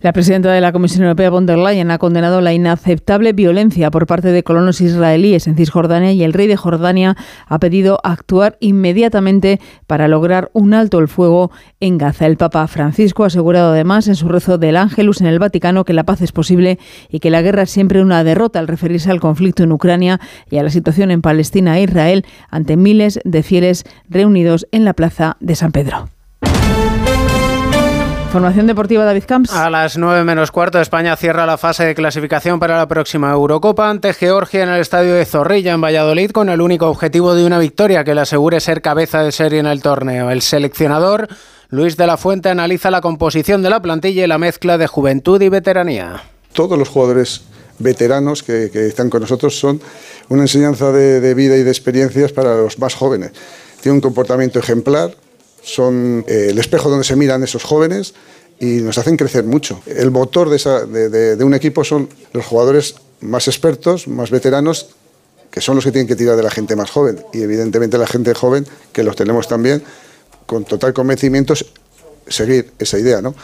La 0.01 0.13
presidenta 0.13 0.51
de 0.51 0.61
la 0.61 0.71
Comisión 0.71 1.03
Europea, 1.03 1.29
von 1.29 1.45
der 1.45 1.59
Leyen, 1.59 1.91
ha 1.91 1.99
condenado 1.99 2.41
la 2.41 2.53
inaceptable 2.53 3.33
violencia 3.33 3.91
por 3.91 4.07
parte 4.07 4.29
de 4.29 4.41
colonos 4.41 4.81
israelíes 4.81 5.45
en 5.45 5.55
Cisjordania 5.55 6.11
y 6.11 6.23
el 6.23 6.33
rey 6.33 6.47
de 6.47 6.57
Jordania 6.57 7.15
ha 7.45 7.59
pedido 7.59 7.99
actuar 8.03 8.57
inmediatamente 8.61 9.59
para 9.85 10.07
lograr 10.07 10.49
un 10.53 10.73
alto 10.73 10.97
el 10.97 11.07
fuego 11.07 11.51
en 11.79 11.99
Gaza. 11.99 12.25
El 12.25 12.37
Papa 12.37 12.65
Francisco 12.65 13.25
ha 13.25 13.27
asegurado 13.27 13.73
además 13.73 14.07
en 14.07 14.15
su 14.15 14.27
rezo 14.27 14.57
del 14.57 14.77
Ángelus 14.77 15.21
en 15.21 15.27
el 15.27 15.37
Vaticano 15.37 15.85
que 15.85 15.93
la 15.93 16.03
paz 16.03 16.23
es 16.23 16.31
posible 16.31 16.79
y 17.07 17.19
que 17.19 17.29
la 17.29 17.43
guerra 17.43 17.61
es 17.61 17.69
siempre 17.69 18.01
una 18.01 18.23
derrota 18.23 18.57
al 18.57 18.67
referirse 18.67 19.11
al 19.11 19.19
conflicto 19.19 19.61
en 19.61 19.71
Ucrania 19.71 20.19
y 20.49 20.57
a 20.57 20.63
la 20.63 20.71
situación 20.71 21.11
en 21.11 21.21
Palestina 21.21 21.77
e 21.77 21.83
Israel 21.83 22.25
ante 22.49 22.75
miles 22.75 23.19
de 23.23 23.43
fieles 23.43 23.83
reunidos 24.09 24.65
en 24.71 24.83
la 24.83 24.93
plaza 24.93 25.37
de 25.41 25.53
San 25.53 25.71
Pedro. 25.71 26.09
Información 28.31 28.65
deportiva, 28.65 29.03
David 29.03 29.25
Camps. 29.27 29.51
A 29.51 29.69
las 29.69 29.97
9 29.97 30.23
menos 30.23 30.51
cuarto, 30.51 30.79
España 30.79 31.17
cierra 31.17 31.45
la 31.45 31.57
fase 31.57 31.83
de 31.83 31.93
clasificación 31.93 32.61
para 32.61 32.77
la 32.77 32.87
próxima 32.87 33.29
Eurocopa 33.29 33.89
ante 33.89 34.13
Georgia 34.13 34.63
en 34.63 34.69
el 34.69 34.79
estadio 34.79 35.15
de 35.15 35.25
Zorrilla, 35.25 35.73
en 35.73 35.81
Valladolid, 35.81 36.31
con 36.31 36.47
el 36.47 36.61
único 36.61 36.87
objetivo 36.87 37.35
de 37.35 37.45
una 37.45 37.59
victoria 37.59 38.05
que 38.05 38.15
le 38.15 38.21
asegure 38.21 38.61
ser 38.61 38.81
cabeza 38.81 39.21
de 39.21 39.33
serie 39.33 39.59
en 39.59 39.65
el 39.65 39.81
torneo. 39.81 40.29
El 40.29 40.41
seleccionador, 40.41 41.27
Luis 41.67 41.97
de 41.97 42.07
la 42.07 42.15
Fuente, 42.15 42.47
analiza 42.47 42.89
la 42.89 43.01
composición 43.01 43.63
de 43.63 43.69
la 43.69 43.81
plantilla 43.81 44.23
y 44.23 44.27
la 44.27 44.37
mezcla 44.37 44.77
de 44.77 44.87
juventud 44.87 45.41
y 45.41 45.49
veteranía. 45.49 46.23
Todos 46.53 46.79
los 46.79 46.87
jugadores 46.87 47.41
veteranos 47.79 48.43
que, 48.43 48.69
que 48.71 48.87
están 48.87 49.09
con 49.09 49.23
nosotros 49.23 49.59
son 49.59 49.81
una 50.29 50.43
enseñanza 50.43 50.93
de, 50.93 51.19
de 51.19 51.33
vida 51.33 51.57
y 51.57 51.63
de 51.63 51.69
experiencias 51.69 52.31
para 52.31 52.55
los 52.55 52.79
más 52.79 52.95
jóvenes. 52.95 53.31
Tiene 53.81 53.95
un 53.95 54.01
comportamiento 54.01 54.57
ejemplar, 54.57 55.17
son 55.61 56.25
eh, 56.27 56.47
el 56.49 56.59
espejo 56.59 56.89
donde 56.89 57.05
se 57.05 57.15
miran 57.15 57.43
esos 57.43 57.63
jóvenes 57.63 58.13
y 58.59 58.81
nos 58.81 58.97
hacen 58.97 59.17
crecer 59.17 59.43
mucho. 59.43 59.81
El 59.85 60.11
motor 60.11 60.49
de, 60.49 60.55
esa, 60.55 60.85
de, 60.85 61.35
de, 61.35 61.43
un 61.43 61.53
equipo 61.53 61.83
son 61.83 62.09
los 62.33 62.45
jugadores 62.45 62.95
más 63.21 63.47
expertos, 63.47 64.07
más 64.07 64.29
veteranos, 64.29 64.89
que 65.49 65.61
son 65.61 65.75
los 65.75 65.83
que 65.83 65.91
tienen 65.91 66.07
que 66.07 66.15
tirar 66.15 66.35
de 66.35 66.43
la 66.43 66.51
gente 66.51 66.75
más 66.75 66.91
joven. 66.91 67.23
Y 67.33 67.41
evidentemente 67.41 67.97
la 67.97 68.07
gente 68.07 68.33
joven, 68.33 68.65
que 68.93 69.03
los 69.03 69.15
tenemos 69.15 69.47
también, 69.47 69.83
con 70.45 70.63
total 70.63 70.93
convencimiento, 70.93 71.53
seguir 72.27 72.71
esa 72.79 72.99
idea, 72.99 73.21
¿no? 73.21 73.35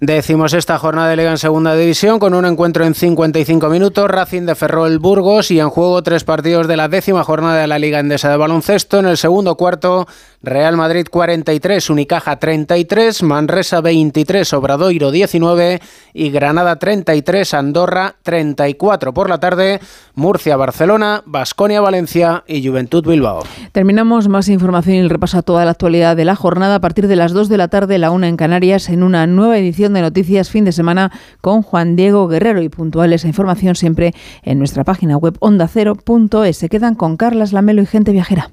Decimos 0.00 0.52
esta 0.52 0.78
jornada 0.78 1.08
de 1.08 1.16
Liga 1.16 1.32
en 1.32 1.38
Segunda 1.38 1.74
División 1.74 2.20
con 2.20 2.32
un 2.32 2.44
encuentro 2.44 2.84
en 2.84 2.94
55 2.94 3.68
minutos, 3.68 4.08
Racing 4.08 4.42
de 4.42 4.54
Ferrol 4.54 5.00
Burgos 5.00 5.50
y 5.50 5.58
en 5.58 5.70
juego 5.70 6.04
tres 6.04 6.22
partidos 6.22 6.68
de 6.68 6.76
la 6.76 6.86
décima 6.86 7.24
jornada 7.24 7.60
de 7.60 7.66
la 7.66 7.80
Liga 7.80 7.98
Endesa 7.98 8.30
de 8.30 8.36
Baloncesto. 8.36 9.00
En 9.00 9.06
el 9.06 9.16
segundo 9.16 9.56
cuarto, 9.56 10.06
Real 10.40 10.76
Madrid 10.76 11.06
43, 11.10 11.90
Unicaja 11.90 12.38
33, 12.38 13.24
Manresa 13.24 13.80
23, 13.80 14.52
Obradoiro 14.52 15.10
19 15.10 15.80
y 16.14 16.30
Granada 16.30 16.76
33, 16.76 17.54
Andorra 17.54 18.14
34. 18.22 19.12
Por 19.12 19.28
la 19.28 19.38
tarde, 19.38 19.80
Murcia, 20.14 20.56
Barcelona, 20.56 21.22
Basconia, 21.26 21.80
Valencia 21.80 22.44
y 22.46 22.64
Juventud 22.64 23.04
Bilbao. 23.04 23.42
Terminamos 23.72 24.28
más 24.28 24.48
información 24.48 24.96
y 24.96 25.00
el 25.00 25.10
repaso 25.10 25.38
a 25.38 25.42
toda 25.42 25.64
la 25.64 25.72
actualidad 25.72 26.16
de 26.16 26.24
la 26.24 26.36
jornada 26.36 26.76
a 26.76 26.80
partir 26.80 27.08
de 27.08 27.16
las 27.16 27.32
2 27.32 27.48
de 27.48 27.56
la 27.56 27.66
tarde, 27.66 27.98
la 27.98 28.12
1 28.12 28.26
en 28.26 28.36
Canarias, 28.36 28.88
en 28.90 29.02
una 29.02 29.26
nueva 29.26 29.58
edición 29.58 29.92
de 29.92 30.02
Noticias 30.02 30.50
Fin 30.50 30.64
de 30.64 30.72
Semana 30.72 31.10
con 31.40 31.62
Juan 31.62 31.96
Diego 31.96 32.28
Guerrero 32.28 32.62
y 32.62 32.68
puntual 32.68 33.12
esa 33.12 33.26
información 33.26 33.74
siempre 33.74 34.14
en 34.42 34.58
nuestra 34.58 34.84
página 34.84 35.16
web 35.16 35.36
ondacero.es. 35.40 36.56
Se 36.56 36.68
quedan 36.68 36.94
con 36.94 37.16
Carlas 37.16 37.52
Lamelo 37.52 37.82
y 37.82 37.86
gente 37.86 38.12
viajera. 38.12 38.52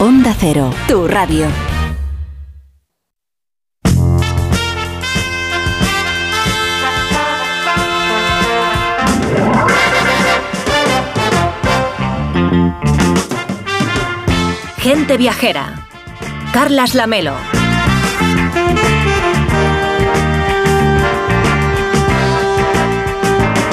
Onda 0.03 0.33
Cero, 0.33 0.73
tu 0.87 1.07
radio. 1.07 1.45
Gente 14.81 15.17
viajera. 15.17 15.75
Carlas 16.51 16.95
Lamelo. 16.95 17.35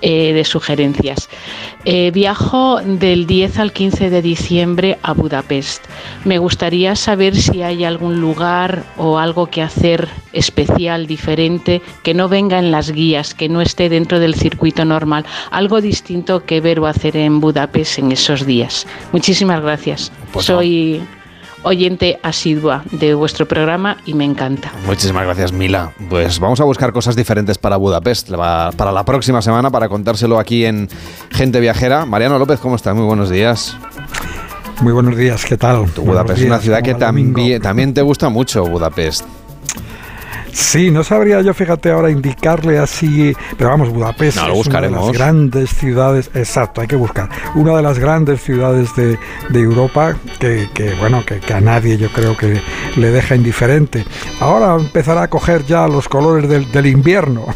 eh, 0.00 0.32
de 0.32 0.44
sugerencias. 0.44 1.28
Viajo 1.84 2.80
del 2.82 3.26
10 3.26 3.58
al 3.58 3.72
15 3.72 4.08
de 4.08 4.22
diciembre 4.22 4.98
a 5.02 5.12
Budapest. 5.12 5.84
Me 6.24 6.38
gustaría 6.38 6.96
saber 6.96 7.36
si 7.36 7.62
hay 7.62 7.84
algún 7.84 8.22
lugar 8.22 8.84
o 8.96 9.18
algo 9.18 9.48
que 9.48 9.60
hacer 9.60 10.08
especial, 10.32 11.06
diferente, 11.06 11.82
que 12.02 12.14
no 12.14 12.30
venga 12.30 12.58
en 12.58 12.70
las 12.70 12.90
guías, 12.90 13.34
que 13.34 13.50
no 13.50 13.60
esté 13.60 13.90
dentro 13.90 14.18
del 14.18 14.34
circuito 14.34 14.86
normal. 14.86 15.26
Algo 15.50 15.82
distinto 15.82 16.46
que 16.46 16.62
ver 16.62 16.80
o 16.80 16.86
hacer 16.86 17.18
en 17.18 17.40
Budapest 17.40 17.98
en 17.98 18.12
esos 18.12 18.46
días. 18.46 18.86
Muchísimas 19.12 19.60
gracias. 19.60 20.10
Pues. 20.32 20.46
Soy 20.54 21.02
oyente 21.64 22.20
asidua 22.22 22.84
de 22.92 23.14
vuestro 23.14 23.46
programa 23.46 23.96
y 24.04 24.14
me 24.14 24.24
encanta. 24.24 24.72
Muchísimas 24.86 25.24
gracias, 25.24 25.52
Mila. 25.52 25.92
Pues 26.08 26.38
vamos 26.38 26.60
a 26.60 26.64
buscar 26.64 26.92
cosas 26.92 27.16
diferentes 27.16 27.58
para 27.58 27.76
Budapest 27.76 28.30
para 28.30 28.92
la 28.92 29.04
próxima 29.04 29.42
semana, 29.42 29.70
para 29.70 29.88
contárselo 29.88 30.38
aquí 30.38 30.64
en 30.64 30.88
Gente 31.30 31.60
Viajera. 31.60 32.06
Mariano 32.06 32.38
López, 32.38 32.60
¿cómo 32.60 32.76
estás? 32.76 32.94
Muy 32.94 33.04
buenos 33.04 33.30
días. 33.30 33.76
Muy 34.80 34.92
buenos 34.92 35.16
días, 35.16 35.44
¿qué 35.44 35.56
tal? 35.56 35.90
Tu 35.90 36.02
Budapest 36.02 36.40
es 36.40 36.46
una 36.46 36.58
ciudad 36.58 36.82
que 36.82 36.94
también, 36.94 37.60
también 37.60 37.94
te 37.94 38.02
gusta 38.02 38.28
mucho, 38.28 38.64
Budapest. 38.64 39.24
Sí, 40.54 40.92
no 40.92 41.02
sabría 41.02 41.40
yo, 41.40 41.52
fíjate, 41.52 41.90
ahora 41.90 42.10
indicarle 42.10 42.78
así, 42.78 43.34
pero 43.58 43.70
vamos, 43.70 43.90
Budapest 43.90 44.36
No, 44.36 44.48
lo 44.48 44.60
es 44.60 44.66
una 44.68 44.80
de 44.82 44.90
las 44.90 45.10
grandes 45.10 45.70
ciudades, 45.70 46.30
exacto, 46.32 46.80
hay 46.80 46.86
que 46.86 46.94
buscar, 46.94 47.28
una 47.56 47.76
de 47.76 47.82
las 47.82 47.98
grandes 47.98 48.40
ciudades 48.40 48.94
de, 48.94 49.18
de 49.50 49.60
Europa 49.60 50.16
que, 50.38 50.68
que, 50.72 50.94
bueno, 50.94 51.24
que, 51.26 51.40
que 51.40 51.54
a 51.54 51.60
nadie 51.60 51.98
yo 51.98 52.08
creo 52.10 52.36
que 52.36 52.60
le 52.96 53.10
deja 53.10 53.34
indiferente. 53.34 54.04
Ahora 54.38 54.76
empezará 54.76 55.22
a 55.22 55.28
coger 55.28 55.66
ya 55.66 55.88
los 55.88 56.08
colores 56.08 56.48
del, 56.48 56.70
del 56.70 56.86
invierno, 56.86 57.46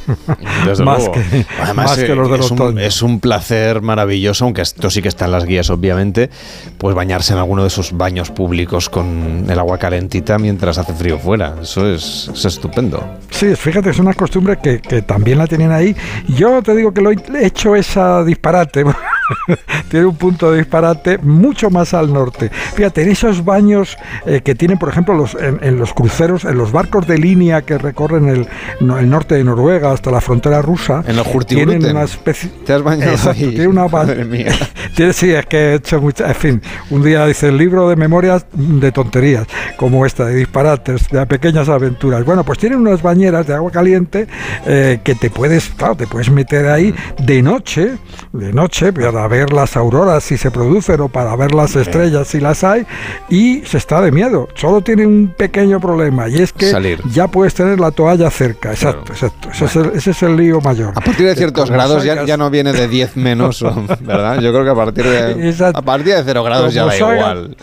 Desde 0.67 0.85
más, 0.85 0.99
luego. 0.99 1.13
que, 1.13 1.47
Además, 1.63 1.87
más 1.91 1.99
que 1.99 2.13
eh, 2.13 2.17
los 2.17 2.29
del 2.29 2.41
es 2.41 2.51
un, 2.51 2.61
otoño. 2.61 2.81
es 2.81 3.03
un 3.03 3.21
placer 3.21 3.81
maravilloso, 3.81 4.45
aunque 4.45 4.63
esto 4.63 4.91
sí 4.91 5.03
que 5.03 5.09
está 5.09 5.27
en 5.27 5.33
las 5.33 5.45
guías, 5.45 5.71
obviamente, 5.71 6.31
pues 6.79 6.97
bañarse 6.97 7.33
en 7.33 7.39
alguno 7.39 7.63
de 7.63 7.69
esos 7.69 7.97
baños 7.97 8.33
públicos 8.33 8.89
con 8.89 9.47
el 9.49 9.59
agua 9.59 9.79
calentita 9.79 10.37
mientras 10.39 10.79
hace 10.79 10.95
frío 10.95 11.17
fuera. 11.19 11.55
Eso 11.63 11.89
es, 11.89 12.29
es 12.35 12.45
estupendo. 12.45 12.88
Sí, 13.31 13.55
fíjate, 13.55 13.91
es 13.91 13.99
una 13.99 14.15
costumbre 14.15 14.59
que, 14.63 14.81
que 14.81 15.03
también 15.03 15.39
la 15.39 15.47
tienen 15.47 15.71
ahí. 15.71 15.95
Yo 16.29 16.63
te 16.63 16.75
digo 16.75 16.93
que 16.93 17.01
lo 17.01 17.11
he 17.11 17.17
hecho 17.47 17.77
esa 17.77 18.25
disparate. 18.25 18.85
Tiene 19.89 20.07
un 20.07 20.17
punto 20.17 20.51
de 20.53 20.59
disparate 20.59 21.19
mucho 21.19 21.71
más 21.71 21.95
al 21.95 22.13
norte. 22.13 22.51
Fíjate, 22.75 23.03
en 23.03 23.11
esos 23.11 23.45
baños 23.45 23.97
eh, 24.27 24.41
que 24.43 24.55
tienen, 24.55 24.79
por 24.79 24.89
ejemplo, 24.89 25.15
los, 25.15 25.35
en, 25.35 25.59
en 25.63 25.79
los 25.79 25.93
cruceros, 25.95 26.45
en 26.45 26.57
los 26.59 26.73
barcos 26.73 27.07
de 27.07 27.19
línea 27.19 27.63
que 27.63 27.79
recorren 27.79 28.29
el, 28.29 28.47
no- 28.81 28.99
el 28.99 29.09
norte 29.09 29.35
de 29.37 29.45
Noruega 29.45 29.93
hasta 29.93 30.11
la 30.11 30.21
frontera 30.21 30.63
rusa, 30.63 31.03
En 31.07 31.17
los 31.17 31.27
tienen 31.47 31.85
una 31.85 32.03
especie. 32.05 32.51
¿Te 32.67 32.73
has 32.75 32.83
bañado 32.83 33.13
Exacto, 33.13 33.45
ahí? 33.45 33.51
tiene 33.51 33.69
una 33.69 33.89
Madre 33.99 34.25
mía. 34.25 34.53
Tiene- 34.95 35.13
sí, 35.13 35.31
es 35.31 35.47
que 35.47 35.57
he 35.59 35.75
hecho 35.77 36.01
mucha. 36.01 36.29
En 36.29 36.35
fin, 36.35 36.63
un 36.91 37.03
día 37.03 37.25
dice 37.27 37.49
el 37.49 37.57
libro 37.57 37.89
de 37.89 37.97
memorias 37.97 38.47
de 38.53 38.93
tonterías, 38.93 39.47
como 39.77 40.05
esta, 40.05 40.27
de 40.27 40.35
disparates, 40.35 41.09
de 41.09 41.25
pequeñas 41.27 41.69
aventuras. 41.69 42.25
Bueno, 42.25 42.45
pues 42.45 42.59
tienen 42.59 42.81
unas 42.81 43.01
bañeras 43.03 43.47
de 43.47 43.55
agua 43.55 43.71
caliente 43.71 44.27
eh, 44.67 45.01
que 45.03 45.15
te 45.15 45.31
puedes, 45.31 45.69
claro, 45.71 45.95
te 45.97 46.07
puedes 46.07 46.31
meter 46.31 46.67
ahí 46.69 46.95
de 47.19 47.43
noche, 47.43 47.97
de 48.33 48.53
noche, 48.53 48.93
para 49.19 49.27
ver 49.27 49.53
las 49.53 49.77
auroras 49.77 50.23
si 50.23 50.37
se 50.39 50.53
producen 50.53 51.01
o 51.01 51.09
para 51.09 51.35
ver 51.35 51.53
las 51.53 51.75
estrellas 51.75 52.29
si 52.29 52.39
las 52.39 52.63
hay, 52.63 52.87
y 53.29 53.63
se 53.63 53.77
está 53.79 54.01
de 54.01 54.13
miedo. 54.13 54.47
Solo 54.55 54.81
tiene 54.81 55.05
un 55.09 55.35
pequeño 55.37 55.81
problema, 55.81 56.29
y 56.29 56.37
es 56.41 56.53
que 56.53 56.71
Salir. 56.71 57.01
ya 57.11 57.27
puedes 57.27 57.53
tener 57.53 57.81
la 57.81 57.91
toalla 57.91 58.31
cerca. 58.31 58.71
Exacto, 58.71 59.13
exacto. 59.13 59.51
Ese, 59.51 59.65
es 59.65 59.75
el, 59.75 59.87
ese 59.97 60.11
es 60.13 60.23
el 60.23 60.37
lío 60.37 60.61
mayor. 60.61 60.93
A 60.95 61.01
partir 61.01 61.27
de 61.27 61.35
ciertos 61.35 61.69
grados 61.69 62.05
ya, 62.05 62.15
sacas- 62.15 62.29
ya 62.29 62.37
no 62.37 62.49
viene 62.49 62.73
de 62.73 62.87
10 62.87 63.17
menos, 63.17 63.61
¿verdad? 64.01 64.39
Yo 64.41 64.53
creo 64.53 64.63
que 64.63 64.71
a 64.71 64.75
partir 64.77 65.05
de, 65.05 65.67
a 65.75 65.83
partir 65.83 66.15
de 66.15 66.23
0 66.25 66.45
grados 66.45 66.73
ya 66.73 66.85
da 66.85 66.97
igual. 66.97 67.57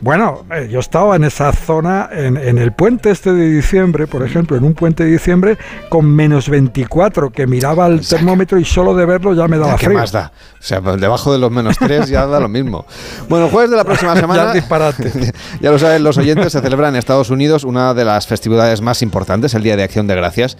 Bueno, 0.00 0.44
eh, 0.54 0.68
yo 0.70 0.78
estaba 0.78 1.16
en 1.16 1.24
esa 1.24 1.52
zona, 1.52 2.08
en, 2.12 2.36
en 2.36 2.58
el 2.58 2.72
puente 2.72 3.10
este 3.10 3.32
de 3.32 3.48
diciembre, 3.50 4.06
por 4.06 4.22
ejemplo, 4.24 4.56
en 4.56 4.62
un 4.62 4.74
puente 4.74 5.04
de 5.04 5.10
diciembre 5.10 5.58
con 5.88 6.06
menos 6.06 6.48
24, 6.48 7.30
que 7.30 7.46
miraba 7.48 7.88
el 7.88 8.06
termómetro 8.06 8.58
y 8.60 8.64
solo 8.64 8.94
de 8.94 9.04
verlo 9.06 9.34
ya 9.34 9.48
me 9.48 9.58
daba 9.58 9.74
¿Qué 9.76 9.86
frío. 9.86 9.98
más 9.98 10.12
da? 10.12 10.30
O 10.54 10.62
sea, 10.62 10.80
debajo 10.80 11.32
de 11.32 11.38
los 11.38 11.50
menos 11.50 11.76
3 11.78 12.08
ya 12.08 12.26
da 12.26 12.38
lo 12.40 12.48
mismo. 12.48 12.86
Bueno, 13.28 13.48
jueves 13.48 13.70
de 13.70 13.76
la 13.76 13.84
próxima 13.84 14.14
Ya 14.14 14.20
semana. 14.20 14.44
es 14.48 14.54
disparate. 14.54 15.32
ya 15.60 15.70
lo 15.72 15.78
saben 15.78 16.02
los 16.04 16.16
oyentes, 16.16 16.52
se 16.52 16.60
celebra 16.60 16.88
en 16.88 16.96
Estados 16.96 17.30
Unidos 17.30 17.64
una 17.64 17.92
de 17.92 18.04
las 18.04 18.26
festividades 18.26 18.80
más 18.80 19.02
importantes, 19.02 19.52
el 19.54 19.62
Día 19.62 19.76
de 19.76 19.82
Acción 19.82 20.06
de 20.06 20.14
Gracias. 20.14 20.56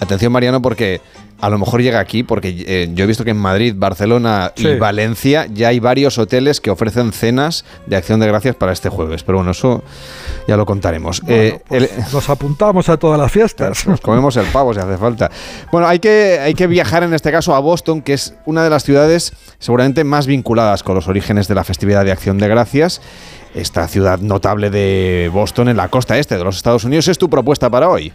Atención, 0.00 0.30
Mariano, 0.30 0.62
porque 0.62 1.00
a 1.40 1.48
lo 1.50 1.58
mejor 1.58 1.82
llega 1.82 2.00
aquí, 2.00 2.22
porque 2.24 2.64
eh, 2.66 2.88
yo 2.94 3.04
he 3.04 3.06
visto 3.06 3.24
que 3.24 3.30
en 3.30 3.36
Madrid, 3.36 3.74
Barcelona 3.76 4.52
y 4.56 4.62
Sí. 4.62 4.74
Valencia 4.74 5.46
ya 5.52 5.68
hay 5.68 5.78
varios 5.80 6.18
hoteles 6.18 6.60
que 6.60 6.70
ofrecen 6.70 7.12
cenas 7.12 7.64
de 7.86 7.96
Acción 7.96 8.18
de 8.20 8.26
Gracias 8.26 8.56
para 8.56 8.72
este 8.72 8.88
jueves. 8.88 9.22
Pero 9.22 9.38
bueno, 9.38 9.52
eso 9.52 9.82
ya 10.48 10.56
lo 10.56 10.66
contaremos. 10.66 11.22
Eh, 11.28 11.60
el- 11.70 11.88
Nos 12.12 12.28
apuntamos 12.28 12.88
a 12.88 12.96
todas 12.96 13.20
las 13.20 13.30
fiestas. 13.30 13.86
nos 13.86 14.00
comemos 14.00 14.36
el 14.36 14.46
pavo 14.46 14.74
si 14.74 14.80
hace 14.80 14.96
falta. 14.96 15.30
Bueno, 15.70 15.86
hay 15.86 16.00
que, 16.00 16.38
hay 16.42 16.54
que 16.54 16.66
viajar 16.66 17.02
en 17.04 17.14
este 17.14 17.30
caso 17.30 17.54
a 17.54 17.60
Boston, 17.60 18.02
que 18.02 18.14
es 18.14 18.34
una 18.44 18.64
de 18.64 18.70
las 18.70 18.82
ciudades 18.82 19.32
seguramente 19.58 20.02
más 20.04 20.26
vinculadas 20.26 20.82
con 20.82 20.94
los 20.96 21.06
orígenes 21.08 21.46
de 21.48 21.54
la 21.54 21.62
festividad 21.64 22.04
de 22.04 22.12
Acción 22.12 22.38
de 22.38 22.48
Gracias. 22.48 23.00
Esta 23.54 23.88
ciudad 23.88 24.18
notable 24.18 24.70
de 24.70 25.30
Boston 25.32 25.68
en 25.70 25.76
la 25.78 25.88
costa 25.88 26.18
este 26.18 26.36
de 26.36 26.44
los 26.44 26.56
Estados 26.56 26.84
Unidos 26.84 27.08
es 27.08 27.16
tu 27.16 27.30
propuesta 27.30 27.70
para 27.70 27.88
hoy. 27.88 28.12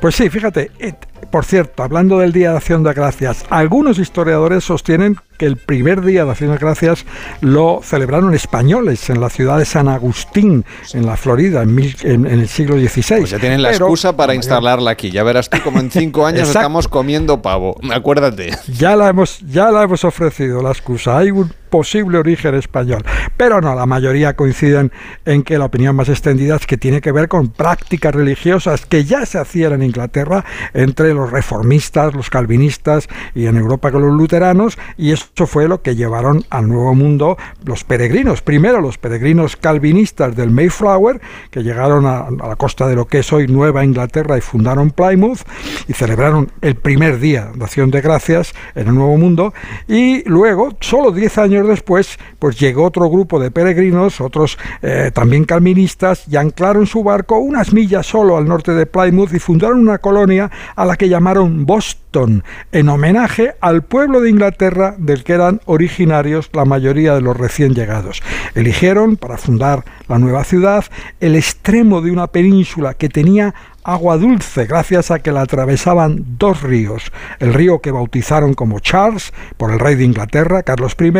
Pues 0.00 0.14
sí, 0.14 0.30
fíjate, 0.30 0.70
eh, 0.78 0.94
por 1.30 1.44
cierto, 1.44 1.82
hablando 1.82 2.18
del 2.20 2.32
Día 2.32 2.52
de 2.52 2.56
Acción 2.58 2.84
de 2.84 2.92
Gracias, 2.94 3.44
algunos 3.50 3.98
historiadores 3.98 4.62
sostienen 4.62 5.16
que 5.38 5.46
el 5.46 5.56
primer 5.56 6.02
Día 6.02 6.24
de 6.24 6.30
Acción 6.30 6.52
de 6.52 6.58
Gracias 6.58 7.04
lo 7.40 7.80
celebraron 7.82 8.32
españoles 8.32 9.10
en 9.10 9.20
la 9.20 9.28
ciudad 9.28 9.58
de 9.58 9.64
San 9.64 9.88
Agustín, 9.88 10.64
en 10.94 11.04
la 11.04 11.16
Florida, 11.16 11.62
en, 11.62 11.74
mil- 11.74 11.96
en- 12.02 12.26
en 12.26 12.40
el 12.40 12.48
siglo 12.48 12.76
XVI. 12.76 13.18
Pues 13.18 13.30
ya 13.30 13.38
tienen 13.40 13.60
la 13.60 13.70
Pero- 13.70 13.86
excusa 13.86 14.16
para 14.16 14.34
instalarla 14.36 14.92
aquí. 14.92 15.10
Ya 15.10 15.24
verás 15.24 15.50
tú 15.50 15.58
como 15.64 15.80
en 15.80 15.90
cinco 15.90 16.24
años 16.24 16.46
estamos 16.48 16.86
comiendo 16.86 17.42
pavo. 17.42 17.76
Acuérdate. 17.92 18.50
Ya 18.78 18.94
la 18.94 19.08
hemos, 19.08 19.40
ya 19.40 19.70
la 19.72 19.82
hemos 19.82 20.04
ofrecido 20.04 20.62
la 20.62 20.70
excusa. 20.70 21.18
Hay 21.18 21.32
un 21.32 21.52
posible 21.68 22.18
origen 22.18 22.54
español. 22.54 23.04
Pero 23.36 23.60
no, 23.60 23.74
la 23.74 23.86
mayoría 23.86 24.34
coinciden 24.34 24.92
en 25.24 25.42
que 25.42 25.58
la 25.58 25.66
opinión 25.66 25.96
más 25.96 26.08
extendida 26.08 26.56
es 26.56 26.66
que 26.66 26.76
tiene 26.76 27.00
que 27.00 27.12
ver 27.12 27.28
con 27.28 27.48
prácticas 27.48 28.14
religiosas 28.14 28.86
que 28.86 29.04
ya 29.04 29.26
se 29.26 29.38
hacían 29.38 29.72
en 29.74 29.82
Inglaterra 29.82 30.44
entre 30.74 31.14
los 31.14 31.30
reformistas, 31.30 32.14
los 32.14 32.30
calvinistas 32.30 33.08
y 33.34 33.46
en 33.46 33.56
Europa 33.56 33.90
con 33.90 34.02
los 34.02 34.12
luteranos. 34.12 34.78
Y 34.96 35.12
eso 35.12 35.46
fue 35.46 35.68
lo 35.68 35.82
que 35.82 35.96
llevaron 35.96 36.44
al 36.50 36.68
Nuevo 36.68 36.94
Mundo 36.94 37.36
los 37.64 37.84
peregrinos. 37.84 38.42
Primero 38.42 38.80
los 38.80 38.98
peregrinos 38.98 39.56
calvinistas 39.56 40.34
del 40.36 40.50
Mayflower, 40.50 41.20
que 41.50 41.62
llegaron 41.62 42.06
a, 42.06 42.26
a 42.26 42.48
la 42.48 42.56
costa 42.56 42.86
de 42.86 42.96
lo 42.96 43.06
que 43.06 43.20
es 43.20 43.32
hoy 43.32 43.46
Nueva 43.46 43.84
Inglaterra 43.84 44.36
y 44.36 44.40
fundaron 44.40 44.90
Plymouth 44.90 45.40
y 45.86 45.92
celebraron 45.92 46.50
el 46.60 46.74
primer 46.74 47.18
día 47.18 47.50
de 47.54 47.64
acción 47.64 47.90
de 47.90 48.00
gracias 48.00 48.54
en 48.74 48.88
el 48.88 48.94
Nuevo 48.94 49.16
Mundo. 49.16 49.54
Y 49.86 50.28
luego, 50.28 50.76
solo 50.80 51.12
10 51.12 51.38
años 51.38 51.57
después, 51.66 52.18
pues 52.38 52.58
llegó 52.58 52.84
otro 52.84 53.08
grupo 53.08 53.40
de 53.40 53.50
peregrinos, 53.50 54.20
otros 54.20 54.58
eh, 54.82 55.10
también 55.12 55.44
calvinistas, 55.44 56.24
y 56.28 56.36
anclaron 56.36 56.86
su 56.86 57.02
barco 57.02 57.38
unas 57.38 57.72
millas 57.72 58.06
solo 58.06 58.36
al 58.36 58.46
norte 58.46 58.72
de 58.72 58.86
Plymouth 58.86 59.34
y 59.34 59.38
fundaron 59.38 59.80
una 59.80 59.98
colonia 59.98 60.50
a 60.76 60.84
la 60.84 60.96
que 60.96 61.08
llamaron 61.08 61.66
Boston, 61.66 62.42
en 62.72 62.88
homenaje 62.88 63.54
al 63.60 63.82
pueblo 63.82 64.20
de 64.20 64.30
Inglaterra 64.30 64.94
del 64.98 65.24
que 65.24 65.34
eran 65.34 65.60
originarios 65.66 66.50
la 66.52 66.64
mayoría 66.64 67.14
de 67.14 67.20
los 67.20 67.36
recién 67.36 67.74
llegados. 67.74 68.22
Eligieron 68.54 69.16
para 69.16 69.36
fundar 69.36 69.84
la 70.08 70.18
nueva 70.18 70.44
ciudad 70.44 70.84
el 71.20 71.36
extremo 71.36 72.00
de 72.00 72.10
una 72.10 72.28
península 72.28 72.94
que 72.94 73.08
tenía 73.08 73.54
agua 73.88 74.18
dulce 74.18 74.66
gracias 74.66 75.10
a 75.10 75.20
que 75.20 75.32
la 75.32 75.40
atravesaban 75.40 76.22
dos 76.38 76.62
ríos, 76.62 77.10
el 77.38 77.54
río 77.54 77.80
que 77.80 77.90
bautizaron 77.90 78.52
como 78.52 78.80
Charles 78.80 79.32
por 79.56 79.72
el 79.72 79.78
rey 79.78 79.94
de 79.94 80.04
Inglaterra, 80.04 80.62
Carlos 80.62 80.94
I, 81.00 81.10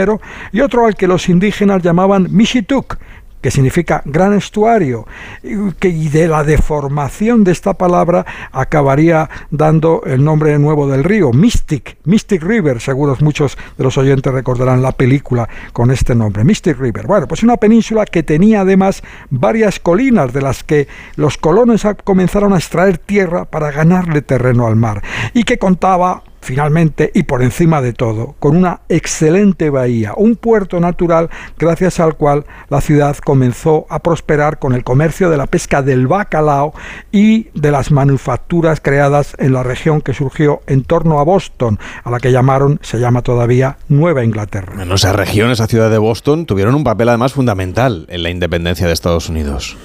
y 0.52 0.60
otro 0.60 0.84
al 0.84 0.94
que 0.94 1.08
los 1.08 1.30
indígenas 1.30 1.82
llamaban 1.82 2.28
Michituk, 2.30 2.98
que 3.40 3.50
significa 3.50 4.02
gran 4.04 4.32
estuario, 4.32 5.06
y 5.42 6.08
de 6.08 6.28
la 6.28 6.44
deformación 6.44 7.44
de 7.44 7.52
esta 7.52 7.74
palabra 7.74 8.24
acabaría 8.52 9.28
dando 9.50 10.02
el 10.06 10.24
nombre 10.24 10.58
nuevo 10.58 10.86
del 10.86 11.04
río, 11.04 11.32
Mystic, 11.32 11.98
Mystic 12.04 12.42
River, 12.42 12.80
seguro 12.80 13.16
muchos 13.20 13.56
de 13.76 13.84
los 13.84 13.98
oyentes 13.98 14.32
recordarán 14.32 14.82
la 14.82 14.92
película 14.92 15.48
con 15.72 15.90
este 15.90 16.14
nombre, 16.14 16.44
Mystic 16.44 16.78
River. 16.78 17.06
Bueno, 17.06 17.26
pues 17.26 17.42
una 17.42 17.56
península 17.56 18.04
que 18.04 18.22
tenía 18.22 18.60
además 18.60 19.02
varias 19.30 19.80
colinas 19.80 20.32
de 20.32 20.42
las 20.42 20.62
que 20.62 20.88
los 21.16 21.38
colonos 21.38 21.86
comenzaron 22.04 22.52
a 22.52 22.58
extraer 22.58 22.98
tierra 22.98 23.44
para 23.44 23.70
ganarle 23.70 24.22
terreno 24.22 24.66
al 24.66 24.76
mar 24.76 25.02
y 25.34 25.44
que 25.44 25.58
contaba 25.58 26.22
finalmente 26.48 27.10
y 27.12 27.24
por 27.24 27.42
encima 27.42 27.82
de 27.82 27.92
todo, 27.92 28.34
con 28.38 28.56
una 28.56 28.80
excelente 28.88 29.68
bahía, 29.68 30.14
un 30.16 30.34
puerto 30.34 30.80
natural 30.80 31.28
gracias 31.58 32.00
al 32.00 32.16
cual 32.16 32.46
la 32.70 32.80
ciudad 32.80 33.18
comenzó 33.18 33.84
a 33.90 33.98
prosperar 33.98 34.58
con 34.58 34.72
el 34.72 34.82
comercio 34.82 35.28
de 35.28 35.36
la 35.36 35.46
pesca 35.46 35.82
del 35.82 36.06
bacalao 36.06 36.72
y 37.12 37.48
de 37.52 37.70
las 37.70 37.90
manufacturas 37.90 38.80
creadas 38.80 39.36
en 39.38 39.52
la 39.52 39.62
región 39.62 40.00
que 40.00 40.14
surgió 40.14 40.62
en 40.66 40.84
torno 40.84 41.20
a 41.20 41.22
Boston, 41.22 41.78
a 42.02 42.10
la 42.10 42.18
que 42.18 42.32
llamaron, 42.32 42.80
se 42.80 42.98
llama 42.98 43.20
todavía 43.20 43.76
Nueva 43.90 44.24
Inglaterra. 44.24 44.82
En 44.82 44.90
esa 44.90 45.12
región, 45.12 45.50
esa 45.50 45.66
ciudad 45.66 45.90
de 45.90 45.98
Boston, 45.98 46.46
tuvieron 46.46 46.74
un 46.74 46.82
papel 46.82 47.10
además 47.10 47.34
fundamental 47.34 48.06
en 48.08 48.22
la 48.22 48.30
independencia 48.30 48.86
de 48.86 48.94
Estados 48.94 49.28
Unidos. 49.28 49.76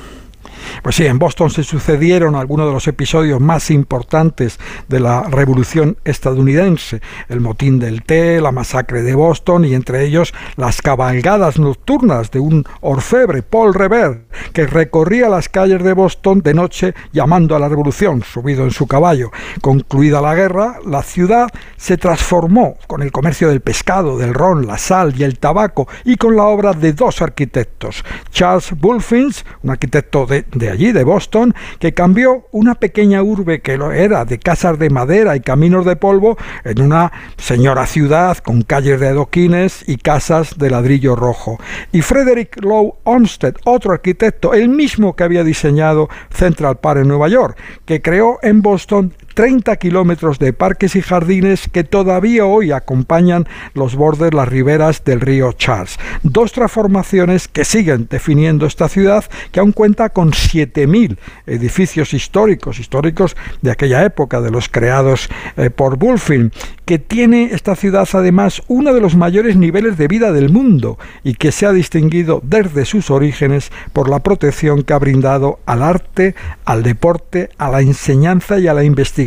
Pues 0.82 0.96
sí, 0.96 1.06
en 1.06 1.20
Boston 1.20 1.50
se 1.50 1.64
sucedieron 1.64 2.36
algunos 2.36 2.68
de 2.68 2.74
los 2.74 2.88
episodios 2.88 3.40
más 3.40 3.72
importantes 3.72 4.60
de 4.88 5.00
la 5.00 5.24
Revolución 5.24 5.98
estadounidense, 6.04 7.02
el 7.30 7.40
motín 7.40 7.80
del 7.80 8.04
té, 8.04 8.42
la 8.42 8.52
masacre 8.52 9.02
de 9.02 9.16
Boston 9.16 9.66
y 9.66 9.74
entre 9.74 10.06
ellos 10.06 10.34
las 10.56 10.82
cabalgadas 10.82 11.60
nocturnas 11.60 12.32
de 12.32 12.40
un 12.40 12.66
orfebre, 12.82 13.42
Paul 13.42 13.74
Revere, 13.74 14.26
que 14.54 14.68
recorría 14.68 15.30
las 15.30 15.50
calles 15.50 15.84
de 15.84 15.94
Boston 15.94 16.42
de 16.42 16.54
noche 16.54 16.94
llamando 17.12 17.56
a 17.56 17.60
la 17.60 17.70
revolución, 17.70 18.24
subido 18.24 18.64
en 18.64 18.72
su 18.72 18.88
caballo. 18.88 19.32
Concluida 19.62 20.22
la 20.22 20.36
guerra, 20.36 20.80
la 20.86 21.04
ciudad 21.04 21.50
se 21.78 21.98
transformó 21.98 22.78
con 22.88 23.02
el 23.02 23.12
comercio 23.12 23.50
del 23.50 23.62
pescado, 23.62 24.18
del 24.18 24.34
ron, 24.34 24.68
la 24.68 24.78
sal 24.78 25.14
y 25.18 25.24
el 25.24 25.40
tabaco 25.40 25.88
y 26.04 26.18
con 26.18 26.36
la 26.36 26.44
obra 26.44 26.74
de 26.74 26.94
dos 26.94 27.22
arquitectos, 27.22 28.04
Charles 28.32 28.72
Bulfins, 28.80 29.46
un 29.64 29.72
arquitecto 29.72 30.26
de 30.26 30.46
de 30.54 30.70
allí, 30.70 30.92
de 30.92 31.04
Boston, 31.04 31.54
que 31.80 31.94
cambió 31.94 32.48
una 32.52 32.76
pequeña 32.76 33.22
urbe 33.24 33.62
que 33.62 33.78
lo 33.78 33.92
era 33.92 34.26
de 34.26 34.40
casas 34.40 34.80
de 34.80 34.90
madera 34.90 35.36
y 35.36 35.42
caminos 35.42 35.86
de 35.86 35.96
polvo 35.96 36.38
en 36.64 36.82
una 36.82 37.12
señora 37.38 37.86
ciudad 37.86 38.38
con 38.38 38.62
calles 38.62 39.00
de 39.00 39.10
adoquines 39.10 39.84
y 39.88 39.98
casas 39.98 40.58
de 40.58 40.70
ladrillo 40.70 41.16
rojo. 41.16 41.60
Y 41.92 42.02
Frederick 42.02 42.64
Lowe 42.64 42.96
Olmsted, 43.04 43.56
otro 43.66 43.94
arquitecto, 43.94 44.54
el 44.54 44.70
mismo 44.70 45.16
que 45.16 45.24
había 45.24 45.44
diseñado 45.44 46.10
Central 46.30 46.78
Park 46.78 47.02
en 47.02 47.08
Nueva 47.08 47.28
York, 47.28 47.58
que 47.86 48.02
creó 48.02 48.40
en 48.42 48.62
Boston 48.62 49.14
30 49.34 49.76
kilómetros 49.78 50.40
de 50.40 50.54
parques 50.54 50.96
y 50.96 51.02
jardines 51.02 51.68
que 51.72 51.84
todavía 51.84 52.46
hoy 52.46 52.72
acompañan 52.72 53.48
los 53.74 53.96
bordes, 53.96 54.34
las 54.34 54.48
riberas 54.48 55.04
del 55.04 55.22
río 55.22 55.54
Charles. 55.54 55.98
Dos 56.22 56.52
transformaciones 56.52 57.48
que 57.48 57.66
siguen 57.66 58.08
definiendo 58.10 58.66
esta 58.66 58.90
ciudad 58.90 59.26
que 59.52 59.60
aún 59.60 59.72
cuenta 59.72 60.10
con 60.10 60.32
7.000 60.32 61.18
edificios 61.48 62.14
históricos, 62.14 62.80
históricos 62.80 63.36
de 63.62 63.72
aquella 63.72 64.04
época, 64.04 64.42
de 64.42 64.52
los 64.52 64.70
creados 64.70 65.30
eh, 65.58 65.70
por 65.70 65.98
Bulfin, 65.98 66.52
que 66.86 67.00
tiene 67.00 67.50
esta 67.54 67.76
ciudad 67.76 68.08
además 68.14 68.62
uno 68.68 68.94
de 68.94 69.02
los 69.02 69.16
mayores 69.16 69.56
niveles 69.56 69.98
de 69.98 70.08
vida 70.08 70.32
del 70.32 70.50
mundo 70.50 71.00
y 71.24 71.36
que 71.36 71.52
se 71.52 71.66
ha 71.66 71.72
distinguido 71.72 72.42
desde 72.44 72.86
sus 72.86 73.10
orígenes 73.10 73.72
por 73.94 74.10
la 74.10 74.20
protección 74.20 74.84
que 74.84 74.94
ha 74.94 75.00
brindado 75.00 75.60
al 75.66 75.82
arte, 75.82 76.36
al 76.66 76.84
deporte, 76.84 77.50
a 77.58 77.70
la 77.70 77.82
enseñanza 77.82 78.60
y 78.60 78.68
a 78.68 78.74
la 78.74 78.84
investigación 78.84 79.23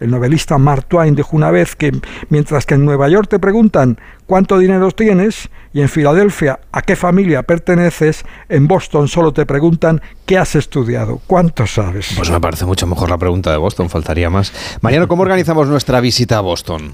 el 0.00 0.10
novelista 0.10 0.58
Mark 0.58 0.86
Twain 0.86 1.14
dijo 1.14 1.36
una 1.36 1.50
vez 1.50 1.76
que 1.76 1.92
mientras 2.28 2.66
que 2.66 2.74
en 2.74 2.84
Nueva 2.84 3.08
York 3.08 3.28
te 3.28 3.38
preguntan 3.38 3.98
cuánto 4.26 4.58
dinero 4.58 4.90
tienes 4.90 5.48
y 5.72 5.80
en 5.80 5.88
Filadelfia 5.88 6.60
a 6.72 6.82
qué 6.82 6.96
familia 6.96 7.42
perteneces, 7.42 8.24
en 8.48 8.66
Boston 8.66 9.08
solo 9.08 9.32
te 9.32 9.46
preguntan 9.46 10.00
qué 10.24 10.38
has 10.38 10.54
estudiado, 10.54 11.20
cuánto 11.26 11.66
sabes. 11.66 12.14
Pues 12.16 12.30
me 12.30 12.40
parece 12.40 12.64
mucho 12.64 12.86
mejor 12.86 13.10
la 13.10 13.18
pregunta 13.18 13.50
de 13.50 13.56
Boston, 13.56 13.90
faltaría 13.90 14.30
más. 14.30 14.52
Mariano, 14.80 15.08
¿cómo 15.08 15.22
organizamos 15.22 15.68
nuestra 15.68 16.00
visita 16.00 16.38
a 16.38 16.40
Boston? 16.40 16.92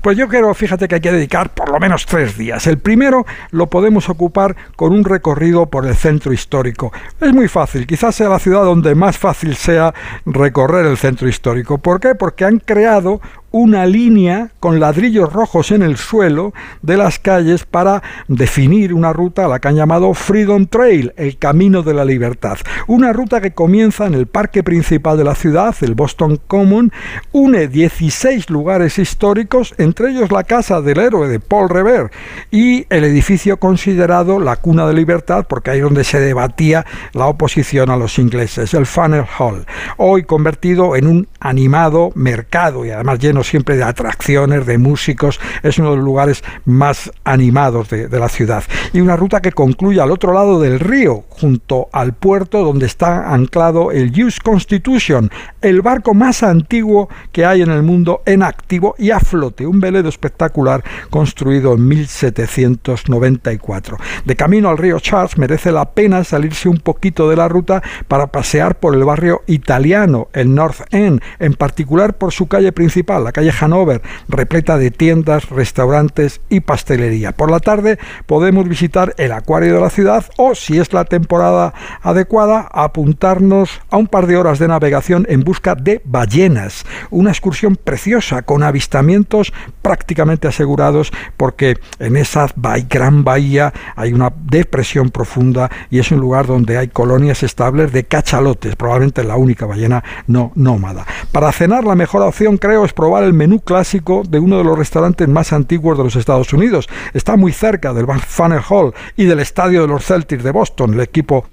Pues 0.00 0.16
yo 0.16 0.28
creo, 0.28 0.52
fíjate 0.54 0.88
que 0.88 0.96
hay 0.96 1.00
que 1.00 1.12
dedicar 1.12 1.50
por 1.50 1.70
lo 1.70 1.78
menos 1.78 2.06
tres 2.06 2.36
días. 2.36 2.66
El 2.66 2.78
primero 2.78 3.26
lo 3.50 3.68
podemos 3.68 4.08
ocupar 4.08 4.56
con 4.76 4.92
un 4.92 5.04
recorrido 5.04 5.66
por 5.66 5.86
el 5.86 5.94
centro 5.94 6.32
histórico. 6.32 6.92
Es 7.20 7.32
muy 7.32 7.48
fácil, 7.48 7.86
quizás 7.86 8.14
sea 8.14 8.28
la 8.28 8.38
ciudad 8.38 8.64
donde 8.64 8.94
más 8.94 9.18
fácil 9.18 9.54
sea 9.54 9.92
recorrer 10.24 10.86
el 10.86 10.96
centro 10.96 11.28
histórico. 11.28 11.78
¿Por 11.78 12.00
qué? 12.00 12.14
Porque 12.14 12.44
han 12.44 12.58
creado 12.58 13.20
una 13.52 13.86
línea 13.86 14.50
con 14.58 14.80
ladrillos 14.80 15.32
rojos 15.32 15.70
en 15.70 15.82
el 15.82 15.96
suelo 15.96 16.52
de 16.80 16.96
las 16.96 17.18
calles 17.18 17.64
para 17.64 18.02
definir 18.26 18.94
una 18.94 19.12
ruta 19.12 19.44
a 19.44 19.48
la 19.48 19.60
que 19.60 19.68
han 19.68 19.76
llamado 19.76 20.12
Freedom 20.14 20.66
Trail, 20.66 21.12
el 21.16 21.38
camino 21.38 21.82
de 21.82 21.94
la 21.94 22.04
libertad. 22.04 22.56
Una 22.86 23.12
ruta 23.12 23.40
que 23.40 23.52
comienza 23.52 24.06
en 24.06 24.14
el 24.14 24.26
parque 24.26 24.62
principal 24.62 25.18
de 25.18 25.24
la 25.24 25.34
ciudad, 25.34 25.74
el 25.82 25.94
Boston 25.94 26.40
Common, 26.46 26.92
une 27.32 27.68
16 27.68 28.48
lugares 28.50 28.98
históricos, 28.98 29.74
entre 29.78 30.10
ellos 30.10 30.32
la 30.32 30.44
casa 30.44 30.80
del 30.80 30.98
héroe 30.98 31.28
de 31.28 31.38
Paul 31.38 31.68
Revere 31.68 32.10
y 32.50 32.86
el 32.88 33.04
edificio 33.04 33.58
considerado 33.58 34.38
la 34.38 34.56
cuna 34.56 34.86
de 34.86 34.94
libertad, 34.94 35.46
porque 35.48 35.70
ahí 35.70 35.78
es 35.78 35.84
donde 35.84 36.04
se 36.04 36.20
debatía 36.20 36.86
la 37.12 37.26
oposición 37.26 37.90
a 37.90 37.96
los 37.96 38.18
ingleses, 38.18 38.72
el 38.72 38.86
Funnel 38.86 39.26
Hall, 39.38 39.66
hoy 39.98 40.24
convertido 40.24 40.96
en 40.96 41.06
un 41.06 41.28
animado 41.38 42.12
mercado 42.14 42.86
y 42.86 42.90
además 42.90 43.18
lleno 43.18 43.41
siempre 43.42 43.76
de 43.76 43.84
atracciones, 43.84 44.66
de 44.66 44.78
músicos, 44.78 45.40
es 45.62 45.78
uno 45.78 45.90
de 45.90 45.96
los 45.96 46.04
lugares 46.04 46.44
más 46.64 47.10
animados 47.24 47.90
de, 47.90 48.08
la 48.08 48.28
ciudad. 48.28 48.64
Y 48.92 49.00
una 49.00 49.16
ruta 49.16 49.40
que 49.40 49.52
concluye 49.52 50.00
al 50.00 50.10
otro 50.10 50.32
lado 50.32 50.60
del 50.60 50.80
río, 50.80 51.24
junto 51.28 51.88
al 51.92 52.12
puerto 52.12 52.62
donde 52.62 52.86
está 52.86 53.32
anclado 53.32 53.90
el 53.90 54.12
US 54.22 54.40
Constitution, 54.40 55.30
el 55.60 55.82
barco 55.82 56.14
más 56.14 56.42
antiguo 56.42 57.08
que 57.32 57.44
hay 57.44 57.62
en 57.62 57.70
el 57.70 57.82
mundo 57.82 58.22
en 58.26 58.42
activo 58.42 58.94
y 58.98 59.10
a 59.10 59.20
flote, 59.20 59.66
un 59.66 59.80
velero 59.80 60.08
espectacular 60.08 60.84
construido 61.10 61.74
en 61.74 61.88
1794. 61.88 63.96
De 64.24 64.36
camino 64.36 64.68
al 64.68 64.78
río 64.78 65.00
Charles 65.00 65.38
merece 65.38 65.72
la 65.72 65.90
pena 65.90 66.24
salirse 66.24 66.68
un 66.68 66.78
poquito 66.78 67.28
de 67.28 67.36
la 67.36 67.48
ruta 67.48 67.82
para 68.08 68.26
pasear 68.26 68.78
por 68.78 68.94
el 68.94 69.04
barrio 69.04 69.42
italiano, 69.46 70.28
el 70.32 70.54
North 70.54 70.80
End, 70.90 71.20
en 71.38 71.54
particular 71.54 72.14
por 72.14 72.32
su 72.32 72.46
calle 72.46 72.72
principal, 72.72 73.26
calle 73.32 73.52
Hanover, 73.58 74.02
repleta 74.28 74.78
de 74.78 74.90
tiendas, 74.90 75.50
restaurantes 75.50 76.40
y 76.48 76.60
pastelería. 76.60 77.32
Por 77.32 77.50
la 77.50 77.60
tarde 77.60 77.98
podemos 78.26 78.68
visitar 78.68 79.14
el 79.18 79.32
acuario 79.32 79.74
de 79.74 79.80
la 79.80 79.90
ciudad 79.90 80.24
o, 80.36 80.54
si 80.54 80.78
es 80.78 80.92
la 80.92 81.04
temporada 81.04 81.74
adecuada, 82.02 82.68
apuntarnos 82.72 83.80
a 83.90 83.96
un 83.96 84.06
par 84.06 84.26
de 84.26 84.36
horas 84.36 84.58
de 84.58 84.68
navegación 84.68 85.26
en 85.28 85.42
busca 85.42 85.74
de 85.74 86.00
ballenas. 86.04 86.84
Una 87.10 87.30
excursión 87.30 87.76
preciosa 87.76 88.42
con 88.42 88.62
avistamientos 88.62 89.52
prácticamente 89.82 90.48
asegurados 90.48 91.12
porque 91.36 91.76
en 91.98 92.16
esa 92.16 92.46
gran 92.88 93.24
bahía 93.24 93.72
hay 93.96 94.12
una 94.12 94.32
depresión 94.44 95.10
profunda 95.10 95.70
y 95.90 95.98
es 95.98 96.10
un 96.10 96.20
lugar 96.20 96.46
donde 96.46 96.78
hay 96.78 96.88
colonias 96.88 97.42
estables 97.42 97.92
de 97.92 98.04
cachalotes, 98.04 98.76
probablemente 98.76 99.24
la 99.24 99.36
única 99.36 99.66
ballena 99.66 100.02
no 100.26 100.52
nómada. 100.54 101.06
Para 101.32 101.52
cenar 101.52 101.84
la 101.84 101.94
mejor 101.94 102.22
opción 102.22 102.58
creo 102.58 102.84
es 102.84 102.92
probar 102.92 103.21
el 103.24 103.32
menú 103.32 103.60
clásico 103.60 104.22
de 104.28 104.38
uno 104.38 104.58
de 104.58 104.64
los 104.64 104.78
restaurantes 104.78 105.28
más 105.28 105.52
antiguos 105.52 105.98
de 105.98 106.04
los 106.04 106.16
Estados 106.16 106.52
Unidos. 106.52 106.88
Está 107.14 107.36
muy 107.36 107.52
cerca 107.52 107.92
del 107.92 108.06
Funnel 108.06 108.62
Hall 108.68 108.94
y 109.16 109.24
del 109.24 109.40
estadio 109.40 109.82
de 109.82 109.88
los 109.88 110.04
Celtics 110.04 110.44
de 110.44 110.50
Boston, 110.50 110.94
el 110.94 111.00
equipo 111.00 111.46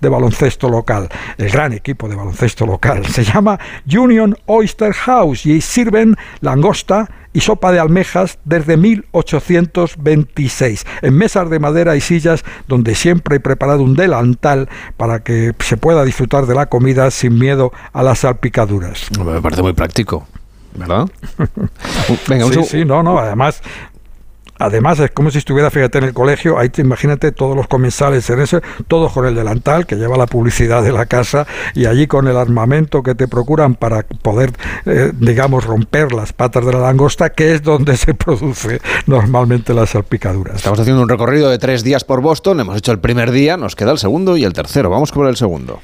de 0.00 0.08
baloncesto 0.08 0.68
local, 0.68 1.08
el 1.36 1.50
gran 1.50 1.72
equipo 1.72 2.08
de 2.08 2.16
baloncesto 2.16 2.66
local. 2.66 3.06
Se 3.06 3.22
llama 3.24 3.58
Union 3.86 4.36
Oyster 4.46 4.92
House 4.92 5.46
y 5.46 5.60
sirven 5.60 6.16
langosta 6.40 7.08
y 7.32 7.40
sopa 7.40 7.72
de 7.72 7.78
almejas 7.78 8.38
desde 8.44 8.76
1826, 8.76 10.86
en 11.02 11.14
mesas 11.14 11.50
de 11.50 11.58
madera 11.58 11.96
y 11.96 12.00
sillas 12.00 12.44
donde 12.66 12.94
siempre 12.94 13.36
he 13.36 13.40
preparado 13.40 13.82
un 13.82 13.94
delantal 13.94 14.68
para 14.96 15.20
que 15.20 15.52
se 15.60 15.76
pueda 15.76 16.04
disfrutar 16.04 16.46
de 16.46 16.54
la 16.54 16.66
comida 16.66 17.10
sin 17.10 17.38
miedo 17.38 17.72
a 17.92 18.02
las 18.02 18.20
salpicaduras. 18.20 19.08
Me 19.24 19.40
parece 19.40 19.62
muy 19.62 19.74
práctico. 19.74 20.26
¿Verdad? 20.74 21.08
Venga, 22.28 22.46
sí, 22.46 22.64
sí, 22.64 22.84
no, 22.84 23.02
no, 23.02 23.18
además 23.18 23.62
Además, 24.58 24.98
es 24.98 25.12
como 25.12 25.30
si 25.30 25.38
estuviera, 25.38 25.70
fíjate, 25.70 25.98
en 25.98 26.04
el 26.04 26.14
colegio, 26.14 26.58
ahí 26.58 26.68
te, 26.68 26.82
imagínate 26.82 27.30
todos 27.30 27.56
los 27.56 27.68
comensales 27.68 28.28
en 28.30 28.40
ese, 28.40 28.60
todos 28.88 29.12
con 29.12 29.24
el 29.24 29.34
delantal 29.34 29.86
que 29.86 29.94
lleva 29.94 30.16
la 30.16 30.26
publicidad 30.26 30.82
de 30.82 30.90
la 30.90 31.06
casa 31.06 31.46
y 31.74 31.86
allí 31.86 32.08
con 32.08 32.26
el 32.26 32.36
armamento 32.36 33.02
que 33.04 33.14
te 33.14 33.28
procuran 33.28 33.76
para 33.76 34.02
poder, 34.02 34.52
eh, 34.84 35.12
digamos, 35.14 35.64
romper 35.64 36.12
las 36.12 36.32
patas 36.32 36.66
de 36.66 36.72
la 36.72 36.80
langosta, 36.80 37.30
que 37.30 37.54
es 37.54 37.62
donde 37.62 37.96
se 37.96 38.14
produce 38.14 38.80
normalmente 39.06 39.72
las 39.74 39.90
salpicaduras. 39.90 40.56
Estamos 40.56 40.80
haciendo 40.80 41.02
un 41.02 41.08
recorrido 41.08 41.50
de 41.50 41.58
tres 41.58 41.84
días 41.84 42.02
por 42.02 42.20
Boston, 42.20 42.58
hemos 42.58 42.76
hecho 42.76 42.90
el 42.90 42.98
primer 42.98 43.30
día, 43.30 43.56
nos 43.56 43.76
queda 43.76 43.92
el 43.92 43.98
segundo 43.98 44.36
y 44.36 44.44
el 44.44 44.52
tercero. 44.52 44.90
Vamos 44.90 45.12
con 45.12 45.28
el 45.28 45.36
segundo. 45.36 45.80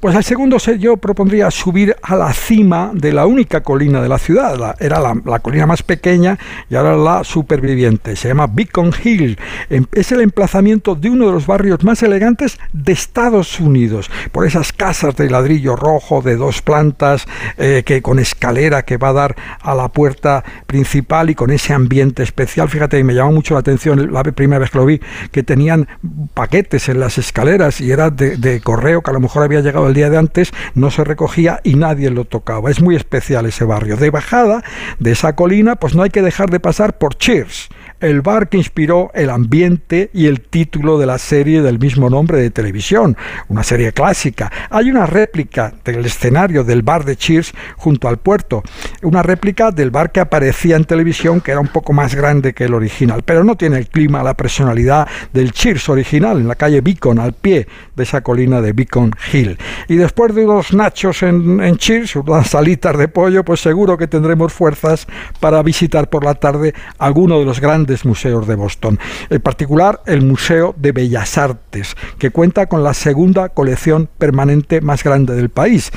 Pues 0.00 0.16
al 0.16 0.24
segundo 0.24 0.58
set 0.58 0.78
yo 0.78 0.96
propondría 0.96 1.50
subir 1.50 1.94
a 2.00 2.16
la 2.16 2.32
cima 2.32 2.90
de 2.94 3.12
la 3.12 3.26
única 3.26 3.60
colina 3.60 4.00
de 4.00 4.08
la 4.08 4.16
ciudad. 4.16 4.74
era 4.80 4.98
la, 4.98 5.38
colina 5.40 5.66
más 5.66 5.82
pequeña 5.82 6.38
y 6.70 6.74
ahora 6.74 6.96
la 6.96 7.22
superviviente. 7.22 8.16
Se 8.16 8.28
llama 8.28 8.46
Beacon 8.46 8.92
Hill. 9.04 9.38
Em, 9.68 9.84
es 9.92 10.10
el 10.10 10.22
emplazamiento 10.22 10.94
de 10.94 11.10
uno 11.10 11.26
de 11.26 11.32
los 11.32 11.46
barrios 11.46 11.84
más 11.84 12.02
elegantes 12.02 12.58
de 12.72 12.92
Estados 12.92 13.60
Unidos. 13.60 14.10
Por 14.32 14.46
esas 14.46 14.72
casas 14.72 15.16
de 15.16 15.28
ladrillo 15.28 15.76
rojo 15.76 16.22
de 16.22 16.36
dos 16.36 16.62
plantas, 16.62 17.26
eh, 17.58 17.82
que 17.84 18.00
con 18.00 18.18
escalera 18.18 18.86
que 18.86 18.96
va 18.96 19.10
a 19.10 19.12
dar 19.12 19.36
a 19.60 19.74
la 19.74 19.88
puerta 19.88 20.42
principal 20.66 21.28
y 21.28 21.34
con 21.34 21.50
ese 21.50 21.74
ambiente 21.74 22.22
especial. 22.22 22.70
Fíjate, 22.70 23.04
me 23.04 23.12
llamó 23.12 23.32
mucho 23.32 23.52
la 23.52 23.60
atención 23.60 24.14
la 24.14 24.22
primera 24.22 24.60
vez 24.60 24.70
que 24.70 24.78
lo 24.78 24.86
vi, 24.86 24.98
que 25.30 25.42
tenían 25.42 25.88
paquetes 26.32 26.88
en 26.88 27.00
las 27.00 27.18
escaleras 27.18 27.82
y 27.82 27.90
era 27.90 28.08
de, 28.08 28.38
de 28.38 28.62
correo 28.62 29.02
que 29.02 29.10
a 29.10 29.12
lo 29.12 29.20
mejor 29.20 29.42
había 29.42 29.60
llegado 29.60 29.89
el 29.90 29.94
día 29.94 30.10
de 30.10 30.18
antes 30.18 30.52
no 30.74 30.90
se 30.90 31.04
recogía 31.04 31.60
y 31.62 31.74
nadie 31.74 32.10
lo 32.10 32.24
tocaba. 32.24 32.70
Es 32.70 32.80
muy 32.80 32.96
especial 32.96 33.46
ese 33.46 33.64
barrio. 33.64 33.96
De 33.96 34.10
bajada 34.10 34.64
de 34.98 35.12
esa 35.12 35.36
colina, 35.36 35.76
pues 35.76 35.94
no 35.94 36.02
hay 36.02 36.10
que 36.10 36.22
dejar 36.22 36.50
de 36.50 36.60
pasar 36.60 36.98
por 36.98 37.16
Cheers 37.16 37.68
el 38.00 38.22
bar 38.22 38.48
que 38.48 38.56
inspiró 38.56 39.10
el 39.14 39.30
ambiente 39.30 40.10
y 40.12 40.26
el 40.26 40.40
título 40.40 40.98
de 40.98 41.06
la 41.06 41.18
serie 41.18 41.62
del 41.62 41.78
mismo 41.78 42.08
nombre 42.08 42.38
de 42.38 42.50
televisión, 42.50 43.16
una 43.48 43.62
serie 43.62 43.92
clásica. 43.92 44.50
Hay 44.70 44.90
una 44.90 45.06
réplica 45.06 45.72
del 45.84 46.04
escenario 46.06 46.64
del 46.64 46.82
bar 46.82 47.04
de 47.04 47.16
Cheers 47.16 47.52
junto 47.76 48.08
al 48.08 48.18
puerto, 48.18 48.62
una 49.02 49.22
réplica 49.22 49.70
del 49.70 49.90
bar 49.90 50.12
que 50.12 50.20
aparecía 50.20 50.76
en 50.76 50.84
televisión 50.84 51.40
que 51.40 51.52
era 51.52 51.60
un 51.60 51.68
poco 51.68 51.92
más 51.92 52.14
grande 52.14 52.54
que 52.54 52.64
el 52.64 52.74
original, 52.74 53.22
pero 53.24 53.44
no 53.44 53.56
tiene 53.56 53.78
el 53.78 53.88
clima, 53.88 54.22
la 54.22 54.34
personalidad 54.34 55.06
del 55.32 55.52
Cheers 55.52 55.88
original 55.88 56.38
en 56.38 56.48
la 56.48 56.54
calle 56.54 56.80
Beacon, 56.80 57.18
al 57.18 57.34
pie 57.34 57.66
de 57.94 58.02
esa 58.02 58.22
colina 58.22 58.60
de 58.60 58.72
Beacon 58.72 59.12
Hill. 59.32 59.58
Y 59.88 59.96
después 59.96 60.34
de 60.34 60.44
unos 60.44 60.72
nachos 60.72 61.22
en, 61.22 61.60
en 61.62 61.76
Cheers, 61.76 62.16
unas 62.16 62.48
salitas 62.48 62.96
de 62.96 63.08
pollo, 63.08 63.44
pues 63.44 63.60
seguro 63.60 63.98
que 63.98 64.06
tendremos 64.06 64.52
fuerzas 64.52 65.06
para 65.38 65.62
visitar 65.62 66.08
por 66.08 66.24
la 66.24 66.34
tarde 66.34 66.74
alguno 66.98 67.38
de 67.38 67.44
los 67.44 67.60
grandes 67.60 67.89
museos 68.04 68.46
de 68.46 68.54
Boston. 68.54 68.98
En 69.28 69.40
particular, 69.40 70.00
el 70.06 70.22
Museo 70.22 70.74
de 70.76 70.92
Bellas 70.92 71.38
Artes, 71.38 71.96
que 72.18 72.30
cuenta 72.30 72.66
con 72.66 72.82
la 72.82 72.94
segunda 72.94 73.48
colección 73.48 74.08
permanente 74.18 74.80
más 74.80 75.02
grande 75.04 75.34
del 75.34 75.48
país, 75.48 75.90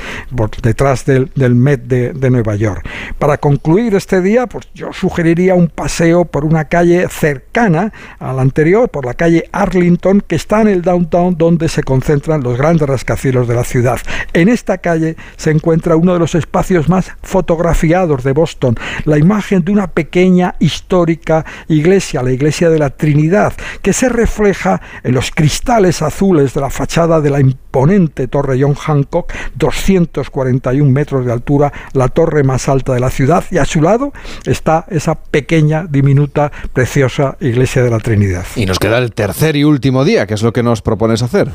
detrás 0.62 1.04
del, 1.04 1.30
Met 1.54 1.82
de, 1.84 2.12
de, 2.12 2.30
Nueva 2.30 2.56
York. 2.56 2.86
Para 3.18 3.38
concluir 3.38 3.94
este 3.94 4.20
día, 4.20 4.46
pues 4.46 4.68
yo 4.74 4.92
sugeriría 4.92 5.54
un 5.54 5.68
paseo 5.68 6.24
por 6.24 6.44
una 6.44 6.66
calle 6.66 7.08
cercana 7.08 7.92
a 8.18 8.32
la 8.32 8.42
anterior, 8.42 8.88
por 8.88 9.04
la 9.04 9.14
calle 9.14 9.48
Arlington, 9.52 10.20
que 10.20 10.36
está 10.36 10.60
en 10.60 10.68
el 10.68 10.82
downtown 10.82 11.36
donde 11.36 11.68
se 11.68 11.82
concentran 11.82 12.42
los 12.42 12.58
grandes 12.58 12.88
rascacielos 12.88 13.48
de 13.48 13.54
la 13.54 13.64
ciudad. 13.64 13.98
En 14.32 14.48
esta 14.48 14.78
calle 14.78 15.16
se 15.36 15.50
encuentra 15.50 15.96
uno 15.96 16.12
de 16.12 16.18
los 16.18 16.34
espacios 16.34 16.88
más 16.88 17.12
fotografiados 17.22 18.24
de 18.24 18.32
Boston, 18.32 18.76
la 19.04 19.18
imagen 19.18 19.64
de 19.64 19.72
una 19.72 19.88
pequeña, 19.88 20.54
histórica 20.58 21.44
y 21.68 21.82
iglesia, 21.84 22.22
la 22.22 22.32
iglesia 22.32 22.70
de 22.70 22.78
la 22.78 22.88
Trinidad, 22.90 23.52
que 23.82 23.92
se 23.92 24.08
refleja 24.08 24.80
en 25.02 25.14
los 25.14 25.30
cristales 25.30 26.00
azules 26.00 26.54
de 26.54 26.62
la 26.62 26.70
fachada 26.70 27.20
de 27.20 27.28
la 27.28 27.40
imponente 27.40 28.26
torre 28.26 28.58
John 28.58 28.74
Hancock, 28.74 29.30
241 29.56 30.90
metros 30.90 31.26
de 31.26 31.32
altura, 31.32 31.72
la 31.92 32.08
torre 32.08 32.42
más 32.42 32.70
alta 32.70 32.94
de 32.94 33.00
la 33.00 33.10
ciudad, 33.10 33.44
y 33.50 33.58
a 33.58 33.66
su 33.66 33.82
lado 33.82 34.14
está 34.46 34.86
esa 34.88 35.14
pequeña, 35.14 35.86
diminuta, 35.88 36.50
preciosa 36.72 37.36
iglesia 37.40 37.82
de 37.82 37.90
la 37.90 37.98
Trinidad. 37.98 38.46
Y 38.56 38.64
nos 38.64 38.78
queda 38.78 38.96
el 38.96 39.12
tercer 39.12 39.54
y 39.56 39.64
último 39.64 40.04
día, 40.04 40.26
que 40.26 40.34
es 40.34 40.42
lo 40.42 40.54
que 40.54 40.62
nos 40.62 40.80
propones 40.80 41.22
hacer. 41.22 41.50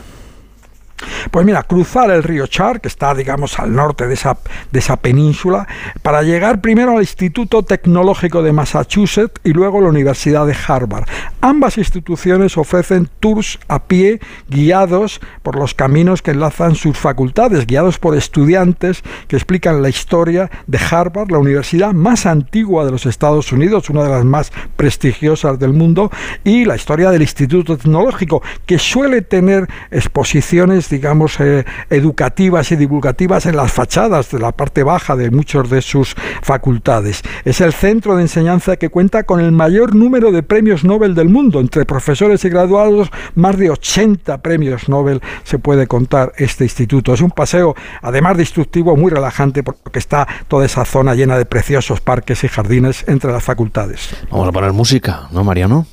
Pues 1.32 1.46
mira, 1.46 1.64
cruzar 1.64 2.12
el 2.12 2.24
río 2.24 2.48
Char, 2.48 2.82
que 2.82 2.88
está, 2.88 3.14
digamos, 3.14 3.60
al 3.60 3.74
norte 3.74 4.08
de 4.08 4.14
esa, 4.14 4.38
de 4.72 4.80
esa 4.80 4.98
península, 4.98 5.68
para 6.02 6.22
llegar 6.22 6.62
primero 6.62 6.94
al 6.94 7.02
Instituto 7.02 7.64
Tecnológico 7.64 8.42
de 8.42 8.52
Massachusetts 8.52 9.40
y 9.44 9.54
luego 9.54 9.80
a 9.80 9.82
la 9.82 9.90
Universidad 9.90 10.46
de 10.46 10.56
Harvard. 10.68 11.06
Ambas 11.42 11.78
instituciones 11.78 12.58
ofrecen 12.58 13.10
tours 13.20 13.60
a 13.68 13.84
pie 13.84 14.20
guiados 14.50 15.22
por 15.44 15.56
los 15.56 15.74
caminos 15.74 16.22
que 16.22 16.32
enlazan 16.32 16.76
sus 16.76 16.98
facultades, 16.98 17.66
guiados 17.66 18.00
por 18.00 18.16
estudiantes 18.16 19.04
que 19.28 19.36
explican 19.36 19.82
la 19.82 19.90
historia 19.90 20.50
de 20.68 20.80
Harvard, 20.80 21.32
la 21.32 21.38
universidad 21.38 21.94
más 21.94 22.26
antigua 22.26 22.86
de 22.86 22.92
los 22.92 23.06
Estados 23.06 23.52
Unidos, 23.52 23.90
una 23.90 24.04
de 24.04 24.10
las 24.10 24.26
más 24.26 24.52
prestigiosas 24.76 25.60
del 25.60 25.74
mundo, 25.74 26.12
y 26.44 26.66
la 26.66 26.76
historia 26.76 27.12
del 27.12 27.22
Instituto 27.22 27.78
Tecnológico, 27.78 28.42
que 28.66 28.80
suele 28.80 29.22
tener 29.22 29.68
exposiciones, 29.92 30.89
digamos, 30.90 31.40
eh, 31.40 31.66
educativas 31.90 32.72
y 32.72 32.76
divulgativas 32.76 33.46
en 33.46 33.56
las 33.56 33.72
fachadas 33.72 34.32
de 34.32 34.40
la 34.40 34.52
parte 34.52 34.84
baja 34.84 35.16
de 35.16 35.32
muchos 35.32 35.70
de 35.70 35.82
sus 35.82 36.16
facultades. 36.42 37.22
Es 37.46 37.62
el 37.62 37.74
centro 37.74 38.16
de 38.16 38.24
enseñanza 38.24 38.78
que 38.78 38.90
cuenta 38.90 39.24
con 39.24 39.40
el 39.40 39.52
mayor 39.52 39.96
número 39.96 40.32
de 40.32 40.44
premios 40.44 40.84
Nobel 40.84 41.16
del 41.16 41.30
mundo. 41.30 41.60
Entre 41.60 41.86
profesores 41.86 42.44
y 42.46 42.50
graduados, 42.50 43.10
más 43.36 43.58
de 43.58 43.70
80 43.70 44.42
premios 44.42 44.90
Nobel 44.90 45.22
se 45.44 45.60
puede 45.60 45.88
contar 45.88 46.34
este 46.38 46.64
instituto. 46.64 47.14
Es 47.14 47.22
un 47.22 47.32
paseo, 47.32 47.76
además 48.02 48.38
de 48.38 48.44
instructivo, 48.44 48.96
muy 48.96 49.12
relajante 49.12 49.64
porque 49.64 50.00
está 50.00 50.28
toda 50.48 50.66
esa 50.66 50.86
zona 50.86 51.16
llena 51.16 51.38
de 51.38 51.46
preciosos 51.46 52.02
parques 52.02 52.44
y 52.44 52.48
jardines 52.48 53.04
entre 53.08 53.32
las 53.32 53.44
facultades. 53.44 54.10
Vamos 54.32 54.48
a 54.48 54.52
poner 54.52 54.74
música, 54.74 55.28
¿no, 55.32 55.44
Mariano? 55.44 55.86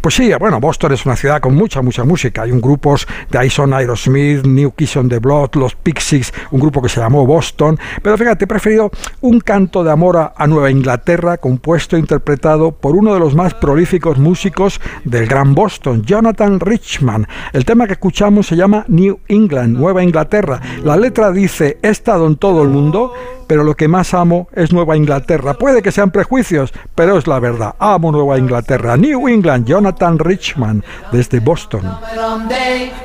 Pues 0.00 0.14
sí, 0.14 0.30
bueno, 0.38 0.60
Boston 0.60 0.92
es 0.92 1.04
una 1.06 1.16
ciudad 1.16 1.40
con 1.40 1.54
mucha, 1.54 1.82
mucha 1.82 2.04
música. 2.04 2.42
Hay 2.42 2.52
un 2.52 2.60
grupos 2.60 3.06
de 3.30 3.46
Ison 3.46 3.72
Aerosmith, 3.74 4.44
New 4.46 4.72
Kiss 4.72 4.96
on 4.96 5.08
the 5.08 5.18
Blood, 5.18 5.50
los 5.54 5.74
Pixies, 5.74 6.32
un 6.50 6.60
grupo 6.60 6.80
que 6.80 6.88
se 6.88 7.00
llamó 7.00 7.26
Boston. 7.26 7.78
Pero 8.02 8.16
fíjate, 8.16 8.44
he 8.44 8.48
preferido 8.48 8.90
un 9.20 9.40
canto 9.40 9.84
de 9.84 9.90
amor 9.90 10.32
a 10.34 10.46
Nueva 10.46 10.70
Inglaterra, 10.70 11.38
compuesto 11.38 11.96
e 11.96 11.98
interpretado 11.98 12.72
por 12.72 12.96
uno 12.96 13.14
de 13.14 13.20
los 13.20 13.34
más 13.34 13.54
prolíficos 13.54 14.18
músicos 14.18 14.80
del 15.04 15.26
Gran 15.26 15.54
Boston, 15.54 16.02
Jonathan 16.04 16.60
Richman. 16.60 17.26
El 17.52 17.64
tema 17.64 17.86
que 17.86 17.94
escuchamos 17.94 18.46
se 18.46 18.56
llama 18.56 18.84
New 18.88 19.20
England, 19.28 19.76
Nueva 19.76 20.02
Inglaterra. 20.02 20.60
La 20.84 20.96
letra 20.96 21.30
dice, 21.30 21.78
he 21.82 21.88
estado 21.88 22.26
en 22.26 22.36
todo 22.36 22.62
el 22.62 22.68
mundo, 22.68 23.12
pero 23.46 23.64
lo 23.64 23.74
que 23.74 23.88
más 23.88 24.14
amo 24.14 24.48
es 24.54 24.72
Nueva 24.72 24.96
Inglaterra. 24.96 25.54
Puede 25.54 25.82
que 25.82 25.92
sean 25.92 26.10
prejuicios, 26.10 26.72
pero 26.94 27.18
es 27.18 27.26
la 27.26 27.38
verdad. 27.38 27.74
Amo 27.78 28.10
Nueva 28.10 28.38
Inglaterra. 28.38 28.96
New 28.96 29.28
England, 29.28 29.66
Jonathan 29.66 29.81
Richman, 30.24 30.82
desde 31.12 31.40
Boston. 31.40 31.82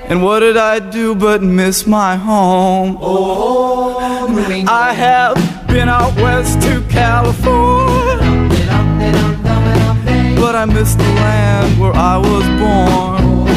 And 0.09 0.23
what 0.23 0.39
did 0.39 0.57
I 0.57 0.79
do 0.79 1.15
but 1.15 1.41
miss 1.41 1.85
my 1.85 2.15
home? 2.15 2.97
I 4.67 4.93
have 4.93 5.35
been 5.67 5.89
out 5.89 6.15
west 6.15 6.61
to 6.61 6.81
California, 6.89 8.25
but 10.39 10.55
I 10.55 10.65
miss 10.65 10.95
the 10.95 11.03
land 11.03 11.79
where 11.79 11.93
I 11.93 12.17
was 12.17 12.45
born. 12.59 13.47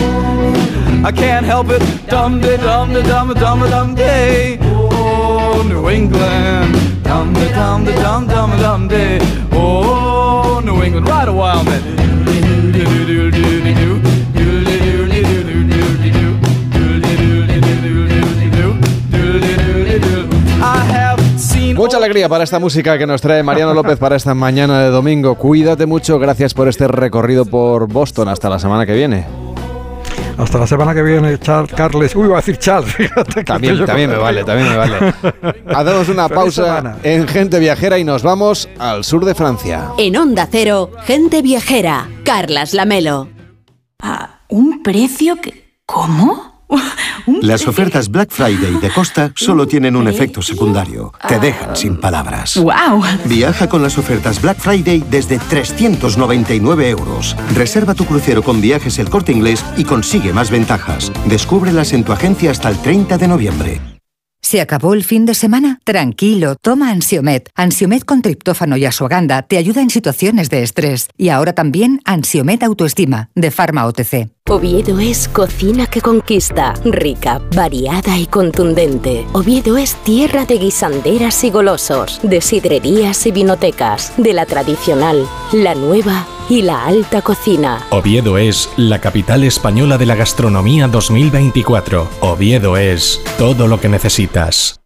I 1.03 1.13
can't 1.13 1.47
help 1.47 1.71
it, 1.71 1.83
dum 2.09 2.41
de 2.41 2.57
dum 2.59 2.93
de 2.93 3.03
dum 3.03 3.33
dum 3.35 3.61
dum 3.71 3.95
day. 3.95 4.59
Oh, 4.63 5.65
New 5.67 5.89
England, 5.89 7.03
dum 7.03 7.33
de 7.33 7.49
dum 7.55 7.85
de 7.85 7.93
dum 7.95 8.27
dum 8.27 8.51
dum 8.59 8.89
day. 8.89 9.19
Oh, 9.53 10.61
New 10.65 10.83
England, 10.83 11.09
right 11.09 11.29
a 11.29 11.33
while 11.33 11.65
minute. 11.65 12.20
Mucha 21.75 21.97
alegría 21.97 22.29
para 22.29 22.45
esta 22.45 22.59
música 22.59 22.99
que 22.99 23.07
nos 23.07 23.21
trae 23.21 23.43
Mariano 23.43 23.75
López 23.75 23.99
para 23.99 24.17
esta 24.17 24.35
mañana 24.35 24.83
de 24.83 24.89
domingo. 24.91 25.35
Cuídate 25.37 25.87
mucho, 25.87 26.19
gracias 26.19 26.55
por 26.55 26.69
este 26.69 26.89
recorrido 26.89 27.45
por 27.45 27.87
Boston. 27.89 28.29
Hasta 28.29 28.49
la 28.49 28.59
semana 28.59 28.85
que 28.87 28.95
viene. 28.95 29.27
Hasta 30.37 30.59
la 30.59 30.67
semana 30.67 30.95
que 30.95 31.03
viene, 31.03 31.39
Charles, 31.39 31.73
Carles. 31.75 32.17
Uy, 32.17 32.27
voy 32.27 32.35
a 32.35 32.37
decir 32.37 32.57
Charles, 32.59 32.95
fíjate. 32.97 33.45
También, 33.45 33.85
también 33.85 34.11
me 34.11 34.17
vale, 34.17 34.43
también 34.43 34.71
me 34.71 34.77
vale. 34.77 35.15
Hacemos 35.69 36.09
una 36.09 36.29
pausa 36.29 36.97
en 37.03 37.29
Gente 37.29 37.59
Viajera 37.59 37.99
y 37.99 38.05
nos 38.05 38.23
vamos 38.23 38.69
al 38.79 39.05
sur 39.05 39.25
de 39.25 39.35
Francia. 39.35 39.91
En 39.99 40.17
Onda 40.17 40.49
Cero, 40.51 40.93
Gente 41.05 41.43
Viajera, 41.43 42.09
Carlas 42.25 42.73
Lamelo. 42.73 43.29
¿A 44.03 44.41
un 44.49 44.83
precio 44.83 45.37
que... 45.37 45.79
¿Cómo? 45.85 46.50
Las 47.43 47.67
ofertas 47.67 48.09
Black 48.09 48.31
Friday 48.31 48.75
de 48.81 48.91
Costa 48.91 49.33
solo 49.35 49.67
tienen 49.67 49.97
un 49.97 50.09
efecto 50.09 50.43
secundario. 50.43 51.13
Te 51.29 51.39
dejan 51.39 51.77
sin 51.77 51.97
palabras. 51.97 52.57
¡Wow! 52.57 53.03
Viaja 53.25 53.69
con 53.69 53.83
las 53.83 53.99
ofertas 53.99 54.41
Black 54.41 54.59
Friday 54.59 55.05
desde 55.11 55.39
399 55.39 56.91
euros. 56.91 57.37
Reserva 57.55 57.95
tu 57.95 58.05
crucero 58.05 58.43
con 58.43 58.61
viajes 58.61 58.99
el 58.99 59.11
corte 59.11 59.33
inglés 59.33 59.65
y 59.77 59.85
consigue 59.85 60.33
más 60.33 60.51
ventajas. 60.51 61.13
Descúbrelas 61.27 61.93
en 61.93 62.05
tu 62.05 62.13
agencia 62.13 62.51
hasta 62.51 62.69
el 62.69 62.79
30 62.79 63.19
de 63.19 63.29
noviembre. 63.29 63.81
¿Se 64.43 64.61
acabó 64.61 64.95
el 64.95 65.05
fin 65.05 65.27
de 65.27 65.35
semana? 65.35 65.79
Tranquilo, 65.85 66.57
toma 66.57 66.91
Ansiomet. 66.91 67.51
Ansiomet 67.55 68.05
con 68.05 68.23
triptófano 68.23 68.77
y 68.77 68.85
asuaganda 68.85 69.43
te 69.43 69.59
ayuda 69.59 69.83
en 69.83 69.91
situaciones 69.91 70.51
de 70.51 70.63
estrés. 70.63 71.09
Y 71.17 71.29
ahora 71.29 71.53
también 71.53 72.01
Ansiomet 72.05 72.63
Autoestima, 72.63 73.31
de 73.35 73.51
Pharma 73.51 73.87
OTC. 73.87 74.31
Oviedo 74.51 74.99
es 74.99 75.29
cocina 75.29 75.87
que 75.87 76.01
conquista, 76.01 76.75
rica, 76.85 77.41
variada 77.55 78.19
y 78.19 78.27
contundente. 78.27 79.25
Oviedo 79.33 79.79
es 79.79 79.95
tierra 80.03 80.45
de 80.45 80.59
guisanderas 80.59 81.45
y 81.45 81.51
golosos, 81.51 82.19
de 82.25 82.41
sidrerías 82.41 83.25
y 83.27 83.31
vinotecas, 83.31 84.13
de 84.17 84.33
la 84.33 84.47
tradicional, 84.47 85.25
la 85.53 85.77
nueva 85.77 86.27
y 86.49 86.63
la 86.63 86.85
alta 86.85 87.23
cocina. 87.23 87.87
Oviedo 87.91 88.39
es 88.39 88.69
la 88.77 89.01
capital 89.01 89.45
española 89.45 89.99
de 89.99 90.07
la 90.07 90.17
gastronomía 90.17 90.89
2024. 90.89 92.09
Oviedo 92.19 92.77
es 92.77 93.23
todo 93.39 93.69
lo 93.69 93.81
que 93.81 93.89
necesitas. 93.89 94.81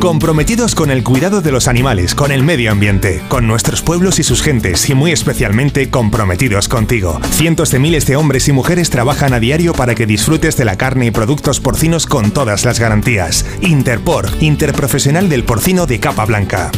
Comprometidos 0.00 0.74
con 0.74 0.90
el 0.90 1.04
cuidado 1.04 1.42
de 1.42 1.52
los 1.52 1.68
animales, 1.68 2.14
con 2.14 2.32
el 2.32 2.42
medio 2.42 2.72
ambiente, 2.72 3.22
con 3.28 3.46
nuestros 3.46 3.82
pueblos 3.82 4.18
y 4.18 4.22
sus 4.22 4.42
gentes 4.42 4.88
y 4.88 4.94
muy 4.94 5.12
especialmente 5.12 5.90
comprometidos 5.90 6.68
contigo. 6.68 7.20
Cientos 7.32 7.70
de 7.70 7.80
miles 7.80 8.06
de 8.06 8.16
hombres 8.16 8.48
y 8.48 8.52
mujeres 8.52 8.88
trabajan 8.88 9.34
a 9.34 9.40
diario 9.40 9.74
para 9.74 9.94
que 9.94 10.06
disfrutes 10.06 10.56
de 10.56 10.64
la 10.64 10.78
carne 10.78 11.06
y 11.06 11.10
productos 11.10 11.60
porcinos 11.60 12.06
con 12.06 12.30
todas 12.30 12.64
las 12.64 12.80
garantías. 12.80 13.44
Interpor, 13.60 14.30
interprofesional 14.40 15.28
del 15.28 15.44
porcino 15.44 15.84
de 15.84 16.00
capa 16.00 16.24
blanca. 16.24 16.70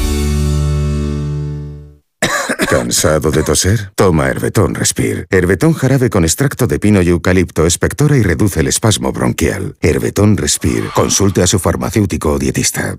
¿Cansado 2.73 3.31
de 3.31 3.43
toser? 3.43 3.93
Toma 3.97 4.29
Herbetón 4.29 4.75
Respire. 4.75 5.27
Herbetón 5.29 5.75
jarabe 5.75 6.09
con 6.09 6.25
extracto 6.25 6.67
de 6.67 6.79
pino 6.79 7.03
y 7.03 7.11
eucalipto 7.11 7.67
espectora 7.67 8.17
y 8.17 8.23
reduce 8.23 8.61
el 8.61 8.67
espasmo 8.67 9.13
bronquial. 9.13 9.77
Herbetón 9.83 10.39
Respire. 10.39 10.89
Consulte 10.95 11.43
a 11.43 11.47
su 11.47 11.59
farmacéutico 11.59 12.33
o 12.33 12.39
dietista. 12.39 12.97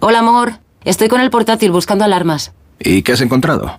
Hola, 0.00 0.18
amor. 0.18 0.54
Estoy 0.84 1.06
con 1.06 1.20
el 1.20 1.30
portátil 1.30 1.70
buscando 1.70 2.04
alarmas. 2.04 2.50
¿Y 2.80 3.02
qué 3.02 3.12
has 3.12 3.20
encontrado? 3.20 3.78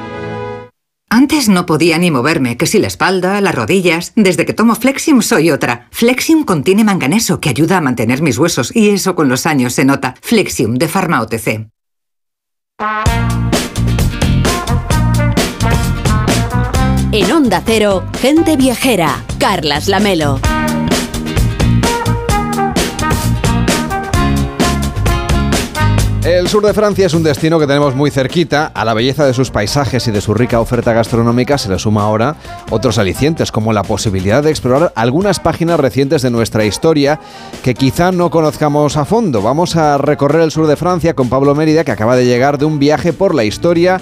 Antes 1.13 1.49
no 1.49 1.65
podía 1.65 1.97
ni 1.97 2.09
moverme, 2.09 2.55
que 2.55 2.65
si 2.65 2.79
la 2.79 2.87
espalda, 2.87 3.41
las 3.41 3.53
rodillas. 3.53 4.13
Desde 4.15 4.45
que 4.45 4.53
tomo 4.53 4.75
Flexium 4.75 5.21
soy 5.21 5.51
otra. 5.51 5.89
Flexium 5.91 6.45
contiene 6.45 6.85
manganeso 6.85 7.41
que 7.41 7.49
ayuda 7.49 7.79
a 7.79 7.81
mantener 7.81 8.21
mis 8.21 8.37
huesos 8.37 8.73
y 8.73 8.91
eso 8.91 9.13
con 9.13 9.27
los 9.27 9.45
años 9.45 9.73
se 9.73 9.83
nota. 9.83 10.15
Flexium 10.21 10.75
de 10.75 10.87
Pharma 10.87 11.21
OTC. 11.21 11.67
En 17.11 17.31
Onda 17.33 17.61
Cero, 17.65 18.05
gente 18.21 18.55
viajera. 18.55 19.21
Carlas 19.37 19.89
Lamelo. 19.89 20.39
El 26.23 26.47
sur 26.49 26.63
de 26.63 26.73
Francia 26.75 27.07
es 27.07 27.15
un 27.15 27.23
destino 27.23 27.59
que 27.59 27.65
tenemos 27.65 27.95
muy 27.95 28.11
cerquita. 28.11 28.67
A 28.75 28.85
la 28.85 28.93
belleza 28.93 29.25
de 29.25 29.33
sus 29.33 29.49
paisajes 29.49 30.07
y 30.07 30.11
de 30.11 30.21
su 30.21 30.35
rica 30.35 30.59
oferta 30.59 30.93
gastronómica 30.93 31.57
se 31.57 31.67
le 31.67 31.79
suma 31.79 32.03
ahora 32.03 32.35
otros 32.69 32.99
alicientes, 32.99 33.51
como 33.51 33.73
la 33.73 33.81
posibilidad 33.81 34.43
de 34.43 34.51
explorar 34.51 34.93
algunas 34.95 35.39
páginas 35.39 35.79
recientes 35.79 36.21
de 36.21 36.29
nuestra 36.29 36.63
historia 36.63 37.19
que 37.63 37.73
quizá 37.73 38.11
no 38.11 38.29
conozcamos 38.29 38.97
a 38.97 39.05
fondo. 39.05 39.41
Vamos 39.41 39.75
a 39.75 39.97
recorrer 39.97 40.43
el 40.43 40.51
sur 40.51 40.67
de 40.67 40.75
Francia 40.75 41.15
con 41.15 41.27
Pablo 41.27 41.55
Mérida, 41.55 41.83
que 41.83 41.91
acaba 41.91 42.15
de 42.15 42.25
llegar 42.25 42.59
de 42.59 42.65
un 42.65 42.77
viaje 42.77 43.13
por 43.13 43.33
la 43.33 43.43
historia 43.43 43.99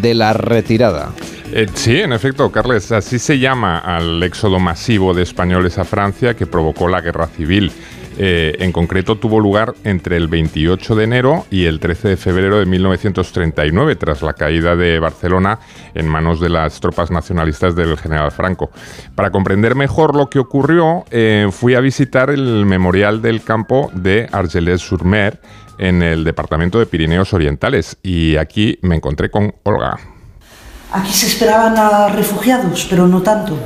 de 0.00 0.14
la 0.14 0.32
retirada. 0.32 1.10
Eh, 1.52 1.66
sí, 1.74 2.00
en 2.00 2.14
efecto, 2.14 2.50
Carles, 2.50 2.90
así 2.90 3.18
se 3.18 3.38
llama 3.38 3.80
al 3.80 4.22
éxodo 4.22 4.58
masivo 4.60 5.12
de 5.12 5.24
españoles 5.24 5.76
a 5.76 5.84
Francia 5.84 6.32
que 6.32 6.46
provocó 6.46 6.88
la 6.88 7.02
guerra 7.02 7.26
civil. 7.26 7.70
Eh, 8.18 8.56
en 8.58 8.72
concreto 8.72 9.16
tuvo 9.16 9.40
lugar 9.40 9.74
entre 9.84 10.16
el 10.16 10.28
28 10.28 10.94
de 10.94 11.04
enero 11.04 11.46
y 11.50 11.64
el 11.66 11.80
13 11.80 12.08
de 12.08 12.16
febrero 12.16 12.58
de 12.58 12.66
1939, 12.66 13.96
tras 13.96 14.22
la 14.22 14.34
caída 14.34 14.76
de 14.76 14.98
Barcelona 14.98 15.58
en 15.94 16.08
manos 16.08 16.40
de 16.40 16.48
las 16.48 16.80
tropas 16.80 17.10
nacionalistas 17.10 17.74
del 17.76 17.96
general 17.96 18.30
Franco. 18.30 18.70
Para 19.14 19.30
comprender 19.30 19.74
mejor 19.74 20.16
lo 20.16 20.28
que 20.28 20.38
ocurrió, 20.38 21.04
eh, 21.10 21.48
fui 21.50 21.74
a 21.74 21.80
visitar 21.80 22.30
el 22.30 22.66
memorial 22.66 23.22
del 23.22 23.42
campo 23.42 23.90
de 23.94 24.28
Argelès-sur-Mer 24.30 25.40
en 25.78 26.02
el 26.02 26.24
departamento 26.24 26.78
de 26.78 26.86
Pirineos 26.86 27.32
Orientales 27.32 27.96
y 28.02 28.36
aquí 28.36 28.78
me 28.82 28.96
encontré 28.96 29.30
con 29.30 29.54
Olga. 29.62 30.09
Aquí 30.92 31.12
se 31.12 31.26
esperaban 31.26 31.78
a 31.78 32.08
refugiados, 32.08 32.86
pero 32.90 33.06
no 33.06 33.22
tantos. 33.22 33.58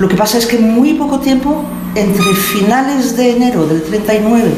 Lo 0.00 0.08
que 0.08 0.16
pasa 0.16 0.36
es 0.36 0.46
que 0.46 0.58
muy 0.58 0.94
poco 0.94 1.20
tiempo, 1.20 1.62
entre 1.94 2.34
finales 2.34 3.16
de 3.16 3.36
enero 3.36 3.66
del 3.66 3.82
39 3.82 4.52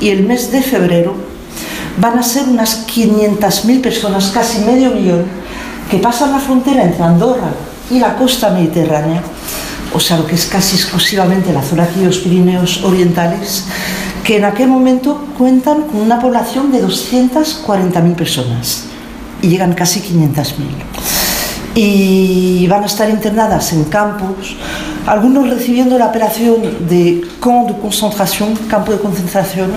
y 0.00 0.10
el 0.10 0.26
mes 0.26 0.52
de 0.52 0.62
febrero, 0.62 1.14
van 1.98 2.18
a 2.18 2.22
ser 2.22 2.48
unas 2.48 2.86
500.000 2.86 3.80
personas, 3.80 4.30
casi 4.32 4.60
medio 4.60 4.90
millón, 4.90 5.24
que 5.90 5.96
pasan 5.98 6.32
la 6.32 6.38
frontera 6.38 6.82
entre 6.84 7.02
Andorra 7.02 7.50
y 7.90 7.98
la 7.98 8.14
costa 8.16 8.50
mediterránea, 8.50 9.22
o 9.94 10.00
sea, 10.00 10.18
lo 10.18 10.26
que 10.26 10.34
es 10.34 10.44
casi 10.44 10.76
exclusivamente 10.76 11.52
la 11.52 11.62
zona 11.62 11.84
aquí 11.84 12.00
de 12.00 12.06
los 12.06 12.18
Pirineos 12.18 12.84
Orientales, 12.84 13.64
que 14.22 14.36
en 14.36 14.44
aquel 14.44 14.68
momento 14.68 15.24
cuentan 15.38 15.84
con 15.84 16.02
una 16.02 16.20
población 16.20 16.70
de 16.70 16.84
240.000 16.84 18.14
personas 18.14 18.84
y 19.40 19.48
llegan 19.48 19.72
casi 19.72 20.00
500.000 20.00 21.27
y 21.80 22.66
van 22.66 22.82
a 22.82 22.86
estar 22.86 23.08
internadas 23.08 23.72
en 23.72 23.84
campos, 23.84 24.56
algunos 25.06 25.48
recibiendo 25.48 25.96
la 25.96 26.06
operación 26.06 26.88
de 26.88 27.24
camp 27.40 27.68
de 27.68 27.78
concentración, 27.78 28.56
campo 28.68 28.90
de 28.90 28.98
concentración. 28.98 29.70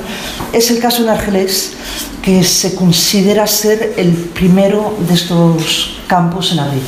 Es 0.51 0.71
el 0.71 0.79
caso 0.79 1.03
en 1.03 1.09
Argelés, 1.09 1.73
que 2.23 2.43
se 2.43 2.73
considera 2.73 3.45
ser 3.45 3.93
el 3.97 4.13
primero 4.13 4.97
de 5.07 5.13
estos 5.13 6.01
campos 6.07 6.51
en 6.53 6.59
abrir. 6.61 6.81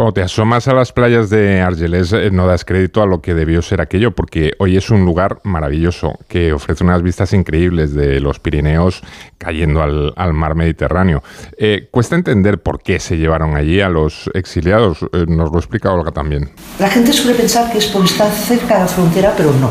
Cuando 0.00 0.14
te 0.14 0.22
asomas 0.22 0.66
a 0.66 0.72
las 0.72 0.92
playas 0.92 1.28
de 1.28 1.60
Argelés 1.60 2.14
eh, 2.14 2.30
no 2.30 2.46
das 2.46 2.64
crédito 2.64 3.02
a 3.02 3.06
lo 3.06 3.20
que 3.20 3.34
debió 3.34 3.60
ser 3.60 3.82
aquello, 3.82 4.12
porque 4.12 4.52
hoy 4.58 4.78
es 4.78 4.88
un 4.88 5.04
lugar 5.04 5.40
maravilloso 5.42 6.14
que 6.26 6.54
ofrece 6.54 6.82
unas 6.84 7.02
vistas 7.02 7.34
increíbles 7.34 7.92
de 7.94 8.18
los 8.18 8.40
Pirineos 8.40 9.02
cayendo 9.36 9.82
al, 9.82 10.32
mar 10.32 10.54
Mediterráneo. 10.54 11.22
Eh, 11.58 11.88
cuesta 11.90 12.16
entender 12.16 12.62
por 12.62 12.82
qué 12.82 12.98
se 12.98 13.18
llevaron 13.18 13.56
allí 13.56 13.82
a 13.82 13.90
los 13.90 14.30
exiliados, 14.32 15.02
eh, 15.12 15.26
nos 15.28 15.52
lo 15.52 15.58
explica 15.58 15.92
Olga 15.92 16.12
también. 16.12 16.48
La 16.78 16.88
gente 16.88 17.12
suele 17.12 17.36
pensar 17.36 17.70
que 17.70 17.76
es 17.76 17.88
por 17.88 18.02
estar 18.02 18.32
cerca 18.32 18.76
de 18.76 18.80
la 18.80 18.88
frontera, 18.88 19.34
pero 19.36 19.52
no. 19.52 19.70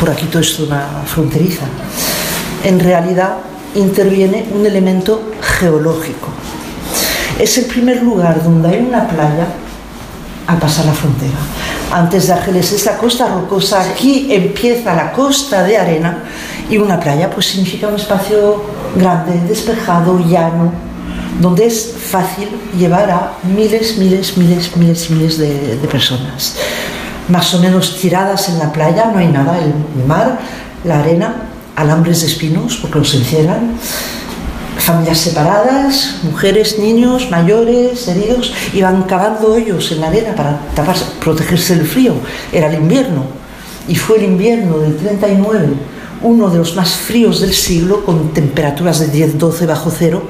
Por 0.00 0.10
aquí 0.10 0.26
todo 0.26 0.40
es 0.40 0.52
zona 0.52 0.80
fronteriza. 1.06 1.66
En 2.64 2.80
realidad 2.80 3.36
interviene 3.76 4.48
un 4.52 4.66
elemento 4.66 5.30
geológico 5.40 6.30
es 7.38 7.58
el 7.58 7.66
primer 7.66 8.02
lugar 8.02 8.42
donde 8.42 8.68
hay 8.68 8.86
una 8.86 9.06
playa 9.08 9.46
al 10.46 10.58
pasar 10.58 10.86
la 10.86 10.92
frontera. 10.92 11.32
Antes 11.92 12.26
de 12.26 12.34
Argeles 12.34 12.72
es 12.72 12.84
la 12.86 12.96
costa 12.96 13.28
rocosa, 13.28 13.80
aquí 13.80 14.28
empieza 14.30 14.94
la 14.94 15.12
costa 15.12 15.62
de 15.62 15.76
arena 15.76 16.24
y 16.68 16.78
una 16.78 16.98
playa 17.00 17.30
pues 17.30 17.46
significa 17.46 17.88
un 17.88 17.96
espacio 17.96 18.62
grande, 18.96 19.40
despejado, 19.48 20.18
llano, 20.18 20.72
donde 21.40 21.66
es 21.66 21.94
fácil 21.98 22.48
llevar 22.78 23.10
a 23.10 23.32
miles, 23.42 23.98
miles, 23.98 24.36
miles, 24.36 24.76
miles 24.76 25.10
y 25.10 25.12
miles 25.14 25.38
de, 25.38 25.76
de 25.78 25.88
personas. 25.88 26.56
Más 27.28 27.54
o 27.54 27.58
menos 27.58 27.96
tiradas 27.96 28.48
en 28.50 28.58
la 28.58 28.72
playa, 28.72 29.10
no 29.12 29.18
hay 29.18 29.28
nada, 29.28 29.58
el 29.58 29.72
mar, 30.06 30.38
la 30.84 31.00
arena, 31.00 31.34
alambres 31.74 32.20
de 32.20 32.26
espinos 32.26 32.78
porque 32.80 32.98
los 32.98 33.14
encierran 33.14 33.72
familias 34.78 35.18
separadas, 35.18 36.16
mujeres, 36.22 36.78
niños, 36.78 37.30
mayores, 37.30 38.06
heridos, 38.08 38.52
iban 38.72 39.02
cavando 39.04 39.52
hoyos 39.52 39.92
en 39.92 40.00
la 40.00 40.08
arena 40.08 40.34
para 40.34 40.60
protegerse 41.20 41.76
del 41.76 41.86
frío. 41.86 42.14
Era 42.52 42.68
el 42.68 42.74
invierno. 42.74 43.24
Y 43.86 43.96
fue 43.96 44.18
el 44.18 44.24
invierno 44.24 44.78
del 44.78 44.96
39, 44.96 45.68
uno 46.22 46.50
de 46.50 46.58
los 46.58 46.74
más 46.74 46.92
fríos 46.92 47.40
del 47.40 47.52
siglo, 47.52 48.04
con 48.04 48.32
temperaturas 48.32 49.00
de 49.00 49.12
10-12 49.12 49.66
bajo 49.66 49.90
cero. 49.90 50.22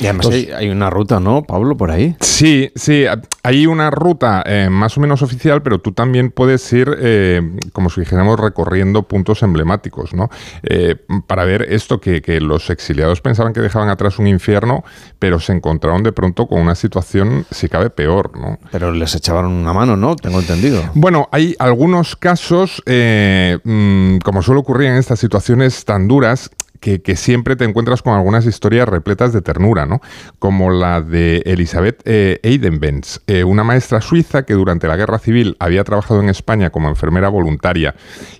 Y 0.00 0.06
además 0.06 0.26
hay, 0.26 0.50
hay 0.50 0.70
una 0.70 0.90
ruta, 0.90 1.20
¿no, 1.20 1.42
Pablo, 1.42 1.76
por 1.76 1.90
ahí? 1.90 2.16
Sí, 2.20 2.70
sí, 2.74 3.04
hay 3.44 3.66
una 3.66 3.90
ruta 3.90 4.42
eh, 4.44 4.68
más 4.70 4.96
o 4.96 5.00
menos 5.00 5.22
oficial, 5.22 5.62
pero 5.62 5.80
tú 5.80 5.92
también 5.92 6.30
puedes 6.30 6.72
ir, 6.72 6.88
eh, 6.98 7.40
como 7.72 7.90
si 7.90 8.00
dijéramos, 8.00 8.40
recorriendo 8.40 9.04
puntos 9.04 9.42
emblemáticos, 9.42 10.14
¿no? 10.14 10.30
Eh, 10.64 10.96
para 11.26 11.44
ver 11.44 11.62
esto 11.62 12.00
que, 12.00 12.22
que 12.22 12.40
los 12.40 12.70
exiliados 12.70 13.20
pensaban 13.20 13.52
que 13.52 13.60
dejaban 13.60 13.88
atrás 13.88 14.18
un 14.18 14.26
infierno, 14.26 14.82
pero 15.18 15.38
se 15.38 15.52
encontraron 15.52 16.02
de 16.02 16.12
pronto 16.12 16.46
con 16.46 16.60
una 16.60 16.74
situación, 16.74 17.46
si 17.50 17.68
cabe, 17.68 17.90
peor, 17.90 18.36
¿no? 18.36 18.58
Pero 18.72 18.90
les 18.90 19.14
echaban 19.14 19.46
una 19.46 19.72
mano, 19.72 19.96
¿no? 19.96 20.16
Tengo 20.16 20.40
entendido. 20.40 20.82
Bueno, 20.94 21.28
hay 21.30 21.54
algunos 21.58 22.16
casos, 22.16 22.82
mm, 22.86 24.18
como 24.18 24.42
suele 24.42 24.60
ocurrir 24.60 24.88
en 24.88 24.96
estas 24.96 25.20
situaciones 25.20 25.84
tan 25.84 26.08
duras, 26.08 26.50
que, 26.84 27.16
siempre 27.16 27.56
te 27.56 27.64
encuentras 27.64 28.02
con 28.02 28.12
algunas 28.12 28.44
historias 28.44 28.86
repletas 28.86 29.32
de 29.32 29.40
ternura, 29.40 29.86
¿no? 29.86 30.02
Como 30.38 30.70
la 30.70 31.00
de 31.00 31.42
Elizabeth 31.46 32.02
eh, 32.04 32.40
Eidenbenz, 32.42 33.20
eh, 33.26 33.42
una 33.42 33.64
maestra 33.64 34.02
suiza 34.02 34.44
que 34.44 34.52
durante 34.52 34.86
la 34.86 34.96
Guerra 34.96 35.18
Civil 35.18 35.56
había 35.60 35.82
trabajado 35.84 36.20
en 36.20 36.28
España 36.28 36.68
como 36.68 36.90
enfermera 36.90 37.30
voluntaria 37.30 37.94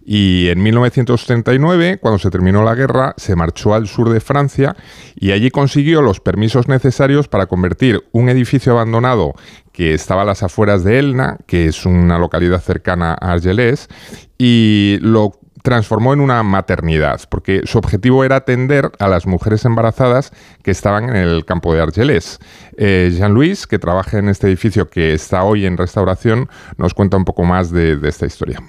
y 0.04 0.48
en 0.48 0.62
1939, 0.62 1.98
cuando 2.00 2.18
se 2.18 2.30
terminó 2.30 2.62
la 2.62 2.74
guerra, 2.74 3.14
se 3.16 3.34
marchó 3.34 3.72
al 3.72 3.88
sur 3.88 4.10
de 4.10 4.20
Francia 4.20 4.76
y 5.14 5.30
allí 5.30 5.50
consiguió 5.50 6.02
los 6.02 6.20
permisos 6.20 6.68
necesarios 6.68 7.28
para 7.28 7.46
convertir 7.46 8.04
un 8.12 8.28
edificio 8.28 8.72
abandonado 8.72 9.32
que 9.72 9.94
estaba 9.94 10.22
a 10.22 10.26
las 10.26 10.42
afueras 10.42 10.84
de 10.84 10.98
Elna, 10.98 11.38
que 11.46 11.66
es 11.66 11.86
una 11.86 12.18
localidad 12.18 12.60
cercana 12.60 13.16
a 13.18 13.32
Argelès, 13.32 13.88
y 14.36 14.98
lo 15.00 15.32
transformó 15.64 16.12
en 16.12 16.20
una 16.20 16.42
maternidad, 16.42 17.22
porque 17.30 17.62
su 17.64 17.78
objetivo 17.78 18.22
era 18.22 18.36
atender 18.36 18.92
a 18.98 19.08
las 19.08 19.26
mujeres 19.26 19.64
embarazadas 19.64 20.30
que 20.62 20.70
estaban 20.70 21.08
en 21.08 21.16
el 21.16 21.46
campo 21.46 21.72
de 21.72 21.80
Argelès. 21.80 22.38
Eh, 22.76 23.14
Jean-Louis, 23.16 23.66
que 23.66 23.78
trabaja 23.78 24.18
en 24.18 24.28
este 24.28 24.46
edificio 24.46 24.90
que 24.90 25.14
está 25.14 25.42
hoy 25.42 25.64
en 25.64 25.78
restauración, 25.78 26.50
nos 26.76 26.92
cuenta 26.92 27.16
un 27.16 27.24
poco 27.24 27.44
más 27.44 27.70
de, 27.70 27.96
de 27.96 28.10
esta 28.10 28.26
historia. 28.26 28.60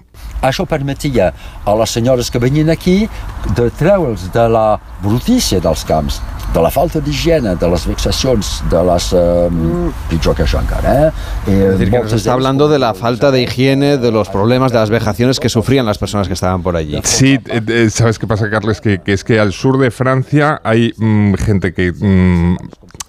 Això 0.45 0.65
permetia 0.69 1.31
a 1.65 1.73
les 1.79 1.91
senyores 1.95 2.29
que 2.29 2.39
venien 2.39 2.69
aquí 2.69 3.07
de 3.57 3.69
treure'ls 3.79 4.27
de 4.33 4.45
la 4.51 4.79
brutícia 5.01 5.59
dels 5.63 5.85
camps, 5.87 6.19
de 6.53 6.61
la 6.61 6.69
falta 6.69 7.01
d'higiene, 7.01 7.55
de 7.59 7.69
les 7.71 7.85
vexacions, 7.87 8.51
de 8.71 8.83
les... 8.91 9.09
Eh, 9.15 9.49
pitjor 10.11 10.35
que 10.37 10.45
això 10.45 10.61
encara, 10.61 10.93
eh? 10.93 11.11
eh 11.47 11.55
Es 11.65 11.79
decir, 11.79 11.89
que 11.91 11.99
nos 11.99 12.13
está 12.13 12.33
hablando 12.33 12.67
de 12.69 12.79
la 12.79 12.93
falta 12.93 13.31
de 13.31 13.41
higiene, 13.41 13.97
de 13.97 14.11
los 14.11 14.29
problemas, 14.29 14.71
de 14.71 14.79
las 14.79 14.89
vejaciones 14.89 15.39
que 15.39 15.49
sufrían 15.49 15.85
las 15.85 15.97
personas 15.97 16.27
que 16.27 16.33
estaban 16.33 16.61
por 16.61 16.75
allí. 16.75 16.84
Sí, 17.03 17.39
eh, 17.49 17.61
eh, 17.67 17.89
¿sabes 17.89 18.19
qué 18.19 18.27
pasa, 18.27 18.49
Carles? 18.49 18.81
Que, 18.81 18.99
que 18.99 19.13
es 19.13 19.23
que 19.23 19.39
al 19.39 19.53
sur 19.53 19.77
de 19.77 19.91
Francia 19.91 20.61
hay 20.63 20.93
mm, 20.97 21.33
gente 21.35 21.73
que 21.73 21.91
mm, 21.91 22.57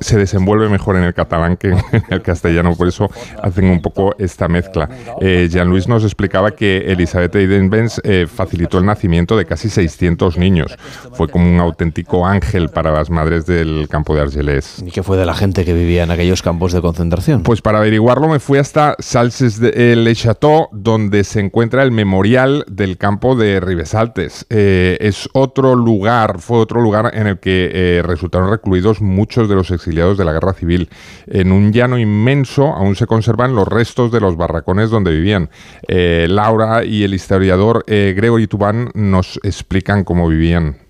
se 0.00 0.18
desenvuelve 0.18 0.68
mejor 0.68 0.96
en 0.96 1.04
el 1.04 1.14
catalán 1.14 1.56
que 1.56 1.68
en 1.92 2.04
el 2.10 2.22
castellano, 2.22 2.74
por 2.74 2.88
eso 2.88 3.10
hacen 3.42 3.66
un 3.66 3.80
poco 3.80 4.14
esta 4.18 4.48
mezcla. 4.48 4.88
Eh, 5.20 5.48
Jean-Louis 5.50 5.88
nos 5.88 6.04
explicaba 6.04 6.52
que 6.52 6.92
Elizabeth 6.92 7.34
Eidenbenz 7.34 8.00
eh, 8.04 8.26
facilitó 8.32 8.78
el 8.78 8.86
nacimiento 8.86 9.36
de 9.36 9.46
casi 9.46 9.70
600 9.70 10.36
niños. 10.38 10.76
Fue 11.12 11.28
como 11.28 11.48
un 11.48 11.60
auténtico 11.60 12.26
ángel 12.26 12.68
para 12.68 12.92
las 12.92 13.10
madres 13.10 13.46
del 13.46 13.88
campo 13.88 14.14
de 14.14 14.22
Argelès. 14.22 14.82
¿Y 14.84 14.90
qué 14.90 15.02
fue 15.02 15.16
de 15.16 15.26
la 15.26 15.34
gente 15.34 15.64
que 15.64 15.72
vivía 15.72 16.02
en 16.02 16.10
aquellos 16.10 16.42
campos 16.42 16.72
de 16.72 16.80
concentración? 16.80 17.42
Pues 17.42 17.62
para 17.62 17.78
averiguarlo 17.78 18.28
me 18.28 18.38
fui 18.38 18.58
hasta 18.58 18.96
Salses-le-Château, 18.98 20.68
donde 20.72 21.24
se 21.24 21.40
encuentra 21.40 21.82
el 21.82 21.90
memorial 21.90 22.64
del 22.68 22.98
campo 22.98 23.34
de 23.34 23.60
Ribesaltes. 23.66 24.46
Eh, 24.48 24.96
es 25.00 25.28
otro 25.32 25.74
lugar, 25.74 26.38
fue 26.40 26.58
otro 26.58 26.80
lugar 26.80 27.10
en 27.14 27.26
el 27.26 27.38
que 27.38 27.70
eh, 27.72 28.02
resultaron 28.02 28.50
recluidos 28.50 29.00
muchos 29.00 29.48
de 29.48 29.54
los 29.56 29.70
exiliados 29.70 30.16
de 30.16 30.24
la 30.24 30.32
guerra 30.32 30.54
civil. 30.54 30.88
En 31.26 31.52
un 31.52 31.72
llano 31.72 31.98
inmenso 31.98 32.68
aún 32.68 32.96
se 32.96 33.06
conservan 33.06 33.54
los 33.54 33.68
restos 33.68 34.10
de 34.12 34.20
los 34.20 34.36
barracones 34.36 34.90
donde 34.90 35.10
vivían. 35.10 35.50
Eh, 35.88 36.26
Laura 36.30 36.84
y 36.84 37.04
el 37.04 37.14
historiador 37.14 37.84
Gregory 37.86 38.46
Tuban 38.46 38.90
nos 38.94 39.38
explican 39.42 40.04
cómo 40.04 40.28
vivían. 40.28 40.86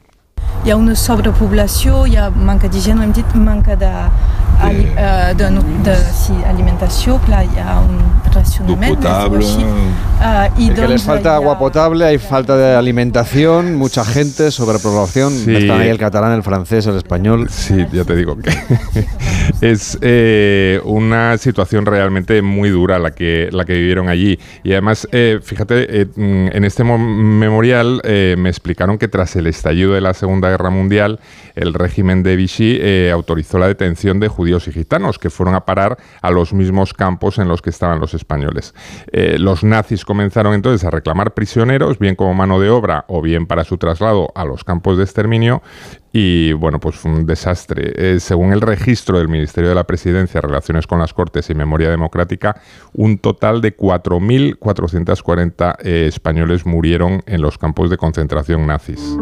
Hi 0.65 0.73
ha 0.73 0.77
una 0.77 0.97
sobrepoblació, 0.99 2.07
hi 2.11 2.17
manca 2.35 2.67
d'higiene, 2.67 3.05
hem 3.07 3.45
manca 3.45 3.77
de, 3.79 3.91
ali, 4.61 4.91
eh, 4.97 5.35
de, 5.37 5.51
de 5.91 5.97
sí, 6.13 6.35
alimentació, 6.47 7.19
clar, 7.27 7.45
hi 7.45 7.59
ha 7.59 7.81
un 7.81 7.99
racionament. 8.33 8.97
potable. 8.97 9.45
Eh, 9.47 10.51
i 10.59 10.69
El 10.69 10.75
que 10.75 10.89
les 10.89 11.03
falta 11.05 11.35
agua 11.37 11.59
potable, 11.59 12.05
hay 12.05 12.19
falta 12.19 12.57
de 12.57 12.75
alimentación, 12.75 13.75
mucha 13.77 14.05
gente, 14.05 14.51
sobrepoblación. 14.51 15.33
Sí. 15.33 15.55
Están 15.55 15.81
ahí 15.81 15.89
el 15.89 15.99
catalán, 15.99 16.33
el 16.33 16.43
francés, 16.43 16.87
el 16.87 16.97
español. 16.97 17.49
Sí, 17.51 17.85
ya 17.93 18.05
te 18.05 18.17
digo 18.17 18.37
que 18.39 18.51
es 19.61 19.99
eh, 20.01 20.81
una 20.85 21.37
situación 21.39 21.87
realmente 21.87 22.41
muy 22.43 22.71
dura 22.71 22.99
la 22.99 23.11
que, 23.13 23.49
la 23.53 23.65
que 23.65 23.75
vivieron 23.75 24.09
allí. 24.09 24.39
Y 24.65 24.73
además, 24.73 25.07
eh, 25.13 25.39
fíjate, 25.43 26.03
eh, 26.03 26.07
mm, 26.15 26.49
en 26.57 26.65
este 26.65 26.83
mo- 26.85 26.99
memorial 26.99 28.01
eh, 28.05 28.37
me 28.39 28.49
explicaron 28.49 28.99
que 28.99 29.09
tras 29.09 29.37
el 29.37 29.47
estallido 29.47 29.93
de 29.93 30.01
la 30.01 30.15
Segunda 30.15 30.49
Guerra 30.51 30.71
Mundial, 30.71 31.21
el 31.55 31.75
régimen 31.75 32.23
de 32.23 32.37
Vichy 32.37 32.79
eh, 32.81 33.11
autorizó 33.13 33.59
la 33.59 33.67
detención 33.69 34.19
de 34.21 34.29
judíos 34.29 34.46
y 34.47 34.73
gitanos 34.73 35.19
que 35.19 35.31
fueron 35.31 35.55
a 35.55 35.65
parar 35.65 35.97
a 36.23 36.31
los 36.31 36.53
mismos 36.53 36.95
campos 36.95 37.39
en 37.39 37.49
los 37.49 37.63
que 37.63 37.71
estaban 37.71 38.01
los 38.01 38.15
españoles. 38.15 38.75
Eh, 39.13 39.39
los 39.39 39.65
nazis 39.65 40.05
comenzaron 40.05 40.55
entonces 40.55 40.87
a 40.87 40.91
reclamar 40.91 41.35
prisioneros, 41.35 41.99
bien 41.99 42.15
como 42.15 42.35
mano 42.35 42.61
de 42.61 42.71
obra 42.71 43.05
o 43.09 43.23
bien 43.23 43.47
para 43.47 43.65
su 43.65 43.77
traslado 43.77 44.31
a 44.35 44.45
los 44.45 44.63
campos 44.63 44.99
de 44.99 45.05
exterminio. 45.05 45.63
Y 46.13 46.53
bueno, 46.53 46.79
pues 46.81 46.97
fue 46.97 47.11
un 47.11 47.27
desastre. 47.27 47.93
Eh, 47.97 48.21
según 48.21 48.53
el 48.53 48.61
registro 48.61 49.19
del 49.19 49.29
Ministerio 49.29 49.69
de 49.69 49.75
la 49.75 49.85
Presidencia, 49.85 50.41
Relaciones 50.41 50.87
con 50.87 51.01
las 51.01 51.13
Cortes 51.13 51.51
y 51.51 51.55
Memoria 51.55 51.91
Democrática, 51.91 52.61
un 52.95 53.19
total 53.19 53.61
de 53.61 53.77
4.440 53.77 55.77
eh, 55.81 56.07
españoles 56.07 56.65
murieron 56.65 57.23
en 57.27 57.43
los 57.43 57.59
campos 57.59 57.91
de 57.91 57.99
concentración 57.99 58.67
nazis. 58.67 59.17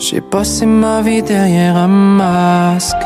J'ai 0.00 0.22
passé 0.22 0.64
ma 0.64 1.02
vie 1.02 1.22
derrière 1.22 1.76
un 1.76 2.16
masque. 2.16 3.04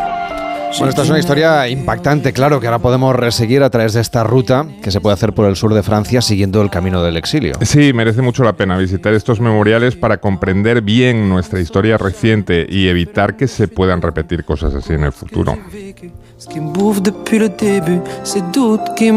Bueno, 0.78 0.90
esta 0.90 1.02
es 1.02 1.10
una 1.10 1.18
historia 1.18 1.68
impactante, 1.68 2.32
claro, 2.32 2.60
que 2.60 2.66
ahora 2.66 2.80
podemos 2.80 3.14
reseguir 3.14 3.62
a 3.62 3.70
través 3.70 3.92
de 3.94 4.00
esta 4.00 4.24
ruta 4.24 4.66
que 4.82 4.90
se 4.90 5.00
puede 5.00 5.14
hacer 5.14 5.32
por 5.32 5.48
el 5.48 5.56
sur 5.56 5.72
de 5.74 5.82
Francia 5.82 6.20
siguiendo 6.20 6.62
el 6.62 6.70
camino 6.70 7.02
del 7.02 7.16
exilio. 7.16 7.54
Sí, 7.62 7.92
merece 7.92 8.22
mucho 8.22 8.42
la 8.42 8.54
pena 8.54 8.76
visitar 8.76 9.14
estos 9.14 9.40
memoriales 9.40 9.94
para 9.94 10.18
comprender 10.18 10.82
bien 10.82 11.28
nuestra 11.28 11.60
historia 11.60 11.96
reciente 11.96 12.66
y 12.68 12.88
evitar 12.88 13.36
que 13.36 13.46
se 13.46 13.68
puedan 13.68 14.02
repetir 14.02 14.44
cosas 14.44 14.74
así 14.74 14.92
en 14.92 15.04
el 15.04 15.12
futuro. 15.12 15.56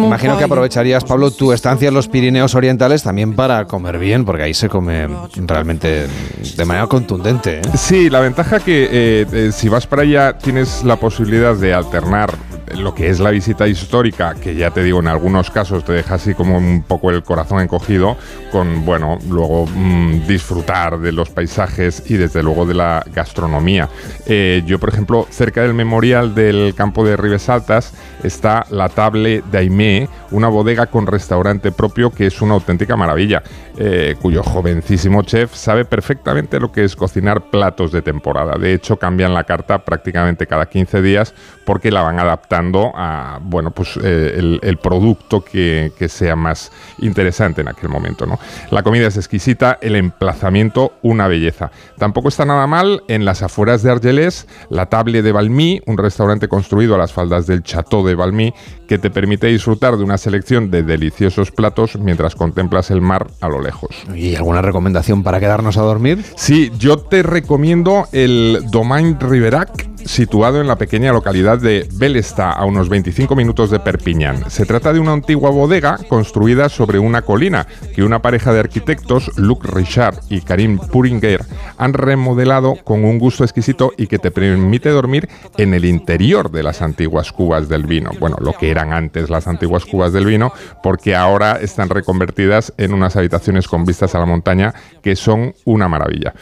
Imagino 0.08 0.38
que 0.38 0.44
aprovecharías, 0.44 1.04
Pablo, 1.04 1.32
tu 1.32 1.52
estancia 1.52 1.88
en 1.88 1.94
los 1.94 2.08
Pirineos 2.08 2.56
Orientales 2.56 3.04
también 3.04 3.34
para 3.34 3.66
comer 3.66 3.98
bien, 3.98 4.26
porque 4.26 4.44
ahí 4.44 4.54
se 4.54 4.70
come 4.70 5.08
realmente 5.36 6.08
de 6.56 6.66
manera 6.66 6.88
contundente. 6.88 7.60
¿eh? 7.60 7.62
Sí, 7.76 8.10
la 8.10 8.20
ventaja 8.20 8.60
que 8.60 8.88
eh, 8.92 9.26
eh, 9.32 9.52
si 9.52 9.70
vas 9.70 9.88
para 9.88 10.04
allá 10.04 10.38
tienes 10.38 10.84
la 10.84 10.96
posibilidad 10.98 11.56
de 11.56 11.74
alternar 11.74 12.34
lo 12.76 12.94
que 12.94 13.10
es 13.10 13.20
la 13.20 13.32
visita 13.32 13.68
histórica, 13.68 14.36
que 14.36 14.56
ya 14.56 14.72
te 14.72 14.84
digo, 14.84 15.00
en 15.00 15.08
algunos 15.08 15.50
casos 15.50 15.84
te 15.84 15.94
deja 15.94 16.16
así 16.16 16.34
como 16.34 16.58
un 16.58 16.84
poco 16.84 17.10
el 17.12 17.24
corazón 17.24 17.62
encogido, 17.62 18.18
con, 18.52 18.86
bueno, 18.86 19.20
luego 19.30 19.66
mm, 19.66 20.28
disfrutar 20.28 21.00
de 21.00 21.12
los 21.12 21.30
paisajes 21.30 22.04
y 22.08 22.16
desde 22.16 22.44
luego 22.44 22.66
de 22.66 22.74
la 22.74 23.04
gastronomía. 23.14 23.90
Eh, 24.26 24.64
yo, 24.66 24.80
por 24.80 24.90
ejemplo, 24.90 25.28
cerca 25.30 25.62
del 25.62 25.74
memorial 25.74 26.36
del 26.36 26.74
campo 26.76 27.06
de 27.06 27.17
Ribes 27.18 27.50
Altas 27.50 27.94
está 28.24 28.66
la 28.70 28.90
Table 28.90 29.44
d'Aimé, 29.52 30.10
una 30.32 30.48
bodega 30.48 30.88
con 30.88 31.08
restaurante 31.08 31.72
propio 31.72 32.12
que 32.12 32.28
es 32.28 32.42
una 32.42 32.54
auténtica 32.54 32.96
maravilla, 32.96 33.44
eh, 33.78 34.16
cuyo 34.22 34.44
jovencísimo 34.44 35.24
chef 35.24 35.54
sabe 35.54 35.86
perfectamente 35.86 36.60
lo 36.60 36.72
que 36.72 36.84
es 36.84 36.96
cocinar 36.96 37.50
platos 37.50 37.92
de 37.92 38.02
temporada. 38.02 38.58
De 38.58 38.74
hecho, 38.74 38.98
cambian 38.98 39.34
la 39.34 39.44
carta 39.44 39.86
prácticamente 39.86 40.48
cada 40.48 40.68
15 40.68 41.02
días 41.02 41.34
porque 41.66 41.92
la 41.92 42.02
van 42.02 42.20
adaptando 42.20 42.92
a, 42.96 43.40
bueno, 43.42 43.72
pues 43.72 44.00
eh, 44.02 44.60
el, 44.62 44.78
producto 44.78 45.44
que, 45.44 45.92
sea 46.08 46.36
más 46.36 46.72
interesante 47.00 47.62
en 47.62 47.68
aquel 47.68 47.90
momento. 47.90 48.26
La 48.72 48.84
comida 48.84 49.08
es 49.08 49.18
exquisita, 49.18 49.78
el 49.82 49.96
emplazamiento 49.96 50.94
una 51.02 51.28
belleza. 51.28 51.72
Tampoco 51.98 52.30
está 52.30 52.46
nada 52.46 52.68
mal 52.68 53.04
en 53.08 53.26
las 53.26 53.44
afueras 53.44 53.84
de 53.84 53.92
Argelès, 53.92 54.48
la 54.70 54.88
Table 54.88 55.22
de 55.22 55.32
Valmy, 55.32 55.82
un 55.86 55.98
restaurante 55.98 56.48
construido 56.48 56.96
a 56.96 56.98
las 56.98 57.12
faldas 57.12 57.48
del 57.48 57.64
Chateau 57.64 58.07
de 58.08 58.16
Valmy, 58.16 58.54
que 58.88 58.98
te 58.98 59.10
permite 59.10 59.48
disfrutar 59.48 59.98
de 59.98 60.04
una 60.04 60.18
selección 60.18 60.72
de 60.72 60.84
deliciosos 60.84 61.52
platos 61.52 61.98
mientras 61.98 62.36
contemplas 62.36 62.90
el 62.90 63.02
mar 63.02 63.28
a 63.42 63.50
lo 63.50 63.62
lejos. 63.62 63.90
¿Y 64.16 64.36
alguna 64.36 64.62
recomendación 64.62 65.24
para 65.24 65.40
quedarnos 65.40 65.78
a 65.78 65.82
dormir? 65.82 66.24
Sí, 66.36 66.72
yo 66.80 66.98
te 66.98 67.24
recomiendo 67.24 68.08
el 68.12 68.60
Domaine 68.72 69.18
Riverac, 69.20 69.88
situado 70.08 70.62
en 70.62 70.68
la 70.68 70.78
pequeña 70.78 71.12
localidad 71.12 71.60
de 71.60 71.88
Belesta, 71.94 72.52
a 72.52 72.66
unos 72.66 72.90
25 72.90 73.36
minutos 73.36 73.70
de 73.70 73.80
Perpiñán. 73.80 74.50
Se 74.50 74.66
trata 74.66 74.94
de 74.94 75.00
una 75.00 75.14
antigua 75.14 75.50
bodega 75.50 76.00
construida 76.08 76.70
sobre 76.70 77.00
una 77.00 77.22
colina 77.22 77.68
que 77.94 78.04
una 78.04 78.22
pareja 78.22 78.54
de 78.54 78.60
arquitectos, 78.60 79.32
Luc 79.38 79.66
Richard 79.66 80.20
y 80.30 80.42
Karim 80.42 80.80
Puringer, 80.80 81.44
han 81.78 81.94
remodelado 81.94 82.76
con 82.84 83.04
un 83.04 83.20
gusto 83.20 83.44
exquisito 83.44 83.92
y 83.98 84.08
que 84.08 84.20
te 84.20 84.32
permite 84.32 84.90
dormir 84.90 85.30
en 85.58 85.74
el 85.74 85.86
interior 85.86 86.52
de 86.52 86.64
las 86.64 86.82
antiguas 86.82 87.32
cubas 87.32 87.70
del 87.70 87.86
vino. 87.86 88.12
Bueno, 88.20 88.38
lo 88.40 88.54
que 88.54 88.72
eran 88.72 88.94
antes 88.94 89.30
las 89.30 89.48
antiguas 89.48 89.86
cubas 89.86 90.14
del 90.14 90.26
vino, 90.26 90.54
porque 90.82 91.16
ahora 91.16 91.54
están 91.62 91.90
reconvertidas 91.90 92.74
en 92.78 92.94
unas 92.94 93.16
habitaciones 93.16 93.68
con 93.68 93.86
vistas 93.86 94.16
a 94.16 94.20
la 94.20 94.26
montaña 94.26 94.74
que 95.02 95.16
son 95.16 95.54
una 95.66 95.88
maravilla. 95.88 96.34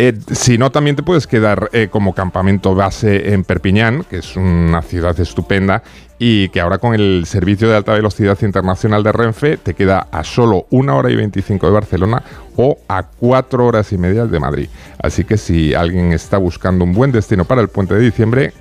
Eh, 0.00 0.16
si 0.32 0.58
no, 0.58 0.70
también 0.70 0.94
te 0.94 1.02
puedes 1.02 1.26
quedar 1.26 1.70
eh, 1.72 1.88
como 1.90 2.14
campamento 2.14 2.74
base 2.74 3.07
en 3.08 3.44
Perpiñán, 3.44 4.04
que 4.04 4.18
es 4.18 4.36
una 4.36 4.82
ciudad 4.82 5.18
estupenda 5.18 5.82
y 6.18 6.48
que 6.48 6.60
ahora 6.60 6.78
con 6.78 6.94
el 6.94 7.24
servicio 7.26 7.68
de 7.68 7.76
alta 7.76 7.92
velocidad 7.92 8.36
internacional 8.42 9.02
de 9.02 9.12
Renfe 9.12 9.56
te 9.56 9.74
queda 9.74 10.08
a 10.10 10.24
solo 10.24 10.66
una 10.70 10.94
hora 10.94 11.10
y 11.10 11.16
25 11.16 11.66
de 11.66 11.72
Barcelona 11.72 12.22
o 12.56 12.78
a 12.88 13.04
cuatro 13.04 13.66
horas 13.66 13.92
y 13.92 13.98
media 13.98 14.26
de 14.26 14.40
Madrid. 14.40 14.68
Así 14.98 15.24
que 15.24 15.36
si 15.36 15.74
alguien 15.74 16.12
está 16.12 16.38
buscando 16.38 16.84
un 16.84 16.92
buen 16.92 17.12
destino 17.12 17.44
para 17.44 17.60
el 17.60 17.68
puente 17.68 17.94
de 17.94 18.00
diciembre, 18.00 18.52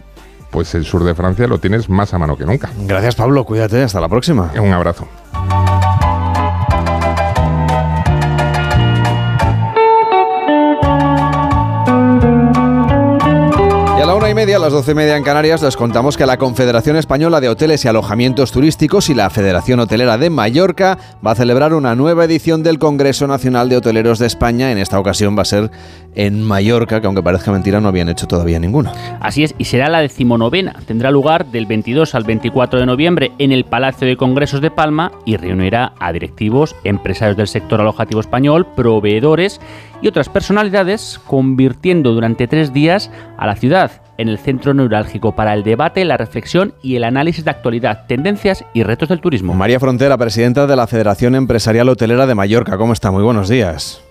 pues 0.52 0.76
el 0.76 0.86
sur 0.86 1.04
de 1.04 1.16
Francia 1.16 1.48
lo 1.48 1.60
tienes 1.60 1.90
más 1.90 2.14
a 2.14 2.18
mano 2.18 2.38
que 2.38 2.46
nunca. 2.46 2.70
Gracias 2.86 3.16
Pablo, 3.16 3.44
cuídate, 3.44 3.82
hasta 3.82 4.00
la 4.00 4.10
próxima. 4.10 4.52
Un 4.60 4.72
abrazo. 4.72 5.08
Una 14.28 14.32
y 14.34 14.46
media, 14.46 14.60
las 14.60 14.74
doce 14.74 14.92
y 14.92 14.96
media 14.96 15.16
en 15.16 15.24
Canarias, 15.24 15.62
les 15.62 15.78
contamos 15.78 16.18
que 16.18 16.26
la 16.26 16.36
Confederación 16.36 16.98
Española 16.98 17.40
de 17.40 17.48
Hoteles 17.48 17.86
y 17.86 17.88
Alojamientos 17.88 18.52
Turísticos 18.52 19.10
y 19.10 19.14
la 19.14 19.30
Federación 19.30 19.80
Hotelera 19.80 20.18
de 20.18 20.30
Mallorca 20.30 20.98
va 21.26 21.32
a 21.32 21.36
celebrar 21.36 21.74
una 21.74 21.96
nueva 21.96 22.26
edición 22.26 22.62
del 22.62 22.78
Congreso 22.78 23.26
Nacional 23.26 23.70
de 23.70 23.78
Hoteleros 23.78 24.20
de 24.20 24.28
España. 24.28 24.70
En 24.70 24.80
esta 24.80 25.00
ocasión 25.00 25.38
va 25.38 25.44
a 25.44 25.46
ser 25.46 25.72
en 26.14 26.44
Mallorca, 26.44 27.00
que 27.00 27.08
aunque 27.08 27.24
parezca 27.24 27.54
mentira, 27.54 27.80
no 27.80 27.88
habían 27.88 28.10
hecho 28.10 28.28
todavía 28.28 28.60
ninguno. 28.60 28.92
Así 29.22 29.46
es, 29.46 29.56
y 29.58 29.64
será 29.64 29.88
la 29.88 30.02
decimonovena. 30.02 30.76
Tendrá 30.86 31.10
lugar 31.10 31.46
del 31.46 31.66
22 31.66 32.14
al 32.14 32.26
24 32.26 32.82
de 32.82 32.86
noviembre 32.86 33.32
en 33.38 33.54
el 33.54 33.64
Palacio 33.64 34.10
de 34.10 34.18
Congresos 34.18 34.60
de 34.60 34.72
Palma 34.72 35.14
y 35.26 35.38
reunirá 35.38 35.94
a 36.00 36.12
directivos, 36.12 36.76
empresarios 36.84 37.38
del 37.38 37.48
sector 37.48 37.80
alojativo 37.80 38.20
español, 38.20 38.68
proveedores 38.76 39.62
y 40.02 40.08
otras 40.08 40.30
personalidades, 40.30 41.20
convirtiendo 41.26 42.14
durante 42.14 42.48
tres 42.48 42.74
días 42.74 43.10
a 43.38 43.48
la 43.48 43.56
ciudad 43.56 44.02
en 44.18 44.30
el 44.30 44.38
centro 44.40 44.74
neurálgico 44.74 45.36
para 45.36 45.54
el 45.54 45.64
debate, 45.64 46.04
la 46.06 46.18
reflexión 46.18 46.74
y 46.82 46.96
el 46.96 47.04
análisis 47.04 47.46
de 47.46 47.52
actualidad, 47.52 48.06
tendencias 48.08 48.66
y 48.74 48.84
retos 48.84 49.10
del 49.10 49.22
turismo. 49.22 49.54
María 49.54 49.80
Frontera, 49.80 50.18
presidenta 50.18 50.66
de 50.68 50.76
la 50.76 50.88
Federación 50.88 51.36
Empresarial 51.36 51.90
Hotelera 51.90 52.26
de 52.26 52.36
Mallorca, 52.36 52.78
¿cómo 52.78 52.94
está? 52.94 53.12
Muy 53.12 53.24
buenos 53.24 53.50
días. 53.50 54.02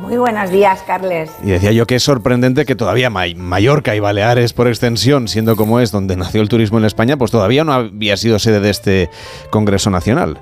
Muy 0.00 0.16
buenos 0.16 0.50
días, 0.50 0.80
Carles. 0.86 1.28
Y 1.42 1.48
decía 1.48 1.72
yo 1.72 1.84
que 1.84 1.96
es 1.96 2.04
sorprendente 2.04 2.64
que 2.64 2.76
todavía 2.76 3.10
May- 3.10 3.34
Mallorca 3.34 3.96
y 3.96 4.00
Baleares, 4.00 4.52
por 4.52 4.68
extensión, 4.68 5.26
siendo 5.26 5.56
como 5.56 5.80
es 5.80 5.90
donde 5.90 6.16
nació 6.16 6.40
el 6.40 6.48
turismo 6.48 6.78
en 6.78 6.84
España, 6.84 7.16
pues 7.16 7.32
todavía 7.32 7.64
no 7.64 7.72
había 7.72 8.16
sido 8.16 8.38
sede 8.38 8.60
de 8.60 8.70
este 8.70 9.10
Congreso 9.50 9.90
Nacional. 9.90 10.38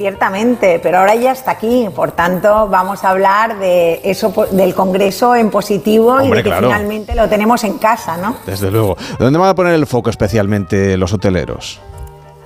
Ciertamente, 0.00 0.80
pero 0.82 1.00
ahora 1.00 1.14
ya 1.14 1.32
está 1.32 1.50
aquí. 1.50 1.86
Por 1.94 2.12
tanto, 2.12 2.68
vamos 2.68 3.04
a 3.04 3.10
hablar 3.10 3.58
de 3.58 4.00
eso, 4.02 4.32
del 4.50 4.74
Congreso 4.74 5.36
en 5.36 5.50
positivo 5.50 6.22
y 6.22 6.30
de 6.30 6.36
que 6.36 6.42
claro. 6.44 6.68
finalmente 6.68 7.14
lo 7.14 7.28
tenemos 7.28 7.64
en 7.64 7.76
casa, 7.76 8.16
¿no? 8.16 8.36
Desde 8.46 8.70
luego. 8.70 8.96
¿Dónde 9.18 9.38
van 9.38 9.50
a 9.50 9.54
poner 9.54 9.74
el 9.74 9.86
foco 9.86 10.08
especialmente 10.08 10.96
los 10.96 11.12
hoteleros? 11.12 11.82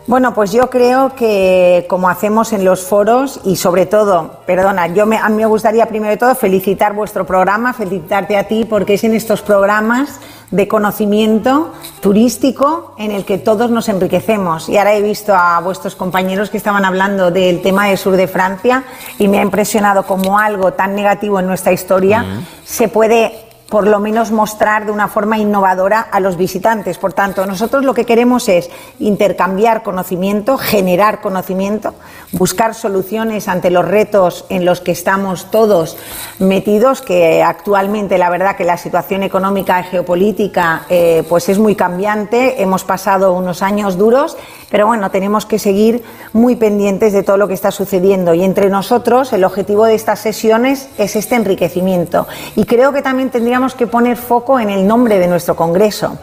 Bueno, 0.06 0.34
pues 0.34 0.52
yo 0.52 0.68
creo 0.68 1.14
que 1.14 1.86
como 1.88 2.10
hacemos 2.10 2.52
en 2.52 2.62
los 2.62 2.82
foros 2.82 3.40
y 3.44 3.56
sobre 3.56 3.86
todo, 3.86 4.40
perdona, 4.44 4.88
yo 4.88 5.06
me, 5.06 5.16
a 5.16 5.30
mí 5.30 5.36
me 5.36 5.46
gustaría 5.46 5.86
primero 5.86 6.10
de 6.10 6.18
todo 6.18 6.34
felicitar 6.34 6.92
vuestro 6.92 7.24
programa, 7.24 7.72
felicitarte 7.72 8.36
a 8.36 8.46
ti 8.46 8.66
porque 8.68 8.94
es 8.94 9.04
en 9.04 9.14
estos 9.14 9.40
programas 9.40 10.20
de 10.50 10.68
conocimiento 10.68 11.72
turístico 12.00 12.94
en 12.98 13.12
el 13.12 13.24
que 13.24 13.38
todos 13.38 13.70
nos 13.70 13.88
enriquecemos. 13.88 14.68
Y 14.68 14.76
ahora 14.76 14.94
he 14.94 15.00
visto 15.00 15.34
a 15.34 15.58
vuestros 15.60 15.96
compañeros 15.96 16.50
que 16.50 16.58
estaban 16.58 16.84
hablando 16.84 17.30
del 17.30 17.62
tema 17.62 17.88
del 17.88 17.96
sur 17.96 18.14
de 18.14 18.28
Francia 18.28 18.84
y 19.18 19.26
me 19.28 19.38
ha 19.38 19.42
impresionado 19.42 20.02
como 20.02 20.38
algo 20.38 20.74
tan 20.74 20.94
negativo 20.94 21.40
en 21.40 21.46
nuestra 21.46 21.72
historia 21.72 22.44
se 22.64 22.88
puede 22.88 23.43
por 23.74 23.88
lo 23.88 23.98
menos 23.98 24.30
mostrar 24.30 24.86
de 24.86 24.92
una 24.92 25.08
forma 25.08 25.36
innovadora 25.36 25.98
a 25.98 26.20
los 26.20 26.36
visitantes. 26.36 26.96
Por 26.96 27.12
tanto, 27.12 27.44
nosotros 27.44 27.84
lo 27.84 27.92
que 27.92 28.04
queremos 28.04 28.48
es 28.48 28.70
intercambiar 29.00 29.82
conocimiento, 29.82 30.56
generar 30.58 31.20
conocimiento, 31.20 31.92
buscar 32.30 32.76
soluciones 32.76 33.48
ante 33.48 33.70
los 33.70 33.84
retos 33.84 34.44
en 34.48 34.64
los 34.64 34.80
que 34.80 34.92
estamos 34.92 35.50
todos 35.50 35.96
metidos, 36.38 37.02
que 37.02 37.42
actualmente 37.42 38.16
la 38.16 38.30
verdad 38.30 38.54
que 38.54 38.62
la 38.62 38.76
situación 38.76 39.24
económica 39.24 39.80
y 39.80 39.84
geopolítica 39.90 40.86
eh, 40.88 41.24
pues 41.28 41.48
es 41.48 41.58
muy 41.58 41.74
cambiante, 41.74 42.62
hemos 42.62 42.84
pasado 42.84 43.32
unos 43.32 43.60
años 43.60 43.98
duros, 43.98 44.36
pero 44.70 44.86
bueno, 44.86 45.10
tenemos 45.10 45.46
que 45.46 45.58
seguir 45.58 46.02
muy 46.32 46.56
pendientes 46.56 47.12
de 47.12 47.22
todo 47.22 47.36
lo 47.36 47.48
que 47.48 47.54
está 47.54 47.70
sucediendo. 47.70 48.34
Y 48.34 48.42
entre 48.42 48.70
nosotros 48.70 49.32
el 49.32 49.44
objetivo 49.44 49.84
de 49.84 49.94
estas 49.94 50.20
sesiones 50.20 50.88
es 50.98 51.14
este 51.16 51.36
enriquecimiento. 51.36 52.26
Y 52.56 52.64
creo 52.64 52.92
que 52.92 53.00
también 53.00 53.30
tendríamos 53.30 53.63
que 53.72 53.86
poner 53.86 54.18
foco 54.18 54.60
en 54.60 54.68
el 54.68 54.86
nombre 54.86 55.18
de 55.18 55.26
nuestro 55.26 55.56
congreso, 55.56 56.18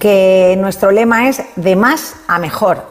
que 0.00 0.56
nuestro 0.58 0.90
lema 0.90 1.28
es 1.28 1.42
de 1.54 1.76
más 1.76 2.16
a 2.26 2.40
mejor. 2.40 2.82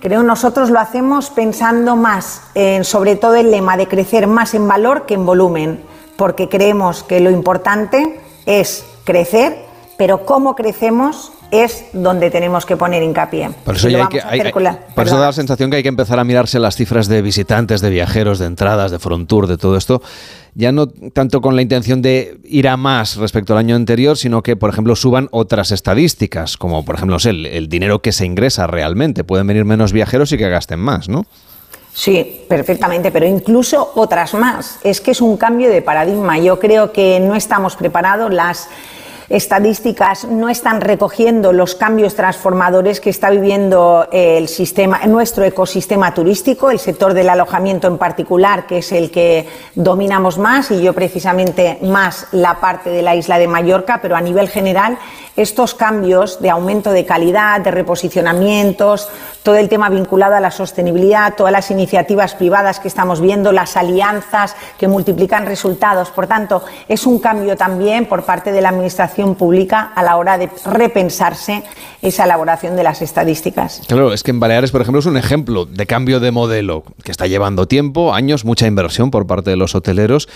Creo 0.00 0.24
nosotros 0.24 0.70
lo 0.70 0.80
hacemos 0.80 1.30
pensando 1.30 1.94
más 1.94 2.42
en 2.54 2.82
sobre 2.82 3.14
todo 3.14 3.36
el 3.36 3.52
lema 3.52 3.76
de 3.76 3.86
crecer 3.86 4.26
más 4.26 4.54
en 4.54 4.66
valor 4.66 5.06
que 5.06 5.14
en 5.14 5.24
volumen, 5.24 5.84
porque 6.16 6.48
creemos 6.48 7.04
que 7.04 7.20
lo 7.20 7.30
importante 7.30 8.20
es 8.46 8.84
crecer, 9.04 9.64
pero 9.96 10.26
cómo 10.26 10.56
crecemos 10.56 11.32
es 11.50 11.84
donde 11.92 12.30
tenemos 12.30 12.66
que 12.66 12.76
poner 12.76 13.02
hincapié. 13.02 13.50
Por 13.64 13.76
eso, 13.76 13.88
ya 13.88 14.02
hay 14.02 14.08
que, 14.08 14.20
hay- 14.22 14.52
por 14.94 15.06
eso 15.06 15.18
da 15.18 15.26
la 15.26 15.32
sensación 15.32 15.70
que 15.70 15.76
hay 15.76 15.82
que 15.82 15.88
empezar 15.88 16.18
a 16.18 16.24
mirarse 16.24 16.58
las 16.58 16.76
cifras 16.76 17.06
de 17.08 17.22
visitantes, 17.22 17.80
de 17.80 17.90
viajeros, 17.90 18.38
de 18.38 18.46
entradas, 18.46 18.90
de 18.90 18.98
Frontour, 18.98 19.46
de 19.46 19.56
todo 19.56 19.76
esto. 19.76 20.02
Ya 20.54 20.72
no 20.72 20.86
tanto 20.88 21.40
con 21.42 21.54
la 21.54 21.62
intención 21.62 22.00
de 22.02 22.38
ir 22.44 22.66
a 22.68 22.76
más 22.76 23.16
respecto 23.16 23.52
al 23.52 23.58
año 23.58 23.76
anterior, 23.76 24.16
sino 24.16 24.42
que, 24.42 24.56
por 24.56 24.70
ejemplo, 24.70 24.96
suban 24.96 25.28
otras 25.30 25.70
estadísticas, 25.70 26.56
como 26.56 26.84
por 26.84 26.94
ejemplo 26.94 27.16
no 27.16 27.18
sé, 27.20 27.30
el, 27.30 27.46
el 27.46 27.68
dinero 27.68 28.00
que 28.00 28.12
se 28.12 28.24
ingresa 28.24 28.66
realmente. 28.66 29.22
Pueden 29.22 29.46
venir 29.46 29.64
menos 29.64 29.92
viajeros 29.92 30.32
y 30.32 30.38
que 30.38 30.48
gasten 30.48 30.80
más, 30.80 31.08
¿no? 31.08 31.26
Sí, 31.92 32.42
perfectamente, 32.48 33.10
pero 33.10 33.26
incluso 33.26 33.92
otras 33.94 34.34
más. 34.34 34.78
Es 34.84 35.00
que 35.00 35.12
es 35.12 35.20
un 35.22 35.36
cambio 35.38 35.70
de 35.70 35.80
paradigma. 35.80 36.38
Yo 36.38 36.58
creo 36.58 36.92
que 36.92 37.20
no 37.20 37.34
estamos 37.34 37.74
preparados, 37.76 38.32
las 38.32 38.68
estadísticas 39.28 40.24
no 40.24 40.48
están 40.48 40.80
recogiendo 40.80 41.52
los 41.52 41.74
cambios 41.74 42.14
transformadores 42.14 43.00
que 43.00 43.10
está 43.10 43.30
viviendo 43.30 44.06
el 44.12 44.48
sistema, 44.48 45.00
nuestro 45.06 45.44
ecosistema 45.44 46.14
turístico, 46.14 46.70
el 46.70 46.78
sector 46.78 47.12
del 47.12 47.28
alojamiento 47.28 47.88
en 47.88 47.98
particular, 47.98 48.66
que 48.66 48.78
es 48.78 48.92
el 48.92 49.10
que 49.10 49.48
dominamos 49.74 50.38
más 50.38 50.70
y 50.70 50.80
yo 50.80 50.92
precisamente 50.92 51.78
más 51.82 52.28
la 52.32 52.60
parte 52.60 52.90
de 52.90 53.02
la 53.02 53.16
isla 53.16 53.38
de 53.38 53.48
Mallorca, 53.48 53.98
pero 54.00 54.16
a 54.16 54.20
nivel 54.20 54.48
general 54.48 54.98
estos 55.36 55.74
cambios 55.74 56.40
de 56.40 56.48
aumento 56.48 56.92
de 56.92 57.04
calidad, 57.04 57.60
de 57.60 57.70
reposicionamientos, 57.70 59.10
todo 59.42 59.56
el 59.56 59.68
tema 59.68 59.90
vinculado 59.90 60.34
a 60.34 60.40
la 60.40 60.50
sostenibilidad, 60.50 61.34
todas 61.34 61.52
las 61.52 61.70
iniciativas 61.70 62.34
privadas 62.34 62.80
que 62.80 62.88
estamos 62.88 63.20
viendo, 63.20 63.52
las 63.52 63.76
alianzas 63.76 64.56
que 64.78 64.88
multiplican 64.88 65.44
resultados. 65.44 66.10
Por 66.10 66.26
tanto, 66.26 66.64
es 66.88 67.06
un 67.06 67.18
cambio 67.18 67.56
también 67.56 68.06
por 68.06 68.24
parte 68.24 68.50
de 68.50 68.62
la 68.62 68.70
Administración 68.70 69.15
pública 69.34 69.92
a 69.94 70.02
la 70.02 70.16
hora 70.16 70.38
de 70.38 70.50
repensarse 70.64 71.62
esa 72.02 72.24
elaboración 72.24 72.76
de 72.76 72.82
las 72.82 73.02
estadísticas. 73.02 73.82
Claro, 73.88 74.12
es 74.12 74.22
que 74.22 74.30
en 74.30 74.40
Baleares, 74.40 74.70
por 74.70 74.80
ejemplo, 74.80 75.00
es 75.00 75.06
un 75.06 75.16
ejemplo 75.16 75.64
de 75.64 75.86
cambio 75.86 76.20
de 76.20 76.30
modelo 76.30 76.84
que 77.02 77.10
está 77.10 77.26
llevando 77.26 77.66
tiempo, 77.66 78.14
años, 78.14 78.44
mucha 78.44 78.66
inversión 78.66 79.10
por 79.10 79.26
parte 79.26 79.50
de 79.50 79.56
los 79.56 79.74
hoteleros, 79.74 80.28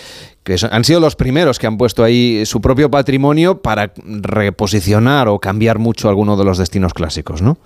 que 0.43 0.57
han 0.71 0.85
sido 0.85 1.01
los 1.01 1.17
primeros 1.17 1.59
que 1.59 1.67
han 1.67 1.79
puesto 1.79 2.03
ahí 2.03 2.45
su 2.47 2.61
propio 2.61 2.91
patrimonio 2.91 3.61
para 3.63 3.93
reposicionar 4.05 5.29
o 5.29 5.39
cambiar 5.39 5.79
mucho 5.79 6.09
alguno 6.09 6.37
de 6.37 6.45
los 6.45 6.59
destinos 6.59 6.95
clásicos, 6.95 7.43
¿no? 7.43 7.59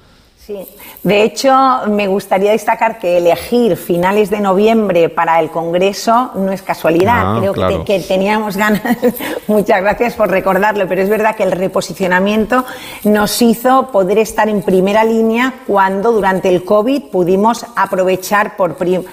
Sí, 0.46 0.58
de 1.02 1.22
hecho 1.22 1.50
me 1.88 2.06
gustaría 2.06 2.50
destacar 2.50 2.98
que 2.98 3.16
elegir 3.16 3.78
finales 3.78 4.28
de 4.28 4.40
noviembre 4.40 5.08
para 5.08 5.40
el 5.40 5.48
Congreso 5.48 6.32
no 6.34 6.52
es 6.52 6.60
casualidad, 6.60 7.14
Ah, 7.36 7.36
creo 7.38 7.52
claro. 7.54 7.84
que, 7.84 7.98
que 7.98 8.06
teníamos 8.06 8.54
ganas, 8.58 8.82
muchas 9.46 9.80
gracias 9.80 10.12
por 10.14 10.28
recordarlo, 10.30 10.86
pero 10.86 11.00
es 11.00 11.08
verdad 11.08 11.34
que 11.34 11.44
el 11.44 11.52
reposicionamiento 11.52 12.62
nos 13.04 13.40
hizo 13.40 13.90
poder 13.90 14.18
estar 14.18 14.50
en 14.50 14.60
primera 14.60 15.02
línea 15.02 15.54
cuando 15.66 16.12
durante 16.12 16.50
el 16.50 16.62
COVID 16.62 17.04
pudimos 17.04 17.64
aprovechar 17.74 18.56
por 18.56 18.74
prim- 18.76 19.04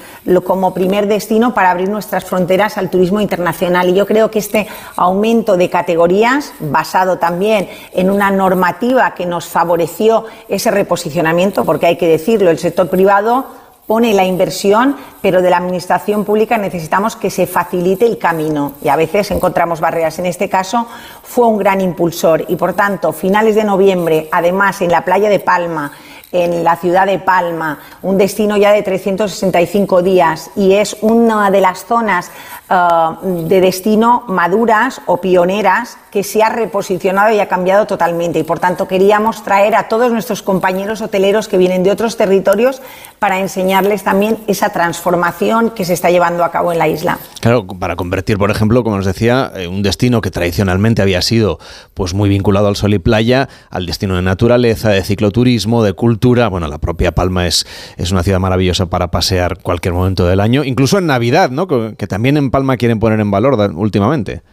como 0.43 0.73
primer 0.73 1.07
destino 1.07 1.53
para 1.53 1.71
abrir 1.71 1.87
nuestras 1.89 2.25
fronteras 2.25 2.77
al 2.77 2.89
turismo 2.89 3.21
internacional. 3.21 3.89
Y 3.89 3.93
yo 3.95 4.05
creo 4.05 4.29
que 4.29 4.37
este 4.39 4.67
aumento 4.97 5.55
de 5.57 5.67
categorías 5.69 6.53
basado 6.59 7.17
también 7.17 7.67
en 7.93 8.09
una 8.11 8.29
normativa 8.29 9.15
que 9.15 9.25
nos 9.25 9.45
favoreció 9.47 10.25
ese 10.47 10.69
reposicionamiento, 10.69 11.20
porque 11.65 11.87
hay 11.87 11.97
que 11.97 12.07
decirlo, 12.07 12.49
el 12.49 12.59
sector 12.59 12.89
privado 12.89 13.45
pone 13.87 14.13
la 14.13 14.23
inversión, 14.23 14.95
pero 15.21 15.41
de 15.41 15.49
la 15.49 15.57
administración 15.57 16.23
pública 16.23 16.57
necesitamos 16.57 17.15
que 17.15 17.29
se 17.29 17.45
facilite 17.45 18.05
el 18.05 18.17
camino 18.17 18.73
y 18.81 18.87
a 18.87 18.95
veces 18.95 19.31
encontramos 19.31 19.81
barreras. 19.81 20.17
En 20.19 20.25
este 20.25 20.47
caso 20.47 20.87
fue 21.23 21.47
un 21.47 21.57
gran 21.57 21.81
impulsor 21.81 22.45
y 22.47 22.55
por 22.55 22.73
tanto, 22.73 23.11
finales 23.11 23.55
de 23.55 23.65
noviembre, 23.65 24.29
además 24.31 24.81
en 24.81 24.91
la 24.91 25.03
playa 25.03 25.29
de 25.29 25.39
Palma, 25.39 25.91
en 26.31 26.63
la 26.63 26.75
ciudad 26.77 27.05
de 27.05 27.19
Palma, 27.19 27.79
un 28.01 28.17
destino 28.17 28.57
ya 28.57 28.71
de 28.71 28.83
365 28.83 30.01
días 30.01 30.51
y 30.55 30.73
es 30.73 30.95
una 31.01 31.51
de 31.51 31.61
las 31.61 31.85
zonas 31.85 32.31
eh, 32.69 32.75
de 33.23 33.61
destino 33.61 34.23
maduras 34.27 35.01
o 35.05 35.17
pioneras 35.17 35.97
que 36.09 36.23
se 36.23 36.43
ha 36.43 36.49
reposicionado 36.49 37.33
y 37.33 37.39
ha 37.39 37.47
cambiado 37.47 37.85
totalmente 37.85 38.39
y 38.39 38.43
por 38.43 38.59
tanto 38.59 38.87
queríamos 38.87 39.43
traer 39.43 39.75
a 39.75 39.87
todos 39.87 40.11
nuestros 40.11 40.41
compañeros 40.41 41.01
hoteleros 41.01 41.47
que 41.47 41.57
vienen 41.57 41.83
de 41.83 41.91
otros 41.91 42.17
territorios 42.17 42.81
para 43.19 43.39
enseñarles 43.39 44.03
también 44.03 44.37
esa 44.47 44.69
transformación 44.69 45.71
que 45.71 45.85
se 45.85 45.93
está 45.93 46.09
llevando 46.09 46.43
a 46.43 46.51
cabo 46.51 46.71
en 46.71 46.79
la 46.79 46.87
isla. 46.87 47.17
Claro, 47.39 47.65
para 47.67 47.95
convertir, 47.95 48.37
por 48.37 48.51
ejemplo, 48.51 48.83
como 48.83 48.97
os 48.97 49.05
decía, 49.05 49.51
eh, 49.55 49.67
un 49.67 49.83
destino 49.83 50.21
que 50.21 50.31
tradicionalmente 50.31 51.01
había 51.01 51.21
sido 51.21 51.59
pues 51.93 52.13
muy 52.13 52.29
vinculado 52.29 52.67
al 52.67 52.75
sol 52.75 52.93
y 52.93 52.99
playa, 52.99 53.49
al 53.69 53.85
destino 53.85 54.15
de 54.15 54.21
naturaleza, 54.21 54.89
de 54.89 55.03
cicloturismo, 55.03 55.83
de 55.83 55.93
cultura. 55.93 56.20
Bueno, 56.23 56.67
la 56.67 56.77
propia 56.77 57.13
Palma 57.13 57.47
es, 57.47 57.65
es 57.97 58.11
una 58.11 58.21
ciudad 58.21 58.39
maravillosa 58.39 58.85
para 58.85 59.09
pasear 59.09 59.57
cualquier 59.57 59.95
momento 59.95 60.27
del 60.27 60.39
año, 60.39 60.63
incluso 60.63 60.99
en 60.99 61.07
Navidad, 61.07 61.49
¿no? 61.49 61.67
Que, 61.67 62.07
también 62.07 62.37
en 62.37 62.51
Palma 62.51 62.77
quieren 62.77 62.99
poner 62.99 63.19
en 63.19 63.31
valor 63.31 63.55
últimamente. 63.75 64.43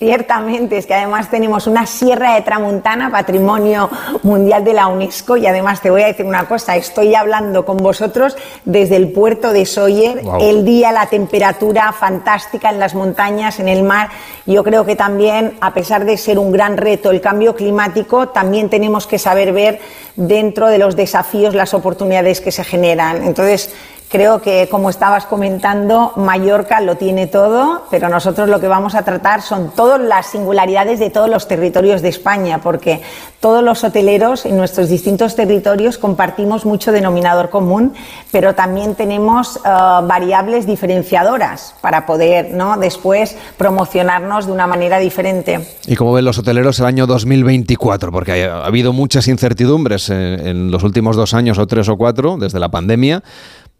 Ciertamente, 0.00 0.78
es 0.78 0.86
que 0.86 0.94
además 0.94 1.28
tenemos 1.28 1.66
una 1.66 1.84
sierra 1.84 2.34
de 2.34 2.40
Tramuntana, 2.40 3.10
patrimonio 3.10 3.90
mundial 4.22 4.64
de 4.64 4.72
la 4.72 4.86
UNESCO, 4.86 5.36
y 5.36 5.46
además 5.46 5.82
te 5.82 5.90
voy 5.90 6.00
a 6.00 6.06
decir 6.06 6.24
una 6.24 6.48
cosa, 6.48 6.74
estoy 6.74 7.14
hablando 7.14 7.66
con 7.66 7.76
vosotros 7.76 8.34
desde 8.64 8.96
el 8.96 9.12
puerto 9.12 9.52
de 9.52 9.66
Sóller, 9.66 10.22
Guau. 10.22 10.40
el 10.40 10.64
día, 10.64 10.90
la 10.90 11.04
temperatura 11.04 11.92
fantástica 11.92 12.70
en 12.70 12.78
las 12.78 12.94
montañas, 12.94 13.60
en 13.60 13.68
el 13.68 13.82
mar. 13.82 14.08
Yo 14.46 14.64
creo 14.64 14.86
que 14.86 14.96
también, 14.96 15.58
a 15.60 15.74
pesar 15.74 16.06
de 16.06 16.16
ser 16.16 16.38
un 16.38 16.50
gran 16.50 16.78
reto 16.78 17.10
el 17.10 17.20
cambio 17.20 17.54
climático, 17.54 18.28
también 18.28 18.70
tenemos 18.70 19.06
que 19.06 19.18
saber 19.18 19.52
ver 19.52 19.80
dentro 20.16 20.68
de 20.68 20.78
los 20.78 20.96
desafíos 20.96 21.54
las 21.54 21.74
oportunidades 21.74 22.40
que 22.40 22.52
se 22.52 22.64
generan. 22.64 23.22
Entonces, 23.22 23.70
Creo 24.10 24.42
que, 24.42 24.66
como 24.68 24.90
estabas 24.90 25.24
comentando, 25.24 26.12
Mallorca 26.16 26.80
lo 26.80 26.96
tiene 26.96 27.28
todo, 27.28 27.84
pero 27.92 28.08
nosotros 28.08 28.48
lo 28.48 28.58
que 28.58 28.66
vamos 28.66 28.96
a 28.96 29.04
tratar 29.04 29.40
son 29.40 29.70
todas 29.70 30.00
las 30.00 30.26
singularidades 30.26 30.98
de 30.98 31.10
todos 31.10 31.30
los 31.30 31.46
territorios 31.46 32.02
de 32.02 32.08
España, 32.08 32.60
porque 32.60 33.02
todos 33.38 33.62
los 33.62 33.84
hoteleros 33.84 34.46
en 34.46 34.56
nuestros 34.56 34.88
distintos 34.88 35.36
territorios 35.36 35.96
compartimos 35.96 36.66
mucho 36.66 36.90
denominador 36.90 37.50
común, 37.50 37.92
pero 38.32 38.56
también 38.56 38.96
tenemos 38.96 39.58
eh, 39.58 39.60
variables 39.62 40.66
diferenciadoras 40.66 41.76
para 41.80 42.04
poder 42.04 42.52
¿no? 42.52 42.78
después 42.78 43.36
promocionarnos 43.56 44.46
de 44.46 44.52
una 44.52 44.66
manera 44.66 44.98
diferente. 44.98 45.68
¿Y 45.86 45.94
cómo 45.94 46.14
ven 46.14 46.24
los 46.24 46.36
hoteleros 46.36 46.80
el 46.80 46.86
año 46.86 47.06
2024? 47.06 48.10
Porque 48.10 48.44
ha, 48.44 48.56
ha 48.56 48.66
habido 48.66 48.92
muchas 48.92 49.28
incertidumbres 49.28 50.10
en, 50.10 50.16
en 50.16 50.70
los 50.72 50.82
últimos 50.82 51.14
dos 51.14 51.32
años 51.32 51.58
o 51.58 51.68
tres 51.68 51.88
o 51.88 51.96
cuatro, 51.96 52.38
desde 52.38 52.58
la 52.58 52.70
pandemia, 52.70 53.22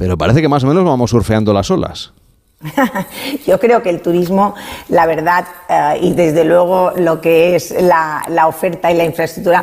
pero 0.01 0.16
parece 0.16 0.40
que 0.40 0.48
más 0.48 0.64
o 0.64 0.66
menos 0.66 0.82
vamos 0.82 1.10
surfeando 1.10 1.52
las 1.52 1.70
olas. 1.70 2.14
Yo 3.47 3.60
creo 3.60 3.82
que 3.82 3.90
el 3.90 4.01
turismo, 4.01 4.55
la 4.89 5.05
verdad, 5.05 5.44
eh, 5.68 5.98
y 6.01 6.12
desde 6.14 6.44
luego 6.44 6.93
lo 6.97 7.20
que 7.20 7.55
es 7.55 7.70
la, 7.82 8.22
la 8.28 8.47
oferta 8.47 8.90
y 8.90 8.97
la 8.97 9.05
infraestructura, 9.05 9.62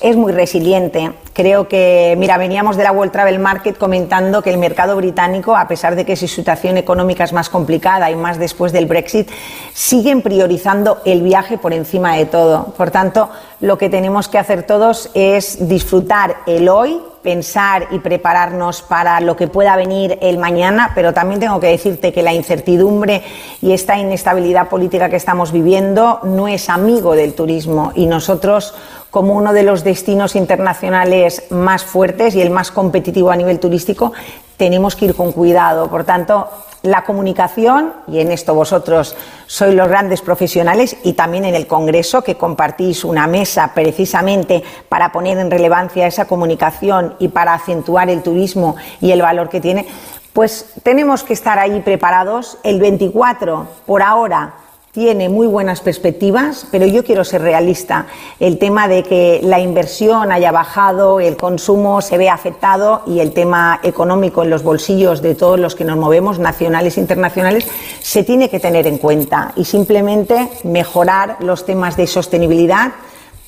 es 0.00 0.16
muy 0.16 0.32
resiliente. 0.32 1.12
Creo 1.32 1.68
que, 1.68 2.16
mira, 2.18 2.36
veníamos 2.36 2.76
de 2.76 2.82
la 2.82 2.90
World 2.90 3.12
Travel 3.12 3.38
Market 3.38 3.78
comentando 3.78 4.42
que 4.42 4.50
el 4.50 4.58
mercado 4.58 4.96
británico, 4.96 5.56
a 5.56 5.68
pesar 5.68 5.94
de 5.94 6.04
que 6.04 6.16
su 6.16 6.26
situación 6.26 6.76
económica 6.76 7.22
es 7.22 7.32
más 7.32 7.48
complicada 7.48 8.10
y 8.10 8.16
más 8.16 8.38
después 8.38 8.72
del 8.72 8.86
Brexit, 8.86 9.28
siguen 9.72 10.20
priorizando 10.20 11.00
el 11.04 11.22
viaje 11.22 11.58
por 11.58 11.72
encima 11.72 12.16
de 12.16 12.26
todo. 12.26 12.74
Por 12.76 12.90
tanto, 12.90 13.30
lo 13.60 13.78
que 13.78 13.88
tenemos 13.88 14.28
que 14.28 14.38
hacer 14.38 14.64
todos 14.64 15.10
es 15.14 15.68
disfrutar 15.68 16.36
el 16.46 16.68
hoy, 16.68 17.00
pensar 17.22 17.88
y 17.90 17.98
prepararnos 17.98 18.82
para 18.82 19.20
lo 19.20 19.34
que 19.36 19.48
pueda 19.48 19.76
venir 19.76 20.18
el 20.20 20.38
mañana, 20.38 20.92
pero 20.94 21.12
también 21.12 21.40
tengo 21.40 21.58
que 21.58 21.68
decirte 21.68 22.12
que 22.12 22.22
la 22.22 22.34
incertidumbre 22.34 23.22
y 23.62 23.72
esta 23.72 23.98
inestabilidad 23.98 24.68
política 24.68 25.08
que 25.08 25.16
estamos 25.16 25.52
viviendo 25.52 26.20
no 26.22 26.48
es 26.48 26.68
amigo 26.68 27.14
del 27.14 27.34
turismo 27.34 27.92
y 27.94 28.06
nosotros 28.06 28.74
como 29.16 29.32
uno 29.32 29.54
de 29.54 29.62
los 29.62 29.82
destinos 29.82 30.36
internacionales 30.36 31.44
más 31.48 31.84
fuertes 31.84 32.34
y 32.34 32.42
el 32.42 32.50
más 32.50 32.70
competitivo 32.70 33.30
a 33.30 33.36
nivel 33.36 33.58
turístico, 33.58 34.12
tenemos 34.58 34.94
que 34.94 35.06
ir 35.06 35.14
con 35.14 35.32
cuidado. 35.32 35.88
Por 35.88 36.04
tanto, 36.04 36.50
la 36.82 37.02
comunicación, 37.02 37.94
y 38.08 38.20
en 38.20 38.30
esto 38.30 38.54
vosotros 38.54 39.16
sois 39.46 39.74
los 39.74 39.88
grandes 39.88 40.20
profesionales, 40.20 40.98
y 41.02 41.14
también 41.14 41.46
en 41.46 41.54
el 41.54 41.66
Congreso, 41.66 42.20
que 42.20 42.34
compartís 42.34 43.04
una 43.04 43.26
mesa 43.26 43.72
precisamente 43.74 44.62
para 44.90 45.12
poner 45.12 45.38
en 45.38 45.50
relevancia 45.50 46.06
esa 46.06 46.26
comunicación 46.26 47.14
y 47.18 47.28
para 47.28 47.54
acentuar 47.54 48.10
el 48.10 48.22
turismo 48.22 48.76
y 49.00 49.12
el 49.12 49.22
valor 49.22 49.48
que 49.48 49.62
tiene, 49.62 49.86
pues 50.34 50.74
tenemos 50.82 51.22
que 51.22 51.32
estar 51.32 51.58
ahí 51.58 51.80
preparados. 51.80 52.58
El 52.62 52.80
24, 52.80 53.66
por 53.86 54.02
ahora, 54.02 54.65
tiene 54.96 55.28
muy 55.28 55.46
buenas 55.46 55.82
perspectivas, 55.82 56.66
pero 56.70 56.86
yo 56.86 57.04
quiero 57.04 57.22
ser 57.22 57.42
realista. 57.42 58.06
El 58.40 58.56
tema 58.56 58.88
de 58.88 59.02
que 59.02 59.40
la 59.42 59.60
inversión 59.60 60.32
haya 60.32 60.52
bajado, 60.52 61.20
el 61.20 61.36
consumo 61.36 62.00
se 62.00 62.16
ve 62.16 62.30
afectado 62.30 63.02
y 63.06 63.20
el 63.20 63.34
tema 63.34 63.78
económico 63.82 64.42
en 64.42 64.48
los 64.48 64.62
bolsillos 64.62 65.20
de 65.20 65.34
todos 65.34 65.60
los 65.60 65.74
que 65.74 65.84
nos 65.84 65.98
movemos, 65.98 66.38
nacionales 66.38 66.96
e 66.96 67.02
internacionales, 67.02 67.68
se 68.00 68.24
tiene 68.24 68.48
que 68.48 68.58
tener 68.58 68.86
en 68.86 68.96
cuenta 68.96 69.52
y 69.54 69.66
simplemente 69.66 70.48
mejorar 70.64 71.36
los 71.40 71.66
temas 71.66 71.98
de 71.98 72.06
sostenibilidad 72.06 72.92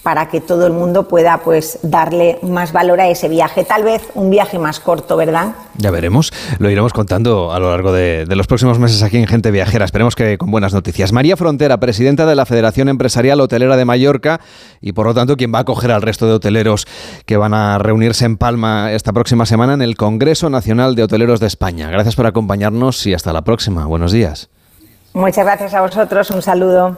para 0.02 0.28
que 0.28 0.40
todo 0.40 0.66
el 0.66 0.72
mundo 0.72 1.08
pueda 1.08 1.38
pues 1.38 1.80
darle 1.82 2.38
más 2.42 2.72
valor 2.72 3.00
a 3.00 3.08
ese 3.08 3.28
viaje. 3.28 3.64
Tal 3.64 3.84
vez 3.84 4.02
un 4.14 4.30
viaje 4.30 4.58
más 4.58 4.80
corto, 4.80 5.16
¿verdad? 5.16 5.54
Ya 5.76 5.90
veremos, 5.90 6.32
lo 6.58 6.70
iremos 6.70 6.92
contando 6.92 7.52
a 7.52 7.58
lo 7.58 7.70
largo 7.70 7.92
de, 7.92 8.24
de 8.24 8.36
los 8.36 8.46
próximos 8.46 8.78
meses 8.78 9.02
aquí 9.02 9.18
en 9.18 9.26
Gente 9.26 9.50
Viajera. 9.50 9.84
Esperemos 9.84 10.14
que 10.14 10.38
con 10.38 10.50
buenas 10.50 10.72
noticias. 10.72 11.12
María 11.12 11.36
Frontera, 11.36 11.78
presidenta 11.78 12.26
de 12.26 12.34
la 12.34 12.46
Federación 12.46 12.88
Empresarial 12.88 13.40
Hotelera 13.40 13.76
de 13.76 13.84
Mallorca 13.84 14.40
y 14.80 14.92
por 14.92 15.06
lo 15.06 15.14
tanto 15.14 15.36
quien 15.36 15.52
va 15.52 15.58
a 15.58 15.62
acoger 15.62 15.90
al 15.90 16.02
resto 16.02 16.26
de 16.26 16.34
hoteleros 16.34 16.86
que 17.26 17.36
van 17.36 17.54
a 17.54 17.78
reunirse 17.78 18.24
en 18.24 18.36
Palma 18.36 18.92
esta 18.92 19.12
próxima 19.12 19.46
semana 19.46 19.74
en 19.74 19.82
el 19.82 19.96
Congreso 19.96 20.48
Nacional 20.50 20.94
de 20.94 21.02
Hoteleros 21.02 21.40
de 21.40 21.46
España. 21.46 21.90
Gracias 21.90 22.16
por 22.16 22.26
acompañarnos 22.26 23.06
y 23.06 23.14
hasta 23.14 23.32
la 23.32 23.42
próxima. 23.42 23.86
Buenos 23.86 24.12
días. 24.12 24.48
Muchas 25.12 25.44
gracias 25.44 25.74
a 25.74 25.80
vosotros, 25.80 26.30
un 26.30 26.42
saludo. 26.42 26.96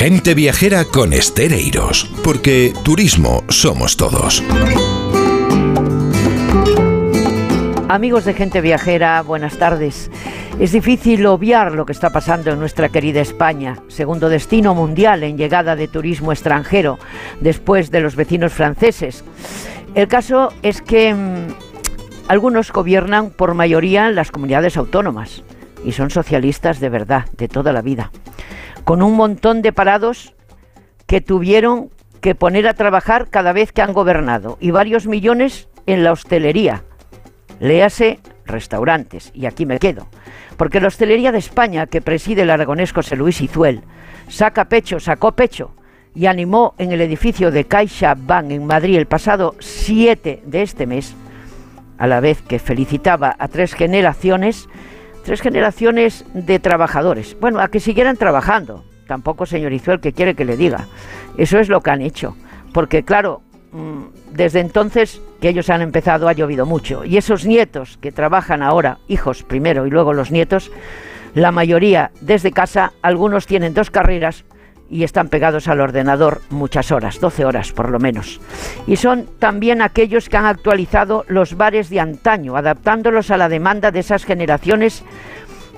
Gente 0.00 0.32
viajera 0.32 0.86
con 0.86 1.12
Estereiros, 1.12 2.10
porque 2.24 2.72
turismo 2.84 3.44
somos 3.50 3.98
todos. 3.98 4.42
Amigos 7.86 8.24
de 8.24 8.32
Gente 8.32 8.62
Viajera, 8.62 9.20
buenas 9.20 9.58
tardes. 9.58 10.10
Es 10.58 10.72
difícil 10.72 11.26
obviar 11.26 11.72
lo 11.72 11.84
que 11.84 11.92
está 11.92 12.08
pasando 12.08 12.50
en 12.50 12.58
nuestra 12.58 12.88
querida 12.88 13.20
España, 13.20 13.76
segundo 13.88 14.30
destino 14.30 14.74
mundial 14.74 15.22
en 15.22 15.36
llegada 15.36 15.76
de 15.76 15.86
turismo 15.86 16.32
extranjero, 16.32 16.98
después 17.42 17.90
de 17.90 18.00
los 18.00 18.16
vecinos 18.16 18.54
franceses. 18.54 19.22
El 19.94 20.08
caso 20.08 20.54
es 20.62 20.80
que 20.80 21.12
mm, 21.12 22.26
Algunos 22.26 22.72
gobiernan 22.72 23.28
por 23.28 23.52
mayoría 23.52 24.08
las 24.10 24.30
comunidades 24.30 24.78
autónomas 24.78 25.42
y 25.84 25.92
son 25.92 26.08
socialistas 26.08 26.80
de 26.80 26.88
verdad, 26.88 27.26
de 27.36 27.48
toda 27.48 27.74
la 27.74 27.82
vida, 27.82 28.12
con 28.84 29.02
un 29.02 29.16
montón 29.16 29.62
de 29.62 29.72
parados 29.72 30.34
que 31.06 31.20
tuvieron 31.20 31.90
que 32.20 32.34
poner 32.34 32.68
a 32.68 32.74
trabajar 32.74 33.28
cada 33.30 33.52
vez 33.52 33.72
que 33.72 33.82
han 33.82 33.92
gobernado 33.92 34.58
y 34.60 34.70
varios 34.70 35.06
millones 35.06 35.68
en 35.86 36.04
la 36.04 36.12
hostelería. 36.12 36.84
Léase 37.58 38.20
restaurantes, 38.44 39.30
y 39.34 39.46
aquí 39.46 39.66
me 39.66 39.78
quedo, 39.78 40.08
porque 40.56 40.80
la 40.80 40.88
hostelería 40.88 41.32
de 41.32 41.38
España, 41.38 41.86
que 41.86 42.00
preside 42.00 42.42
el 42.42 42.50
aragonés 42.50 42.92
José 42.92 43.16
Luis 43.16 43.40
Izuel, 43.40 43.82
saca 44.28 44.66
pecho, 44.66 45.00
sacó 45.00 45.32
pecho 45.32 45.72
y 46.14 46.26
animó 46.26 46.74
en 46.78 46.92
el 46.92 47.00
edificio 47.00 47.50
de 47.50 47.64
Caixa 47.64 48.14
Bank 48.16 48.50
en 48.50 48.66
Madrid 48.66 48.96
el 48.96 49.06
pasado 49.06 49.54
7 49.60 50.42
de 50.44 50.62
este 50.62 50.86
mes, 50.86 51.14
a 51.98 52.06
la 52.06 52.20
vez 52.20 52.42
que 52.42 52.58
felicitaba 52.58 53.36
a 53.38 53.48
tres 53.48 53.74
generaciones, 53.74 54.68
tres 55.24 55.40
generaciones 55.40 56.24
de 56.34 56.58
trabajadores. 56.58 57.36
Bueno, 57.40 57.60
a 57.60 57.68
que 57.68 57.80
siguieran 57.80 58.16
trabajando. 58.16 58.84
Tampoco, 59.06 59.46
señor 59.46 59.72
Izuel, 59.72 60.00
que 60.00 60.12
quiere 60.12 60.34
que 60.34 60.44
le 60.44 60.56
diga. 60.56 60.86
Eso 61.36 61.58
es 61.58 61.68
lo 61.68 61.80
que 61.80 61.90
han 61.90 62.00
hecho. 62.00 62.36
Porque, 62.72 63.02
claro, 63.02 63.42
mm, 63.72 64.02
desde 64.32 64.60
entonces 64.60 65.20
que 65.40 65.48
ellos 65.48 65.70
han 65.70 65.82
empezado 65.82 66.28
ha 66.28 66.32
llovido 66.32 66.66
mucho. 66.66 67.04
Y 67.04 67.16
esos 67.16 67.44
nietos 67.44 67.98
que 68.00 68.12
trabajan 68.12 68.62
ahora, 68.62 68.98
hijos 69.08 69.42
primero 69.42 69.86
y 69.86 69.90
luego 69.90 70.12
los 70.12 70.30
nietos, 70.30 70.70
la 71.34 71.52
mayoría 71.52 72.10
desde 72.20 72.52
casa, 72.52 72.92
algunos 73.02 73.46
tienen 73.46 73.74
dos 73.74 73.90
carreras 73.90 74.44
y 74.90 75.04
están 75.04 75.28
pegados 75.28 75.68
al 75.68 75.80
ordenador 75.80 76.42
muchas 76.50 76.90
horas, 76.90 77.20
12 77.20 77.44
horas 77.44 77.72
por 77.72 77.90
lo 77.90 78.00
menos. 78.00 78.40
Y 78.86 78.96
son 78.96 79.28
también 79.38 79.82
aquellos 79.82 80.28
que 80.28 80.36
han 80.36 80.46
actualizado 80.46 81.24
los 81.28 81.56
bares 81.56 81.88
de 81.90 82.00
antaño, 82.00 82.56
adaptándolos 82.56 83.30
a 83.30 83.36
la 83.36 83.48
demanda 83.48 83.92
de 83.92 84.00
esas 84.00 84.24
generaciones 84.24 85.04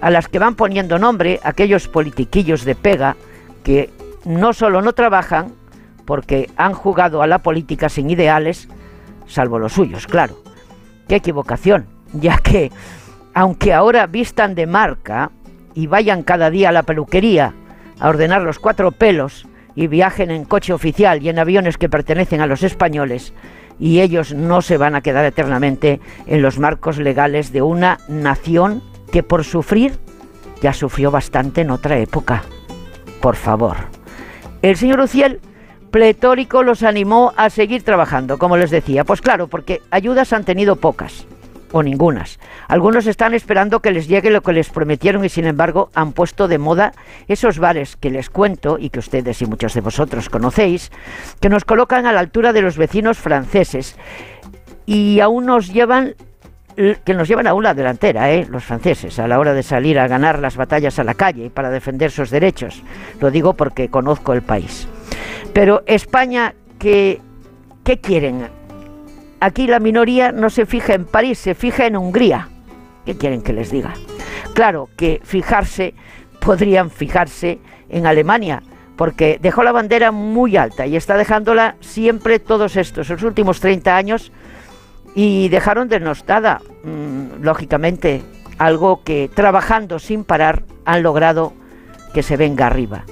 a 0.00 0.10
las 0.10 0.28
que 0.28 0.38
van 0.38 0.56
poniendo 0.56 0.98
nombre 0.98 1.38
aquellos 1.44 1.88
politiquillos 1.88 2.64
de 2.64 2.74
pega 2.74 3.16
que 3.62 3.90
no 4.24 4.52
solo 4.52 4.82
no 4.82 4.94
trabajan, 4.94 5.52
porque 6.04 6.50
han 6.56 6.72
jugado 6.72 7.22
a 7.22 7.26
la 7.26 7.38
política 7.38 7.88
sin 7.88 8.10
ideales, 8.10 8.68
salvo 9.26 9.58
los 9.58 9.74
suyos, 9.74 10.06
claro. 10.06 10.42
Qué 11.06 11.16
equivocación, 11.16 11.86
ya 12.14 12.38
que, 12.38 12.72
aunque 13.34 13.74
ahora 13.74 14.06
vistan 14.06 14.54
de 14.54 14.66
marca 14.66 15.30
y 15.74 15.86
vayan 15.86 16.22
cada 16.22 16.50
día 16.50 16.70
a 16.70 16.72
la 16.72 16.82
peluquería 16.82 17.54
a 18.02 18.08
ordenar 18.08 18.42
los 18.42 18.58
cuatro 18.58 18.90
pelos 18.90 19.46
y 19.76 19.86
viajen 19.86 20.32
en 20.32 20.44
coche 20.44 20.72
oficial 20.72 21.22
y 21.22 21.28
en 21.28 21.38
aviones 21.38 21.78
que 21.78 21.88
pertenecen 21.88 22.40
a 22.40 22.48
los 22.48 22.64
españoles, 22.64 23.32
y 23.78 24.00
ellos 24.00 24.34
no 24.34 24.60
se 24.60 24.76
van 24.76 24.96
a 24.96 25.02
quedar 25.02 25.24
eternamente 25.24 26.00
en 26.26 26.42
los 26.42 26.58
marcos 26.58 26.98
legales 26.98 27.52
de 27.52 27.62
una 27.62 27.98
nación 28.08 28.82
que 29.12 29.22
por 29.22 29.44
sufrir 29.44 30.00
ya 30.60 30.72
sufrió 30.72 31.12
bastante 31.12 31.60
en 31.60 31.70
otra 31.70 31.96
época. 31.98 32.42
Por 33.20 33.36
favor. 33.36 33.76
El 34.62 34.76
señor 34.76 34.98
Uciel 34.98 35.40
pletórico 35.92 36.64
los 36.64 36.82
animó 36.82 37.32
a 37.36 37.50
seguir 37.50 37.84
trabajando, 37.84 38.36
como 38.36 38.56
les 38.56 38.70
decía. 38.70 39.04
Pues 39.04 39.20
claro, 39.20 39.46
porque 39.46 39.80
ayudas 39.90 40.32
han 40.32 40.44
tenido 40.44 40.74
pocas 40.74 41.26
o 41.72 41.82
ningunas. 41.82 42.38
Algunos 42.68 43.06
están 43.06 43.34
esperando 43.34 43.80
que 43.80 43.90
les 43.90 44.08
llegue 44.08 44.30
lo 44.30 44.42
que 44.42 44.52
les 44.52 44.70
prometieron 44.70 45.24
y 45.24 45.28
sin 45.28 45.46
embargo 45.46 45.90
han 45.94 46.12
puesto 46.12 46.48
de 46.48 46.58
moda 46.58 46.92
esos 47.28 47.58
bares 47.58 47.96
que 47.96 48.10
les 48.10 48.30
cuento 48.30 48.78
y 48.78 48.90
que 48.90 49.00
ustedes 49.00 49.42
y 49.42 49.46
muchos 49.46 49.74
de 49.74 49.80
vosotros 49.80 50.28
conocéis, 50.28 50.92
que 51.40 51.48
nos 51.48 51.64
colocan 51.64 52.06
a 52.06 52.12
la 52.12 52.20
altura 52.20 52.52
de 52.52 52.62
los 52.62 52.76
vecinos 52.76 53.18
franceses 53.18 53.96
y 54.86 55.20
aún 55.20 55.46
nos 55.46 55.72
llevan 55.72 56.14
que 57.04 57.14
nos 57.14 57.28
llevan 57.28 57.46
aún 57.46 57.64
la 57.64 57.74
delantera, 57.74 58.32
¿eh? 58.32 58.46
los 58.48 58.64
franceses, 58.64 59.18
a 59.18 59.28
la 59.28 59.38
hora 59.38 59.52
de 59.52 59.62
salir 59.62 59.98
a 59.98 60.08
ganar 60.08 60.38
las 60.38 60.56
batallas 60.56 60.98
a 60.98 61.04
la 61.04 61.12
calle 61.12 61.50
para 61.50 61.68
defender 61.68 62.10
sus 62.10 62.30
derechos. 62.30 62.82
Lo 63.20 63.30
digo 63.30 63.52
porque 63.52 63.88
conozco 63.88 64.32
el 64.32 64.40
país. 64.40 64.88
Pero 65.52 65.82
España, 65.86 66.54
¿qué, 66.78 67.20
qué 67.84 68.00
quieren? 68.00 68.48
Aquí 69.42 69.66
la 69.66 69.80
minoría 69.80 70.30
no 70.30 70.50
se 70.50 70.66
fija 70.66 70.94
en 70.94 71.04
París, 71.04 71.36
se 71.36 71.56
fija 71.56 71.84
en 71.86 71.96
Hungría. 71.96 72.48
¿Qué 73.04 73.16
quieren 73.16 73.42
que 73.42 73.52
les 73.52 73.72
diga? 73.72 73.92
Claro 74.54 74.88
que 74.96 75.20
fijarse, 75.24 75.94
podrían 76.40 76.90
fijarse 76.90 77.58
en 77.88 78.06
Alemania, 78.06 78.62
porque 78.94 79.40
dejó 79.42 79.64
la 79.64 79.72
bandera 79.72 80.12
muy 80.12 80.56
alta 80.56 80.86
y 80.86 80.94
está 80.94 81.16
dejándola 81.16 81.74
siempre 81.80 82.38
todos 82.38 82.76
estos, 82.76 83.10
los 83.10 83.24
últimos 83.24 83.58
30 83.58 83.96
años, 83.96 84.30
y 85.16 85.48
dejaron 85.48 85.88
denostada, 85.88 86.60
mmm, 86.84 87.42
lógicamente, 87.42 88.22
algo 88.58 89.02
que 89.02 89.28
trabajando 89.34 89.98
sin 89.98 90.22
parar 90.22 90.62
han 90.84 91.02
logrado 91.02 91.52
que 92.14 92.22
se 92.22 92.36
venga 92.36 92.68
arriba. 92.68 93.06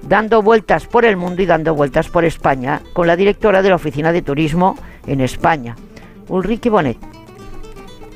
Dando 0.00 0.40
vueltas 0.40 0.86
por 0.86 1.04
el 1.04 1.18
mundo 1.18 1.42
y 1.42 1.46
dando 1.46 1.74
vueltas 1.74 2.08
por 2.08 2.24
España, 2.24 2.80
con 2.94 3.06
la 3.06 3.16
directora 3.16 3.60
de 3.60 3.68
la 3.68 3.74
Oficina 3.74 4.10
de 4.12 4.22
Turismo, 4.22 4.76
en 5.06 5.20
España, 5.20 5.76
Ulrike 6.28 6.70
Bonet, 6.70 6.98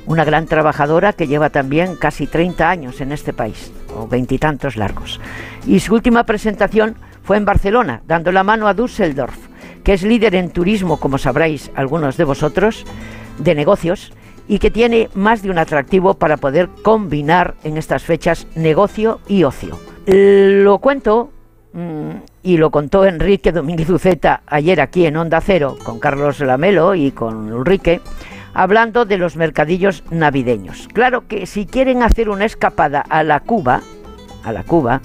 una 0.06 0.24
gran 0.24 0.46
trabajadora 0.46 1.12
que 1.12 1.26
lleva 1.26 1.50
también 1.50 1.96
casi 1.96 2.26
30 2.26 2.68
años 2.68 3.00
en 3.00 3.12
este 3.12 3.32
país, 3.32 3.72
o 3.94 4.08
veintitantos 4.08 4.76
largos. 4.76 5.20
Y 5.66 5.80
su 5.80 5.94
última 5.94 6.24
presentación 6.24 6.96
fue 7.22 7.36
en 7.36 7.44
Barcelona, 7.44 8.02
dando 8.06 8.32
la 8.32 8.42
mano 8.42 8.66
a 8.66 8.74
Düsseldorf, 8.74 9.36
que 9.84 9.92
es 9.92 10.02
líder 10.02 10.34
en 10.34 10.50
turismo, 10.50 10.98
como 10.98 11.18
sabréis 11.18 11.70
algunos 11.74 12.16
de 12.16 12.24
vosotros, 12.24 12.84
de 13.38 13.54
negocios, 13.54 14.12
y 14.48 14.58
que 14.58 14.70
tiene 14.70 15.08
más 15.14 15.42
de 15.42 15.50
un 15.50 15.58
atractivo 15.58 16.14
para 16.14 16.36
poder 16.36 16.68
combinar 16.82 17.54
en 17.62 17.76
estas 17.76 18.02
fechas 18.02 18.48
negocio 18.56 19.20
y 19.28 19.44
ocio. 19.44 19.78
Lo 20.06 20.78
cuento 20.78 21.30
y 22.42 22.56
lo 22.56 22.70
contó 22.70 23.04
Enrique 23.04 23.52
Domínguez 23.52 23.88
Uceta 23.90 24.42
ayer 24.46 24.80
aquí 24.80 25.06
en 25.06 25.16
Onda 25.16 25.40
Cero 25.40 25.76
con 25.84 26.00
Carlos 26.00 26.40
Lamelo 26.40 26.94
y 26.94 27.12
con 27.12 27.48
Enrique, 27.48 28.00
hablando 28.54 29.04
de 29.04 29.18
los 29.18 29.36
mercadillos 29.36 30.02
navideños. 30.10 30.88
Claro 30.92 31.26
que 31.28 31.46
si 31.46 31.66
quieren 31.66 32.02
hacer 32.02 32.28
una 32.28 32.44
escapada 32.44 33.00
a 33.00 33.22
la 33.22 33.40
Cuba, 33.40 33.82
a 34.42 34.52
la 34.52 34.64
Cuba 34.64 35.00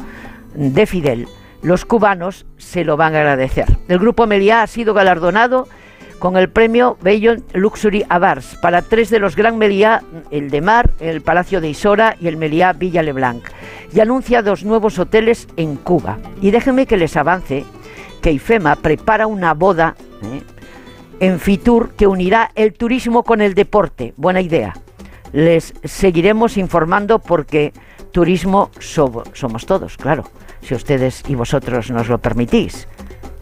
de 0.56 0.86
Fidel, 0.86 1.28
los 1.62 1.86
cubanos 1.86 2.46
se 2.58 2.84
lo 2.84 2.98
van 2.98 3.16
a 3.16 3.20
agradecer. 3.20 3.66
El 3.88 4.00
grupo 4.00 4.28
Meliá 4.28 4.62
ha 4.62 4.68
sido 4.68 4.94
galardonado 4.94 5.68
con 6.20 6.38
el 6.38 6.50
premio 6.50 6.98
Beyond 7.02 7.44
Luxury 7.54 8.06
Awards 8.10 8.58
para 8.62 8.82
tres 8.82 9.10
de 9.10 9.20
los 9.20 9.36
Gran 9.36 9.58
Meliá, 9.58 10.02
el 10.32 10.50
de 10.50 10.62
Mar, 10.62 10.92
el 11.00 11.22
Palacio 11.22 11.62
de 11.62 11.70
Isora 11.70 12.16
y 12.20 12.28
el 12.28 12.38
Meliá 12.38 12.74
Villa 12.74 13.04
Leblanc. 13.04 13.44
Y 13.94 14.00
anuncia 14.00 14.42
dos 14.42 14.64
nuevos 14.64 15.00
hoteles 15.00 15.48
en 15.58 15.76
Cuba. 15.76 16.18
Y 16.42 16.52
déjenme 16.52 16.86
que 16.86 16.98
les 16.98 17.16
avance 17.18 17.66
que 18.22 18.32
IFEMA 18.32 18.76
prepara 18.78 19.28
una 19.28 19.54
boda 19.54 19.96
¿eh? 20.24 20.42
en 21.20 21.40
Fitur 21.40 21.94
que 21.94 22.08
unirá 22.08 22.52
el 22.56 22.74
turismo 22.74 23.24
con 23.24 23.42
el 23.42 23.54
deporte. 23.54 24.14
Buena 24.18 24.42
idea. 24.42 24.74
Les 25.32 25.74
seguiremos 25.84 26.58
informando 26.58 27.20
porque 27.20 27.74
turismo 28.12 28.72
somos 28.80 29.66
todos, 29.66 29.98
claro, 29.98 30.24
si 30.62 30.74
ustedes 30.74 31.24
y 31.28 31.36
vosotros 31.36 31.92
nos 31.92 32.08
lo 32.08 32.18
permitís. 32.18 32.88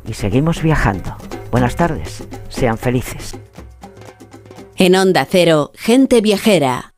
Y 0.07 0.13
seguimos 0.13 0.61
viajando. 0.61 1.15
Buenas 1.51 1.75
tardes, 1.75 2.23
sean 2.49 2.77
felices. 2.77 3.35
En 4.75 4.95
Onda 4.95 5.27
Cero, 5.29 5.71
gente 5.75 6.21
viajera. 6.21 6.93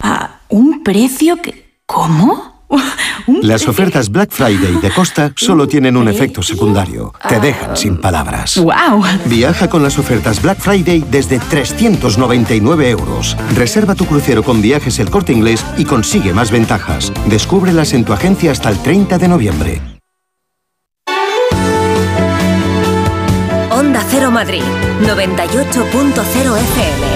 ¿A 0.00 0.40
un 0.48 0.82
precio 0.82 1.36
que... 1.36 1.80
¿Cómo? 1.86 2.52
Las 3.42 3.68
ofertas 3.68 4.08
Black 4.10 4.30
Friday 4.30 4.76
de 4.80 4.90
Costa 4.90 5.32
solo 5.36 5.68
tienen 5.68 5.96
un 5.96 6.08
efecto 6.08 6.42
secundario. 6.42 7.12
Te 7.28 7.40
dejan 7.40 7.76
sin 7.76 8.00
palabras. 8.00 8.56
¡Wow! 8.58 9.04
Viaja 9.26 9.68
con 9.68 9.82
las 9.82 9.98
ofertas 9.98 10.40
Black 10.40 10.58
Friday 10.58 11.04
desde 11.10 11.38
399 11.38 12.90
euros. 12.90 13.36
Reserva 13.54 13.94
tu 13.94 14.06
crucero 14.06 14.42
con 14.42 14.62
viajes 14.62 14.98
el 14.98 15.10
corte 15.10 15.32
inglés 15.32 15.64
y 15.76 15.84
consigue 15.84 16.32
más 16.32 16.50
ventajas. 16.50 17.12
Descúbrelas 17.26 17.92
en 17.92 18.04
tu 18.04 18.12
agencia 18.12 18.52
hasta 18.52 18.70
el 18.70 18.78
30 18.78 19.18
de 19.18 19.28
noviembre. 19.28 19.91
Madrid, 24.30 24.62
98.0 25.02 26.56
FM. 26.58 27.06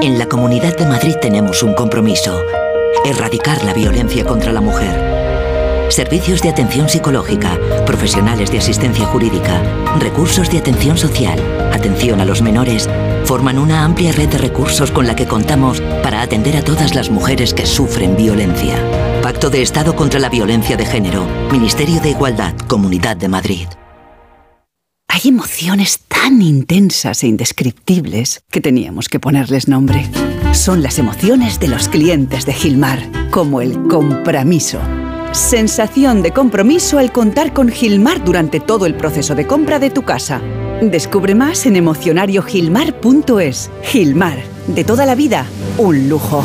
En 0.00 0.18
la 0.18 0.26
Comunidad 0.26 0.76
de 0.76 0.86
Madrid 0.86 1.14
tenemos 1.20 1.62
un 1.62 1.74
compromiso. 1.74 2.40
Erradicar 3.04 3.62
la 3.64 3.74
violencia 3.74 4.24
contra 4.24 4.52
la 4.52 4.60
mujer. 4.60 5.90
Servicios 5.90 6.40
de 6.42 6.48
atención 6.48 6.88
psicológica, 6.88 7.58
profesionales 7.84 8.50
de 8.50 8.58
asistencia 8.58 9.04
jurídica, 9.06 9.62
recursos 9.98 10.50
de 10.50 10.58
atención 10.58 10.96
social, 10.96 11.38
atención 11.72 12.20
a 12.20 12.24
los 12.24 12.40
menores, 12.40 12.88
forman 13.24 13.58
una 13.58 13.84
amplia 13.84 14.12
red 14.12 14.28
de 14.28 14.38
recursos 14.38 14.90
con 14.90 15.06
la 15.06 15.14
que 15.14 15.26
contamos 15.26 15.80
para 16.02 16.22
atender 16.22 16.56
a 16.56 16.64
todas 16.64 16.94
las 16.94 17.10
mujeres 17.10 17.52
que 17.52 17.66
sufren 17.66 18.16
violencia. 18.16 18.76
Pacto 19.32 19.48
de 19.48 19.62
Estado 19.62 19.96
contra 19.96 20.20
la 20.20 20.28
Violencia 20.28 20.76
de 20.76 20.84
Género. 20.84 21.26
Ministerio 21.50 22.02
de 22.02 22.10
Igualdad, 22.10 22.54
Comunidad 22.68 23.16
de 23.16 23.28
Madrid. 23.28 23.66
Hay 25.08 25.22
emociones 25.24 26.00
tan 26.06 26.42
intensas 26.42 27.22
e 27.22 27.28
indescriptibles 27.28 28.42
que 28.50 28.60
teníamos 28.60 29.08
que 29.08 29.20
ponerles 29.20 29.68
nombre. 29.68 30.06
Son 30.52 30.82
las 30.82 30.98
emociones 30.98 31.58
de 31.60 31.68
los 31.68 31.88
clientes 31.88 32.44
de 32.44 32.52
Gilmar, 32.52 33.00
como 33.30 33.62
el 33.62 33.88
compromiso. 33.88 34.80
Sensación 35.32 36.20
de 36.22 36.32
compromiso 36.32 36.98
al 36.98 37.10
contar 37.10 37.54
con 37.54 37.70
Gilmar 37.70 38.22
durante 38.22 38.60
todo 38.60 38.84
el 38.84 38.94
proceso 38.96 39.34
de 39.34 39.46
compra 39.46 39.78
de 39.78 39.88
tu 39.88 40.02
casa. 40.02 40.42
Descubre 40.82 41.34
más 41.34 41.64
en 41.64 41.76
emocionariogilmar.es. 41.76 43.70
Gilmar, 43.82 44.42
de 44.66 44.84
toda 44.84 45.06
la 45.06 45.14
vida, 45.14 45.46
un 45.78 46.10
lujo. 46.10 46.44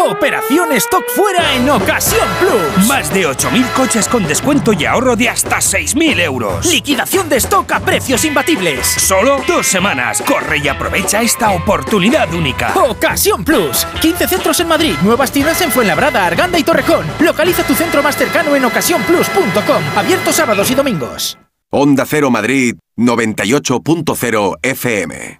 Operación 0.00 0.72
Stock 0.72 1.04
Fuera 1.14 1.54
en 1.54 1.68
Ocasión 1.68 2.26
Plus. 2.40 2.86
Más 2.88 3.12
de 3.12 3.26
8.000 3.26 3.72
coches 3.72 4.08
con 4.08 4.26
descuento 4.26 4.72
y 4.72 4.86
ahorro 4.86 5.14
de 5.14 5.28
hasta 5.28 5.58
6.000 5.58 6.20
euros. 6.20 6.66
Liquidación 6.66 7.28
de 7.28 7.36
stock 7.36 7.70
a 7.72 7.80
precios 7.80 8.24
imbatibles. 8.24 8.86
Solo 8.86 9.42
dos 9.46 9.66
semanas. 9.66 10.22
Corre 10.26 10.58
y 10.58 10.68
aprovecha 10.68 11.20
esta 11.20 11.50
oportunidad 11.50 12.32
única. 12.32 12.72
Ocasión 12.74 13.44
Plus. 13.44 13.86
15 14.00 14.26
centros 14.26 14.58
en 14.60 14.68
Madrid, 14.68 14.94
nuevas 15.02 15.32
tiendas 15.32 15.60
en 15.60 15.70
Fuenlabrada, 15.70 16.26
Arganda 16.26 16.58
y 16.58 16.64
Torrejón. 16.64 17.04
Localiza 17.20 17.62
tu 17.64 17.74
centro 17.74 18.02
más 18.02 18.16
cercano 18.16 18.56
en 18.56 18.64
ocasiónplus.com. 18.64 19.82
Abierto 19.96 20.32
sábados 20.32 20.70
y 20.70 20.74
domingos. 20.74 21.38
Onda 21.70 22.04
Cero 22.06 22.30
Madrid 22.30 22.76
98.0 22.96 24.56
FM. 24.62 25.39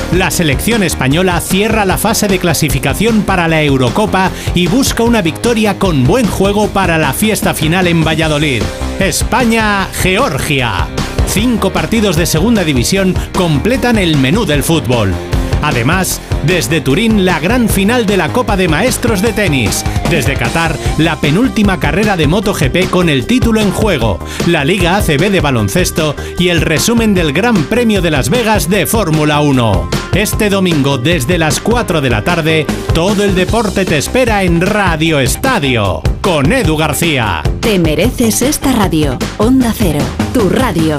La 0.13 0.29
selección 0.29 0.83
española 0.83 1.39
cierra 1.39 1.85
la 1.85 1.97
fase 1.97 2.27
de 2.27 2.37
clasificación 2.37 3.21
para 3.21 3.47
la 3.47 3.63
Eurocopa 3.63 4.29
y 4.53 4.67
busca 4.67 5.03
una 5.03 5.21
victoria 5.21 5.79
con 5.79 6.03
buen 6.03 6.27
juego 6.27 6.67
para 6.67 6.97
la 6.97 7.13
fiesta 7.13 7.53
final 7.53 7.87
en 7.87 8.03
Valladolid. 8.03 8.61
España-Georgia. 8.99 10.87
Cinco 11.27 11.71
partidos 11.71 12.17
de 12.17 12.25
segunda 12.25 12.65
división 12.65 13.15
completan 13.33 13.97
el 13.97 14.17
menú 14.17 14.45
del 14.45 14.63
fútbol. 14.63 15.13
Además, 15.61 16.21
desde 16.45 16.81
Turín 16.81 17.25
la 17.25 17.39
gran 17.39 17.69
final 17.69 18.05
de 18.05 18.17
la 18.17 18.29
Copa 18.29 18.57
de 18.57 18.67
Maestros 18.67 19.21
de 19.21 19.33
Tenis. 19.33 19.83
Desde 20.09 20.35
Qatar, 20.35 20.75
la 20.97 21.19
penúltima 21.19 21.79
carrera 21.79 22.17
de 22.17 22.27
MotoGP 22.27 22.89
con 22.89 23.09
el 23.09 23.25
título 23.25 23.61
en 23.61 23.71
juego, 23.71 24.19
la 24.47 24.65
Liga 24.65 24.97
ACB 24.97 25.29
de 25.29 25.41
baloncesto 25.41 26.15
y 26.37 26.49
el 26.49 26.61
resumen 26.61 27.13
del 27.13 27.33
Gran 27.33 27.63
Premio 27.65 28.01
de 28.01 28.11
Las 28.11 28.29
Vegas 28.29 28.69
de 28.69 28.85
Fórmula 28.85 29.41
1. 29.41 29.89
Este 30.13 30.49
domingo 30.49 30.97
desde 30.97 31.37
las 31.37 31.59
4 31.61 32.01
de 32.01 32.09
la 32.09 32.23
tarde, 32.23 32.65
todo 32.93 33.23
el 33.23 33.35
deporte 33.35 33.85
te 33.85 33.97
espera 33.97 34.43
en 34.43 34.61
Radio 34.61 35.19
Estadio 35.19 36.01
con 36.21 36.51
Edu 36.51 36.77
García. 36.77 37.43
Te 37.59 37.79
mereces 37.79 38.41
esta 38.41 38.71
radio. 38.73 39.17
Onda 39.37 39.73
Cero, 39.75 40.01
tu 40.33 40.49
radio. 40.49 40.97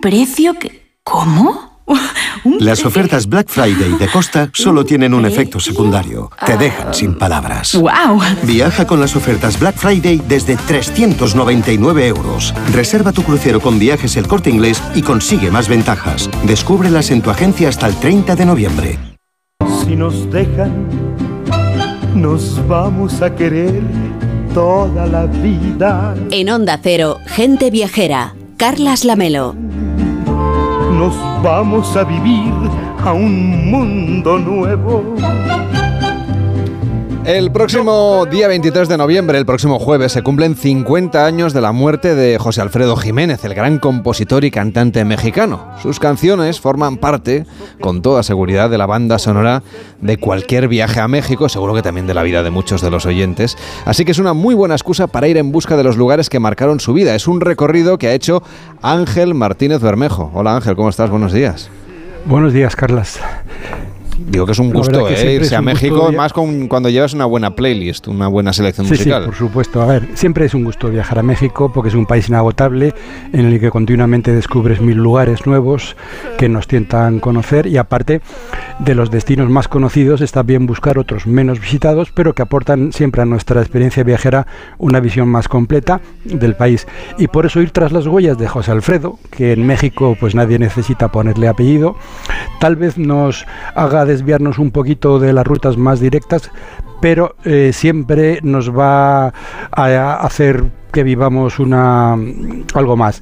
Un 0.00 0.10
precio 0.10 0.54
que... 0.54 0.96
¿Cómo? 1.04 1.82
Las 2.58 2.86
ofertas 2.86 3.26
Black 3.26 3.48
Friday 3.48 3.98
de 3.98 4.08
Costa 4.08 4.50
solo 4.54 4.84
tienen 4.84 5.12
un 5.12 5.26
efecto 5.26 5.60
secundario. 5.60 6.30
Te 6.46 6.56
dejan 6.56 6.94
sin 6.94 7.18
palabras. 7.18 7.74
¡Wow! 7.74 8.20
Viaja 8.44 8.86
con 8.86 9.00
las 9.00 9.14
ofertas 9.16 9.58
Black 9.58 9.76
Friday 9.76 10.22
desde 10.26 10.56
399 10.56 12.06
euros. 12.06 12.54
Reserva 12.72 13.12
tu 13.12 13.22
crucero 13.24 13.60
con 13.60 13.78
viajes 13.78 14.16
el 14.16 14.26
corte 14.26 14.48
inglés 14.48 14.82
y 14.94 15.02
consigue 15.02 15.50
más 15.50 15.68
ventajas. 15.68 16.30
Descúbrelas 16.44 17.10
en 17.10 17.20
tu 17.20 17.30
agencia 17.30 17.68
hasta 17.68 17.86
el 17.86 17.96
30 17.96 18.36
de 18.36 18.46
noviembre. 18.46 18.98
Si 19.84 19.96
nos 19.96 20.30
dejan, 20.30 20.86
nos 22.14 22.66
vamos 22.68 23.20
a 23.20 23.34
querer 23.34 23.82
toda 24.54 25.06
la 25.06 25.26
vida. 25.26 26.14
En 26.30 26.48
Onda 26.48 26.78
Cero, 26.82 27.18
gente 27.26 27.70
viajera. 27.70 28.34
Carlas 28.56 29.04
Lamelo. 29.04 29.56
Nos 31.00 31.16
vamos 31.42 31.96
a 31.96 32.04
vivir 32.04 32.52
a 33.02 33.14
un 33.14 33.70
mundo 33.70 34.38
nuevo. 34.38 35.16
El 37.26 37.52
próximo 37.52 38.26
día 38.30 38.48
23 38.48 38.88
de 38.88 38.96
noviembre, 38.96 39.36
el 39.36 39.44
próximo 39.44 39.78
jueves, 39.78 40.12
se 40.12 40.22
cumplen 40.22 40.56
50 40.56 41.26
años 41.26 41.52
de 41.52 41.60
la 41.60 41.70
muerte 41.70 42.14
de 42.14 42.38
José 42.38 42.62
Alfredo 42.62 42.96
Jiménez, 42.96 43.44
el 43.44 43.54
gran 43.54 43.78
compositor 43.78 44.44
y 44.44 44.50
cantante 44.50 45.04
mexicano. 45.04 45.70
Sus 45.82 46.00
canciones 46.00 46.60
forman 46.60 46.96
parte, 46.96 47.44
con 47.78 48.00
toda 48.00 48.22
seguridad, 48.22 48.70
de 48.70 48.78
la 48.78 48.86
banda 48.86 49.18
sonora 49.18 49.62
de 50.00 50.16
cualquier 50.16 50.66
viaje 50.66 50.98
a 50.98 51.08
México, 51.08 51.50
seguro 51.50 51.74
que 51.74 51.82
también 51.82 52.06
de 52.06 52.14
la 52.14 52.22
vida 52.22 52.42
de 52.42 52.50
muchos 52.50 52.80
de 52.80 52.90
los 52.90 53.04
oyentes. 53.04 53.56
Así 53.84 54.06
que 54.06 54.12
es 54.12 54.18
una 54.18 54.32
muy 54.32 54.54
buena 54.54 54.74
excusa 54.74 55.06
para 55.06 55.28
ir 55.28 55.36
en 55.36 55.52
busca 55.52 55.76
de 55.76 55.84
los 55.84 55.98
lugares 55.98 56.30
que 56.30 56.40
marcaron 56.40 56.80
su 56.80 56.94
vida. 56.94 57.14
Es 57.14 57.28
un 57.28 57.42
recorrido 57.42 57.98
que 57.98 58.08
ha 58.08 58.14
hecho 58.14 58.42
Ángel 58.80 59.34
Martínez 59.34 59.82
Bermejo. 59.82 60.30
Hola 60.32 60.56
Ángel, 60.56 60.74
¿cómo 60.74 60.88
estás? 60.88 61.10
Buenos 61.10 61.34
días. 61.34 61.70
Buenos 62.24 62.54
días, 62.54 62.74
Carlas. 62.74 63.20
Digo 64.26 64.46
que 64.46 64.52
es 64.52 64.58
un 64.58 64.72
gusto 64.72 65.08
¿eh? 65.08 65.34
irse 65.34 65.56
a 65.56 65.62
México, 65.62 66.12
más 66.12 66.32
con, 66.32 66.68
cuando 66.68 66.88
llevas 66.88 67.14
una 67.14 67.24
buena 67.24 67.54
playlist, 67.54 68.08
una 68.08 68.28
buena 68.28 68.52
selección 68.52 68.86
Sí, 68.86 68.94
sí, 68.94 69.00
musical. 69.00 69.24
por 69.24 69.34
supuesto. 69.34 69.80
A 69.82 69.86
ver, 69.86 70.08
siempre 70.14 70.44
es 70.46 70.54
un 70.54 70.64
gusto 70.64 70.88
viajar 70.88 71.18
a 71.18 71.22
México 71.22 71.72
porque 71.72 71.88
es 71.88 71.94
un 71.94 72.06
país 72.06 72.28
inagotable 72.28 72.94
en 73.32 73.46
el 73.46 73.60
que 73.60 73.70
continuamente 73.70 74.32
descubres 74.32 74.80
mil 74.80 74.96
lugares 74.98 75.46
nuevos 75.46 75.96
que 76.38 76.48
nos 76.48 76.66
tientan 76.66 77.18
conocer 77.20 77.66
y 77.66 77.76
aparte 77.76 78.20
de 78.78 78.94
los 78.94 79.10
destinos 79.10 79.50
más 79.50 79.68
conocidos 79.68 80.20
está 80.20 80.42
bien 80.42 80.66
buscar 80.66 80.98
otros 80.98 81.26
menos 81.26 81.60
visitados 81.60 82.10
pero 82.12 82.34
que 82.34 82.42
aportan 82.42 82.92
siempre 82.92 83.22
a 83.22 83.24
nuestra 83.24 83.60
experiencia 83.60 84.04
viajera 84.04 84.46
una 84.78 85.00
visión 85.00 85.28
más 85.28 85.48
completa 85.48 86.00
del 86.24 86.56
país. 86.56 86.86
Y 87.18 87.28
por 87.28 87.46
eso 87.46 87.60
ir 87.60 87.70
tras 87.70 87.92
las 87.92 88.06
huellas 88.06 88.38
de 88.38 88.48
José 88.48 88.70
Alfredo, 88.72 89.18
que 89.30 89.52
en 89.52 89.66
México 89.66 90.16
pues 90.18 90.34
nadie 90.34 90.58
necesita 90.58 91.08
ponerle 91.08 91.48
apellido, 91.48 91.96
tal 92.60 92.76
vez 92.76 92.98
nos 92.98 93.46
haga 93.74 94.04
desviarnos 94.10 94.58
un 94.58 94.70
poquito 94.70 95.18
de 95.18 95.32
las 95.32 95.46
rutas 95.46 95.76
más 95.76 96.00
directas, 96.00 96.50
pero 97.00 97.34
eh, 97.44 97.70
siempre 97.72 98.40
nos 98.42 98.76
va 98.76 99.32
a 99.72 100.14
hacer 100.20 100.64
que 100.90 101.04
vivamos 101.04 101.58
una 101.58 102.16
algo 102.74 102.96
más. 102.96 103.20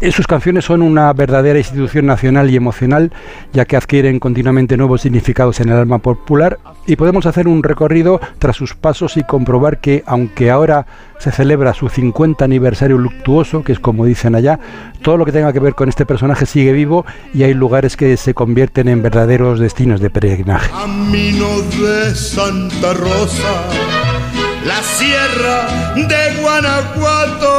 Eh, 0.00 0.10
Sus 0.12 0.26
canciones 0.26 0.64
son 0.64 0.82
una 0.82 1.12
verdadera 1.12 1.58
institución 1.58 2.06
nacional 2.06 2.50
y 2.50 2.56
emocional, 2.56 3.12
ya 3.52 3.64
que 3.64 3.76
adquieren 3.76 4.18
continuamente 4.18 4.76
nuevos 4.76 5.02
significados 5.02 5.60
en 5.60 5.68
el 5.68 5.76
alma 5.76 5.98
popular 5.98 6.58
y 6.86 6.96
podemos 6.96 7.26
hacer 7.26 7.46
un 7.46 7.62
recorrido 7.62 8.20
tras 8.38 8.56
sus 8.56 8.74
pasos 8.74 9.16
y 9.16 9.24
comprobar 9.24 9.80
que 9.80 10.02
aunque 10.06 10.50
ahora 10.50 10.86
se 11.18 11.30
celebra 11.30 11.74
su 11.74 11.88
50 11.88 12.44
aniversario 12.44 12.96
luctuoso, 12.96 13.62
que 13.62 13.72
es 13.72 13.78
como 13.78 14.06
dicen 14.06 14.34
allá, 14.34 14.58
todo 15.02 15.18
lo 15.18 15.26
que 15.26 15.32
tenga 15.32 15.52
que 15.52 15.60
ver 15.60 15.74
con 15.74 15.88
este 15.90 16.06
personaje 16.06 16.46
sigue 16.46 16.72
vivo 16.72 17.04
y 17.34 17.42
hay 17.42 17.52
lugares 17.52 17.96
que 17.96 18.16
se 18.16 18.32
convierten 18.32 18.88
en 18.88 19.02
verdaderos 19.02 19.60
destinos 19.60 20.00
de 20.00 20.08
peregrinaje. 20.08 20.70
Camino 20.70 21.46
de 21.78 22.14
Santa 22.14 22.94
Rosa, 22.94 23.19
la 24.64 24.82
sierra 24.82 25.68
de 25.94 26.40
Guanajuato. 26.40 27.52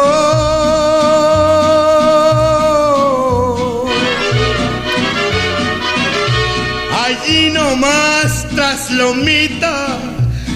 Allí 7.05 7.51
nomás 7.51 8.47
tras 8.55 8.89
Lomita 8.89 9.99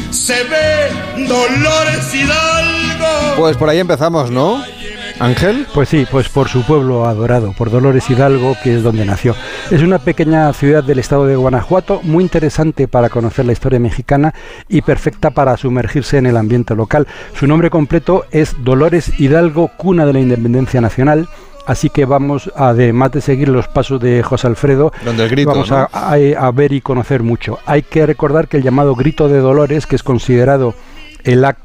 se 0.10 0.44
ve 0.45 1.27
Dolores 1.27 2.15
Hidalgo. 2.15 3.36
Pues 3.38 3.57
por 3.57 3.69
ahí 3.69 3.77
empezamos, 3.77 4.32
¿no? 4.32 4.64
Ángel. 5.20 5.66
Pues 5.74 5.90
sí, 5.90 6.06
pues 6.10 6.30
por 6.30 6.50
su 6.50 6.64
pueblo 6.64 7.06
adorado, 7.06 7.54
por 7.58 7.70
Dolores 7.70 8.10
Hidalgo, 8.10 8.56
que 8.64 8.76
es 8.76 8.84
donde 8.84 9.06
nació. 9.06 9.36
Es 9.72 9.82
una 9.82 10.00
pequeña 10.00 10.52
ciudad 10.54 10.84
del 10.84 11.00
estado 11.00 11.26
de 11.26 11.36
Guanajuato, 11.36 12.02
muy 12.04 12.24
interesante 12.24 12.88
para 12.88 13.10
conocer 13.10 13.46
la 13.46 13.54
historia 13.54 13.80
mexicana 13.80 14.34
y 14.68 14.82
perfecta 14.82 15.32
para 15.32 15.58
sumergirse 15.58 16.18
en 16.18 16.26
el 16.26 16.38
ambiente 16.38 16.76
local. 16.76 17.08
Su 17.38 17.48
nombre 17.48 17.70
completo 17.70 18.26
es 18.32 18.56
Dolores 18.64 19.20
Hidalgo, 19.20 19.72
cuna 19.78 20.06
de 20.06 20.14
la 20.14 20.20
independencia 20.20 20.82
nacional. 20.82 21.28
Así 21.66 21.90
que 21.90 22.06
vamos, 22.06 22.52
además 22.56 23.12
de 23.12 23.22
seguir 23.22 23.50
los 23.50 23.68
pasos 23.68 24.00
de 24.00 24.22
José 24.22 24.46
Alfredo, 24.46 24.92
vamos 25.46 25.72
a, 25.72 25.86
a 25.86 26.52
ver 26.52 26.74
y 26.74 26.82
conocer 26.82 27.24
mucho. 27.24 27.58
Hay 27.66 27.82
que 27.82 28.06
recordar 28.06 28.48
que 28.48 28.58
el 28.58 28.64
llamado 28.64 28.94
Grito 28.94 29.28
de 29.28 29.40
Dolores, 29.40 29.88
que 29.88 29.96
es 29.96 30.04
considerado 30.04 30.76
el 31.24 31.44
acto 31.44 31.65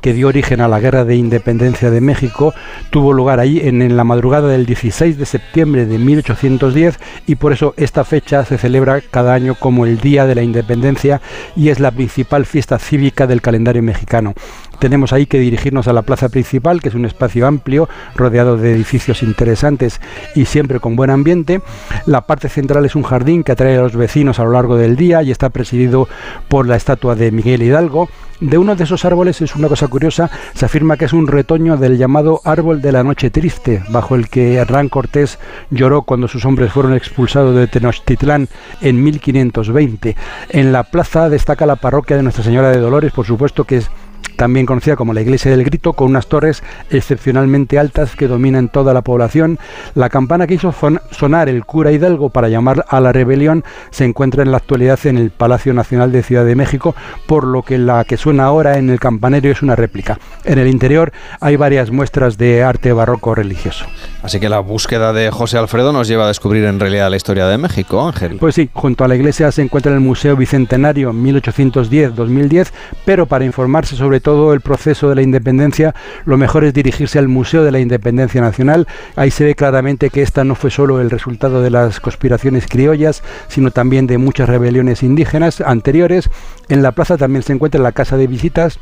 que 0.00 0.12
dio 0.14 0.28
origen 0.28 0.60
a 0.60 0.68
la 0.68 0.80
Guerra 0.80 1.04
de 1.04 1.16
Independencia 1.16 1.90
de 1.90 2.00
México 2.00 2.54
tuvo 2.90 3.12
lugar 3.12 3.40
ahí 3.40 3.60
en, 3.62 3.96
la 3.96 4.04
madrugada 4.04 4.48
del 4.48 4.66
16 4.66 5.18
de 5.18 5.26
septiembre 5.26 5.86
de 5.86 5.98
1810 5.98 6.98
y 7.26 7.34
por 7.34 7.52
eso 7.52 7.74
esta 7.76 8.04
fecha 8.04 8.44
se 8.44 8.56
celebra 8.56 9.00
cada 9.00 9.34
año 9.34 9.54
como 9.54 9.84
el 9.84 9.98
Día 9.98 10.26
de 10.26 10.34
la 10.34 10.42
Independencia 10.42 11.20
y 11.56 11.68
es 11.68 11.80
la 11.80 11.90
principal 11.90 12.46
fiesta 12.46 12.78
cívica 12.78 13.26
del 13.26 13.42
calendario 13.42 13.82
mexicano. 13.82 14.34
Tenemos 14.78 15.12
ahí 15.12 15.26
que 15.26 15.38
dirigirnos 15.38 15.88
a 15.88 15.92
la 15.92 16.02
plaza 16.02 16.28
principal, 16.28 16.82
que 16.82 16.88
es 16.88 16.94
un 16.94 17.04
espacio 17.04 17.46
amplio, 17.46 17.88
rodeado 18.16 18.56
de 18.56 18.72
edificios 18.72 19.22
interesantes 19.22 20.00
y 20.34 20.46
siempre 20.46 20.80
con 20.80 20.96
buen 20.96 21.10
ambiente. 21.10 21.62
La 22.06 22.22
parte 22.22 22.48
central 22.48 22.84
es 22.84 22.94
un 22.94 23.02
jardín 23.02 23.44
que 23.44 23.52
atrae 23.52 23.76
a 23.76 23.82
los 23.82 23.96
vecinos 23.96 24.38
a 24.38 24.44
lo 24.44 24.52
largo 24.52 24.76
del 24.76 24.96
día 24.96 25.22
y 25.22 25.30
está 25.30 25.50
presidido 25.50 26.08
por 26.48 26.66
la 26.66 26.76
estatua 26.76 27.14
de 27.14 27.30
Miguel 27.30 27.62
Hidalgo. 27.62 28.08
De 28.40 28.58
uno 28.58 28.74
de 28.74 28.84
esos 28.84 29.04
árboles 29.04 29.33
es 29.42 29.56
una 29.56 29.68
cosa 29.68 29.88
curiosa, 29.88 30.30
se 30.54 30.64
afirma 30.64 30.96
que 30.96 31.06
es 31.06 31.12
un 31.12 31.26
retoño 31.26 31.76
del 31.76 31.98
llamado 31.98 32.40
árbol 32.44 32.80
de 32.80 32.92
la 32.92 33.02
noche 33.02 33.30
triste, 33.30 33.82
bajo 33.88 34.14
el 34.14 34.28
que 34.28 34.54
Hernán 34.54 34.88
Cortés 34.88 35.38
lloró 35.70 36.02
cuando 36.02 36.28
sus 36.28 36.44
hombres 36.44 36.72
fueron 36.72 36.94
expulsados 36.94 37.56
de 37.56 37.66
Tenochtitlán 37.66 38.48
en 38.80 39.02
1520. 39.02 40.16
En 40.50 40.72
la 40.72 40.84
plaza 40.84 41.28
destaca 41.28 41.66
la 41.66 41.76
parroquia 41.76 42.16
de 42.16 42.22
Nuestra 42.22 42.44
Señora 42.44 42.70
de 42.70 42.78
Dolores, 42.78 43.12
por 43.12 43.26
supuesto 43.26 43.64
que 43.64 43.78
es 43.78 43.90
también 44.36 44.66
conocida 44.66 44.96
como 44.96 45.12
la 45.12 45.20
Iglesia 45.20 45.50
del 45.50 45.64
Grito, 45.64 45.92
con 45.92 46.08
unas 46.08 46.26
torres 46.26 46.62
excepcionalmente 46.90 47.78
altas 47.78 48.16
que 48.16 48.28
dominan 48.28 48.68
toda 48.68 48.94
la 48.94 49.02
población. 49.02 49.58
La 49.94 50.08
campana 50.08 50.46
que 50.46 50.54
hizo 50.54 50.74
sonar 51.10 51.48
el 51.48 51.64
cura 51.64 51.92
Hidalgo 51.92 52.30
para 52.30 52.48
llamar 52.48 52.84
a 52.88 53.00
la 53.00 53.12
rebelión 53.12 53.64
se 53.90 54.04
encuentra 54.04 54.42
en 54.42 54.50
la 54.50 54.58
actualidad 54.58 54.98
en 55.04 55.18
el 55.18 55.30
Palacio 55.30 55.74
Nacional 55.74 56.12
de 56.12 56.22
Ciudad 56.22 56.44
de 56.44 56.54
México, 56.54 56.94
por 57.26 57.44
lo 57.44 57.62
que 57.62 57.78
la 57.78 58.04
que 58.04 58.16
suena 58.16 58.44
ahora 58.44 58.78
en 58.78 58.90
el 58.90 59.00
campanario 59.00 59.52
es 59.52 59.62
una 59.62 59.76
réplica. 59.76 60.18
En 60.44 60.58
el 60.58 60.68
interior 60.68 61.12
hay 61.40 61.56
varias 61.56 61.90
muestras 61.90 62.38
de 62.38 62.62
arte 62.62 62.92
barroco 62.92 63.34
religioso. 63.34 63.86
Así 64.22 64.40
que 64.40 64.48
la 64.48 64.60
búsqueda 64.60 65.12
de 65.12 65.30
José 65.30 65.58
Alfredo 65.58 65.92
nos 65.92 66.08
lleva 66.08 66.24
a 66.24 66.28
descubrir 66.28 66.64
en 66.64 66.80
realidad 66.80 67.10
la 67.10 67.16
historia 67.16 67.46
de 67.46 67.58
México, 67.58 68.06
Ángel. 68.06 68.38
Pues 68.38 68.54
sí, 68.54 68.70
junto 68.72 69.04
a 69.04 69.08
la 69.08 69.16
iglesia 69.16 69.52
se 69.52 69.62
encuentra 69.62 69.92
el 69.92 70.00
Museo 70.00 70.36
Bicentenario 70.36 71.12
1810-2010, 71.12 72.68
pero 73.04 73.26
para 73.26 73.44
informarse 73.44 73.96
sobre 73.96 74.20
todo 74.24 74.54
el 74.54 74.62
proceso 74.62 75.10
de 75.10 75.14
la 75.14 75.22
independencia, 75.22 75.94
lo 76.24 76.36
mejor 76.38 76.64
es 76.64 76.72
dirigirse 76.72 77.18
al 77.20 77.28
Museo 77.28 77.62
de 77.62 77.70
la 77.70 77.78
Independencia 77.78 78.40
Nacional. 78.40 78.88
Ahí 79.14 79.30
se 79.30 79.44
ve 79.44 79.54
claramente 79.54 80.10
que 80.10 80.22
esta 80.22 80.42
no 80.44 80.54
fue 80.54 80.70
solo 80.70 81.00
el 81.00 81.10
resultado 81.10 81.62
de 81.62 81.70
las 81.70 82.00
conspiraciones 82.00 82.66
criollas, 82.66 83.22
sino 83.48 83.70
también 83.70 84.06
de 84.06 84.18
muchas 84.18 84.48
rebeliones 84.48 85.02
indígenas 85.02 85.60
anteriores. 85.60 86.30
En 86.68 86.82
la 86.82 86.92
plaza 86.92 87.18
también 87.18 87.42
se 87.42 87.52
encuentra 87.52 87.82
la 87.82 87.92
casa 87.92 88.16
de 88.16 88.26
visitas 88.26 88.80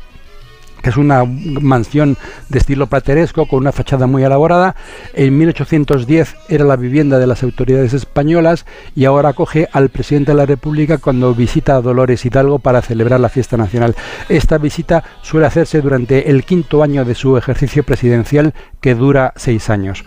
que 0.83 0.89
es 0.89 0.97
una 0.97 1.23
mansión 1.25 2.17
de 2.49 2.59
estilo 2.59 2.87
plateresco 2.87 3.47
con 3.47 3.59
una 3.59 3.71
fachada 3.71 4.05
muy 4.05 4.23
elaborada. 4.23 4.75
En 5.13 5.37
1810 5.37 6.35
era 6.49 6.65
la 6.65 6.75
vivienda 6.75 7.17
de 7.17 7.25
las 7.25 7.41
autoridades 7.41 7.93
españolas 7.93 8.65
y 8.95 9.05
ahora 9.05 9.29
acoge 9.29 9.69
al 9.71 9.89
presidente 9.89 10.33
de 10.33 10.37
la 10.37 10.45
República 10.45 10.97
cuando 10.97 11.33
visita 11.33 11.77
a 11.77 11.81
Dolores 11.81 12.25
Hidalgo 12.25 12.59
para 12.59 12.81
celebrar 12.81 13.21
la 13.21 13.29
fiesta 13.29 13.55
nacional. 13.55 13.95
Esta 14.27 14.57
visita 14.57 15.03
suele 15.21 15.47
hacerse 15.47 15.81
durante 15.81 16.29
el 16.29 16.43
quinto 16.43 16.83
año 16.83 17.05
de 17.05 17.15
su 17.15 17.37
ejercicio 17.37 17.83
presidencial 17.83 18.53
que 18.81 18.93
dura 18.93 19.33
seis 19.37 19.69
años. 19.69 20.03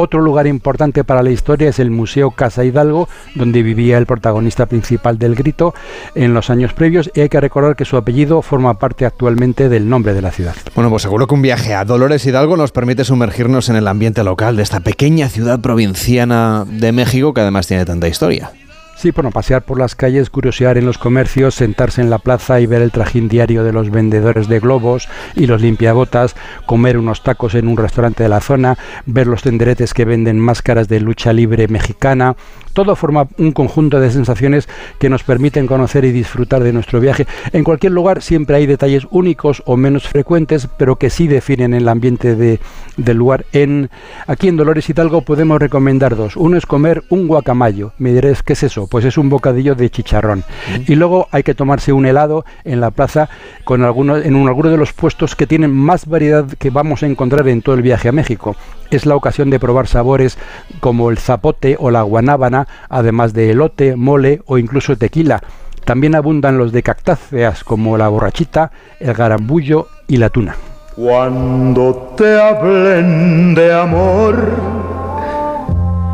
Otro 0.00 0.20
lugar 0.20 0.46
importante 0.46 1.02
para 1.02 1.24
la 1.24 1.30
historia 1.30 1.70
es 1.70 1.80
el 1.80 1.90
Museo 1.90 2.30
Casa 2.30 2.64
Hidalgo, 2.64 3.08
donde 3.34 3.64
vivía 3.64 3.98
el 3.98 4.06
protagonista 4.06 4.66
principal 4.66 5.18
del 5.18 5.34
grito 5.34 5.74
en 6.14 6.34
los 6.34 6.50
años 6.50 6.72
previos 6.72 7.10
y 7.16 7.22
hay 7.22 7.28
que 7.28 7.40
recordar 7.40 7.74
que 7.74 7.84
su 7.84 7.96
apellido 7.96 8.40
forma 8.40 8.78
parte 8.78 9.06
actualmente 9.06 9.68
del 9.68 9.88
nombre 9.88 10.14
de 10.14 10.22
la 10.22 10.30
ciudad. 10.30 10.54
Bueno, 10.76 10.88
pues 10.88 11.02
seguro 11.02 11.26
que 11.26 11.34
un 11.34 11.42
viaje 11.42 11.74
a 11.74 11.84
Dolores 11.84 12.24
Hidalgo 12.24 12.56
nos 12.56 12.70
permite 12.70 13.04
sumergirnos 13.04 13.70
en 13.70 13.74
el 13.74 13.88
ambiente 13.88 14.22
local 14.22 14.54
de 14.54 14.62
esta 14.62 14.78
pequeña 14.78 15.28
ciudad 15.30 15.58
provinciana 15.58 16.64
de 16.64 16.92
México 16.92 17.34
que 17.34 17.40
además 17.40 17.66
tiene 17.66 17.84
tanta 17.84 18.06
historia. 18.06 18.52
Sí, 18.98 19.12
bueno, 19.12 19.30
pasear 19.30 19.62
por 19.62 19.78
las 19.78 19.94
calles, 19.94 20.28
curiosear 20.28 20.76
en 20.76 20.84
los 20.84 20.98
comercios, 20.98 21.54
sentarse 21.54 22.00
en 22.00 22.10
la 22.10 22.18
plaza 22.18 22.60
y 22.60 22.66
ver 22.66 22.82
el 22.82 22.90
trajín 22.90 23.28
diario 23.28 23.62
de 23.62 23.72
los 23.72 23.90
vendedores 23.90 24.48
de 24.48 24.58
globos 24.58 25.08
y 25.36 25.46
los 25.46 25.62
limpiabotas, 25.62 26.34
comer 26.66 26.98
unos 26.98 27.22
tacos 27.22 27.54
en 27.54 27.68
un 27.68 27.76
restaurante 27.76 28.24
de 28.24 28.28
la 28.28 28.40
zona, 28.40 28.76
ver 29.06 29.28
los 29.28 29.42
tenderetes 29.42 29.94
que 29.94 30.04
venden 30.04 30.40
máscaras 30.40 30.88
de 30.88 30.98
lucha 30.98 31.32
libre 31.32 31.68
mexicana, 31.68 32.34
todo 32.72 32.96
forma 32.96 33.28
un 33.38 33.52
conjunto 33.52 34.00
de 34.00 34.10
sensaciones 34.10 34.68
que 34.98 35.08
nos 35.08 35.24
permiten 35.24 35.66
conocer 35.66 36.04
y 36.04 36.12
disfrutar 36.12 36.62
de 36.62 36.72
nuestro 36.72 37.00
viaje. 37.00 37.26
En 37.52 37.64
cualquier 37.64 37.92
lugar 37.92 38.20
siempre 38.20 38.56
hay 38.56 38.66
detalles 38.66 39.06
únicos 39.10 39.62
o 39.66 39.76
menos 39.76 40.08
frecuentes, 40.08 40.68
pero 40.76 40.96
que 40.96 41.10
sí 41.10 41.28
definen 41.28 41.74
el 41.74 41.88
ambiente 41.88 42.34
de, 42.34 42.60
del 42.96 43.16
lugar. 43.16 43.46
En, 43.52 43.90
aquí 44.26 44.48
en 44.48 44.56
Dolores 44.56 44.88
Hidalgo 44.88 45.22
podemos 45.22 45.60
recomendar 45.60 46.16
dos. 46.16 46.36
Uno 46.36 46.56
es 46.56 46.66
comer 46.66 47.04
un 47.10 47.26
guacamayo. 47.26 47.92
Me 47.98 48.12
diréis, 48.12 48.42
¿qué 48.42 48.54
es 48.54 48.62
eso? 48.62 48.87
Pues 48.90 49.04
es 49.04 49.18
un 49.18 49.28
bocadillo 49.28 49.74
de 49.74 49.90
chicharrón. 49.90 50.44
Y 50.86 50.94
luego 50.94 51.28
hay 51.30 51.42
que 51.42 51.54
tomarse 51.54 51.92
un 51.92 52.06
helado 52.06 52.44
en 52.64 52.80
la 52.80 52.90
plaza 52.90 53.28
con 53.64 53.82
algunos, 53.84 54.24
en 54.24 54.34
alguno 54.46 54.70
de 54.70 54.76
los 54.76 54.92
puestos 54.92 55.36
que 55.36 55.46
tienen 55.46 55.74
más 55.74 56.06
variedad 56.06 56.46
que 56.58 56.70
vamos 56.70 57.02
a 57.02 57.06
encontrar 57.06 57.46
en 57.48 57.62
todo 57.62 57.74
el 57.74 57.82
viaje 57.82 58.08
a 58.08 58.12
México. 58.12 58.56
Es 58.90 59.04
la 59.04 59.16
ocasión 59.16 59.50
de 59.50 59.60
probar 59.60 59.86
sabores 59.86 60.38
como 60.80 61.10
el 61.10 61.18
zapote 61.18 61.76
o 61.78 61.90
la 61.90 62.02
guanábana, 62.02 62.66
además 62.88 63.32
de 63.34 63.50
elote, 63.50 63.96
mole 63.96 64.40
o 64.46 64.58
incluso 64.58 64.96
tequila. 64.96 65.42
También 65.84 66.14
abundan 66.14 66.58
los 66.58 66.72
de 66.72 66.82
cactáceas 66.82 67.64
como 67.64 67.96
la 67.96 68.08
borrachita, 68.08 68.72
el 69.00 69.14
garambullo 69.14 69.88
y 70.06 70.18
la 70.18 70.28
tuna. 70.28 70.56
Cuando 70.94 72.14
te 72.16 72.40
hablen 72.40 73.54
de 73.54 73.72
amor 73.72 75.07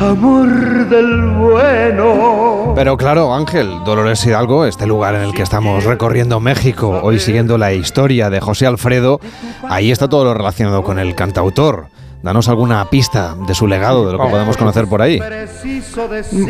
amor 0.00 0.88
del 0.88 1.26
bueno. 1.32 2.72
Pero 2.74 2.96
claro, 2.96 3.34
Ángel, 3.34 3.84
Dolores 3.84 4.24
Hidalgo, 4.24 4.64
este 4.64 4.86
lugar 4.86 5.14
en 5.14 5.22
el 5.22 5.34
que 5.34 5.42
estamos 5.42 5.84
recorriendo 5.84 6.40
México, 6.40 7.00
hoy 7.02 7.18
siguiendo 7.18 7.58
la 7.58 7.72
historia 7.74 8.30
de 8.30 8.40
José 8.40 8.66
Alfredo, 8.66 9.20
ahí 9.68 9.90
está 9.90 10.08
todo 10.08 10.24
lo 10.24 10.34
relacionado 10.34 10.82
con 10.82 10.98
el 10.98 11.14
cantautor. 11.14 11.88
Danos 12.22 12.48
alguna 12.48 12.84
pista 12.90 13.34
de 13.46 13.54
su 13.54 13.66
legado, 13.66 14.06
de 14.06 14.12
lo 14.12 14.22
que 14.22 14.30
podemos 14.30 14.56
conocer 14.58 14.86
por 14.86 15.00
ahí. 15.00 15.20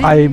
Hay 0.02 0.28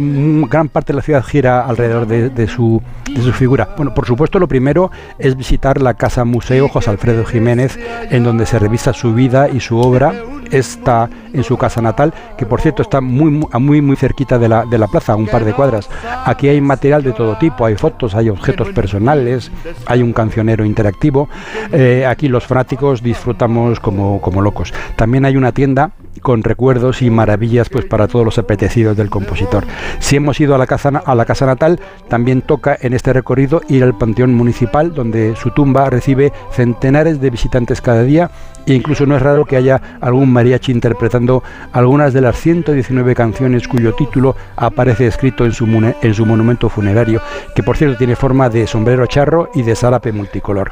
gran 0.48 0.68
parte 0.68 0.94
de 0.94 0.98
la 0.98 1.04
ciudad 1.04 1.24
gira 1.24 1.62
alrededor 1.62 2.08
de, 2.08 2.48
su, 2.48 2.82
de 3.06 3.22
su 3.22 3.32
figura. 3.34 3.70
Bueno, 3.78 3.94
por 3.94 4.08
supuesto, 4.08 4.40
lo 4.40 4.48
primero 4.48 4.90
es 5.20 5.36
visitar 5.36 5.80
la 5.80 5.94
Casa 5.94 6.26
Museo 6.26 6.70
José 6.70 6.90
Alfredo 6.90 7.24
Jiménez, 7.24 7.78
en 8.10 8.24
donde 8.24 8.48
se 8.48 8.58
revisa 8.58 8.94
su 8.94 9.14
vida 9.14 9.48
y 9.48 9.60
su 9.60 9.78
obra 9.78 10.14
está 10.52 11.10
en 11.34 11.44
su 11.44 11.58
casa 11.58 11.82
natal, 11.82 12.14
que 12.38 12.46
por 12.46 12.62
cierto 12.62 12.82
está 12.82 13.02
muy 13.02 13.32
muy 13.32 13.82
muy 13.82 13.96
cerquita 13.96 14.38
de 14.40 14.50
la, 14.50 14.66
de 14.66 14.78
la 14.78 14.88
plaza, 14.88 15.16
un 15.16 15.28
par 15.28 15.46
de 15.46 15.54
cuadras. 15.54 15.90
Aquí 16.26 16.50
hay 16.50 16.62
material 16.62 17.04
de 17.04 17.14
todo 17.14 17.38
tipo, 17.38 17.66
hay 17.66 17.76
fotos, 17.76 18.16
hay 18.16 18.30
objetos 18.30 18.70
personales, 18.70 19.52
hay 19.86 20.02
un 20.02 20.14
cancionero 20.14 20.66
interactivo. 20.66 21.30
Eh, 21.72 22.06
aquí 22.06 22.28
los 22.28 22.46
fanáticos 22.46 23.02
disfrutamos 23.02 23.80
como, 23.80 24.22
como 24.22 24.42
locos. 24.42 24.74
También 24.96 25.26
hay 25.26 25.38
una 25.38 25.52
tienda 25.52 25.92
con 26.20 26.44
recuerdos 26.44 27.02
y 27.02 27.10
maravillas 27.10 27.70
pues 27.70 27.86
para 27.86 28.08
todos 28.08 28.26
los 28.26 28.38
apetecidos 28.38 28.98
del 28.98 29.10
compositor. 29.10 29.66
Si 30.00 30.16
hemos 30.16 30.40
ido 30.40 30.56
a 30.56 30.58
la 30.58 30.68
casa, 30.68 30.90
a 30.90 31.16
la 31.16 31.26
casa 31.26 31.46
natal, 31.46 31.80
también 32.08 32.42
toca 32.42 32.78
en 32.80 32.94
este 32.94 33.14
recorrido 33.14 33.62
ir 33.68 33.84
al 33.84 33.98
Panteón 33.98 34.34
Municipal, 34.34 34.94
donde 34.94 35.36
su 35.36 35.52
tumba 35.52 35.90
recibe 35.90 36.32
centenares 36.52 37.22
de 37.22 37.30
visitantes 37.30 37.82
cada 37.82 38.04
día 38.04 38.32
e 38.68 38.74
incluso 38.74 39.06
no 39.06 39.16
es 39.16 39.22
raro 39.22 39.46
que 39.46 39.56
haya 39.56 39.82
algún 40.02 40.32
mariachi 40.32 40.74
interpretando 40.74 41.42
algunas 41.72 42.14
de 42.14 42.22
las 42.22 42.38
119 42.38 43.16
canciones 43.16 43.68
cuyo 43.68 43.96
título 43.96 44.36
aparece 44.58 45.08
escrito 45.08 45.46
en 45.46 45.54
su, 45.54 45.66
en 45.66 46.14
su 46.14 46.26
monumento 46.26 46.68
funerario, 46.70 47.22
que 47.56 47.64
por 47.64 47.78
cierto 47.78 47.98
tiene 47.98 48.18
forma 48.18 48.50
de 48.50 48.68
sombrero 48.68 49.06
charro 49.06 49.50
y 49.56 49.64
de 49.64 49.76
zárape 49.76 50.12
multicolor. 50.12 50.72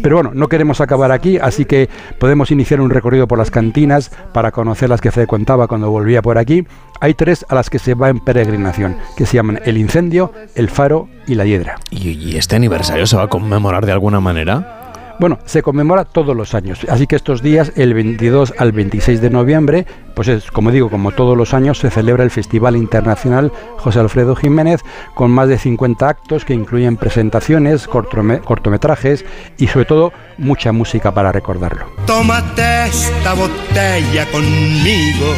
Pero 0.00 0.16
bueno, 0.16 0.30
no 0.32 0.48
queremos 0.48 0.80
acabar 0.80 1.10
aquí, 1.10 1.38
así 1.38 1.64
que 1.64 1.88
podemos 2.18 2.52
iniciar 2.52 2.80
un 2.80 2.90
recorrido 2.90 3.26
por 3.26 3.38
las 3.38 3.50
cantinas 3.50 4.12
para 4.32 4.52
conocer 4.52 4.73
las 4.82 5.00
que 5.00 5.10
frecuentaba 5.10 5.66
cuando 5.66 5.90
volvía 5.90 6.22
por 6.22 6.38
aquí. 6.38 6.66
Hay 7.00 7.14
tres 7.14 7.44
a 7.48 7.54
las 7.54 7.70
que 7.70 7.78
se 7.78 7.94
va 7.94 8.08
en 8.08 8.20
peregrinación, 8.20 8.96
que 9.16 9.26
se 9.26 9.36
llaman 9.36 9.60
El 9.64 9.78
Incendio, 9.78 10.32
El 10.54 10.68
Faro 10.68 11.08
y 11.26 11.34
La 11.34 11.44
Hiedra. 11.44 11.76
¿Y, 11.90 12.36
este 12.36 12.56
aniversario 12.56 13.06
se 13.06 13.16
va 13.16 13.24
a 13.24 13.28
conmemorar 13.28 13.86
de 13.86 13.92
alguna 13.92 14.20
manera? 14.20 14.83
Bueno, 15.18 15.38
se 15.44 15.62
conmemora 15.62 16.04
todos 16.04 16.36
los 16.36 16.54
años, 16.54 16.80
así 16.88 17.06
que 17.06 17.16
estos 17.16 17.42
días, 17.42 17.72
el 17.76 17.94
22 17.94 18.54
al 18.58 18.72
26 18.72 19.20
de 19.20 19.30
noviembre, 19.30 19.86
pues 20.14 20.28
es, 20.28 20.50
como 20.50 20.70
digo, 20.70 20.90
como 20.90 21.12
todos 21.12 21.36
los 21.36 21.54
años, 21.54 21.78
se 21.78 21.90
celebra 21.90 22.24
el 22.24 22.30
Festival 22.30 22.76
Internacional 22.76 23.52
José 23.78 24.00
Alfredo 24.00 24.34
Jiménez, 24.34 24.80
con 25.14 25.30
más 25.30 25.48
de 25.48 25.58
50 25.58 26.08
actos 26.08 26.44
que 26.44 26.54
incluyen 26.54 26.96
presentaciones, 26.96 27.86
cortometrajes 27.86 29.24
y 29.58 29.68
sobre 29.68 29.84
todo 29.84 30.12
mucha 30.38 30.72
música 30.72 31.12
para 31.12 31.32
recordarlo. 31.32 31.86
Tómate 32.06 32.86
esta 32.86 33.34
botella 33.34 34.30
conmigo 34.32 35.34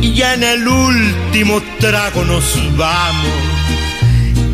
y 0.00 0.22
en 0.22 0.42
el 0.42 0.66
último 0.66 1.60
trago 1.78 2.24
nos 2.24 2.58
vamos. 2.76 3.60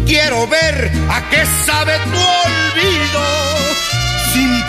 Quiero 0.06 0.46
ver 0.46 0.90
a 1.10 1.28
qué 1.30 1.44
sabe 1.64 1.94
tu 2.04 2.18
olvido 2.18 3.45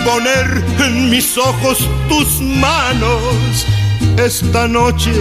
poner 0.08 0.64
en 0.80 1.10
mis 1.10 1.38
ojos 1.38 1.78
tus 2.08 2.40
manos. 2.40 3.66
Esta 4.18 4.66
noche 4.68 5.12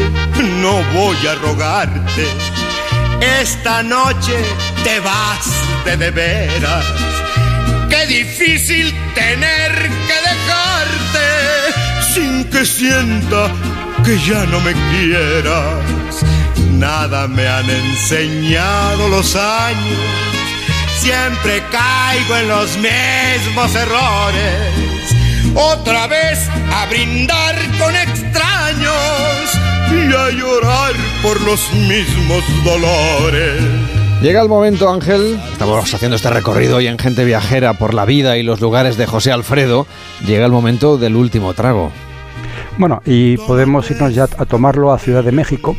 no 0.62 0.74
voy 0.94 1.16
a 1.26 1.34
rogarte, 1.46 2.26
esta 3.42 3.82
noche 3.82 4.36
te 4.84 5.00
vas 5.00 5.46
de 5.84 5.96
de 5.96 6.10
veras. 6.10 6.84
Qué 7.90 8.06
difícil 8.06 8.94
tener 9.14 9.72
que 10.08 10.18
dejarte 10.30 11.26
sin 12.14 12.44
que 12.44 12.64
sienta 12.64 13.50
que 14.04 14.18
ya 14.20 14.44
no 14.46 14.60
me 14.60 14.72
quieras. 14.90 16.14
Nada 16.70 17.26
me 17.26 17.46
han 17.48 17.68
enseñado 17.68 19.08
los 19.08 19.34
años 19.34 20.35
siempre 21.06 21.62
caigo 21.70 22.36
en 22.36 22.48
los 22.48 22.76
mismos 22.78 23.72
errores. 23.76 25.14
Otra 25.54 26.08
vez 26.08 26.48
a 26.74 26.86
brindar 26.86 27.54
con 27.78 27.94
extraños 27.94 28.92
y 29.92 30.12
a 30.12 30.30
llorar 30.30 30.92
por 31.22 31.40
los 31.42 31.72
mismos 31.74 32.42
dolores. 32.64 33.62
Llega 34.20 34.42
el 34.42 34.48
momento, 34.48 34.90
Ángel. 34.90 35.38
Estamos 35.52 35.94
haciendo 35.94 36.16
este 36.16 36.30
recorrido 36.30 36.80
y 36.80 36.88
en 36.88 36.98
gente 36.98 37.24
viajera 37.24 37.74
por 37.74 37.94
la 37.94 38.04
vida 38.04 38.36
y 38.36 38.42
los 38.42 38.60
lugares 38.60 38.96
de 38.96 39.06
José 39.06 39.30
Alfredo. 39.30 39.86
Llega 40.26 40.44
el 40.44 40.52
momento 40.52 40.98
del 40.98 41.14
último 41.14 41.54
trago. 41.54 41.92
Bueno, 42.78 43.02
y 43.04 43.36
podemos 43.38 43.90
irnos 43.90 44.14
ya 44.14 44.24
a 44.24 44.44
tomarlo 44.44 44.92
a 44.92 44.98
Ciudad 44.98 45.24
de 45.24 45.32
México. 45.32 45.76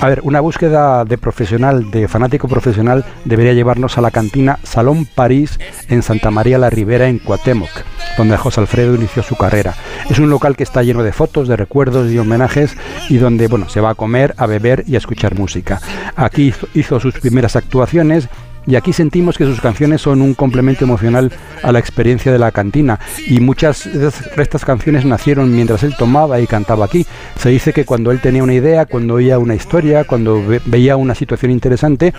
A 0.00 0.08
ver, 0.08 0.20
una 0.22 0.40
búsqueda 0.40 1.04
de 1.04 1.18
profesional, 1.18 1.90
de 1.90 2.08
fanático 2.08 2.48
profesional, 2.48 3.04
debería 3.24 3.52
llevarnos 3.52 3.98
a 3.98 4.00
la 4.00 4.10
cantina 4.10 4.58
Salón 4.62 5.06
París 5.06 5.58
en 5.88 6.02
Santa 6.02 6.30
María 6.30 6.58
la 6.58 6.70
Ribera, 6.70 7.08
en 7.08 7.18
Cuauhtémoc, 7.18 7.70
donde 8.18 8.36
José 8.36 8.60
Alfredo 8.60 8.94
inició 8.94 9.22
su 9.22 9.36
carrera. 9.36 9.74
Es 10.10 10.18
un 10.18 10.30
local 10.30 10.56
que 10.56 10.62
está 10.62 10.82
lleno 10.82 11.02
de 11.02 11.12
fotos, 11.12 11.48
de 11.48 11.56
recuerdos 11.56 12.10
y 12.12 12.18
homenajes 12.18 12.76
y 13.08 13.16
donde, 13.16 13.48
bueno, 13.48 13.68
se 13.68 13.80
va 13.80 13.90
a 13.90 13.94
comer, 13.94 14.34
a 14.36 14.46
beber 14.46 14.84
y 14.86 14.94
a 14.94 14.98
escuchar 14.98 15.34
música. 15.34 15.80
Aquí 16.14 16.52
hizo 16.74 17.00
sus 17.00 17.18
primeras 17.18 17.56
actuaciones 17.56 18.28
y 18.66 18.74
aquí 18.74 18.92
sentimos 18.92 19.38
que 19.38 19.44
sus 19.44 19.60
canciones 19.60 20.02
son 20.02 20.22
un 20.22 20.34
complemento 20.34 20.84
emocional 20.84 21.32
a 21.62 21.72
la 21.72 21.78
experiencia 21.78 22.32
de 22.32 22.38
la 22.38 22.50
cantina 22.50 22.98
y 23.26 23.40
muchas 23.40 23.84
de 23.92 24.10
estas 24.42 24.64
canciones 24.64 25.04
nacieron 25.04 25.54
mientras 25.54 25.82
él 25.82 25.94
tomaba 25.96 26.40
y 26.40 26.46
cantaba 26.46 26.84
aquí. 26.84 27.06
Se 27.36 27.50
dice 27.50 27.72
que 27.72 27.84
cuando 27.84 28.10
él 28.10 28.20
tenía 28.20 28.42
una 28.42 28.54
idea, 28.54 28.86
cuando 28.86 29.14
oía 29.14 29.38
una 29.38 29.54
historia, 29.54 30.04
cuando 30.04 30.42
veía 30.64 30.96
una 30.96 31.14
situación 31.14 31.52
interesante, 31.52 32.12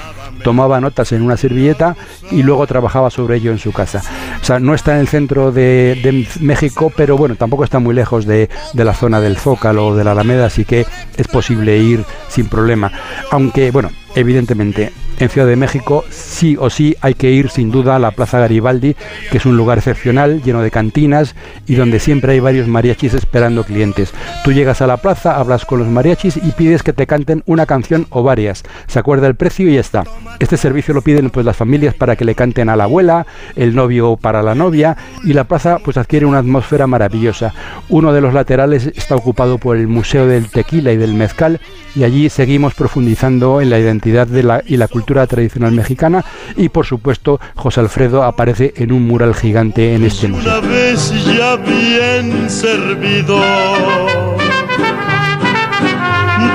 tomaba 0.43 0.79
notas 0.79 1.11
en 1.11 1.21
una 1.21 1.37
servilleta 1.37 1.95
y 2.31 2.43
luego 2.43 2.65
trabajaba 2.65 3.09
sobre 3.09 3.37
ello 3.37 3.51
en 3.51 3.59
su 3.59 3.73
casa. 3.73 4.01
O 4.41 4.45
sea, 4.45 4.59
no 4.59 4.73
está 4.73 4.93
en 4.95 5.01
el 5.01 5.07
centro 5.07 5.51
de, 5.51 6.25
México, 6.39 6.91
pero 6.95 7.17
bueno, 7.17 7.35
tampoco 7.35 7.63
está 7.63 7.79
muy 7.79 7.93
lejos 7.93 8.25
de, 8.25 8.49
de 8.73 8.83
la 8.85 8.93
zona 8.93 9.19
del 9.19 9.37
Zócalo 9.37 9.87
o 9.87 9.95
de 9.95 10.03
la 10.03 10.11
Alameda, 10.11 10.45
así 10.45 10.65
que 10.65 10.85
es 11.17 11.27
posible 11.27 11.77
ir 11.77 12.05
sin 12.29 12.47
problema. 12.47 12.91
Aunque, 13.31 13.71
bueno, 13.71 13.91
evidentemente 14.15 14.91
en 15.19 15.29
Ciudad 15.29 15.47
de 15.47 15.55
México 15.55 16.03
sí 16.09 16.57
o 16.59 16.69
sí 16.69 16.95
hay 17.01 17.13
que 17.13 17.31
ir 17.31 17.49
sin 17.49 17.71
duda 17.71 17.95
a 17.95 17.99
la 17.99 18.11
Plaza 18.11 18.39
Garibaldi, 18.39 18.95
que 19.31 19.37
es 19.37 19.45
un 19.45 19.57
lugar 19.57 19.77
excepcional, 19.77 20.41
lleno 20.43 20.61
de 20.61 20.71
cantinas 20.71 21.35
y 21.65 21.75
donde 21.75 21.99
siempre 21.99 22.33
hay 22.33 22.39
varios 22.39 22.67
mariachis 22.67 23.13
esperando 23.13 23.63
clientes. 23.63 24.13
Tú 24.43 24.51
llegas 24.51 24.81
a 24.81 24.87
la 24.87 24.97
plaza, 24.97 25.37
hablas 25.37 25.65
con 25.65 25.79
los 25.79 25.87
mariachis 25.87 26.37
y 26.37 26.51
pides 26.51 26.83
que 26.83 26.93
te 26.93 27.07
canten 27.07 27.43
una 27.45 27.65
canción 27.65 28.07
o 28.09 28.23
varias. 28.23 28.63
Se 28.87 28.99
acuerda 28.99 29.27
el 29.27 29.35
precio 29.35 29.67
y 29.67 29.73
ya 29.73 29.79
está. 29.79 30.03
Este 30.39 30.57
servicio 30.57 30.93
lo 30.93 31.01
piden 31.01 31.29
pues 31.29 31.45
las 31.45 31.57
familias 31.57 31.95
para 31.95 32.15
que 32.15 32.25
le 32.25 32.35
canten 32.35 32.69
a 32.69 32.75
la 32.75 32.85
abuela, 32.85 33.25
el 33.55 33.75
novio 33.75 34.17
para 34.17 34.43
la 34.43 34.55
novia 34.55 34.97
y 35.23 35.33
la 35.33 35.45
plaza 35.45 35.79
pues 35.79 35.97
adquiere 35.97 36.25
una 36.25 36.39
atmósfera 36.39 36.87
maravillosa. 36.87 37.53
Uno 37.89 38.13
de 38.13 38.21
los 38.21 38.33
laterales 38.33 38.87
está 38.95 39.15
ocupado 39.15 39.57
por 39.57 39.77
el 39.77 39.87
Museo 39.87 40.27
del 40.27 40.49
Tequila 40.49 40.91
y 40.91 40.97
del 40.97 41.13
Mezcal 41.13 41.59
y 41.95 42.03
allí 42.03 42.29
seguimos 42.29 42.75
profundizando 42.75 43.59
en 43.61 43.69
la 43.69 43.79
identidad 43.79 44.27
de 44.27 44.43
la, 44.43 44.63
y 44.65 44.77
la 44.77 44.87
cultura 44.87 45.06
tradicional 45.27 45.71
mexicana 45.71 46.23
y 46.55 46.69
por 46.69 46.85
supuesto 46.85 47.39
José 47.55 47.79
Alfredo 47.79 48.23
aparece 48.23 48.73
en 48.75 48.91
un 48.91 49.07
mural 49.07 49.33
gigante 49.33 49.95
en 49.95 50.03
este 50.03 50.27
museo. 50.27 50.59
Una 50.59 50.67
vez 50.67 51.11
ya 51.25 51.55
bien 51.55 52.49
servido, 52.49 53.39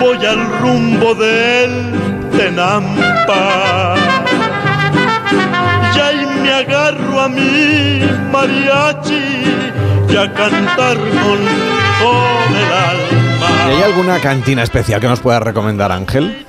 voy 0.01 0.27
al 0.27 0.59
rumbo 0.61 1.15
del 1.15 1.93
Tenampa. 2.37 3.95
Y 6.13 6.27
me 6.43 6.53
agarro 6.53 7.21
a 7.23 7.29
mi 7.29 8.03
mariachi 8.31 9.45
y 10.11 10.17
a 10.17 10.31
cantar 10.35 10.99
con 10.99 11.39
todo 12.01 12.39
el 12.51 12.73
alma. 12.73 13.49
¿Y 13.67 13.71
hay 13.71 13.83
alguna 13.83 14.19
cantina 14.21 14.63
especial 14.63 15.01
que 15.01 15.09
nos 15.09 15.21
pueda 15.21 15.41
recomendar 15.41 15.91
Ángel? 15.91 16.45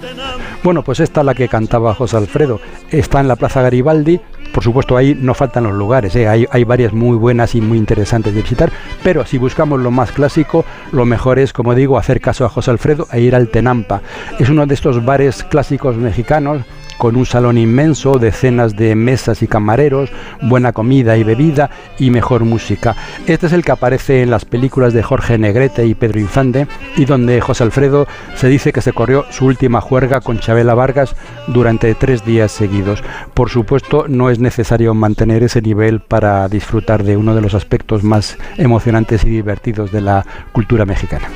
Bueno, 0.63 0.81
pues 0.81 1.01
esta 1.01 1.19
es 1.19 1.25
la 1.25 1.33
que 1.33 1.49
cantaba 1.49 1.93
José 1.93 2.15
Alfredo. 2.15 2.61
Está 2.89 3.19
en 3.19 3.27
la 3.27 3.35
Plaza 3.35 3.61
Garibaldi. 3.61 4.21
Por 4.53 4.63
supuesto, 4.63 4.95
ahí 4.95 5.13
no 5.19 5.33
faltan 5.33 5.65
los 5.65 5.73
lugares, 5.73 6.15
¿eh? 6.15 6.27
hay, 6.27 6.45
hay, 6.49 6.63
varias 6.63 6.93
muy 6.93 7.17
buenas 7.17 7.55
y 7.55 7.59
muy 7.59 7.77
interesantes 7.77 8.35
de 8.35 8.43
visitar, 8.43 8.71
pero 9.01 9.25
si 9.25 9.39
buscamos 9.39 9.81
lo 9.81 9.89
más 9.89 10.11
clásico, 10.11 10.63
lo 10.91 11.05
mejor 11.05 11.39
es, 11.39 11.53
como 11.53 11.73
digo, 11.73 11.97
hacer 11.97 12.21
caso 12.21 12.45
a 12.45 12.49
José 12.49 12.69
Alfredo 12.69 13.07
e 13.11 13.19
ir 13.19 13.35
al 13.35 13.49
Tenampa. 13.49 14.03
Es 14.39 14.49
uno 14.49 14.67
de 14.67 14.75
estos 14.75 15.03
bares 15.03 15.43
clásicos 15.43 15.97
mexicanos 15.97 16.61
con 17.03 17.17
un 17.17 17.25
salón 17.25 17.57
inmenso, 17.57 18.13
decenas 18.13 18.77
de 18.77 18.95
mesas 18.95 19.43
y 19.43 19.47
camareros, 19.47 20.09
buena 20.41 20.71
comida 20.71 21.17
y 21.17 21.25
bebida 21.25 21.69
y 21.99 22.11
mejor 22.11 22.45
música. 22.45 22.95
Este 23.27 23.47
es 23.47 23.51
el 23.51 23.65
que 23.65 23.73
aparece 23.73 24.21
en 24.21 24.31
las 24.31 24.45
películas 24.45 24.93
de 24.93 25.03
Jorge 25.03 25.37
Negrete 25.37 25.85
y 25.85 25.95
Pedro 25.95 26.21
Infante 26.21 26.65
y 26.95 27.03
donde 27.03 27.41
José 27.41 27.65
Alfredo 27.65 28.07
se 28.35 28.47
dice 28.47 28.71
que 28.71 28.79
se 28.79 28.93
corrió 28.93 29.25
su 29.31 29.47
última 29.47 29.81
juerga 29.81 30.21
con 30.21 30.39
Chabela 30.39 30.75
Vargas 30.75 31.13
durante 31.47 31.93
tres 31.93 32.23
días 32.23 32.53
seguidos. 32.53 33.03
Por 33.33 33.49
supuesto, 33.49 34.05
no 34.07 34.29
es 34.29 34.39
necesario 34.39 34.93
mantener 34.93 35.43
ese 35.43 35.61
nivel 35.61 35.99
para 35.99 36.47
disfrutar 36.47 37.03
de 37.03 37.17
uno 37.17 37.35
de 37.35 37.41
los 37.41 37.53
aspectos 37.53 38.05
más 38.05 38.37
emocionantes 38.57 39.25
y 39.25 39.29
divertidos 39.29 39.91
de 39.91 39.99
la 39.99 40.25
cultura 40.53 40.85
mexicana. 40.85 41.27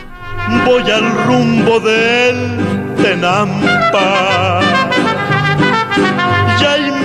Voy 0.65 0.89
al 0.89 1.25
rumbo 1.25 1.81
del 1.81 2.95
Tenampa 3.03 4.61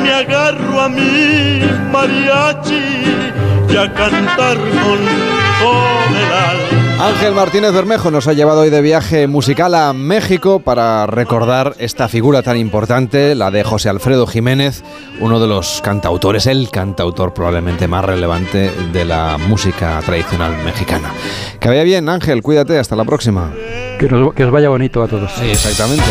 me 0.02 0.12
agarro 0.12 0.80
a 0.80 0.88
mi 0.88 1.60
mariachi 1.92 2.82
y 3.70 3.76
a 3.76 3.92
cantar 3.92 4.56
con 4.58 4.98
todo 5.60 6.16
el 6.18 6.32
alma. 6.32 7.06
Ángel 7.08 7.34
Martínez 7.34 7.72
Bermejo 7.72 8.10
nos 8.12 8.28
ha 8.28 8.32
llevado 8.32 8.60
hoy 8.60 8.70
de 8.70 8.80
viaje 8.80 9.26
musical 9.26 9.74
a 9.74 9.92
México 9.92 10.60
para 10.60 11.06
recordar 11.06 11.74
esta 11.78 12.06
figura 12.08 12.42
tan 12.42 12.56
importante, 12.56 13.34
la 13.34 13.50
de 13.50 13.64
José 13.64 13.88
Alfredo 13.88 14.26
Jiménez, 14.26 14.84
uno 15.20 15.40
de 15.40 15.48
los 15.48 15.80
cantautores, 15.82 16.46
el 16.46 16.70
cantautor 16.70 17.34
probablemente 17.34 17.88
más 17.88 18.04
relevante 18.04 18.70
de 18.92 19.04
la 19.04 19.36
música 19.48 20.00
tradicional 20.06 20.54
mexicana. 20.64 21.10
Que 21.58 21.68
vaya 21.68 21.82
bien, 21.82 22.08
Ángel, 22.08 22.40
cuídate, 22.42 22.78
hasta 22.78 22.94
la 22.94 23.04
próxima. 23.04 23.50
Que, 23.98 24.08
nos- 24.08 24.32
que 24.34 24.44
os 24.44 24.50
vaya 24.52 24.68
bonito 24.68 25.02
a 25.02 25.08
todos. 25.08 25.32
Exactamente. 25.42 26.04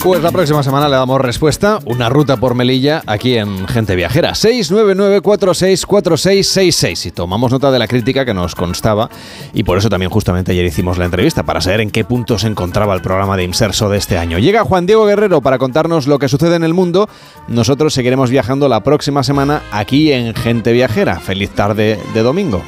Pues 0.02 0.22
la 0.22 0.32
próxima 0.32 0.62
semana 0.62 0.88
le 0.88 0.96
damos 0.96 1.20
respuesta, 1.20 1.78
una 1.84 2.08
ruta 2.08 2.38
por 2.38 2.54
Melilla 2.54 3.02
aquí 3.06 3.36
en 3.36 3.68
Gente 3.68 3.94
Viajera. 3.96 4.32
699464666. 4.32 7.06
Y 7.06 7.10
tomamos 7.10 7.52
nota 7.52 7.70
de 7.70 7.78
la 7.78 7.86
crítica 7.86 8.24
que 8.24 8.32
nos 8.32 8.54
constaba 8.54 9.10
y 9.52 9.62
por 9.62 9.76
eso 9.76 9.90
también 9.90 10.10
justamente 10.10 10.52
ayer 10.52 10.64
hicimos 10.64 10.96
la 10.96 11.04
entrevista 11.04 11.42
para 11.42 11.60
saber 11.60 11.82
en 11.82 11.90
qué 11.90 12.04
punto 12.04 12.38
se 12.38 12.46
encontraba 12.46 12.94
el 12.94 13.02
programa 13.02 13.36
de 13.36 13.44
Inserso 13.44 13.90
de 13.90 13.98
este 13.98 14.16
año. 14.16 14.38
Llega 14.38 14.64
Juan 14.64 14.86
Diego 14.86 15.04
Guerrero 15.04 15.42
para 15.42 15.58
contarnos 15.58 16.06
lo 16.06 16.18
que 16.18 16.28
sucede 16.28 16.56
en 16.56 16.64
el 16.64 16.72
mundo. 16.72 17.06
Nosotros 17.46 17.92
seguiremos 17.92 18.30
viajando 18.30 18.70
la 18.70 18.82
próxima 18.82 19.22
semana 19.22 19.60
aquí 19.70 20.12
en 20.12 20.34
Gente 20.34 20.72
Viajera. 20.72 21.20
Feliz 21.20 21.50
tarde 21.50 22.00
de 22.14 22.22
domingo. 22.22 22.62